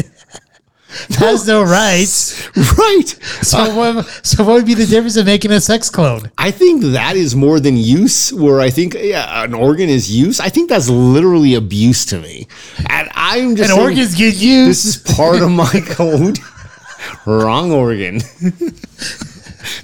has 1.18 1.46
no 1.46 1.62
rights, 1.62 2.48
right. 2.78 3.08
so 3.42 3.58
uh, 3.58 3.74
what? 3.74 4.06
So 4.24 4.44
what 4.44 4.54
would 4.54 4.66
be 4.66 4.74
the 4.74 4.86
difference 4.86 5.16
of 5.16 5.26
making 5.26 5.52
a 5.52 5.60
sex 5.60 5.90
clone? 5.90 6.30
I 6.38 6.50
think 6.50 6.82
that 6.82 7.16
is 7.16 7.34
more 7.34 7.60
than 7.60 7.76
use, 7.76 8.32
where 8.32 8.60
I 8.60 8.70
think 8.70 8.94
yeah, 8.94 9.44
an 9.44 9.54
organ 9.54 9.88
is 9.88 10.10
use. 10.14 10.40
I 10.40 10.48
think 10.48 10.68
that's 10.70 10.88
literally 10.88 11.54
abuse 11.54 12.04
to 12.06 12.18
me. 12.20 12.46
And 12.88 13.08
I'm 13.14 13.56
just 13.56 13.70
And 13.70 13.76
saying, 13.76 13.80
organs 13.88 14.14
get 14.14 14.34
used. 14.36 14.70
This 14.70 14.84
is 14.84 15.16
part 15.16 15.42
of 15.42 15.50
my 15.50 15.80
code. 15.86 16.38
Wrong 17.24 17.72
organ. 17.72 18.20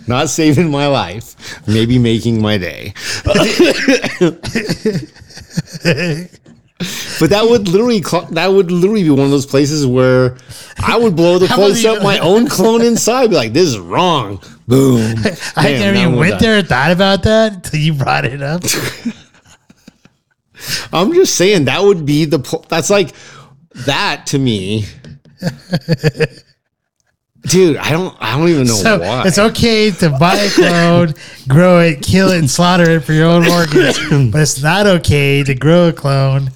Not 0.06 0.28
saving 0.28 0.70
my 0.70 0.86
life. 0.86 1.34
Maybe 1.66 1.98
making 1.98 2.40
my 2.40 2.59
day. 2.59 2.94
But 7.20 7.30
that 7.30 7.44
would 7.48 7.68
literally 7.68 8.02
cl- 8.02 8.26
that 8.32 8.48
would 8.48 8.70
literally 8.70 9.02
be 9.02 9.10
one 9.10 9.20
of 9.26 9.30
those 9.30 9.46
places 9.46 9.86
where 9.86 10.36
I 10.82 10.96
would 10.98 11.16
blow 11.16 11.38
the 11.38 11.46
place 11.54 11.84
up 11.84 12.02
my 12.02 12.18
own 12.18 12.48
clone 12.48 12.82
inside. 12.82 13.30
Be 13.30 13.36
like, 13.36 13.52
this 13.52 13.68
is 13.68 13.78
wrong. 13.78 14.40
Boom. 14.68 15.00
I 15.56 15.62
Damn, 15.72 15.80
never 15.80 15.96
even 15.96 16.16
went 16.16 16.40
there 16.40 16.59
and 16.59 16.68
thought 16.68 16.90
about 16.92 17.22
that 17.24 17.52
until 17.54 17.80
you 17.80 17.94
brought 17.94 18.24
it 18.24 18.42
up. 18.42 18.62
I'm 20.92 21.12
just 21.12 21.34
saying 21.34 21.64
that 21.64 21.82
would 21.82 22.06
be 22.06 22.24
the 22.24 22.38
pl- 22.38 22.64
that's 22.68 22.90
like 22.90 23.14
that 23.86 24.26
to 24.26 24.38
me. 24.38 24.84
Dude, 27.48 27.76
I 27.78 27.90
don't 27.90 28.16
I 28.20 28.38
don't 28.38 28.48
even 28.48 28.68
know 28.68 28.74
So 28.74 29.00
why. 29.00 29.24
it's 29.26 29.38
okay 29.38 29.90
to 29.90 30.10
buy 30.10 30.36
a 30.36 30.48
clone, 30.50 31.14
grow 31.48 31.80
it, 31.80 32.00
kill 32.00 32.30
it, 32.30 32.38
and 32.38 32.48
slaughter 32.48 32.88
it 32.88 33.00
for 33.00 33.12
your 33.12 33.26
own 33.26 33.48
organs, 33.48 34.30
but 34.30 34.42
it's 34.42 34.62
not 34.62 34.86
okay 34.86 35.42
to 35.42 35.52
grow 35.52 35.88
a 35.88 35.92
clone 35.92 36.50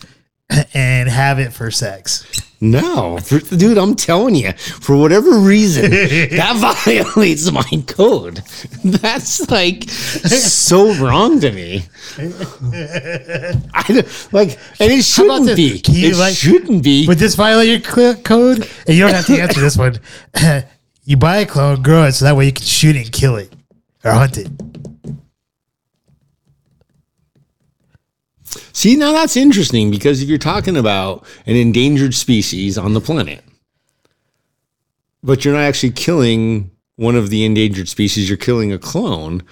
and 0.74 1.08
have 1.08 1.38
it 1.38 1.52
for 1.52 1.70
sex. 1.70 2.24
No, 2.58 3.18
for, 3.18 3.38
dude, 3.38 3.76
I'm 3.76 3.94
telling 3.94 4.34
you, 4.34 4.52
for 4.54 4.96
whatever 4.96 5.38
reason, 5.40 5.90
that 5.90 6.56
violates 6.84 7.50
my 7.52 7.84
code. 7.86 8.36
That's 8.84 9.50
like 9.50 9.84
so 9.90 10.94
wrong 10.94 11.38
to 11.40 11.52
me. 11.52 11.82
I 12.18 14.04
like, 14.32 14.58
and 14.80 14.90
it 14.90 15.04
shouldn't 15.04 15.54
be. 15.54 15.82
It 15.86 16.16
like- 16.16 16.34
shouldn't 16.34 16.82
be. 16.82 17.06
Would 17.06 17.18
this 17.18 17.34
violate 17.34 17.68
your 17.68 18.14
code? 18.14 18.68
And 18.86 18.96
you 18.96 19.02
don't 19.04 19.14
have 19.14 19.26
to 19.26 19.38
answer 19.38 19.60
this 19.60 19.76
one. 19.76 19.98
you 21.04 21.18
buy 21.18 21.36
a 21.38 21.46
clone, 21.46 21.82
grow 21.82 22.04
it, 22.04 22.12
so 22.12 22.24
that 22.24 22.36
way 22.36 22.46
you 22.46 22.52
can 22.52 22.64
shoot 22.64 22.96
it 22.96 23.02
and 23.04 23.12
kill 23.12 23.36
it 23.36 23.52
or 24.02 24.12
hunt 24.12 24.38
it. 24.38 24.48
See, 28.76 28.94
now 28.94 29.12
that's 29.12 29.38
interesting 29.38 29.90
because 29.90 30.20
if 30.20 30.28
you're 30.28 30.36
talking 30.36 30.76
about 30.76 31.24
an 31.46 31.56
endangered 31.56 32.14
species 32.14 32.76
on 32.76 32.92
the 32.92 33.00
planet, 33.00 33.42
but 35.22 35.42
you're 35.46 35.54
not 35.54 35.62
actually 35.62 35.92
killing 35.92 36.70
one 36.96 37.16
of 37.16 37.30
the 37.30 37.46
endangered 37.46 37.88
species, 37.88 38.28
you're 38.28 38.36
killing 38.36 38.74
a 38.74 38.78
clone. 38.78 39.42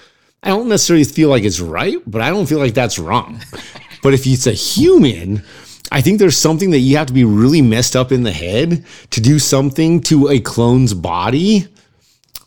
I 0.43 0.49
don't 0.49 0.69
necessarily 0.69 1.05
feel 1.05 1.31
like 1.31 1.43
it's 1.43 1.59
right, 1.59 1.97
but 2.07 2.21
I 2.21 2.29
don't 2.29 2.45
feel 2.45 2.59
like 2.59 2.75
that's 2.75 2.99
wrong. 2.99 3.41
but 4.03 4.13
if 4.13 4.27
it's 4.27 4.47
a 4.47 4.53
human, 4.53 5.43
I 5.91 6.03
think 6.03 6.19
there's 6.19 6.37
something 6.37 6.69
that 6.73 6.81
you 6.81 6.99
have 6.99 7.07
to 7.07 7.15
be 7.15 7.25
really 7.25 7.63
messed 7.63 7.97
up 7.97 8.13
in 8.13 8.25
the 8.25 8.31
head 8.31 8.85
to 9.09 9.23
do 9.23 9.39
something 9.39 10.03
to 10.03 10.29
a 10.29 10.39
clone's 10.39 10.93
body 10.93 11.67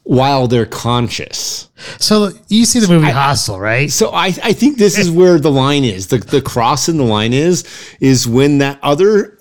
while 0.07 0.47
they're 0.47 0.65
conscious. 0.65 1.69
So 1.99 2.29
you 2.47 2.65
see 2.65 2.79
the 2.79 2.87
movie 2.87 3.11
Hostel, 3.11 3.59
right? 3.59 3.91
So 3.91 4.11
I, 4.11 4.27
I 4.27 4.53
think 4.53 4.77
this 4.77 4.97
is 4.97 5.11
where 5.11 5.37
the 5.37 5.51
line 5.51 5.83
is. 5.83 6.07
The 6.07 6.17
the 6.17 6.41
cross 6.41 6.87
in 6.87 6.97
the 6.97 7.03
line 7.03 7.33
is 7.33 7.65
is 7.99 8.27
when 8.27 8.59
that 8.59 8.79
other 8.81 9.37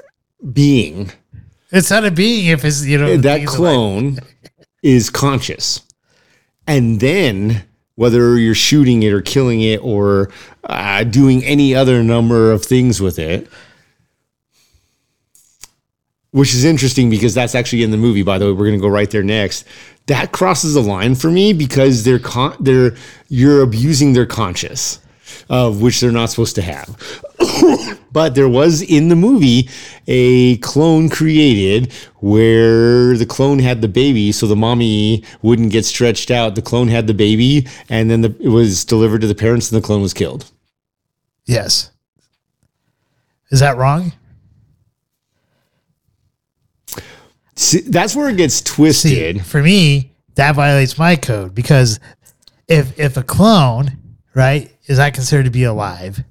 being, 0.53 1.13
It's 1.71 1.91
not 1.91 2.05
a 2.05 2.11
being 2.11 2.47
if 2.47 2.65
it's 2.65 2.85
you 2.85 2.99
know 2.99 3.17
that 3.17 3.47
clone, 3.47 4.19
is 4.83 5.09
conscious. 5.09 5.83
And 6.67 6.99
then 6.99 7.63
whether 7.95 8.37
you're 8.37 8.55
shooting 8.55 9.05
it 9.05 9.13
or 9.13 9.23
killing 9.23 9.61
it 9.63 9.79
or 9.83 10.31
uh, 10.65 11.05
doing 11.05 11.45
any 11.45 11.77
other 11.77 12.03
number 12.03 12.51
of 12.51 12.65
things 12.65 13.01
with 13.01 13.21
it, 13.21 13.49
which 16.33 16.55
is 16.55 16.65
interesting 16.65 17.09
because 17.09 17.35
that's 17.35 17.55
actually 17.55 17.85
in 17.85 17.93
the 17.93 17.97
movie. 17.97 18.23
By 18.23 18.39
the 18.39 18.47
way, 18.47 18.53
we're 18.53 18.67
going 18.67 18.79
to 18.79 18.83
go 18.83 18.89
right 18.89 19.09
there 19.09 19.23
next. 19.23 19.65
That 20.07 20.33
crosses 20.33 20.75
the 20.75 20.83
line 20.83 21.15
for 21.15 21.31
me 21.31 21.53
because 21.53 22.05
they're 22.05 22.19
con- 22.19 22.57
they're 22.61 22.97
you're 23.29 23.63
abusing 23.63 24.13
their 24.13 24.27
conscience 24.27 25.01
of 25.49 25.81
which 25.81 26.01
they're 26.01 26.13
not 26.13 26.31
supposed 26.31 26.55
to 26.57 26.63
have. 26.63 26.97
but 28.13 28.35
there 28.35 28.49
was 28.49 28.83
in 28.83 29.09
the 29.09 29.17
movie 29.17 29.69
a 30.07 30.57
clone 30.59 31.09
created 31.09 31.93
where 32.17 33.17
the 33.17 33.27
clone 33.27 33.59
had 33.59 33.81
the 33.81 33.89
baby, 33.89 34.33
so 34.33 34.47
the 34.47 34.57
mommy 34.57 35.25
wouldn't 35.43 35.73
get 35.73 35.85
stretched 35.85 36.31
out. 36.31 36.55
The 36.55 36.63
clone 36.63 36.89
had 36.89 37.07
the 37.07 37.15
baby, 37.15 37.67
and 37.89 38.11
then 38.11 38.23
the, 38.23 38.35
it 38.41 38.49
was 38.49 38.85
delivered 38.85 39.21
to 39.21 39.27
the 39.27 39.35
parents, 39.35 39.71
and 39.71 39.81
the 39.81 39.87
clone 39.87 40.03
was 40.03 40.15
killed. 40.15 40.51
Yes. 41.45 41.91
Is 43.51 43.61
that 43.61 43.77
wrong? 43.77 44.13
See, 47.57 47.81
that's 47.81 48.15
where 48.15 48.29
it 48.29 48.37
gets 48.37 48.57
See, 48.57 48.65
twisted. 48.65 49.45
for 49.47 49.63
me, 49.63 50.13
that 50.35 50.55
violates 50.55 50.99
my 50.99 51.17
code 51.17 51.55
because 51.55 51.99
if 52.69 52.99
if 52.99 53.17
a 53.17 53.23
clone, 53.23 53.97
right, 54.35 54.71
is 54.87 54.99
not 54.99 55.15
considered 55.15 55.45
to 55.45 55.51
be 55.51 55.65
alive, 55.65 56.23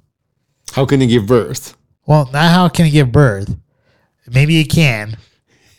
How 0.72 0.86
can 0.86 1.02
it 1.02 1.08
give 1.08 1.26
birth? 1.26 1.76
well, 2.06 2.28
not 2.32 2.52
how 2.52 2.68
can 2.68 2.86
it 2.86 2.90
give 2.90 3.10
birth? 3.10 3.56
Maybe 4.28 4.60
it 4.60 4.66
can, 4.66 5.16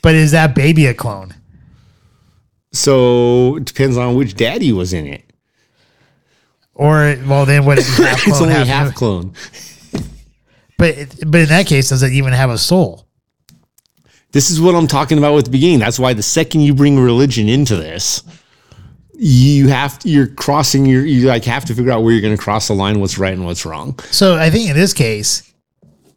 but 0.02 0.16
is 0.16 0.32
that 0.32 0.54
baby 0.56 0.86
a 0.88 0.94
clone? 0.94 1.34
So 2.74 3.56
it 3.56 3.66
depends 3.66 3.98
on 3.98 4.16
which 4.16 4.36
daddy 4.36 4.72
was 4.74 4.94
in 4.94 5.08
it. 5.08 5.24
Or 6.74 7.16
well, 7.26 7.46
then 7.46 7.66
what? 7.66 7.80
half 7.82 8.28
It's 8.28 8.42
only 8.42 8.54
half- 8.54 8.68
half 8.68 8.96
clone. 8.96 9.34
But 10.78 10.96
but 11.26 11.42
in 11.42 11.48
that 11.50 11.66
case, 11.66 11.90
does 11.90 12.04
it 12.04 12.12
even 12.12 12.34
have 12.34 12.50
a 12.50 12.58
soul? 12.58 13.07
This 14.32 14.50
is 14.50 14.60
what 14.60 14.76
I'm 14.76 14.88
talking 14.88 15.18
about 15.18 15.34
with 15.34 15.46
the 15.46 15.52
beginning. 15.52 15.80
That's 15.80 16.00
why 16.00 16.14
the 16.14 16.24
second 16.24 16.62
you 16.62 16.74
bring 16.74 17.00
religion 17.00 17.48
into 17.48 17.76
this, 17.76 18.24
you 19.14 19.68
have 19.70 19.98
to, 20.00 20.10
you're 20.10 20.28
crossing 20.28 20.86
your 20.86 21.04
you 21.06 21.28
like 21.28 21.44
have 21.46 21.66
to 21.66 21.74
figure 21.74 21.92
out 21.92 22.04
where 22.04 22.14
you're 22.14 22.22
going 22.22 22.36
to 22.36 22.42
cross 22.42 22.68
the 22.68 22.74
line 22.74 23.00
what's 23.00 23.18
right 23.18 23.34
and 23.34 23.46
what's 23.46 23.66
wrong 23.66 23.98
So 24.12 24.36
I 24.38 24.52
think 24.52 24.70
in 24.70 24.76
this 24.76 24.94
case, 24.94 25.52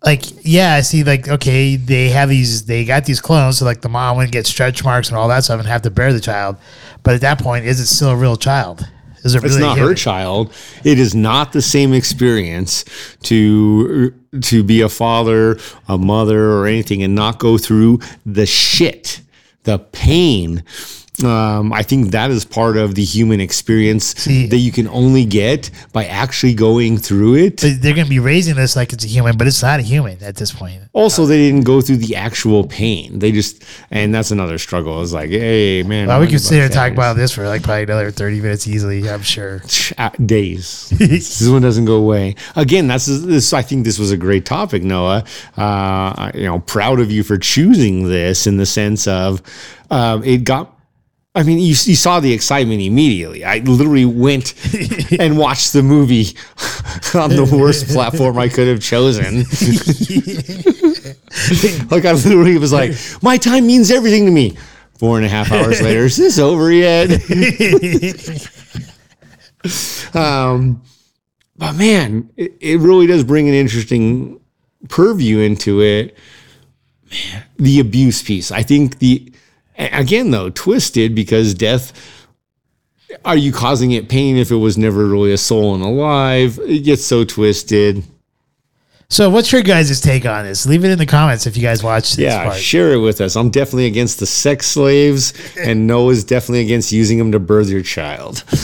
like, 0.04 0.22
yeah, 0.44 0.74
I 0.74 0.80
see, 0.80 1.04
like, 1.04 1.28
okay, 1.28 1.76
they 1.76 2.08
have 2.08 2.28
these, 2.28 2.64
they 2.64 2.84
got 2.84 3.04
these 3.04 3.20
clones, 3.20 3.58
so 3.58 3.64
like 3.64 3.82
the 3.82 3.88
mom 3.88 4.16
wouldn't 4.16 4.32
get 4.32 4.46
stretch 4.46 4.82
marks 4.82 5.08
and 5.08 5.16
all 5.16 5.28
that 5.28 5.44
stuff 5.44 5.60
and 5.60 5.68
have 5.68 5.82
to 5.82 5.90
bear 5.90 6.12
the 6.12 6.20
child. 6.20 6.56
But 7.02 7.14
at 7.14 7.20
that 7.22 7.38
point, 7.38 7.66
is 7.66 7.80
it 7.80 7.86
still 7.86 8.10
a 8.10 8.16
real 8.16 8.36
child? 8.36 8.86
Is 9.22 9.34
it 9.34 9.44
it's 9.44 9.56
really 9.56 9.66
not 9.66 9.78
her 9.78 9.94
child 9.94 10.50
it 10.82 10.98
is 10.98 11.14
not 11.14 11.52
the 11.52 11.60
same 11.60 11.92
experience 11.92 12.84
to 13.24 14.14
to 14.40 14.62
be 14.62 14.80
a 14.80 14.88
father 14.88 15.58
a 15.88 15.98
mother 15.98 16.52
or 16.52 16.66
anything 16.66 17.02
and 17.02 17.14
not 17.14 17.38
go 17.38 17.58
through 17.58 17.98
the 18.24 18.46
shit 18.46 19.20
the 19.64 19.78
pain 19.78 20.62
um, 21.24 21.72
I 21.72 21.82
think 21.82 22.10
that 22.12 22.30
is 22.30 22.44
part 22.44 22.76
of 22.76 22.94
the 22.94 23.04
human 23.04 23.40
experience 23.40 24.14
See- 24.16 24.46
that 24.46 24.58
you 24.58 24.72
can 24.72 24.88
only 24.88 25.24
get 25.24 25.70
by 25.92 26.06
actually 26.06 26.54
going 26.54 26.98
through 26.98 27.36
it. 27.36 27.58
They're 27.58 27.94
going 27.94 28.06
to 28.06 28.10
be 28.10 28.18
raising 28.18 28.56
this 28.56 28.76
like 28.76 28.92
it's 28.92 29.04
a 29.04 29.08
human, 29.08 29.36
but 29.36 29.46
it's 29.46 29.62
not 29.62 29.80
a 29.80 29.82
human 29.82 30.22
at 30.22 30.36
this 30.36 30.52
point. 30.52 30.82
Also, 30.92 31.26
they 31.26 31.38
didn't 31.38 31.64
go 31.64 31.80
through 31.80 31.98
the 31.98 32.16
actual 32.16 32.66
pain. 32.66 33.18
They 33.18 33.32
just, 33.32 33.62
and 33.90 34.14
that's 34.14 34.30
another 34.30 34.58
struggle. 34.58 35.02
It's 35.02 35.12
like, 35.12 35.30
hey, 35.30 35.82
man. 35.82 36.08
Well, 36.08 36.20
we 36.20 36.26
could 36.26 36.40
sit 36.40 36.54
here 36.54 36.64
and 36.64 36.72
talk 36.72 36.92
about 36.92 37.16
this 37.16 37.32
for 37.32 37.46
like 37.46 37.62
probably 37.62 37.84
another 37.84 38.10
30 38.10 38.40
minutes 38.40 38.66
easily, 38.66 39.08
I'm 39.08 39.22
sure. 39.22 39.62
uh, 39.98 40.10
days. 40.24 40.90
this 40.98 41.48
one 41.48 41.62
doesn't 41.62 41.84
go 41.84 41.96
away. 41.96 42.34
Again, 42.56 42.86
that's 42.86 43.06
this. 43.06 43.52
I 43.52 43.62
think 43.62 43.84
this 43.84 43.98
was 43.98 44.10
a 44.10 44.16
great 44.16 44.44
topic, 44.44 44.82
Noah. 44.82 45.24
Uh, 45.56 46.30
you 46.34 46.44
know, 46.44 46.60
proud 46.60 47.00
of 47.00 47.10
you 47.10 47.22
for 47.22 47.38
choosing 47.38 48.08
this 48.08 48.46
in 48.46 48.56
the 48.56 48.66
sense 48.66 49.06
of 49.06 49.42
um, 49.90 50.22
it 50.24 50.44
got. 50.44 50.76
I 51.34 51.44
mean, 51.44 51.58
you, 51.58 51.68
you 51.68 51.96
saw 51.96 52.18
the 52.18 52.32
excitement 52.32 52.80
immediately. 52.80 53.44
I 53.44 53.58
literally 53.58 54.04
went 54.04 54.54
and 55.20 55.38
watched 55.38 55.72
the 55.72 55.82
movie 55.82 56.24
on 57.14 57.30
the 57.30 57.48
worst 57.50 57.88
platform 57.92 58.36
I 58.36 58.48
could 58.48 58.66
have 58.66 58.80
chosen. 58.80 59.44
like 61.90 62.04
I 62.04 62.12
literally 62.12 62.58
was 62.58 62.72
like, 62.72 62.92
my 63.22 63.36
time 63.36 63.66
means 63.66 63.90
everything 63.90 64.26
to 64.26 64.32
me. 64.32 64.56
Four 64.98 65.16
and 65.16 65.24
a 65.24 65.28
half 65.28 65.50
hours 65.50 65.80
later, 65.80 66.04
is 66.04 66.16
this 66.16 66.38
over 66.38 66.70
yet? 66.70 67.10
Um, 70.14 70.82
but 71.56 71.74
man, 71.74 72.30
it, 72.36 72.54
it 72.60 72.80
really 72.80 73.06
does 73.06 73.24
bring 73.24 73.48
an 73.48 73.54
interesting 73.54 74.40
purview 74.88 75.38
into 75.38 75.82
it. 75.82 76.16
Man, 77.10 77.44
the 77.56 77.80
abuse 77.80 78.22
piece. 78.22 78.50
I 78.50 78.62
think 78.62 78.98
the 78.98 79.32
again 79.88 80.30
though 80.30 80.50
twisted 80.50 81.14
because 81.14 81.54
death. 81.54 81.92
Are 83.24 83.36
you 83.36 83.52
causing 83.52 83.90
it 83.90 84.08
pain 84.08 84.36
if 84.36 84.52
it 84.52 84.56
was 84.56 84.78
never 84.78 85.04
really 85.04 85.32
a 85.32 85.36
soul 85.38 85.74
and 85.74 85.82
alive? 85.82 86.60
It 86.62 86.84
gets 86.84 87.04
so 87.04 87.24
twisted. 87.24 88.04
So, 89.08 89.28
what's 89.28 89.50
your 89.50 89.62
guys' 89.62 90.00
take 90.00 90.24
on 90.24 90.44
this? 90.44 90.64
Leave 90.64 90.84
it 90.84 90.92
in 90.92 90.98
the 90.98 91.06
comments 91.06 91.44
if 91.48 91.56
you 91.56 91.62
guys 91.64 91.82
watched 91.82 92.16
this 92.16 92.26
Yeah, 92.32 92.44
part. 92.44 92.56
share 92.56 92.92
it 92.92 92.98
with 93.00 93.20
us. 93.20 93.34
I'm 93.34 93.50
definitely 93.50 93.86
against 93.86 94.20
the 94.20 94.26
sex 94.26 94.68
slaves, 94.68 95.32
and 95.58 95.86
Noah's 95.88 96.22
definitely 96.22 96.60
against 96.60 96.92
using 96.92 97.18
them 97.18 97.32
to 97.32 97.40
birth 97.40 97.68
your 97.68 97.82
child. 97.82 98.44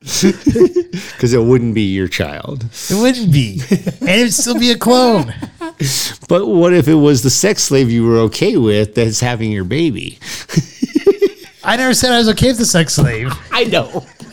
Because 0.00 1.32
it 1.32 1.42
wouldn't 1.42 1.74
be 1.74 1.82
your 1.82 2.06
child. 2.08 2.64
It 2.90 2.94
wouldn't 3.00 3.32
be. 3.32 3.60
and 4.00 4.08
it'd 4.08 4.32
still 4.32 4.58
be 4.58 4.70
a 4.70 4.78
clone. 4.78 5.34
But 6.28 6.46
what 6.46 6.72
if 6.72 6.88
it 6.88 6.94
was 6.94 7.22
the 7.22 7.30
sex 7.30 7.62
slave 7.62 7.88
you 7.88 8.04
were 8.04 8.18
okay 8.18 8.56
with 8.56 8.96
that's 8.96 9.20
having 9.20 9.52
your 9.52 9.62
baby? 9.64 10.18
I 11.64 11.76
never 11.76 11.94
said 11.94 12.10
I 12.12 12.18
was 12.18 12.28
okay 12.30 12.48
with 12.48 12.58
the 12.58 12.66
sex 12.66 12.94
slave. 12.94 13.32
I 13.52 13.64
know. 13.64 14.04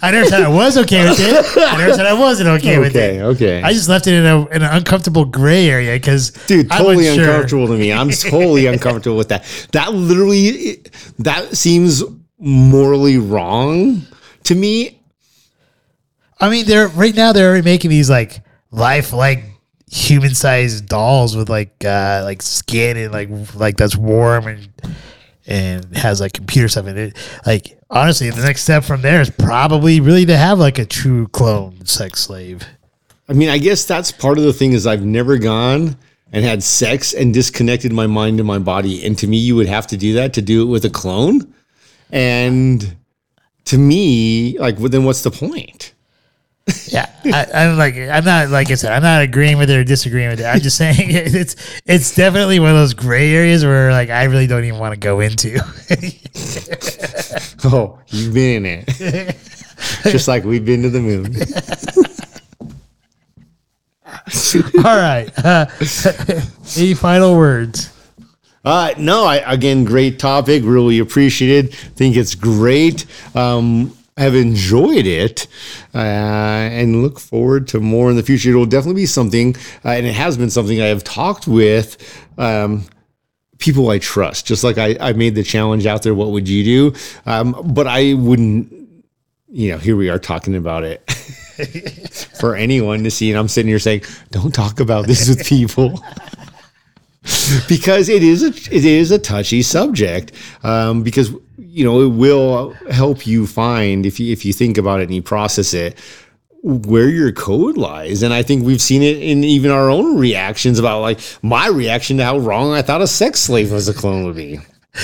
I 0.00 0.10
never 0.10 0.26
said 0.26 0.42
I 0.42 0.48
was 0.48 0.78
okay 0.78 1.08
with 1.08 1.18
it. 1.20 1.58
I 1.58 1.76
never 1.76 1.92
said 1.92 2.06
I 2.06 2.14
wasn't 2.14 2.48
okay, 2.50 2.78
with 2.78 2.96
it. 2.96 3.20
okay. 3.20 3.62
I 3.62 3.72
just 3.72 3.88
left 3.88 4.06
it 4.06 4.14
in, 4.14 4.24
a, 4.24 4.46
in 4.46 4.62
an 4.62 4.76
uncomfortable 4.76 5.24
gray 5.24 5.68
area 5.68 5.94
because 5.96 6.30
Dude, 6.46 6.70
totally 6.70 6.96
wasn't 6.96 7.16
sure. 7.16 7.24
uncomfortable 7.30 7.66
to 7.68 7.74
me. 7.74 7.92
I'm 7.92 8.10
totally 8.10 8.66
uncomfortable 8.66 9.16
with 9.16 9.28
that. 9.28 9.44
That 9.72 9.92
literally, 9.92 10.82
that 11.18 11.56
seems 11.56 12.02
morally 12.38 13.18
wrong 13.18 14.02
to 14.44 14.54
me. 14.54 15.00
I 16.40 16.48
mean, 16.48 16.66
they're 16.66 16.88
right 16.88 17.14
now 17.14 17.32
they're 17.32 17.62
making 17.62 17.90
these 17.90 18.10
like 18.10 18.42
life 18.74 19.12
like 19.12 19.44
human 19.90 20.34
sized 20.34 20.86
dolls 20.86 21.36
with 21.36 21.48
like 21.48 21.84
uh 21.84 22.22
like 22.24 22.42
skin 22.42 22.96
and 22.96 23.12
like 23.12 23.28
like 23.54 23.76
that's 23.76 23.96
warm 23.96 24.48
and 24.48 24.68
and 25.46 25.96
has 25.96 26.20
like 26.20 26.32
computer 26.32 26.68
stuff 26.68 26.86
in 26.86 26.96
it. 26.96 27.16
Like 27.46 27.78
honestly, 27.90 28.30
the 28.30 28.42
next 28.42 28.62
step 28.62 28.84
from 28.84 29.02
there 29.02 29.20
is 29.20 29.30
probably 29.30 30.00
really 30.00 30.26
to 30.26 30.36
have 30.36 30.58
like 30.58 30.78
a 30.78 30.86
true 30.86 31.28
clone 31.28 31.84
sex 31.86 32.20
slave. 32.20 32.64
I 33.28 33.32
mean, 33.32 33.48
I 33.48 33.58
guess 33.58 33.84
that's 33.84 34.12
part 34.12 34.38
of 34.38 34.44
the 34.44 34.52
thing 34.52 34.72
is 34.72 34.86
I've 34.86 35.04
never 35.04 35.38
gone 35.38 35.96
and 36.32 36.44
had 36.44 36.62
sex 36.62 37.14
and 37.14 37.32
disconnected 37.32 37.92
my 37.92 38.06
mind 38.06 38.40
and 38.40 38.46
my 38.46 38.58
body. 38.58 39.04
And 39.06 39.16
to 39.18 39.26
me, 39.26 39.36
you 39.38 39.54
would 39.56 39.68
have 39.68 39.86
to 39.88 39.96
do 39.96 40.14
that 40.14 40.34
to 40.34 40.42
do 40.42 40.62
it 40.62 40.66
with 40.66 40.84
a 40.84 40.90
clone. 40.90 41.54
And 42.10 42.96
to 43.66 43.78
me, 43.78 44.58
like, 44.58 44.78
well, 44.78 44.88
then 44.88 45.04
what's 45.04 45.22
the 45.22 45.30
point? 45.30 45.93
Yeah, 46.86 47.10
I, 47.26 47.46
I'm 47.52 47.76
like 47.76 47.94
I'm 47.96 48.24
not 48.24 48.48
like 48.48 48.70
I 48.70 48.74
said 48.74 48.92
I'm 48.92 49.02
not 49.02 49.22
agreeing 49.22 49.58
with 49.58 49.68
it 49.68 49.76
or 49.76 49.84
disagreeing 49.84 50.30
with 50.30 50.40
it. 50.40 50.44
I'm 50.44 50.60
just 50.60 50.76
saying 50.78 50.96
it's 51.10 51.56
it's 51.84 52.14
definitely 52.14 52.58
one 52.58 52.70
of 52.70 52.76
those 52.76 52.94
gray 52.94 53.34
areas 53.34 53.64
where 53.64 53.90
like 53.92 54.08
I 54.10 54.24
really 54.24 54.46
don't 54.46 54.64
even 54.64 54.78
want 54.78 54.94
to 54.94 55.00
go 55.00 55.20
into. 55.20 55.60
Oh, 57.66 57.98
you've 58.08 58.34
been 58.34 58.66
in 58.66 58.84
it. 58.86 59.36
Just 60.02 60.28
like 60.28 60.44
we've 60.44 60.64
been 60.64 60.82
to 60.82 60.90
the 60.90 61.00
moon. 61.00 61.34
All 64.84 64.96
right, 64.96 65.32
uh, 65.44 65.66
any 66.76 66.94
final 66.94 67.36
words? 67.36 67.90
Uh, 68.64 68.92
no, 68.98 69.24
I, 69.24 69.36
again, 69.50 69.84
great 69.84 70.18
topic. 70.18 70.62
Really 70.64 70.98
appreciated. 70.98 71.74
Think 71.74 72.16
it's 72.16 72.34
great. 72.34 73.06
Um, 73.34 73.96
have 74.16 74.34
enjoyed 74.34 75.06
it 75.06 75.46
uh, 75.94 75.98
and 75.98 77.02
look 77.02 77.18
forward 77.18 77.66
to 77.68 77.80
more 77.80 78.10
in 78.10 78.16
the 78.16 78.22
future. 78.22 78.52
It 78.52 78.54
will 78.54 78.66
definitely 78.66 79.02
be 79.02 79.06
something, 79.06 79.56
uh, 79.84 79.90
and 79.90 80.06
it 80.06 80.14
has 80.14 80.36
been 80.36 80.50
something 80.50 80.80
I 80.80 80.86
have 80.86 81.04
talked 81.04 81.46
with 81.46 81.96
um, 82.38 82.84
people 83.58 83.90
I 83.90 83.98
trust. 83.98 84.46
Just 84.46 84.62
like 84.62 84.78
I, 84.78 84.96
I 85.00 85.12
made 85.14 85.34
the 85.34 85.42
challenge 85.42 85.86
out 85.86 86.02
there, 86.02 86.14
what 86.14 86.30
would 86.30 86.48
you 86.48 86.64
do? 86.64 86.98
Um, 87.26 87.56
but 87.74 87.86
I 87.86 88.14
wouldn't, 88.14 88.72
you 89.48 89.72
know, 89.72 89.78
here 89.78 89.96
we 89.96 90.08
are 90.10 90.18
talking 90.18 90.54
about 90.54 90.84
it 90.84 91.10
for 92.38 92.54
anyone 92.54 93.02
to 93.04 93.10
see. 93.10 93.30
And 93.30 93.38
I'm 93.38 93.48
sitting 93.48 93.68
here 93.68 93.78
saying, 93.78 94.02
don't 94.30 94.54
talk 94.54 94.80
about 94.80 95.06
this 95.06 95.28
with 95.28 95.44
people 95.46 96.00
because 97.68 98.08
it 98.08 98.22
is 98.22 98.42
a 98.42 98.48
it 98.74 98.84
is 98.84 99.10
a 99.10 99.18
touchy 99.18 99.62
subject. 99.62 100.32
Um, 100.62 101.02
because 101.02 101.32
you 101.58 101.84
know 101.84 102.02
it 102.02 102.08
will 102.08 102.72
help 102.90 103.26
you 103.26 103.46
find 103.46 104.06
if 104.06 104.20
you 104.20 104.32
if 104.32 104.44
you 104.44 104.52
think 104.52 104.78
about 104.78 105.00
it 105.00 105.04
and 105.04 105.14
you 105.14 105.22
process 105.22 105.74
it 105.74 105.98
where 106.64 107.10
your 107.10 107.30
code 107.30 107.76
lies. 107.76 108.22
And 108.22 108.32
I 108.32 108.42
think 108.42 108.64
we've 108.64 108.80
seen 108.80 109.02
it 109.02 109.18
in 109.18 109.44
even 109.44 109.70
our 109.70 109.90
own 109.90 110.18
reactions 110.18 110.78
about 110.78 111.00
like 111.00 111.20
my 111.42 111.68
reaction 111.68 112.16
to 112.16 112.24
how 112.24 112.38
wrong 112.38 112.72
I 112.72 112.80
thought 112.80 113.02
a 113.02 113.06
sex 113.06 113.40
slave 113.40 113.70
was 113.70 113.86
a 113.86 113.94
clone 113.94 114.24
would 114.24 114.36
be. 114.36 114.60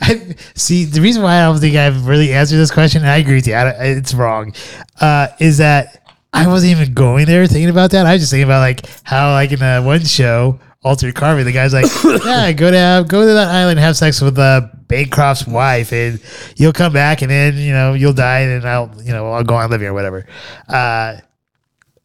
I 0.00 0.34
see 0.54 0.84
the 0.84 1.02
reason 1.02 1.22
why 1.22 1.38
I 1.38 1.42
don't 1.42 1.58
think 1.58 1.76
I've 1.76 2.06
really 2.06 2.32
answered 2.32 2.56
this 2.56 2.70
question. 2.70 3.04
I 3.04 3.16
agree 3.16 3.34
with 3.34 3.46
you. 3.46 3.54
I, 3.54 3.68
it's 3.88 4.14
wrong. 4.14 4.54
Uh, 5.00 5.28
is 5.38 5.58
that 5.58 6.02
I 6.32 6.46
wasn't 6.46 6.72
even 6.72 6.94
going 6.94 7.26
there 7.26 7.46
thinking 7.46 7.70
about 7.70 7.90
that. 7.90 8.06
I 8.06 8.12
was 8.12 8.22
just 8.22 8.30
thinking 8.30 8.44
about 8.44 8.60
like 8.60 8.86
how 9.02 9.32
like 9.32 9.52
in 9.52 9.58
the 9.58 9.82
one 9.84 10.04
show, 10.04 10.60
Altered 10.86 11.16
Carbon, 11.16 11.44
the 11.44 11.50
guy's 11.50 11.72
like, 11.72 11.86
yeah, 12.24 12.52
go 12.52 12.70
to 12.70 13.04
go 13.08 13.26
to 13.26 13.34
that 13.34 13.48
island, 13.48 13.80
have 13.80 13.96
sex 13.96 14.20
with 14.20 14.38
uh, 14.38 14.68
Bancroft's 14.86 15.44
wife, 15.44 15.92
and 15.92 16.20
you'll 16.54 16.72
come 16.72 16.92
back, 16.92 17.22
and 17.22 17.30
then 17.30 17.56
you 17.56 17.72
know 17.72 17.94
you'll 17.94 18.12
die, 18.12 18.42
and 18.42 18.64
I'll 18.64 18.94
you 19.02 19.10
know 19.10 19.32
I'll 19.32 19.42
go 19.42 19.56
on 19.56 19.68
living 19.68 19.88
or 19.88 19.94
whatever. 19.94 20.26
Uh, 20.68 21.16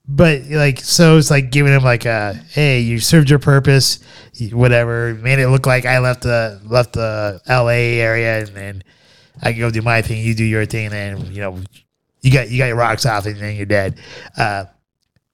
but 0.08 0.42
like 0.50 0.80
so 0.80 1.18
it's 1.18 1.30
like 1.30 1.52
giving 1.52 1.72
him 1.72 1.84
like 1.84 2.06
a 2.06 2.34
hey 2.50 2.80
you 2.80 3.00
served 3.00 3.30
your 3.30 3.40
purpose 3.40 4.00
whatever 4.52 5.14
made 5.16 5.40
it 5.40 5.48
look 5.48 5.66
like 5.66 5.86
i 5.86 6.00
left 6.00 6.24
the 6.24 6.60
left 6.66 6.94
the 6.94 7.40
la 7.48 7.68
area 7.68 8.40
and 8.40 8.48
then 8.50 8.84
i 9.42 9.52
can 9.52 9.60
go 9.62 9.70
do 9.70 9.82
my 9.82 10.02
thing 10.02 10.26
you 10.26 10.34
do 10.34 10.44
your 10.44 10.66
thing 10.66 10.92
and 10.92 11.28
you 11.30 11.40
know 11.40 11.62
you 12.22 12.32
got 12.32 12.50
you 12.50 12.58
got 12.58 12.66
your 12.66 12.76
rocks 12.76 13.06
off 13.06 13.26
and 13.26 13.38
then 13.38 13.56
you're 13.56 13.66
dead 13.66 13.98
uh 14.38 14.66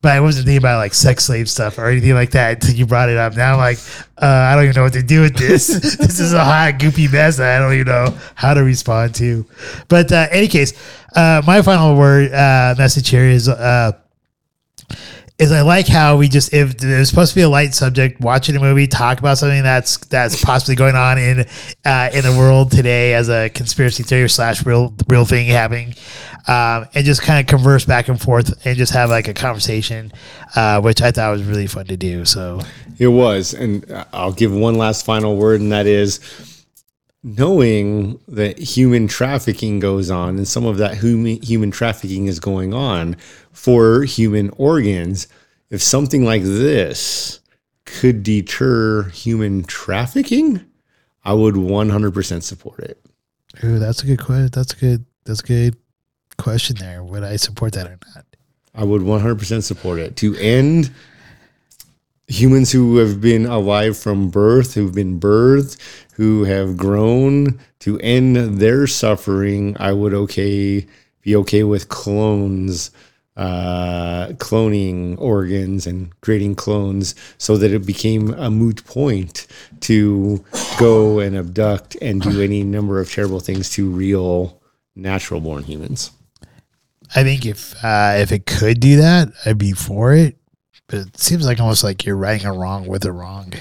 but 0.08 0.16
I 0.16 0.22
wasn't 0.22 0.46
thinking 0.46 0.60
about 0.60 0.78
like 0.78 0.94
sex 0.94 1.26
slave 1.26 1.50
stuff 1.50 1.78
or 1.78 1.88
anything 1.88 2.14
like 2.14 2.32
that 2.32 2.64
until 2.64 2.76
you 2.76 2.86
brought 2.86 3.10
it 3.10 3.18
up. 3.18 3.36
Now 3.36 3.52
I'm 3.52 3.58
like, 3.58 3.78
uh, 4.18 4.26
I 4.26 4.56
don't 4.56 4.64
even 4.64 4.76
know 4.78 4.84
what 4.84 4.94
to 4.94 5.04
do 5.04 5.20
with 5.20 5.36
this. 5.36 5.68
this 5.98 6.22
is 6.22 6.32
a 6.32 6.42
hot, 6.42 6.76
goopy 6.76 7.12
mess 7.12 7.36
that 7.36 7.58
I 7.58 7.60
don't 7.62 7.74
even 7.74 7.88
know 7.88 8.18
how 8.36 8.54
to 8.54 8.64
respond 8.64 9.16
to. 9.16 9.46
But 9.90 10.10
uh, 10.14 10.28
any 10.32 10.48
case, 10.48 10.72
uh, 11.14 11.42
my 11.46 11.62
final 11.62 11.98
word 11.98 12.32
uh, 12.32 12.76
message 12.78 13.10
here 13.10 13.26
is 13.26 13.50
uh, 13.50 14.00
is 15.40 15.52
I 15.52 15.62
like 15.62 15.90
how 15.90 16.16
we 16.16 16.30
just 16.30 16.54
if 16.54 16.78
there's 16.78 17.10
supposed 17.10 17.34
to 17.34 17.36
be 17.36 17.42
a 17.42 17.50
light 17.50 17.76
subject, 17.76 18.22
watching 18.22 18.56
a 18.56 18.62
movie, 18.62 18.88
talk 18.88 19.20
about 19.20 19.38
something 19.38 19.62
that's 19.62 19.98
that's 20.06 20.42
possibly 20.42 20.76
going 20.76 20.96
on 20.96 21.18
in 21.18 21.46
uh, 21.84 22.10
in 22.14 22.24
the 22.24 22.36
world 22.38 22.72
today 22.72 23.14
as 23.14 23.28
a 23.28 23.50
conspiracy 23.50 24.04
theory 24.04 24.30
slash 24.30 24.66
real 24.66 24.96
real 25.10 25.26
thing 25.26 25.48
happening, 25.48 25.96
um, 26.48 26.88
and 26.94 27.06
just 27.06 27.22
kind 27.22 27.40
of 27.40 27.48
converse 27.48 27.86
back 27.86 28.08
and 28.08 28.20
forth 28.20 28.66
and 28.66 28.78
just 28.78 28.94
have 28.94 29.10
like 29.10 29.28
a 29.28 29.34
conversation, 29.34 30.14
uh, 30.56 30.80
which 30.82 31.02
I 31.02 31.12
thought 31.12 31.32
was 31.32 31.44
really 31.44 31.68
fun 31.68 31.86
to 31.88 31.98
do. 31.98 32.24
So 32.26 32.62
It 32.98 33.08
was. 33.08 33.54
And 33.54 33.86
I'll 34.14 34.34
give 34.34 34.54
one 34.54 34.76
last 34.76 35.06
final 35.06 35.36
word, 35.36 35.60
and 35.60 35.72
that 35.72 35.88
is 35.88 36.20
knowing 37.24 38.20
that 38.28 38.58
human 38.58 39.08
trafficking 39.08 39.80
goes 39.80 40.10
on 40.10 40.38
and 40.38 40.48
some 40.48 40.66
of 40.66 40.78
that 40.78 40.98
human, 40.98 41.42
human 41.42 41.72
trafficking 41.72 42.28
is 42.28 42.40
going 42.40 42.74
on 42.74 43.16
for 43.52 44.04
human 44.04 44.50
organs. 44.52 45.28
If 45.70 45.82
something 45.82 46.24
like 46.24 46.44
this 46.44 47.42
could 47.86 48.24
deter 48.24 49.04
human 49.10 49.64
trafficking, 49.64 50.64
I 51.26 51.34
would 51.34 51.56
100% 51.56 52.44
support 52.44 52.80
it. 52.80 53.04
Ooh, 53.64 53.80
that's 53.80 54.04
a 54.04 54.06
good 54.06 54.20
question. 54.20 54.50
That's 54.54 54.74
a 54.74 54.78
good. 54.78 55.06
That's 55.26 55.42
a 55.42 55.44
good 55.44 55.76
question. 56.38 56.78
There, 56.78 57.04
would 57.04 57.24
I 57.24 57.36
support 57.36 57.74
that 57.74 57.88
or 57.88 57.98
not? 58.16 58.26
I 58.74 58.84
would 58.84 59.02
100% 59.02 59.64
support 59.64 60.00
it 60.00 60.16
to 60.18 60.36
end 60.36 60.92
humans 62.28 62.72
who 62.72 62.98
have 62.98 63.22
been 63.22 63.46
alive 63.46 63.98
from 63.98 64.30
birth, 64.30 64.74
who've 64.74 64.94
been 64.94 65.20
birthed, 65.20 65.78
who 66.14 66.44
have 66.44 66.78
grown 66.78 67.60
to 67.80 68.00
end 68.00 68.60
their 68.60 68.86
suffering. 68.86 69.76
I 69.80 69.94
would 69.94 70.14
okay 70.14 70.86
be 71.22 71.36
okay 71.38 71.64
with 71.64 71.90
clones, 71.90 72.92
uh, 73.36 74.28
cloning 74.38 75.20
organs 75.20 75.88
and 75.88 76.10
creating 76.22 76.56
clones 76.56 77.16
so 77.38 77.58
that 77.58 77.72
it 77.72 77.86
became 77.86 78.34
a 78.34 78.50
moot 78.50 78.84
point 78.86 79.48
to 79.82 80.44
go 80.80 81.20
and 81.20 81.36
abduct 81.36 81.96
and 82.02 82.22
do 82.22 82.42
any 82.42 82.64
number 82.64 83.00
of 83.00 83.12
terrible 83.12 83.40
things 83.40 83.70
to 83.72 83.90
real 83.90 84.62
natural 84.96 85.40
born 85.40 85.64
humans. 85.64 86.12
I 87.16 87.24
think 87.24 87.46
if 87.46 87.74
uh, 87.84 88.16
if 88.18 88.32
it 88.32 88.46
could 88.46 88.80
do 88.80 88.98
that, 88.98 89.30
I'd 89.46 89.58
be 89.58 89.74
for 89.74 90.14
it. 90.14 90.38
But 90.88 91.00
it 91.00 91.18
seems 91.20 91.46
like 91.46 91.60
almost 91.60 91.84
like 91.84 92.06
you're 92.06 92.16
righting 92.16 92.48
a 92.48 92.54
wrong 92.54 92.88
with 92.88 93.04
a 93.06 93.12
wrong. 93.12 93.54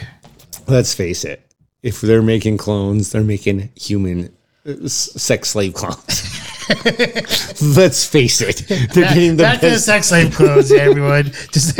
let's 0.68 0.94
face 0.94 1.24
it 1.24 1.42
if 1.82 2.00
they're 2.00 2.22
making 2.22 2.56
clones 2.56 3.12
they're 3.12 3.22
making 3.22 3.68
human 3.76 4.34
uh, 4.68 4.88
sex 4.88 5.50
slave 5.50 5.72
clones 5.74 6.42
let's 7.76 8.04
face 8.04 8.40
it 8.40 8.64
they're 8.92 9.04
getting 9.14 9.36
the 9.36 9.44
Back 9.44 9.60
to 9.60 9.66
the 9.66 9.72
best 9.74 9.84
sex 9.86 10.08
slave 10.08 10.34
clothes, 10.34 10.72
everyone. 10.72 11.24
Just 11.52 11.78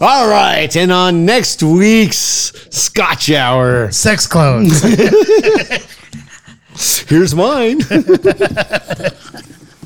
all 0.00 0.28
right 0.28 0.74
and 0.76 0.92
on 0.92 1.24
next 1.26 1.60
week's 1.62 2.52
scotch 2.70 3.30
hour 3.32 3.90
sex 3.90 4.26
clones. 4.28 4.80
here's 7.08 7.34
mine 7.34 7.80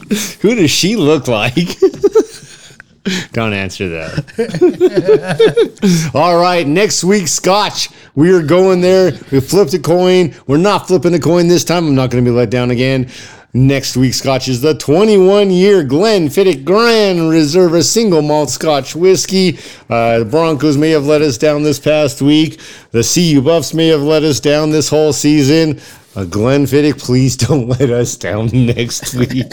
who 0.41 0.55
does 0.55 0.71
she 0.71 0.97
look 0.97 1.29
like? 1.29 1.55
Don't 3.33 3.55
answer 3.55 3.89
that. 3.89 4.21
All 6.15 6.39
right 6.39 6.67
next 6.67 7.05
week, 7.05 7.29
scotch. 7.29 7.89
We 8.15 8.33
are 8.33 8.43
going 8.43 8.81
there. 8.81 9.13
We 9.31 9.41
flipped 9.41 9.75
a 9.75 9.79
coin. 9.79 10.35
We're 10.47 10.57
not 10.59 10.89
flipping 10.89 11.15
a 11.15 11.19
coin 11.19 11.49
this 11.49 11.65
time. 11.65 11.87
I'm 11.87 11.95
not 11.95 12.11
going 12.11 12.25
to 12.25 12.31
be 12.31 12.35
let 12.35 12.51
down 12.51 12.71
again. 12.71 13.09
Next 13.55 13.97
week, 13.97 14.13
scotch 14.13 14.47
is 14.47 14.61
the 14.61 14.75
21 14.75 15.51
year 15.51 15.83
Glenfiddich 15.83 16.65
Grand 16.65 17.31
Reserve, 17.31 17.73
a 17.73 17.83
single 17.83 18.21
malt 18.21 18.51
scotch 18.51 18.95
whiskey. 18.95 19.59
Uh, 19.89 20.19
the 20.19 20.27
Broncos 20.27 20.77
may 20.77 20.91
have 20.91 21.07
let 21.07 21.23
us 21.23 21.39
down 21.39 21.63
this 21.63 21.79
past 21.79 22.21
week. 22.21 22.61
The 22.91 23.03
CU 23.03 23.41
Buffs 23.41 23.73
may 23.73 23.89
have 23.89 24.03
let 24.03 24.23
us 24.23 24.39
down 24.39 24.71
this 24.71 24.91
whole 24.91 25.15
season. 25.15 25.81
Uh, 26.19 26.25
Glenfiddich, 26.25 26.99
please 26.99 27.37
don't 27.47 27.69
let 27.69 27.91
us 27.91 28.17
down 28.17 28.47
next 28.53 29.15
week. 29.15 29.47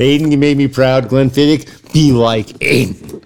Aiden, 0.00 0.32
you 0.32 0.38
made 0.38 0.56
me 0.56 0.66
proud. 0.66 1.08
Glenn 1.08 1.30
Glenfiddich, 1.30 1.92
be 1.92 2.10
like 2.10 2.48
Aiden. 2.58 3.22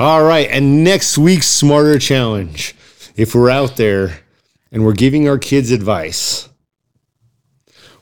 All 0.00 0.24
right, 0.24 0.48
and 0.50 0.82
next 0.82 1.16
week's 1.16 1.46
Smarter 1.46 2.00
Challenge. 2.00 2.74
If 3.14 3.32
we're 3.32 3.48
out 3.48 3.76
there 3.76 4.18
and 4.72 4.84
we're 4.84 4.92
giving 4.92 5.28
our 5.28 5.38
kids 5.38 5.70
advice, 5.70 6.48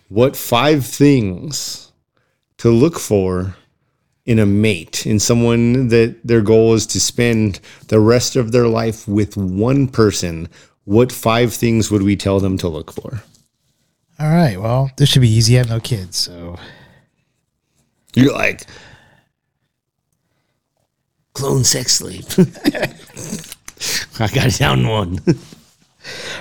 what 0.08 0.36
five 0.36 0.86
things 0.86 1.92
to 2.56 2.70
look 2.70 2.98
for 2.98 3.56
in 4.24 4.38
a 4.38 4.46
mate, 4.46 5.06
in 5.06 5.20
someone 5.20 5.88
that 5.88 6.16
their 6.26 6.40
goal 6.40 6.72
is 6.72 6.86
to 6.86 6.98
spend 6.98 7.60
the 7.88 8.00
rest 8.00 8.36
of 8.36 8.52
their 8.52 8.68
life 8.68 9.06
with 9.06 9.36
one 9.36 9.86
person? 9.86 10.48
What 10.84 11.12
five 11.12 11.52
things 11.52 11.90
would 11.90 12.02
we 12.02 12.16
tell 12.16 12.40
them 12.40 12.56
to 12.58 12.68
look 12.68 12.90
for? 12.90 13.22
All 14.18 14.28
right. 14.30 14.60
Well, 14.60 14.90
this 14.96 15.08
should 15.08 15.22
be 15.22 15.28
easy. 15.28 15.56
I 15.56 15.58
have 15.58 15.68
no 15.68 15.80
kids, 15.80 16.16
so 16.16 16.56
You're 18.14 18.32
like, 18.32 18.66
clone 21.34 21.64
sex 21.64 21.94
slave. 21.94 22.26
I 24.20 24.28
got 24.28 24.46
it 24.46 24.58
down 24.58 24.86
one. 24.86 25.18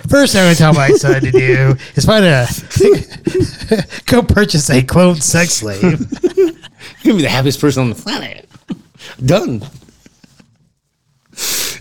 first, 0.08 0.36
I'm 0.36 0.44
going 0.44 0.54
to 0.54 0.58
tell 0.58 0.74
my 0.74 0.90
son 0.90 1.22
to 1.22 1.32
do 1.32 1.76
is 1.96 2.06
find 2.06 2.24
a 2.26 2.48
go 4.06 4.22
purchase 4.22 4.70
a 4.70 4.84
clone 4.84 5.16
sex 5.16 5.54
slave. 5.54 5.82
You're 5.84 7.12
gonna 7.12 7.16
be 7.18 7.22
the 7.24 7.30
happiest 7.30 7.60
person 7.60 7.82
on 7.84 7.90
the 7.90 7.96
planet. 7.96 8.48
Done. 9.26 9.62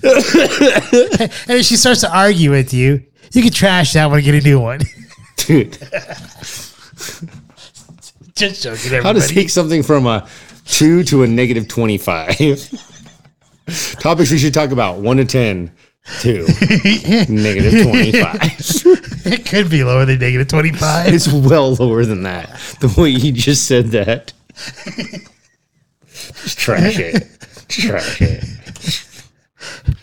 And 0.04 1.58
if 1.60 1.66
she 1.66 1.76
starts 1.76 2.00
to 2.00 2.12
argue 2.12 2.50
with 2.50 2.74
you, 2.74 3.04
you 3.32 3.42
can 3.42 3.52
trash 3.52 3.92
that 3.92 4.06
one 4.06 4.18
and 4.18 4.24
get 4.24 4.34
a 4.34 4.40
new 4.40 4.58
one. 4.58 4.80
Dude, 5.36 5.72
Just 8.34 8.62
joking, 8.62 8.90
how 8.90 8.96
everybody. 8.98 9.20
to 9.20 9.28
take 9.28 9.50
something 9.50 9.82
from 9.82 10.06
a 10.06 10.26
two 10.66 11.02
to 11.04 11.22
a 11.22 11.26
negative 11.26 11.68
25. 11.68 12.36
Topics 14.00 14.30
we 14.30 14.38
should 14.38 14.54
talk 14.54 14.70
about 14.70 14.98
one 14.98 15.16
to 15.18 15.24
10, 15.24 15.70
two, 16.20 16.46
negative 17.28 17.82
25. 17.82 18.34
it 19.26 19.46
could 19.46 19.68
be 19.70 19.84
lower 19.84 20.04
than 20.04 20.18
negative 20.18 20.48
25. 20.48 21.12
It's 21.12 21.28
well 21.32 21.74
lower 21.74 22.04
than 22.04 22.22
that. 22.24 22.48
The 22.80 22.92
way 23.00 23.10
you 23.10 23.32
just 23.32 23.66
said 23.66 23.86
that. 23.88 24.32
Just 26.42 26.58
trash 26.58 26.98
it. 26.98 27.26
Trash 27.68 28.20
it. 28.22 28.44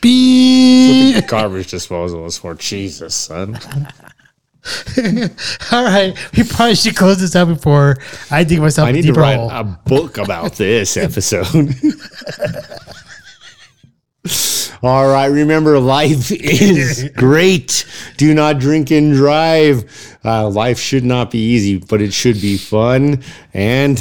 Beep. 0.02 1.28
Garbage 1.28 1.72
disposal 1.72 2.26
is 2.26 2.38
for 2.38 2.56
Jesus, 2.56 3.14
son. 3.16 3.60
All 5.72 5.84
right. 5.84 6.16
We 6.36 6.44
probably 6.44 6.76
should 6.76 6.96
close 6.96 7.20
this 7.20 7.36
out 7.36 7.48
before 7.48 7.98
I 8.32 8.44
dig 8.44 8.60
myself 8.60 8.88
I 8.88 8.92
need 8.92 9.04
to 9.06 9.14
write 9.14 9.38
hole. 9.38 9.50
a 9.50 9.64
book 9.64 10.18
about 10.18 10.54
this 10.54 10.98
episode. 11.08 11.48
All 14.82 15.08
right, 15.12 15.26
remember 15.26 15.78
life 15.80 16.32
is 16.32 17.10
great. 17.16 17.86
Do 18.18 18.34
not 18.34 18.60
drink 18.60 18.92
and 18.92 19.14
drive. 19.14 20.18
Uh, 20.24 20.48
life 20.50 20.80
should 20.80 21.04
not 21.04 21.32
be 21.32 21.40
easy, 21.40 21.78
but 21.80 22.02
it 22.02 22.14
should 22.14 22.40
be 22.40 22.58
fun. 22.58 23.24
And 23.54 23.98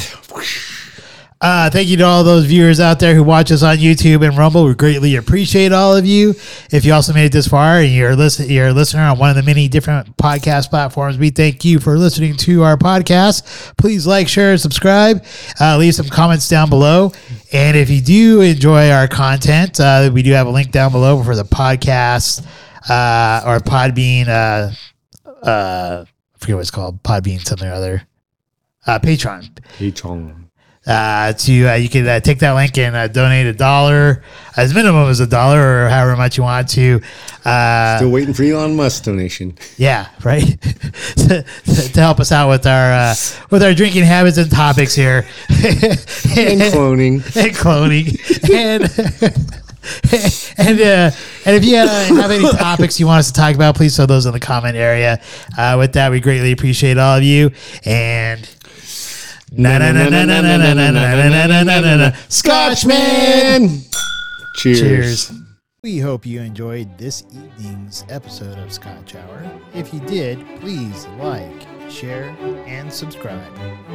Uh, 1.41 1.71
thank 1.71 1.87
you 1.87 1.97
to 1.97 2.03
all 2.03 2.25
those 2.25 2.47
viewers 2.47 2.81
out 2.81 2.99
there 2.99 3.15
who 3.15 3.23
watch 3.23 3.53
us 3.53 3.63
on 3.63 3.77
YouTube 3.77 4.27
and 4.27 4.37
Rumble. 4.37 4.65
We 4.65 4.75
greatly 4.75 5.15
appreciate 5.15 5.71
all 5.71 5.97
of 5.97 6.05
you. 6.05 6.31
If 6.73 6.85
you 6.85 6.93
also 6.93 7.13
made 7.13 7.27
it 7.27 7.33
this 7.33 7.47
far 7.47 7.79
and 7.79 7.93
you're 7.93 8.17
listen, 8.17 8.51
you're 8.51 8.69
a 8.69 8.73
listener 8.73 9.03
on 9.03 9.19
one 9.19 9.31
of 9.31 9.37
the 9.37 9.45
many 9.45 9.69
different 9.69 10.17
podcast 10.17 10.71
platforms, 10.71 11.17
we 11.17 11.31
thank 11.31 11.65
you 11.65 11.79
for 11.79 11.97
listening 11.97 12.35
to 12.39 12.65
our 12.65 12.77
podcast. 12.77 13.77
Please 13.77 14.05
like, 14.05 14.27
share, 14.27 14.57
subscribe. 14.59 15.25
Uh, 15.61 15.79
leave 15.79 15.95
some 15.95 16.09
comments 16.09 16.49
down 16.49 16.71
below. 16.71 17.13
And 17.53 17.77
if 17.77 17.89
you 17.89 18.01
do 18.01 18.41
enjoy 18.41 18.91
our 18.91 19.07
content, 19.07 19.79
uh, 19.79 20.11
we 20.13 20.23
do 20.25 20.33
have 20.33 20.49
a 20.49 20.51
link 20.51 20.73
down 20.73 20.91
below 20.91 21.23
for 21.23 21.37
the 21.37 21.45
podcast 21.45 22.45
uh, 22.91 23.43
or 23.47 23.61
Podbean. 23.61 24.27
Uh, 24.27 24.73
uh, 25.47 26.05
I 26.05 26.39
forget 26.39 26.57
what 26.57 26.63
it's 26.63 26.73
called. 26.73 27.01
Podbean 27.05 27.47
something 27.47 27.69
or 27.69 27.75
other. 27.75 28.03
Patreon 28.89 29.95
Chong. 29.95 30.48
Uh, 30.89 31.33
to 31.35 31.69
uh, 31.69 31.75
you 31.75 31.89
can 31.89 32.07
uh, 32.09 32.19
take 32.21 32.39
that 32.39 32.53
link 32.53 32.77
and 32.79 32.97
uh, 32.97 33.07
donate 33.09 33.47
a 33.47 33.53
dollar 33.53 34.23
as 34.57 34.75
minimum 34.75 35.09
as 35.09 35.21
a 35.21 35.27
dollar 35.27 35.85
or 35.85 35.89
however 35.89 36.17
much 36.17 36.37
you 36.37 36.43
want 36.43 36.69
to 36.69 37.01
uh, 37.45 37.99
Still 37.99 38.11
waiting 38.11 38.35
for 38.35 38.43
Elon 38.43 38.75
Musk 38.75 39.05
donation. 39.05 39.57
Yeah 39.77 40.09
right? 40.25 40.57
To, 41.29 41.45
to 41.93 42.01
help 42.01 42.21
us 42.21 42.33
out 42.33 42.49
with 42.49 42.67
our 42.67 42.93
uh, 42.93 43.15
with 43.51 43.63
our 43.63 43.75
drinking 43.75 44.05
habits 44.05 44.39
and 44.39 44.51
topics 44.51 44.95
here. 44.95 45.27
And 45.49 46.61
cloning. 46.73 47.15
and 47.37 47.55
cloning. 47.55 48.51
And 48.51 48.83
and 50.59 50.81
uh, 50.81 51.11
and 51.45 51.57
if 51.57 51.65
you 51.65 51.77
uh, 51.77 51.87
have 51.87 52.31
any 52.31 52.49
topics 52.53 52.99
you 52.99 53.07
want 53.07 53.21
us 53.21 53.29
to 53.29 53.33
talk 53.33 53.55
about 53.55 53.77
please 53.77 53.97
throw 53.97 54.07
those 54.07 54.27
in 54.27 54.33
the 54.33 54.41
comment 54.41 54.77
area. 54.77 55.21
Uh, 55.57 55.77
with 55.79 55.93
that 55.95 56.11
we 56.11 56.21
greatly 56.21 56.53
appreciate 56.53 56.99
all 56.99 57.17
of 57.17 57.23
you 57.23 57.51
and 57.85 58.49
Scotchman. 62.29 63.81
Cheers. 64.57 65.33
We 65.83 65.99
hope 65.99 66.27
you 66.27 66.41
enjoyed 66.41 66.99
this 66.99 67.23
evening's 67.31 68.05
episode 68.11 68.59
of 68.59 68.71
Scotch 68.73 69.15
Hour. 69.15 69.51
If 69.75 69.95
you 69.95 70.01
did, 70.01 70.45
please 70.61 71.07
like, 71.19 71.67
share, 71.89 72.37
and 72.67 72.93
subscribe. 72.93 73.53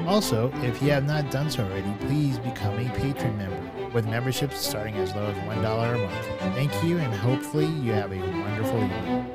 Also, 0.07 0.51
if 0.63 0.81
you 0.81 0.89
have 0.89 1.05
not 1.05 1.29
done 1.29 1.51
so 1.51 1.63
already, 1.63 1.93
please 2.07 2.39
become 2.39 2.79
a 2.79 2.89
patron 2.95 3.37
member 3.37 3.89
with 3.89 4.07
memberships 4.07 4.57
starting 4.57 4.95
as 4.95 5.13
low 5.13 5.25
as 5.25 5.37
$1 5.37 5.45
a 5.59 5.97
month. 5.97 6.55
Thank 6.55 6.83
you, 6.83 6.97
and 6.97 7.13
hopefully, 7.13 7.67
you 7.67 7.91
have 7.91 8.11
a 8.11 8.17
wonderful 8.17 8.83
evening. 8.83 9.29